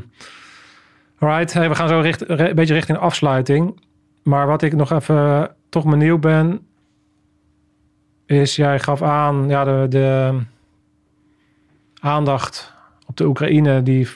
alright, 1.19 1.53
we 1.53 1.75
gaan 1.75 1.89
zo 1.89 2.03
een 2.27 2.55
beetje 2.55 2.75
richting 2.75 2.99
afsluiting. 2.99 3.81
Maar 4.23 4.47
wat 4.47 4.63
ik 4.63 4.75
nog 4.75 4.93
even 4.93 5.51
toch 5.69 5.85
benieuwd 5.85 6.21
ben, 6.21 6.67
is 8.27 8.57
jij 8.57 8.79
gaf 8.79 9.03
aan, 9.03 9.49
ja, 9.49 9.65
de, 9.65 9.87
de 9.89 10.39
aandacht 12.01 12.75
op 13.07 13.17
de 13.17 13.27
Oekraïne, 13.27 13.83
die 13.83 14.09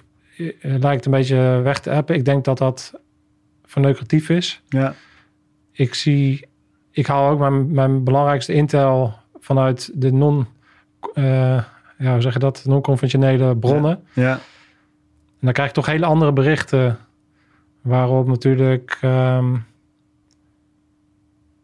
lijkt 0.60 1.04
een 1.04 1.12
beetje 1.12 1.60
weg 1.62 1.80
te 1.80 1.90
hebben. 1.90 2.16
Ik 2.16 2.24
denk 2.24 2.44
dat 2.44 2.58
dat 2.58 2.94
verneukeratief 3.64 4.28
is. 4.28 4.62
ja, 4.68 4.94
Ik 5.72 5.94
zie, 5.94 6.46
ik 6.90 7.06
haal 7.06 7.30
ook 7.30 7.38
mijn, 7.38 7.72
mijn 7.72 8.04
belangrijkste 8.04 8.52
intel 8.52 9.14
vanuit 9.40 9.90
de 9.94 10.12
non, 10.12 10.46
eh, 11.14 11.64
ja, 11.98 12.12
hoe 12.12 12.20
zeg 12.20 12.32
je 12.32 12.38
dat, 12.38 12.62
non-conventionele 12.66 13.56
bronnen. 13.56 14.04
ja, 14.12 14.32
En 14.32 15.40
dan 15.40 15.52
krijg 15.52 15.68
je 15.68 15.74
toch 15.74 15.86
hele 15.86 16.06
andere 16.06 16.32
berichten. 16.32 16.98
Waarop 17.80 18.26
natuurlijk 18.26 18.98
ehm, 19.00 19.54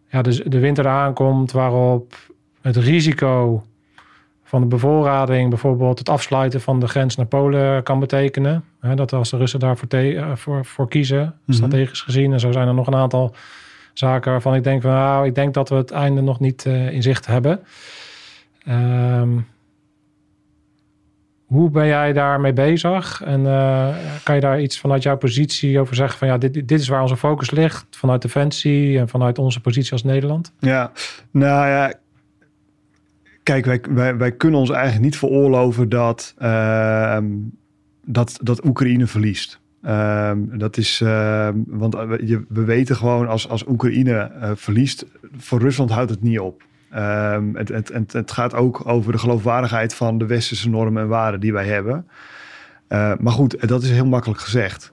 ja, 0.09 0.23
de, 0.23 0.49
de 0.49 0.59
winter 0.59 0.85
eraan 0.85 1.15
komt. 1.15 1.53
Waarop 1.53 2.17
het 2.61 2.77
risico 2.77 3.65
van 4.51 4.61
de 4.61 4.67
bevoorrading, 4.67 5.49
bijvoorbeeld 5.49 5.99
het 5.99 6.09
afsluiten 6.09 6.61
van 6.61 6.81
de 6.81 6.89
grens 6.89 7.17
naar 7.17 7.27
Polen, 7.27 7.83
kan 7.83 8.01
betekenen. 8.01 8.65
Hè, 8.81 8.95
dat 8.95 9.13
als 9.13 9.31
de 9.31 9.37
Russen 9.37 9.61
daarvoor 9.61 9.89
te, 9.89 10.15
eh, 10.17 10.37
voor, 10.37 10.65
voor 10.65 10.89
kiezen, 10.89 11.35
Mhm. 11.45 11.57
strategisch 11.57 12.01
gezien. 12.03 12.33
En 12.33 12.41
zo 12.41 12.53
zijn 12.53 12.69
er 12.69 12.75
nog 12.75 12.87
een 12.87 12.95
aantal 12.95 13.35
zaken 13.95 14.31
waarvan 14.33 14.55
ik 14.55 14.65
denk 14.65 14.83
van 14.83 14.91
nou, 14.91 15.27
ik 15.27 15.35
denk 15.35 15.55
dat 15.55 15.69
we 15.69 15.75
het 15.75 15.91
einde 15.91 16.21
nog 16.21 16.41
niet 16.41 16.67
eh, 16.67 16.93
in 16.93 17.03
zicht 17.03 17.27
hebben. 17.27 17.61
Ehm, 18.65 19.29
hoe 21.45 21.71
ben 21.71 21.87
jij 21.87 22.13
daarmee 22.13 22.53
bezig? 22.53 23.23
En 23.25 23.47
eh, 23.47 23.89
kan 24.23 24.35
je 24.35 24.41
daar 24.41 24.61
iets 24.61 24.81
vanuit 24.81 25.03
jouw 25.03 25.17
positie 25.17 25.81
over 25.81 25.95
zeggen? 25.95 26.19
Van 26.19 26.29
ja, 26.29 26.39
dit, 26.39 26.55
dit 26.55 26.81
is 26.81 26.89
waar 26.89 27.03
onze 27.03 27.17
focus 27.17 27.51
ligt. 27.51 27.87
Vanuit 27.91 28.23
Defensie 28.23 28.99
en 28.99 29.09
vanuit 29.09 29.39
onze 29.39 29.61
positie 29.61 29.93
als 29.93 30.05
Nederland. 30.05 30.53
ja. 30.59 30.91
Nou 31.31 31.69
ja, 31.69 31.93
kijk, 33.43 33.87
wij, 33.87 34.17
wij, 34.17 34.33
kunnen 34.33 34.61
ons 34.61 34.71
eigenlijk 34.71 35.05
niet 35.05 35.17
veroorloven 35.17 35.89
dat, 35.89 36.35
ehm, 36.39 37.27
dat, 38.05 38.39
dat 38.43 38.65
Oekraïne 38.65 39.07
verliest. 39.07 39.61
Ehm, 39.83 40.59
dat 40.59 40.77
is, 40.77 41.01
ehm, 41.01 41.55
want 41.67 41.95
we, 41.95 42.27
je, 42.27 42.45
we 42.49 42.65
weten 42.65 42.97
gewoon 42.97 43.29
als, 43.29 43.49
als 43.49 43.67
Oekraïne 43.67 44.19
eh, 44.19 44.51
verliest, 44.55 45.07
voor 45.37 45.61
Rusland 45.61 45.91
houdt 45.91 46.11
het 46.11 46.23
niet 46.23 46.41
op. 46.41 46.63
Het, 47.53 47.69
het, 47.69 47.89
het, 47.89 48.13
het 48.13 48.31
gaat 48.31 48.55
ook 48.55 48.87
over 48.87 49.13
de 49.13 49.19
geloofwaardigheid 49.19 49.95
van 49.95 50.19
de 50.19 50.27
westerse 50.27 50.69
normen 50.69 51.03
en 51.03 51.09
waarden 51.09 51.41
die 51.41 51.53
wij 51.53 51.67
hebben. 51.67 52.07
Eh, 52.91 53.13
maar 53.21 53.33
goed, 53.33 53.69
dat 53.69 53.83
is 53.83 53.91
heel 53.91 54.07
makkelijk 54.07 54.41
gezegd. 54.41 54.93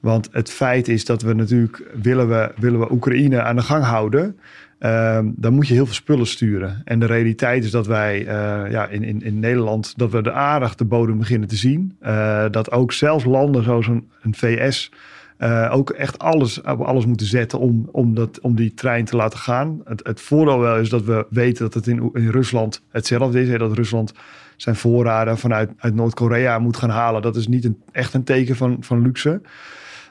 Want 0.00 0.28
het 0.32 0.50
feit 0.50 0.88
is 0.88 1.04
dat 1.04 1.22
we 1.22 1.34
natuurlijk, 1.34 1.82
willen 2.02 2.28
we, 2.28 2.52
willen 2.56 2.80
we 2.80 2.92
Oekraïne 2.92 3.42
aan 3.42 3.56
de 3.56 3.62
gang 3.62 3.84
houden, 3.84 4.38
ehm, 4.78 5.30
dan 5.36 5.54
moet 5.54 5.68
je 5.68 5.74
heel 5.74 5.84
veel 5.84 5.94
spullen 5.94 6.26
sturen. 6.26 6.82
En 6.84 6.98
de 6.98 7.06
realiteit 7.06 7.64
is 7.64 7.70
dat 7.70 7.86
wij 7.86 8.18
eh, 8.18 8.70
ja, 8.70 8.86
in, 8.86 9.02
in, 9.02 9.22
in 9.22 9.38
Nederland, 9.38 9.92
dat 9.96 10.10
we 10.10 10.22
de 10.22 10.32
aardig 10.32 10.74
de 10.74 10.84
bodem 10.84 11.18
beginnen 11.18 11.48
te 11.48 11.56
zien. 11.56 11.96
Eh, 12.00 12.44
dat 12.50 12.70
ook 12.70 12.92
zelfs 12.92 13.24
landen 13.24 13.62
zoals 13.62 13.86
een, 13.86 14.08
VS 14.30 14.90
eh, 15.36 15.70
ook 15.72 15.90
echt 15.90 16.18
alles 16.18 16.62
alles 16.64 17.06
moeten 17.06 17.26
zetten 17.26 17.58
om, 17.58 17.88
om, 17.92 18.14
dat, 18.14 18.40
om 18.40 18.54
die 18.54 18.74
trein 18.74 19.04
te 19.04 19.16
laten 19.16 19.38
gaan. 19.38 19.80
Het, 19.84 20.06
het 20.06 20.20
voordeel 20.20 20.60
wel 20.60 20.78
is 20.78 20.88
dat 20.88 21.04
we 21.04 21.26
weten 21.30 21.64
dat 21.64 21.74
het 21.74 21.86
in, 21.86 22.10
in 22.12 22.30
Rusland 22.30 22.82
hetzelfde 22.90 23.40
is. 23.40 23.48
Hè, 23.48 23.58
dat 23.58 23.72
Rusland 23.72 24.12
zijn 24.56 24.76
voorraden 24.76 25.38
vanuit 25.38 25.70
uit 25.76 25.94
Noord-Korea 25.94 26.58
moet 26.58 26.76
gaan 26.76 26.90
halen. 26.90 27.22
Dat 27.22 27.36
is 27.36 27.48
niet 27.48 27.64
een, 27.64 27.82
echt 27.92 28.14
een 28.14 28.24
teken 28.24 28.56
van, 28.56 28.76
van 28.80 29.02
luxe. 29.02 29.40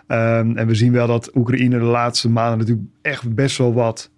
Ehm, 0.07 0.57
en 0.57 0.67
we 0.67 0.75
zien 0.75 0.91
wel 0.91 1.07
dat 1.07 1.31
Oekraïne 1.35 1.79
de 1.79 1.85
laatste 1.85 2.29
maanden 2.29 2.57
natuurlijk 2.57 2.87
echt 3.01 3.35
best 3.35 3.57
wel 3.57 3.73
wat 3.73 4.09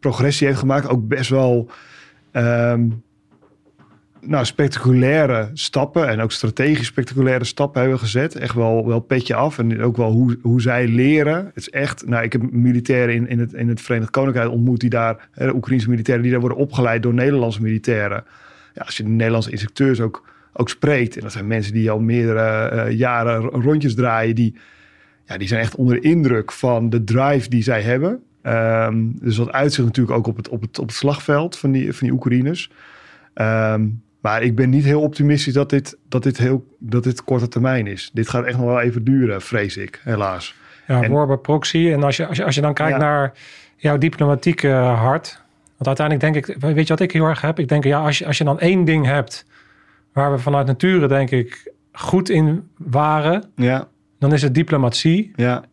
progressie 0.00 0.46
heeft 0.46 0.58
gemaakt. 0.58 0.88
Ook 0.88 1.08
best 1.08 1.30
wel 1.30 1.70
ehm, 2.30 2.88
nou, 4.26 4.44
spectaculaire 4.44 5.50
stappen 5.52 6.08
en 6.08 6.20
ook 6.20 6.32
strategisch 6.32 6.86
spectaculaire 6.86 7.44
stappen 7.44 7.80
hebben 7.80 7.98
gezet. 7.98 8.34
Echt 8.34 8.54
wel, 8.54 8.86
wel 8.86 9.00
petje 9.00 9.34
af 9.34 9.58
en 9.58 9.82
ook 9.82 9.96
wel 9.96 10.10
hoe, 10.10 10.38
hoe 10.42 10.60
zij 10.60 10.88
leren. 10.88 11.36
Het 11.36 11.56
is 11.56 11.70
echt, 11.70 12.06
nou, 12.06 12.24
ik 12.24 12.32
heb 12.32 12.52
militairen 12.52 13.14
in, 13.14 13.28
in, 13.28 13.38
het, 13.38 13.52
in 13.52 13.68
het 13.68 13.80
Verenigd 13.80 14.10
Koninkrijk 14.10 14.50
ontmoet 14.50 14.80
die 14.80 14.90
daar, 14.90 15.28
hè, 15.30 15.52
Oekraïnse 15.52 15.88
militairen, 15.88 16.22
die 16.22 16.32
daar 16.32 16.40
worden 16.40 16.58
opgeleid 16.58 17.02
door 17.02 17.14
Nederlandse 17.14 17.62
militairen. 17.62 18.24
Ja, 18.74 18.82
als 18.82 18.96
je 18.96 19.02
de 19.02 19.08
Nederlandse 19.08 19.50
instructeurs 19.50 20.00
ook, 20.00 20.28
ook 20.52 20.68
spreekt, 20.68 21.16
en 21.16 21.22
dat 21.22 21.32
zijn 21.32 21.46
mensen 21.46 21.72
die 21.72 21.90
al 21.90 22.00
meerdere 22.00 22.68
eh, 22.68 22.98
jaren 22.98 23.40
rondjes 23.40 23.94
draaien, 23.94 24.34
die, 24.34 24.54
ja, 25.24 25.38
die 25.38 25.48
zijn 25.48 25.60
echt 25.60 25.74
onder 25.74 26.00
de 26.00 26.08
indruk 26.08 26.52
van 26.52 26.90
de 26.90 27.04
drive 27.04 27.48
die 27.48 27.62
zij 27.62 27.82
hebben. 27.82 28.22
Ehm, 28.42 28.96
dus 29.12 29.36
dat 29.36 29.52
uitzicht 29.52 29.86
natuurlijk 29.86 30.16
ook 30.16 30.26
op 30.26 30.36
het, 30.36 30.48
op 30.48 30.60
het, 30.60 30.78
op 30.78 30.86
het 30.86 30.96
slagveld 30.96 31.58
van 31.58 31.70
die, 31.72 31.92
van 31.92 32.06
die 32.06 32.16
Oekraïners. 32.16 32.70
Ehm, 33.34 33.86
maar 34.20 34.42
ik 34.42 34.54
ben 34.54 34.70
niet 34.70 34.84
heel 34.84 35.00
optimistisch 35.00 35.52
dat 35.54 35.70
dit, 35.70 35.98
dat, 36.08 36.22
dit 36.22 36.38
heel, 36.38 36.66
dat 36.78 37.04
dit 37.04 37.24
korte 37.24 37.48
termijn 37.48 37.86
is. 37.86 38.10
Dit 38.12 38.28
gaat 38.28 38.44
echt 38.44 38.56
nog 38.56 38.66
wel 38.66 38.80
even 38.80 39.04
duren, 39.04 39.40
vrees 39.42 39.76
ik, 39.76 40.00
helaas. 40.04 40.54
Ja, 40.86 41.02
En- 41.02 41.10
war 41.12 41.26
bij 41.26 41.36
proxy. 41.36 41.90
En 41.92 42.02
als 42.02 42.16
je, 42.16 42.26
als 42.26 42.36
je, 42.36 42.44
als 42.44 42.54
je 42.54 42.60
dan 42.60 42.74
kijkt 42.74 42.92
Ja. 42.92 42.98
naar 42.98 43.32
jouw 43.76 43.98
diplomatieke 43.98 44.68
hart. 44.70 45.40
Want 45.76 45.98
uiteindelijk 45.98 46.34
denk 46.34 46.46
ik, 46.46 46.74
weet 46.74 46.86
je 46.86 46.92
wat 46.94 47.00
ik 47.02 47.12
heel 47.12 47.26
erg 47.26 47.40
heb? 47.40 47.58
Ik 47.58 47.68
denk, 47.68 47.84
ja, 47.84 48.00
als 48.00 48.18
je, 48.18 48.26
als 48.26 48.38
je 48.38 48.44
dan 48.44 48.60
één 48.60 48.84
ding 48.84 49.06
hebt 49.06 49.46
waar 50.12 50.32
we 50.32 50.38
vanuit 50.38 50.66
nature, 50.66 51.08
denk 51.08 51.30
ik, 51.30 51.72
goed 51.92 52.28
in 52.28 52.68
waren, 52.76 53.44
Ja, 53.56 53.88
dan 54.18 54.32
is 54.32 54.42
het 54.42 54.54
diplomatie. 54.54 55.32
ja, 55.36 55.64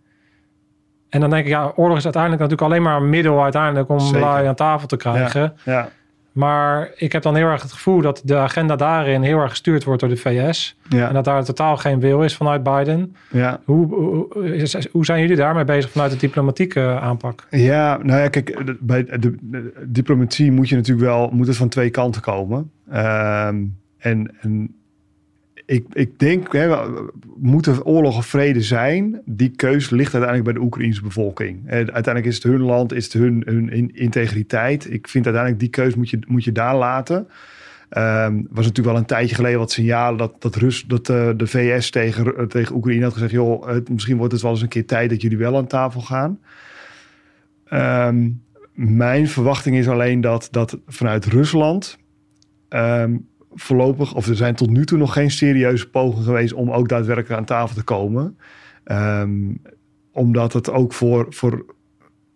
En 1.10 1.19
dan 1.19 1.30
denk 1.30 1.44
ik, 1.44 1.49
ja, 1.52 1.72
oorlog 1.76 1.98
is 1.98 2.03
uiteindelijk 2.03 2.41
natuurlijk 2.41 2.72
alleen 2.72 2.84
maar 2.84 3.02
een 3.02 3.10
middel 3.10 3.44
uiteindelijk 3.44 3.90
om 3.90 4.18
lui 4.18 4.48
aan 4.48 4.56
tafel 4.56 4.88
te 4.88 4.98
krijgen. 4.98 5.53
ja, 5.64 5.90
Maar 6.31 6.90
ik 6.95 7.11
heb 7.11 7.22
dan 7.22 7.36
heel 7.36 7.48
erg 7.48 7.61
het 7.61 7.72
gevoel 7.72 8.02
dat 8.02 8.22
de 8.23 8.36
agenda 8.36 8.76
daarin 8.76 9.22
heel 9.22 9.40
erg 9.40 9.49
gestuurd 9.49 9.84
wordt 9.84 9.99
door 9.99 10.10
de 10.10 10.18
VS. 10.18 10.77
Ja. 10.90 11.07
En 11.07 11.14
dat 11.14 11.26
daar 11.26 11.44
totaal 11.44 11.77
geen 11.77 11.99
wil 11.99 12.23
is 12.23 12.36
vanuit 12.36 12.64
Biden. 12.64 13.15
Ja. 13.30 13.60
Hoe, 13.65 13.88
hoe, 13.88 14.88
hoe 14.91 15.06
zijn 15.06 15.22
jullie 15.22 15.36
daarmee 15.36 15.65
bezig 15.65 15.91
vanuit 15.91 16.11
de 16.11 16.18
diplomatieke 16.18 16.99
aanpak? 16.99 17.48
Ja, 17.49 17.98
nou 18.03 18.22
ja, 18.22 18.27
kijk, 18.27 18.77
bij 18.80 19.03
de, 19.06 19.38
de 19.41 19.73
diplomatie 19.86 20.52
moet 20.52 20.69
je 20.69 20.76
natuurlijk 20.76 21.07
wel, 21.07 21.30
moet 21.34 21.48
het 21.48 21.57
van 21.57 21.69
twee 21.69 21.90
kanten 21.90 22.22
komen. 22.22 22.72
Ehm, 22.91 23.64
en, 23.98 24.31
en 24.41 24.79
ik, 25.70 25.86
ik 25.94 26.20
denk, 26.20 26.52
hè, 26.54 26.70
er 27.68 27.84
oorlog 27.84 28.18
of 28.18 28.26
vrede 28.26 28.62
zijn? 28.62 29.22
Die 29.26 29.50
keus 29.50 29.90
ligt 29.90 30.14
uiteindelijk 30.14 30.44
bij 30.44 30.54
de 30.54 30.68
Oekraïnse 30.68 31.02
bevolking. 31.02 31.62
Eh, 31.66 31.76
uiteindelijk 31.76 32.26
is 32.26 32.36
het 32.36 32.44
hun 32.44 32.62
land, 32.62 32.94
is 32.94 33.04
het 33.04 33.14
hun, 33.14 33.44
hun 33.46 33.70
in- 33.70 33.96
integriteit. 33.96 34.91
Ik 34.91 35.08
vind 35.08 35.26
uiteindelijk 35.26 35.64
die 35.64 35.84
keus 35.84 35.96
moet 35.96 36.10
je, 36.10 36.20
moet 36.28 36.44
je 36.44 36.52
daar 36.52 36.76
laten. 36.76 37.28
Ehm 37.90 38.34
was 38.34 38.66
natuurlijk 38.66 38.88
wel 38.88 38.98
een 38.98 39.06
tijdje 39.06 39.36
geleden 39.36 39.60
wat 39.60 39.72
signalen 39.72 40.18
dat, 40.18 40.36
dat, 40.40 40.56
Rus, 40.56 40.86
dat 40.88 41.10
eh, 41.10 41.30
de 41.38 41.48
VS 41.48 41.90
tegen, 41.90 42.38
eh, 42.38 42.46
tegen 42.46 42.76
Oekraïne 42.76 43.04
had 43.04 43.14
gezegd: 43.14 43.32
joh, 43.32 43.78
misschien 43.91 44.18
wordt 44.18 44.34
het 44.34 44.41
wel 44.41 44.52
eens 44.52 44.62
een 44.62 44.68
keer 44.68 44.86
tijd 44.86 45.10
dat 45.10 45.22
jullie 45.22 45.38
wel 45.38 45.58
aan 45.58 45.68
tafel 45.68 46.02
gaan. 46.02 46.40
Ehm, 47.66 48.30
mijn 48.74 49.28
verwachting 49.28 49.76
is 49.76 49.88
alleen 49.88 50.22
dat, 50.22 50.48
dat 50.52 50.78
vanuit 50.88 51.26
Rusland 51.26 51.98
ehm, 52.70 53.16
voorlopig, 53.61 54.14
of 54.14 54.27
er 54.27 54.36
zijn 54.36 54.56
tot 54.56 54.69
nu 54.69 54.86
toe 54.86 54.98
nog 54.98 55.14
geen 55.14 55.31
serieuze 55.31 55.90
pogingen 55.90 56.23
geweest 56.23 56.53
om 56.53 56.72
ook 56.72 56.90
daadwerkelijk 56.90 57.40
aan 57.40 57.45
tafel 57.45 57.76
te 57.76 57.84
komen. 57.84 58.38
Ehm, 58.84 59.31
omdat 60.11 60.53
het 60.53 60.69
ook 60.69 60.94
voor, 60.94 61.26
voor 61.30 61.65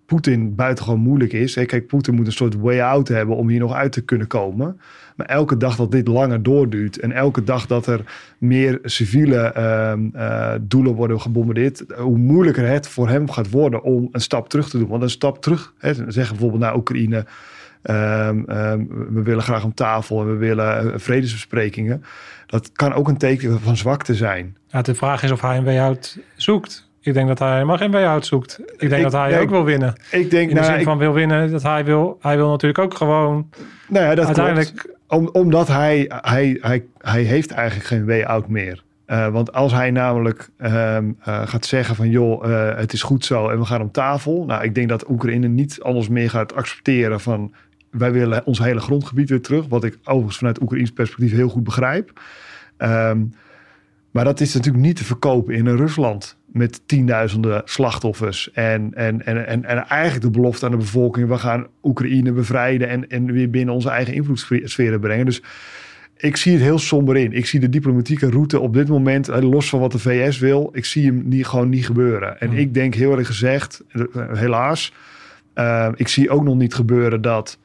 Poetin 0.06 0.56
buitengewoon 0.56 1.00
moeilijk 1.00 1.34
is. 1.34 1.56
Hè, 1.56 1.66
Kijk, 1.66 1.88
Poetin 1.88 2.14
moet 2.14 2.26
een 2.26 2.32
soort 2.32 2.56
way 2.56 2.82
out 2.82 3.08
hebben 3.08 3.36
om 3.36 3.50
hier 3.50 3.60
nog 3.60 3.74
uit 3.74 3.92
te 3.92 4.02
kunnen 4.02 4.28
komen. 4.28 4.80
Maar 5.16 5.26
elke 5.26 5.58
dag 5.58 5.76
dat 5.76 5.92
dit 5.92 6.08
langer 6.08 6.44
doorduurt 6.44 7.00
en 7.00 7.12
elke 7.12 7.44
dag 7.44 7.66
dat 7.66 7.88
er 7.88 8.02
meer 8.38 8.80
civiele 8.84 9.38
ehm, 9.38 10.10
eh, 10.14 10.54
doelen 10.62 10.94
worden 10.94 11.22
gebombardeerd, 11.22 11.84
hoe 11.98 12.18
moeilijker 12.18 12.68
het 12.68 12.88
voor 12.88 13.10
hem 13.10 13.32
gaat 13.32 13.50
worden 13.50 13.84
om 13.84 14.08
een 14.12 14.22
stap 14.22 14.50
terug 14.50 14.70
te 14.70 14.78
doen. 14.78 14.88
Want 14.88 15.04
een 15.04 15.10
stap 15.10 15.42
terug, 15.42 15.74
hè, 15.78 15.94
ze 15.94 16.04
zeggen 16.08 16.36
bijvoorbeeld 16.36 16.62
naar 16.62 16.76
Oekraïne, 16.76 17.26
ehm, 17.84 18.44
ehm, 18.48 18.80
we 19.10 19.22
willen 19.24 19.44
graag 19.44 19.64
om 19.64 19.74
tafel 19.74 20.22
en 20.22 20.28
we 20.28 20.36
willen 20.36 20.94
eh, 20.94 21.00
vredesbesprekingen. 21.00 22.04
Dat 22.46 22.72
kan 22.72 22.94
ook 22.94 23.08
een 23.08 23.18
teken 23.18 23.60
van 23.62 23.78
zwakte 23.78 24.16
zijn. 24.16 24.58
Ja, 24.68 24.82
de 24.82 24.96
vraag 24.96 25.24
is 25.24 25.32
of 25.32 25.42
hij 25.42 25.58
een 25.58 25.64
way-out 25.64 26.18
zoekt. 26.36 26.90
Ik 27.02 27.14
denk 27.14 27.28
dat 27.28 27.40
hij 27.40 27.54
helemaal 27.54 27.78
geen 27.78 27.92
way-out 27.92 28.26
zoekt. 28.26 28.60
Ik 28.60 28.90
denk 28.90 28.94
Ik 28.94 29.02
dat 29.02 29.12
hij 29.12 29.40
ook 29.40 29.50
wil 29.50 29.64
winnen. 29.64 29.94
Ik 30.12 30.30
denk, 30.30 30.50
In 30.50 30.56
de 30.56 30.62
nou, 30.62 30.66
zin 30.66 30.80
ik- 30.80 30.86
van 30.86 30.98
wil 30.98 31.14
winnen, 31.14 31.52
dat 31.52 31.64
hij 31.64 31.86
wil, 31.86 32.18
hij 32.22 32.36
wil 32.36 32.50
natuurlijk 32.50 32.80
ook 32.80 32.94
gewoon 32.94 33.50
nou 33.88 34.06
ja, 34.06 34.16
dat 34.16 34.26
uiteindelijk... 34.26 34.72
klopt. 34.76 34.98
Om, 35.08 35.30
omdat 35.32 35.68
hij, 35.68 36.12
hij, 36.22 36.58
hij, 36.62 36.84
hij 36.98 37.22
heeft 37.22 37.52
eigenlijk 37.52 37.88
geen 37.88 38.06
way 38.06 38.24
out 38.24 38.48
meer. 38.48 38.84
Eh, 39.06 39.28
want 39.28 39.54
als 39.54 39.72
hij 39.72 39.92
namelijk 39.92 40.50
ehm, 40.58 41.12
eh, 41.24 41.42
gaat 41.48 41.66
zeggen 41.66 41.96
van 41.96 42.10
joh, 42.10 42.44
het 42.78 42.94
is 42.94 43.04
goed 43.04 43.26
zo 43.26 43.50
en 43.50 43.60
we 43.60 43.66
gaan 43.66 43.82
om 43.82 43.92
tafel. 43.92 44.46
Nou, 44.46 44.64
ik 44.64 44.76
denk 44.76 44.90
dat 44.90 45.10
Oekraïne 45.10 45.48
niet 45.48 45.82
anders 45.82 46.08
meer 46.08 46.30
gaat 46.30 46.56
accepteren 46.56 47.20
van 47.20 47.54
wij 47.94 48.12
willen 48.12 48.46
ons 48.46 48.60
hele 48.60 48.80
grondgebied 48.80 49.30
weer 49.30 49.42
terug. 49.42 49.68
Wat 49.68 49.84
ik 49.84 49.98
overigens 50.04 50.38
vanuit 50.38 50.62
Oekraïns 50.62 50.92
perspectief 50.92 51.32
heel 51.32 51.50
goed 51.50 51.64
begrijp. 51.64 52.22
Ehm, 52.78 53.24
maar 54.12 54.24
dat 54.24 54.40
is 54.40 54.54
natuurlijk 54.54 54.84
niet 54.84 54.96
te 54.96 55.04
verkopen 55.04 55.54
in 55.54 55.66
een 55.66 55.78
Rusland 55.78 56.38
met 56.46 56.82
tienduizenden 56.86 57.62
slachtoffers. 57.66 58.52
En, 58.52 58.94
en, 58.94 59.26
en, 59.26 59.48
en, 59.48 59.66
en 59.66 59.88
eigenlijk 59.88 60.24
de 60.34 60.40
belofte 60.40 60.66
aan 60.66 60.72
de 60.72 60.78
bevolking: 60.78 61.28
we 61.28 61.38
gaan 61.38 61.68
Oekraïne 61.84 62.32
bevrijden 62.32 62.90
en, 62.90 63.10
en 63.10 63.32
weer 63.32 63.50
binnen 63.50 63.74
onze 63.74 63.90
eigen 63.90 64.14
invloedssferen 64.14 65.00
brengen. 65.00 65.26
Dus 65.26 65.42
ik 66.18 66.38
zie 66.38 66.54
het 66.54 66.62
heel 66.62 66.80
somber 66.80 67.18
in. 67.18 67.32
Ik 67.32 67.46
zie 67.46 67.60
de 67.60 67.70
diplomatieke 67.70 68.30
route 68.30 68.60
op 68.60 68.74
dit 68.74 68.88
moment, 68.88 69.30
eh, 69.30 69.42
los 69.42 69.70
van 69.70 69.80
wat 69.80 69.92
de 69.92 70.00
VS 70.00 70.40
wil, 70.40 70.70
ik 70.74 70.86
zie 70.86 71.06
hem 71.06 71.22
niet, 71.26 71.48
gewoon 71.48 71.70
niet 71.70 71.86
gebeuren. 71.86 72.40
En 72.40 72.48
Hmm. 72.48 72.58
ik 72.58 72.74
denk 72.74 72.94
heel 72.94 73.18
erg 73.18 73.28
gezegd, 73.28 73.84
eh, 73.92 74.02
helaas, 74.34 74.94
eh, 75.54 75.90
ik 75.96 76.08
zie 76.08 76.30
ook 76.30 76.44
nog 76.44 76.56
niet 76.56 76.74
gebeuren 76.74 77.22
dat, 77.22 77.60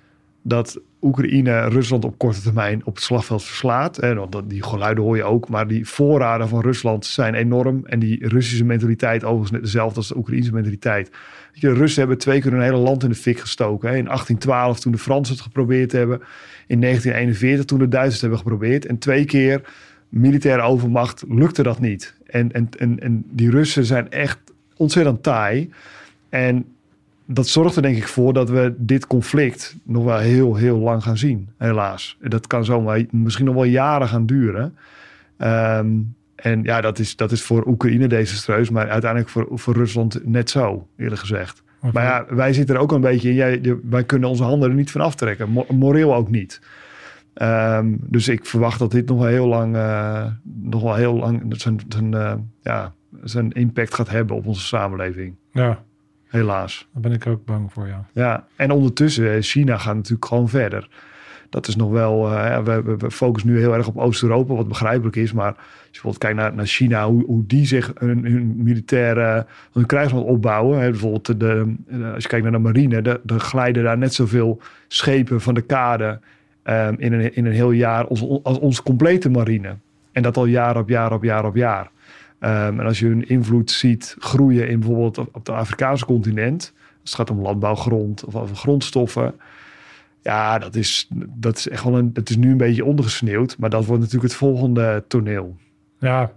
dat 0.49 0.81
Oekraïne 1.03 1.69
Rusland 1.69 2.05
op 2.05 2.19
korte 2.19 2.43
termijn 2.43 2.81
op 2.85 2.95
het 2.95 3.05
slagveld 3.05 3.45
verslaat. 3.45 3.97
Want 4.15 4.51
die 4.51 4.63
geluiden 4.63 5.05
hoor 5.05 5.17
je 5.17 5.25
ook. 5.25 5.49
Maar 5.49 5.67
die 5.67 5.89
voorraden 5.89 6.49
van 6.49 6.61
Rusland 6.61 7.07
zijn 7.07 7.35
enorm. 7.35 7.87
En 7.87 7.99
die 7.99 8.29
Russische 8.29 8.65
mentaliteit 8.65 9.25
overigens 9.25 9.51
net 9.51 9.63
dezelfde 9.63 9.97
als 9.97 10.09
de 10.09 10.17
Oekraïnse 10.17 10.53
mentaliteit. 10.53 11.11
De 11.61 11.73
Russen 11.73 12.01
hebben 12.01 12.19
twee 12.19 12.41
keer 12.41 12.53
hun 12.53 12.63
hele 12.63 12.77
land 12.77 13.03
in 13.03 13.09
de 13.09 13.15
fik 13.15 13.39
gestoken. 13.39 13.89
In 13.89 14.05
1812 14.05 14.81
toen 14.81 14.93
de 14.93 14.99
Fransen 14.99 15.35
het 15.35 15.43
geprobeerd 15.43 15.93
hebben. 15.93 16.21
In 16.67 16.81
1941 16.81 17.65
toen 17.65 17.79
de 17.79 17.89
Duitsers 17.89 18.21
het 18.21 18.31
hebben 18.31 18.39
geprobeerd. 18.39 18.87
En 18.87 18.99
twee 18.99 19.25
keer 19.25 19.61
militaire 20.09 20.63
overmacht 20.63 21.25
lukte 21.29 21.63
dat 21.63 21.81
niet. 21.81 22.15
En, 22.27 22.53
en, 22.53 22.69
en, 22.79 22.99
en 22.99 23.25
die 23.31 23.51
Russen 23.51 23.85
zijn 23.85 24.11
echt 24.11 24.39
ontzettend 24.77 25.23
taai. 25.23 25.71
En 26.29 26.65
dat 27.31 27.49
zorgt 27.49 27.77
er 27.77 27.83
denk 27.83 27.97
ik 27.97 28.09
voor 28.09 28.33
dat 28.33 28.51
we 28.51 28.75
dit 28.77 29.07
conflict 29.07 29.77
nog 29.83 30.05
wel 30.05 30.19
heel, 30.19 30.55
heel 30.55 30.79
lang 30.79 31.03
gaan 31.03 31.17
zien, 31.17 31.49
helaas. 31.59 32.17
Dat 32.21 32.47
kan 32.47 32.65
zomaar 32.65 33.05
misschien 33.11 33.45
nog 33.45 33.55
wel 33.55 33.65
jaren 33.65 34.09
gaan 34.09 34.27
duren. 34.27 34.77
Ehm, 35.37 35.89
en 36.35 36.63
ja, 36.63 36.81
dat 36.81 36.99
is, 36.99 37.17
dat 37.17 37.33
is 37.33 37.43
voor 37.43 37.67
Oekraïne 37.67 38.07
desastreus, 38.07 38.71
maar 38.71 38.89
uiteindelijk 38.89 39.31
voor, 39.31 39.47
voor 39.51 39.75
Rusland 39.75 40.21
net 40.25 40.51
zo, 40.51 40.89
eerlijk 40.97 41.21
gezegd. 41.21 41.63
Maar 41.93 42.05
ja, 42.05 42.27
wij 42.35 42.53
zitten 42.53 42.75
er 42.75 42.81
ook 42.81 42.93
een 42.93 43.01
beetje 43.01 43.29
in. 43.29 43.35
Jij, 43.35 43.77
wij 43.83 44.05
kunnen 44.05 44.29
onze 44.29 44.43
handen 44.43 44.69
er 44.69 44.75
niet 44.75 44.91
van 44.91 45.01
aftrekken. 45.01 45.51
Mo- 45.51 45.67
moreel 45.71 46.15
ook 46.15 46.31
niet. 46.31 46.61
Ehm, 47.35 47.95
dus 48.01 48.29
ik 48.29 48.47
verwacht 48.47 48.79
dat 48.79 48.91
dit 48.91 49.09
nog 49.09 49.19
wel 49.19 49.27
heel 49.29 49.47
lang, 49.47 49.77
eh, 49.77 50.27
nog 50.43 50.83
wel 50.83 50.95
heel 50.95 51.15
lang 51.15 51.43
zijn, 51.49 51.81
zijn, 51.89 52.15
eh, 52.15 52.35
ja, 52.63 52.95
zijn 53.23 53.53
impact 53.53 53.95
gaat 53.95 54.09
hebben 54.09 54.37
op 54.37 54.47
onze 54.47 54.67
samenleving. 54.67 55.35
Ja, 55.53 55.83
Helaas. 56.29 56.89
daar 56.93 57.03
ben 57.03 57.13
ik 57.13 57.27
ook 57.27 57.45
bang 57.45 57.73
voor, 57.73 57.87
ja. 57.87 58.05
Ja, 58.13 58.47
en 58.57 58.71
ondertussen, 58.71 59.33
eh, 59.35 59.43
China 59.43 59.77
gaat 59.77 59.95
natuurlijk 59.95 60.25
gewoon 60.25 60.49
verder. 60.49 60.89
Dat 61.51 61.69
is 61.69 61.77
nog 61.77 61.91
wel, 61.91 62.33
eh, 62.33 62.63
we, 62.63 62.97
we, 62.99 63.11
focussen 63.11 63.51
nu 63.51 63.59
heel 63.59 63.75
erg 63.75 63.87
op 63.89 63.97
Oost-Europa, 63.97 64.55
wat 64.55 64.69
begrijpelijk 64.69 65.17
is. 65.17 65.33
Maar 65.33 65.55
als 65.55 65.65
je 65.81 65.91
bijvoorbeeld 65.91 66.23
kijkt 66.23 66.37
naar, 66.37 66.55
naar 66.55 66.67
China, 66.67 67.07
hoe, 67.07 67.25
hoe 67.25 67.47
die 67.47 67.67
zich 67.67 67.93
hun, 67.99 68.25
hun 68.25 68.63
militaire, 68.63 69.47
hun 69.73 69.87
krijgsmacht 69.87 70.25
opbouwen. 70.25 70.81
Hè, 70.81 70.91
bijvoorbeeld, 70.91 71.27
de, 71.27 71.37
de- 71.37 71.75
als 72.15 72.23
je 72.23 72.29
kijkt 72.29 72.45
naar 72.45 72.55
de 72.55 72.59
marine, 72.59 73.03
de, 73.03 73.21
de 73.23 73.39
glijden 73.39 73.85
daar 73.85 73.99
net 73.99 74.15
zoveel 74.15 74.61
schepen 74.89 75.41
van 75.41 75.55
de 75.55 75.61
kade 75.61 76.21
ehm, 76.63 76.95
in, 76.99 77.13
een, 77.13 77.35
in 77.35 77.47
een 77.47 77.53
heel 77.53 77.71
jaar 77.71 78.07
als, 78.07 78.43
als 78.43 78.59
onze 78.59 78.83
complete 78.83 79.31
marine. 79.31 79.77
En 80.13 80.23
dat 80.23 80.37
al 80.37 80.47
jaar 80.47 80.77
op 80.77 80.89
jaar 80.89 81.13
op 81.13 81.23
jaar 81.23 81.45
op 81.45 81.57
jaar. 81.57 81.91
Ehm, 82.39 82.81
en 82.81 82.87
als 82.87 82.99
je 82.99 83.07
hun 83.07 83.29
invloed 83.29 83.71
ziet 83.71 84.17
groeien 84.19 84.69
in 84.69 84.79
bijvoorbeeld 84.81 85.19
op, 85.19 85.27
op 85.27 85.47
het 85.47 85.49
Afrikaanse 85.49 86.05
continent, 86.05 86.73
als 87.01 87.11
het 87.11 87.15
gaat 87.15 87.31
om 87.31 87.41
landbouwgrond 87.43 88.25
of 88.25 88.37
over 88.37 88.57
grondstoffen. 88.57 89.35
Ja, 90.23 90.59
dat 90.59 90.75
is, 90.75 91.09
dat 91.35 91.57
is 91.57 91.69
echt 91.69 91.85
wel 91.85 91.99
een. 91.99 92.11
Het 92.15 92.31
is 92.31 92.37
nu 92.37 92.51
een 92.51 92.57
beetje 92.57 92.85
ondergesneeuwd, 92.85 93.57
maar 93.59 93.71
dat 93.71 93.85
wordt 93.85 94.03
natuurlijk 94.03 94.31
het 94.31 94.39
volgende 94.41 95.05
toneel. 95.09 95.57
Ja. 95.99 96.31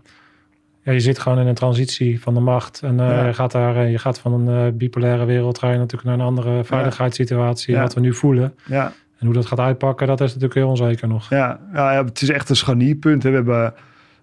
ja, 0.84 0.92
je 0.92 1.00
zit 1.00 1.20
gewoon 1.20 1.40
in 1.40 1.48
een 1.48 1.54
transitie 1.56 2.22
van 2.22 2.34
de 2.34 2.40
macht. 2.40 2.82
En 2.84 3.00
eh, 3.00 3.08
Ja. 3.10 3.26
je, 3.26 3.34
gaat 3.34 3.52
daar, 3.52 3.76
eh, 3.76 3.92
je 3.92 3.98
gaat 3.98 4.20
van 4.20 4.34
een 4.48 4.68
eh, 4.68 4.74
bipolaire 4.78 5.26
wereld 5.26 5.60
ga 5.60 5.72
je 5.72 5.78
natuurlijk 5.78 6.04
naar 6.04 6.14
een 6.20 6.26
andere 6.26 6.64
veiligheidssituatie. 6.64 7.74
Ja. 7.74 7.82
Wat 7.82 7.94
we 7.94 8.00
nu 8.00 8.14
voelen. 8.14 8.54
Ja, 8.66 8.94
En 9.18 9.26
hoe 9.26 9.36
dat 9.36 9.46
gaat 9.46 9.60
uitpakken, 9.60 10.08
dat 10.08 10.22
is 10.22 10.28
natuurlijk 10.28 10.54
heel 10.54 10.70
onzeker 10.70 11.08
nog. 11.08 11.30
ja, 11.30 11.60
ja, 11.74 11.94
ja, 11.94 12.06
het 12.06 12.22
is 12.22 12.30
echt 12.30 12.50
een 12.50 12.56
scharnierpunt. 12.56 13.24
Hè. 13.24 13.30
We 13.30 13.36
hebben 13.36 13.74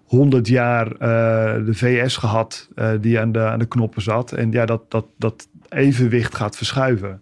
100 0.09 0.49
jaar 0.49 0.93
eh, 0.93 1.65
de 1.65 1.75
VS 1.75 2.17
gehad 2.17 2.69
eh, 2.75 2.91
die 3.01 3.21
aan 3.21 3.33
de, 3.33 3.41
aan 3.41 3.59
de 3.59 3.69
knoppen 3.69 4.03
zat. 4.03 4.33
En 4.33 4.53
ja, 4.53 4.65
dat, 4.65 4.91
dat, 4.91 5.07
dat 5.17 5.49
evenwicht 5.69 6.35
gaat 6.35 6.57
verschuiven. 6.57 7.21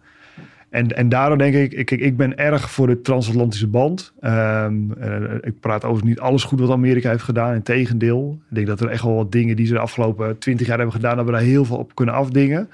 En, 0.70 0.88
en 0.96 1.08
daarom 1.08 1.38
denk 1.38 1.54
ik, 1.54 1.72
ik, 1.72 1.90
ik 1.90 2.16
ben 2.16 2.36
erg 2.36 2.70
voor 2.70 2.86
de 2.86 3.00
transatlantische 3.00 3.66
band. 3.66 4.12
Ehm, 4.20 4.92
eh, 4.92 5.34
ik 5.40 5.60
praat 5.60 5.84
over 5.84 6.04
niet 6.04 6.20
alles 6.20 6.44
goed 6.44 6.60
wat 6.60 6.70
Amerika 6.70 7.10
heeft 7.10 7.22
gedaan. 7.22 7.54
Integendeel. 7.54 8.40
Ik 8.48 8.54
denk 8.54 8.66
dat 8.66 8.80
er 8.80 8.88
echt 8.88 9.02
wel 9.02 9.14
wat 9.14 9.32
dingen 9.32 9.56
die 9.56 9.66
ze 9.66 9.72
de 9.72 9.78
afgelopen 9.78 10.38
twintig 10.38 10.66
jaar 10.66 10.76
hebben 10.76 10.94
gedaan, 10.94 11.16
dat 11.16 11.26
we 11.26 11.32
daar 11.32 11.40
heel 11.40 11.64
veel 11.64 11.76
op 11.76 11.94
kunnen 11.94 12.14
afdingen. 12.14 12.68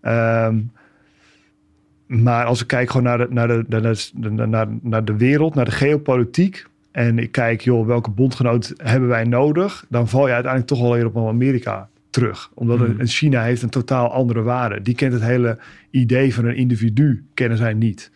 Ehm, 0.00 0.56
maar 2.06 2.44
als 2.44 2.60
ik 2.60 2.66
kijk 2.66 2.90
gewoon 2.90 3.06
naar 3.06 3.18
de, 3.18 3.26
naar, 3.30 3.48
de, 3.48 3.64
de, 4.14 4.46
naar, 4.46 4.66
naar 4.82 5.04
de 5.04 5.16
wereld, 5.16 5.54
naar 5.54 5.64
de 5.64 5.70
geopolitiek. 5.70 6.66
En 6.94 7.18
ik 7.18 7.32
kijk, 7.32 7.60
joh, 7.60 7.86
welke 7.86 8.10
bondgenoot 8.10 8.72
hebben 8.76 9.08
wij 9.08 9.24
nodig? 9.24 9.84
Dan 9.88 10.08
val 10.08 10.26
je 10.26 10.32
uiteindelijk 10.32 10.72
toch 10.72 10.80
wel 10.80 10.92
weer 10.92 11.06
op 11.06 11.16
Amerika 11.16 11.88
terug. 12.10 12.50
Omdat 12.54 12.78
Hmm. 12.78 12.94
een- 13.00 13.06
China 13.06 13.42
heeft 13.42 13.62
een 13.62 13.68
totaal 13.70 14.12
andere 14.12 14.42
waarde. 14.42 14.82
Die 14.82 14.94
kent 14.94 15.12
het 15.12 15.22
hele 15.22 15.58
idee 15.90 16.34
van 16.34 16.44
een 16.44 16.56
individu, 16.56 17.24
kennen 17.34 17.58
zij 17.58 17.74
niet. 17.74 18.10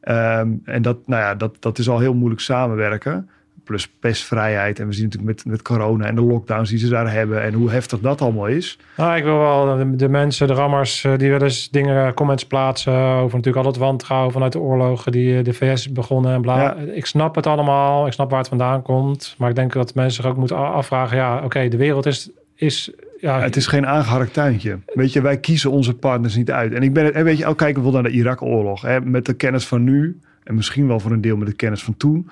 Ehm, 0.00 0.48
en 0.64 0.82
dat, 0.82 1.06
nou 1.06 1.22
ja, 1.22 1.34
dat, 1.34 1.56
dat 1.60 1.78
is 1.78 1.88
al 1.88 1.98
heel 1.98 2.14
moeilijk 2.14 2.40
samenwerken. 2.40 3.28
Plus 3.72 3.88
persvrijheid. 3.88 4.78
En 4.78 4.86
we 4.86 4.92
zien 4.92 5.04
natuurlijk 5.04 5.36
met, 5.36 5.46
met 5.46 5.62
corona 5.62 6.06
en 6.06 6.14
de 6.14 6.22
lockdowns 6.22 6.70
die 6.70 6.78
ze 6.78 6.88
daar 6.88 7.12
hebben 7.12 7.42
en 7.42 7.52
hoe 7.52 7.70
heftig 7.70 8.00
dat 8.00 8.20
allemaal 8.20 8.46
is. 8.46 8.78
Nou, 8.96 9.16
ik 9.16 9.24
wil 9.24 9.38
wel 9.38 9.76
de, 9.76 9.96
de 9.96 10.08
mensen, 10.08 10.46
de 10.46 10.52
rammers, 10.52 11.04
eh, 11.04 11.12
die 11.16 11.30
wel 11.30 11.42
eens 11.42 11.70
dingen, 11.70 12.14
comments 12.14 12.46
plaatsen 12.46 12.92
over 12.92 13.36
natuurlijk 13.36 13.64
al 13.64 13.72
het 13.72 13.80
wantrouwen 13.80 14.32
vanuit 14.32 14.52
de 14.52 14.58
oorlogen 14.58 15.12
die 15.12 15.38
eh, 15.38 15.44
de 15.44 15.52
VS 15.52 15.92
begonnen 15.92 16.34
en 16.34 16.40
bla. 16.40 16.60
Ja. 16.60 16.74
Ik 16.74 17.06
snap 17.06 17.34
het 17.34 17.46
allemaal, 17.46 18.06
ik 18.06 18.12
snap 18.12 18.30
waar 18.30 18.38
het 18.38 18.48
vandaan 18.48 18.82
komt. 18.82 19.34
Maar 19.38 19.48
ik 19.48 19.56
denk 19.56 19.72
dat 19.72 19.94
mensen 19.94 20.22
zich 20.22 20.32
ook 20.32 20.38
moeten 20.38 20.56
afvragen, 20.56 21.16
ja, 21.16 21.44
oké, 21.44 21.68
de 21.68 21.76
wereld 21.76 22.06
is, 22.06 22.30
is 22.54 22.92
ja, 23.20 23.40
Het 23.40 23.56
is 23.56 23.66
geen 23.66 23.86
aangeharkt 23.86 24.32
tuintje. 24.32 24.78
Weet 24.86 25.12
je, 25.12 25.20
wij 25.20 25.38
kiezen 25.38 25.70
onze 25.70 25.94
partners 25.94 26.36
niet 26.36 26.50
uit. 26.50 26.72
En 26.72 26.82
ik 26.82 26.92
ben 26.92 27.04
het, 27.04 27.14
en 27.14 27.24
weet 27.24 27.38
je, 27.38 27.46
ook 27.46 27.58
kijken 27.58 27.82
bijvoorbeeld 27.82 28.02
naar 28.02 28.12
de 28.12 28.18
Irak-oorlog. 28.18 28.86
Met 29.04 29.26
de 29.26 29.34
kennis 29.34 29.66
van 29.66 29.84
nu, 29.84 30.20
en 30.44 30.54
misschien 30.54 30.86
wel 30.86 31.00
voor 31.00 31.10
een 31.12 31.20
deel 31.20 31.36
met 31.36 31.48
de 31.48 31.54
kennis 31.54 31.82
van 31.82 31.96
toen, 31.96 32.30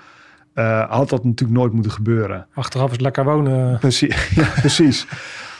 eh, 0.54 0.90
had 0.90 1.08
dat 1.08 1.24
natuurlijk 1.24 1.58
nooit 1.58 1.72
moeten 1.72 1.92
gebeuren. 1.92 2.46
achteraf 2.54 2.90
is 2.90 3.00
lekker 3.00 3.24
wonen. 3.24 3.78
Precies. 3.78 4.28
ja, 4.40 4.48
precies. 4.60 5.06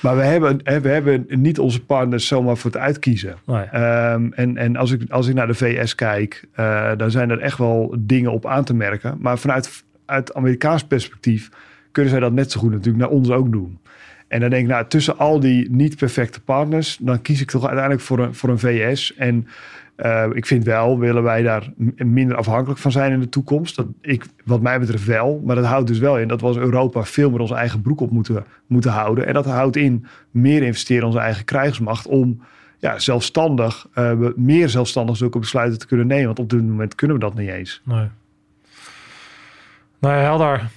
Maar 0.01 0.17
we 0.17 0.23
hebben, 0.23 0.57
we 0.83 0.89
hebben 0.89 1.27
niet 1.29 1.59
onze 1.59 1.85
partners 1.85 2.27
zomaar 2.27 2.57
voor 2.57 2.71
het 2.71 2.81
uitkiezen. 2.81 3.35
Ehm, 3.47 4.33
en 4.33 4.57
en 4.57 4.77
als, 4.77 4.91
ik, 4.91 5.11
als 5.11 5.27
ik 5.27 5.35
naar 5.35 5.47
de 5.47 5.55
VS 5.55 5.95
kijk, 5.95 6.45
eh, 6.53 6.91
dan 6.97 7.11
zijn 7.11 7.31
er 7.31 7.39
echt 7.39 7.59
wel 7.59 7.95
dingen 7.99 8.33
op 8.33 8.47
aan 8.47 8.65
te 8.65 8.75
merken. 8.75 9.17
Maar 9.21 9.39
vanuit 9.39 9.85
uit 10.11 10.35
Amerikaans 10.35 10.85
perspectief 10.85 11.49
kunnen 11.93 12.11
zij 12.11 12.21
dat 12.21 12.33
net 12.33 12.51
zo 12.51 12.61
goed 12.61 12.71
natuurlijk 12.71 13.05
naar 13.05 13.13
ons 13.13 13.31
ook 13.31 13.53
doen. 13.53 13.79
En 14.29 14.41
dan 14.41 14.51
denk 14.51 14.63
ik, 14.63 14.69
nou, 14.69 14.87
tussen 14.89 15.19
al 15.19 15.41
die 15.41 15.71
niet 15.71 15.97
perfecte 15.97 16.41
partners, 16.41 16.99
dan 17.01 17.23
kies 17.23 17.41
ik 17.41 17.51
toch 17.51 17.65
uiteindelijk 17.65 18.03
voor 18.03 18.19
een, 18.19 18.35
voor 18.35 18.49
een 18.49 18.59
VS. 18.59 19.15
En 19.17 19.47
eh, 20.01 20.27
ik 20.33 20.47
vind 20.47 20.65
wel, 20.65 20.99
willen 20.99 21.23
wij 21.23 21.43
daar 21.43 21.73
minder 21.97 22.37
afhankelijk 22.37 22.81
van 22.81 22.93
zijn 22.93 23.13
in 23.13 23.21
de 23.21 23.29
toekomst. 23.29 23.77
Dat 23.77 23.87
ik, 24.01 24.25
wat 24.45 24.61
mij 24.61 24.81
betreft 24.81 25.05
wel, 25.05 25.43
maar 25.45 25.57
dat 25.57 25.65
houdt 25.65 25.87
dus 25.87 25.99
wel 25.99 26.19
in 26.19 26.29
dat 26.29 26.41
we 26.41 26.47
als 26.47 26.57
Europa 26.57 27.05
veel 27.05 27.31
meer 27.31 27.41
onze 27.41 27.55
eigen 27.55 27.83
broek 27.83 28.01
op 28.01 28.11
moeten, 28.11 28.45
moeten 28.67 28.91
houden. 28.91 29.27
En 29.27 29.35
dat 29.35 29.47
houdt 29.47 29.77
in 29.77 30.07
meer 30.31 30.63
investeren 30.63 31.03
in 31.03 31.09
onze 31.09 31.19
eigen 31.19 31.45
krijgsmacht 31.45 32.07
om 32.07 32.43
ja, 32.79 32.99
zelfstandig, 32.99 33.87
eh, 33.95 34.13
meer 34.37 34.69
zelfstandig 34.69 35.17
zulke 35.17 35.39
besluiten 35.39 35.79
te 35.79 35.87
kunnen 35.87 36.07
nemen. 36.07 36.27
Want 36.27 36.39
op 36.39 36.51
dit 36.51 36.63
moment 36.63 36.95
kunnen 36.95 37.17
we 37.17 37.23
dat 37.23 37.35
niet 37.35 37.49
eens. 37.49 37.81
Nee. 37.85 38.09
Nee, 40.01 40.13
helder. 40.13 40.69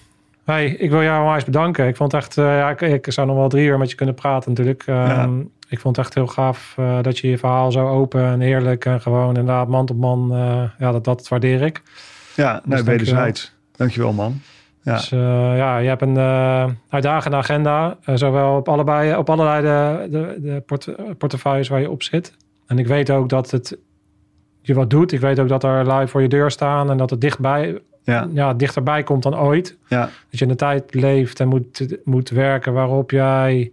Hey, 0.46 0.70
ik 0.70 0.90
wil 0.90 1.04
jou 1.04 1.24
onwijs 1.24 1.44
bedanken. 1.44 1.88
Ik 1.88 1.96
vond 1.96 2.14
echt, 2.14 2.38
eh, 2.38 2.46
ja, 2.46 2.70
ik, 2.70 2.82
ik 2.82 3.12
zou 3.12 3.28
nog 3.28 3.36
wel 3.36 3.50
drie 3.50 3.68
uur 3.68 3.78
met 3.78 3.90
je 3.90 3.96
kunnen 3.96 4.16
praten 4.16 4.50
natuurlijk. 4.50 4.84
Ehm, 4.86 5.10
Ja. 5.10 5.30
Ik 5.74 5.80
vond 5.80 5.96
het 5.96 6.06
echt 6.06 6.14
heel 6.16 6.28
gaaf 6.28 6.74
eh, 6.78 7.02
dat 7.02 7.18
je 7.18 7.30
je 7.30 7.38
verhaal 7.38 7.72
zo 7.72 7.88
open 7.88 8.24
en 8.26 8.42
eerlijk 8.42 8.86
en 8.86 9.02
gewoon 9.02 9.28
inderdaad 9.28 9.68
man 9.68 9.90
op 9.90 9.98
man, 9.98 10.30
eh, 10.34 10.64
ja, 10.80 10.92
dat, 10.92 11.04
dat 11.04 11.28
waardeer 11.28 11.62
ik. 11.62 11.82
Ja, 12.36 12.44
nou, 12.52 12.62
dankjewel. 12.66 12.84
wederzijds. 12.86 13.54
Dankjewel, 13.76 14.14
man. 14.14 14.42
Ja. 14.82 14.94
Dus 14.96 15.12
eh, 15.12 15.20
ja, 15.58 15.78
je 15.78 15.88
hebt 15.88 16.02
een 16.02 16.18
uitdagende 16.90 17.38
agenda, 17.38 17.98
zowel 18.14 18.56
op 18.56 18.70
allebei, 18.70 19.16
op 19.16 19.30
allerlei 19.30 19.62
de, 19.62 20.08
de, 20.12 20.38
de 20.42 20.62
port- 20.66 21.18
portefeuilles 21.18 21.68
waar 21.68 21.82
je 21.82 21.90
op 21.90 22.04
zit. 22.04 22.34
En 22.68 22.80
ik 22.80 22.88
weet 22.88 23.10
ook 23.10 23.30
dat 23.30 23.52
het 23.52 23.78
je 24.62 24.74
wat 24.74 24.90
doet. 24.90 25.12
Ik 25.12 25.20
weet 25.20 25.40
ook 25.40 25.48
dat 25.48 25.64
er 25.64 25.86
lui 25.86 26.08
voor 26.08 26.22
je 26.22 26.28
deur 26.28 26.52
staan 26.52 26.90
en 26.90 26.98
dat 26.98 27.10
het 27.10 27.22
dichtbij, 27.22 27.80
Ja, 28.04 28.28
ja, 28.34 28.54
dichterbij 28.54 29.04
komt 29.04 29.24
dan 29.24 29.38
ooit. 29.40 29.78
ja, 29.88 30.02
Dat 30.30 30.40
je 30.40 30.46
in 30.46 30.52
een 30.52 30.58
tijd 30.58 30.94
leeft 30.94 31.40
en 31.40 31.48
moet, 31.48 31.98
moet 32.04 32.30
werken 32.30 32.74
waarop 32.74 33.12
jij 33.12 33.72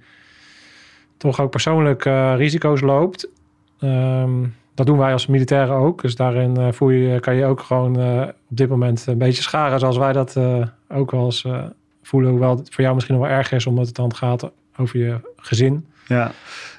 toch 1.20 1.40
ook 1.40 1.50
persoonlijk 1.50 2.04
eh, 2.04 2.32
risico's 2.36 2.80
loopt. 2.80 3.28
Ehm, 3.80 4.46
dat 4.74 4.86
doen 4.86 4.98
wij 4.98 5.12
als 5.12 5.26
militairen 5.26 5.74
ook. 5.74 6.02
Dus 6.02 6.16
daarin 6.16 6.56
eh, 6.56 6.72
voel 6.72 6.90
je, 6.90 7.20
kan 7.20 7.34
je 7.34 7.44
ook 7.44 7.60
gewoon 7.60 8.00
eh, 8.00 8.22
op 8.22 8.56
dit 8.56 8.68
moment 8.68 9.06
een 9.06 9.18
beetje 9.18 9.42
scharen 9.42 9.78
zoals 9.78 9.96
wij 9.96 10.12
dat 10.12 10.36
ook 10.88 11.10
wel 11.10 11.24
eens 11.24 11.46
voelen. 12.02 12.30
Hoewel 12.30 12.56
het 12.56 12.74
voor 12.74 12.82
jou 12.82 12.94
misschien 12.94 13.16
nog 13.16 13.26
wel 13.26 13.36
erg 13.36 13.52
is 13.52 13.66
omdat 13.66 13.86
het 13.86 13.94
dan 13.94 14.14
gaat 14.14 14.50
over 14.76 14.98
je 14.98 15.20
gezin. 15.36 15.86
ja. 16.06 16.32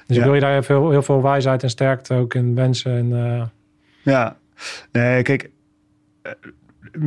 Dus 0.06 0.16
ik 0.16 0.22
wil 0.22 0.34
je 0.34 0.40
daar 0.40 0.52
heel 0.52 0.62
veel, 0.62 0.90
heel 0.90 1.02
veel 1.02 1.22
wijsheid 1.22 1.62
en 1.62 1.70
sterkte 1.70 2.14
ook 2.14 2.34
in 2.34 2.54
wensen. 2.54 3.12
En, 3.12 3.50
Ja, 4.02 4.36
nee, 4.92 5.22
kijk, 5.22 5.50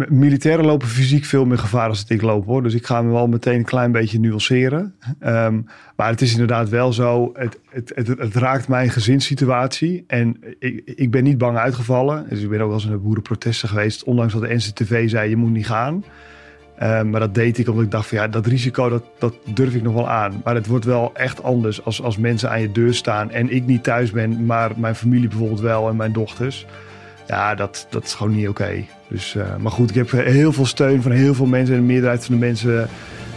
militairen 0.09 0.65
lopen 0.65 0.87
fysiek 0.87 1.25
veel 1.25 1.45
meer 1.45 1.57
gevaar 1.57 1.89
als 1.89 2.05
ik 2.07 2.21
loop 2.21 2.45
hoor. 2.45 2.63
Dus 2.63 2.73
ik 2.73 2.85
ga 2.85 3.01
me 3.01 3.11
wel 3.11 3.27
meteen 3.27 3.55
een 3.55 3.63
klein 3.63 3.91
beetje 3.91 4.19
nuanceren. 4.19 4.95
Ehm, 5.19 5.61
maar 5.95 6.09
het 6.09 6.21
is 6.21 6.31
inderdaad 6.31 6.69
wel 6.69 6.93
zo, 6.93 7.31
het, 7.33 7.59
het, 7.69 8.07
het, 8.07 8.35
raakt 8.35 8.67
mijn 8.67 8.89
gezinssituatie. 8.89 10.03
En 10.07 10.37
ik, 10.59 10.81
ik 10.85 11.11
ben 11.11 11.23
niet 11.23 11.37
bang 11.37 11.57
uitgevallen. 11.57 12.25
Dus 12.29 12.41
ik 12.41 12.49
ben 12.49 12.61
ook 12.61 12.67
wel 12.67 12.77
eens 12.77 12.87
de 12.87 12.97
boerenprotesten 12.97 13.69
geweest. 13.69 14.03
Ondanks 14.03 14.33
dat 14.33 14.41
de 14.41 14.53
NCTV 14.53 15.09
zei, 15.09 15.29
je 15.29 15.35
moet 15.35 15.51
niet 15.51 15.67
gaan. 15.67 16.03
Ehm, 16.77 17.09
maar 17.09 17.19
dat 17.19 17.33
deed 17.33 17.57
ik 17.57 17.67
omdat 17.67 17.83
ik 17.83 17.91
dacht 17.91 18.07
van 18.07 18.17
ja, 18.17 18.27
dat 18.27 18.45
risico 18.45 18.89
dat, 18.89 19.03
dat 19.19 19.33
durf 19.53 19.75
ik 19.75 19.83
nog 19.83 19.93
wel 19.93 20.09
aan. 20.09 20.41
Maar 20.43 20.55
het 20.55 20.67
wordt 20.67 20.85
wel 20.85 21.11
echt 21.13 21.43
anders 21.43 21.85
als, 21.85 22.01
als 22.01 22.17
mensen 22.17 22.49
aan 22.49 22.61
je 22.61 22.71
deur 22.71 22.93
staan 22.93 23.31
en 23.31 23.49
ik 23.49 23.65
niet 23.65 23.83
thuis 23.83 24.11
ben, 24.11 24.45
maar 24.45 24.71
mijn 24.77 24.95
familie 24.95 25.27
bijvoorbeeld 25.27 25.59
wel 25.59 25.89
en 25.89 25.95
mijn 25.95 26.13
dochters. 26.13 26.65
Ja, 27.27 27.55
dat, 27.55 27.87
dat 27.89 28.03
is 28.03 28.13
gewoon 28.13 28.35
niet 28.35 28.47
oké. 28.47 28.83
Dus, 29.07 29.35
eh, 29.35 29.55
maar 29.59 29.71
goed, 29.71 29.89
ik 29.89 29.95
heb 29.95 30.11
heel 30.11 30.53
veel 30.53 30.65
steun 30.65 31.01
van 31.01 31.11
heel 31.11 31.33
veel 31.33 31.45
mensen 31.45 31.75
en 31.75 31.81
de 31.81 31.85
meerderheid 31.87 32.25
van 32.25 32.33
de 32.35 32.45
mensen 32.45 32.89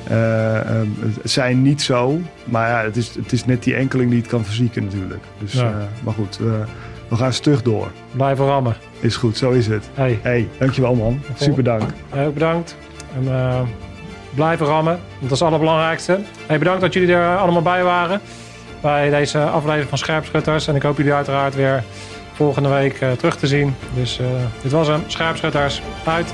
eh, 0.09 0.57
eh, 0.81 0.87
zijn 1.25 1.63
niet 1.63 1.83
zo. 1.83 2.21
Maar 2.45 2.69
ja, 2.69 2.83
het 2.83 2.97
is, 2.97 3.15
het 3.15 3.33
is 3.33 3.45
net 3.45 3.63
die 3.63 3.75
enkeling 3.75 4.11
die 4.11 4.19
het 4.21 4.29
kan 4.29 4.45
verzieken 4.45 4.85
natuurlijk. 4.85 5.25
Dus, 5.39 5.53
Ja. 5.53 5.89
maar 6.03 6.15
goed, 6.15 6.37
we, 6.39 6.63
we 7.09 7.17
gaan 7.17 7.33
stug 7.33 7.63
door. 7.63 7.91
blijven 8.13 8.45
rammen. 8.47 8.77
Is 9.01 9.17
goed, 9.17 9.37
zo 9.37 9.51
is 9.51 9.67
het. 9.67 9.89
Hey, 9.95 10.19
hey, 10.23 10.49
dankjewel 10.59 10.95
man. 10.95 11.21
Super 11.35 11.63
dank. 11.65 11.83
Ook 12.17 12.35
bedankt. 12.35 12.77
En 13.15 13.29
blijven 14.35 14.67
rammen. 14.67 14.93
want 14.93 15.21
Dat 15.21 15.31
is 15.33 15.39
het 15.39 15.49
allerbelangrijkste. 15.49 16.19
Hey, 16.47 16.59
bedankt 16.59 16.81
dat 16.81 16.93
jullie 16.93 17.15
er 17.15 17.37
allemaal 17.37 17.63
bij 17.63 17.83
waren. 17.83 18.21
Bij 18.81 19.11
deze 19.11 19.39
aflevering 19.41 19.89
van 19.89 19.99
Scherpschutters. 19.99 20.67
En 20.67 20.75
ik 20.75 20.83
hoop 20.83 20.97
jullie 20.97 21.13
uiteraard 21.13 21.55
weer 21.55 21.85
volgende 22.39 22.69
week 22.69 23.01
eh, 23.01 23.13
terug 23.13 23.37
te 23.37 23.47
zien. 23.47 23.75
Dus 23.95 24.19
eh, 24.19 24.27
dit 24.63 24.73
was 24.73 24.87
hem. 24.87 25.03
Scherpschutters. 25.07 25.83
Uit. 26.05 26.33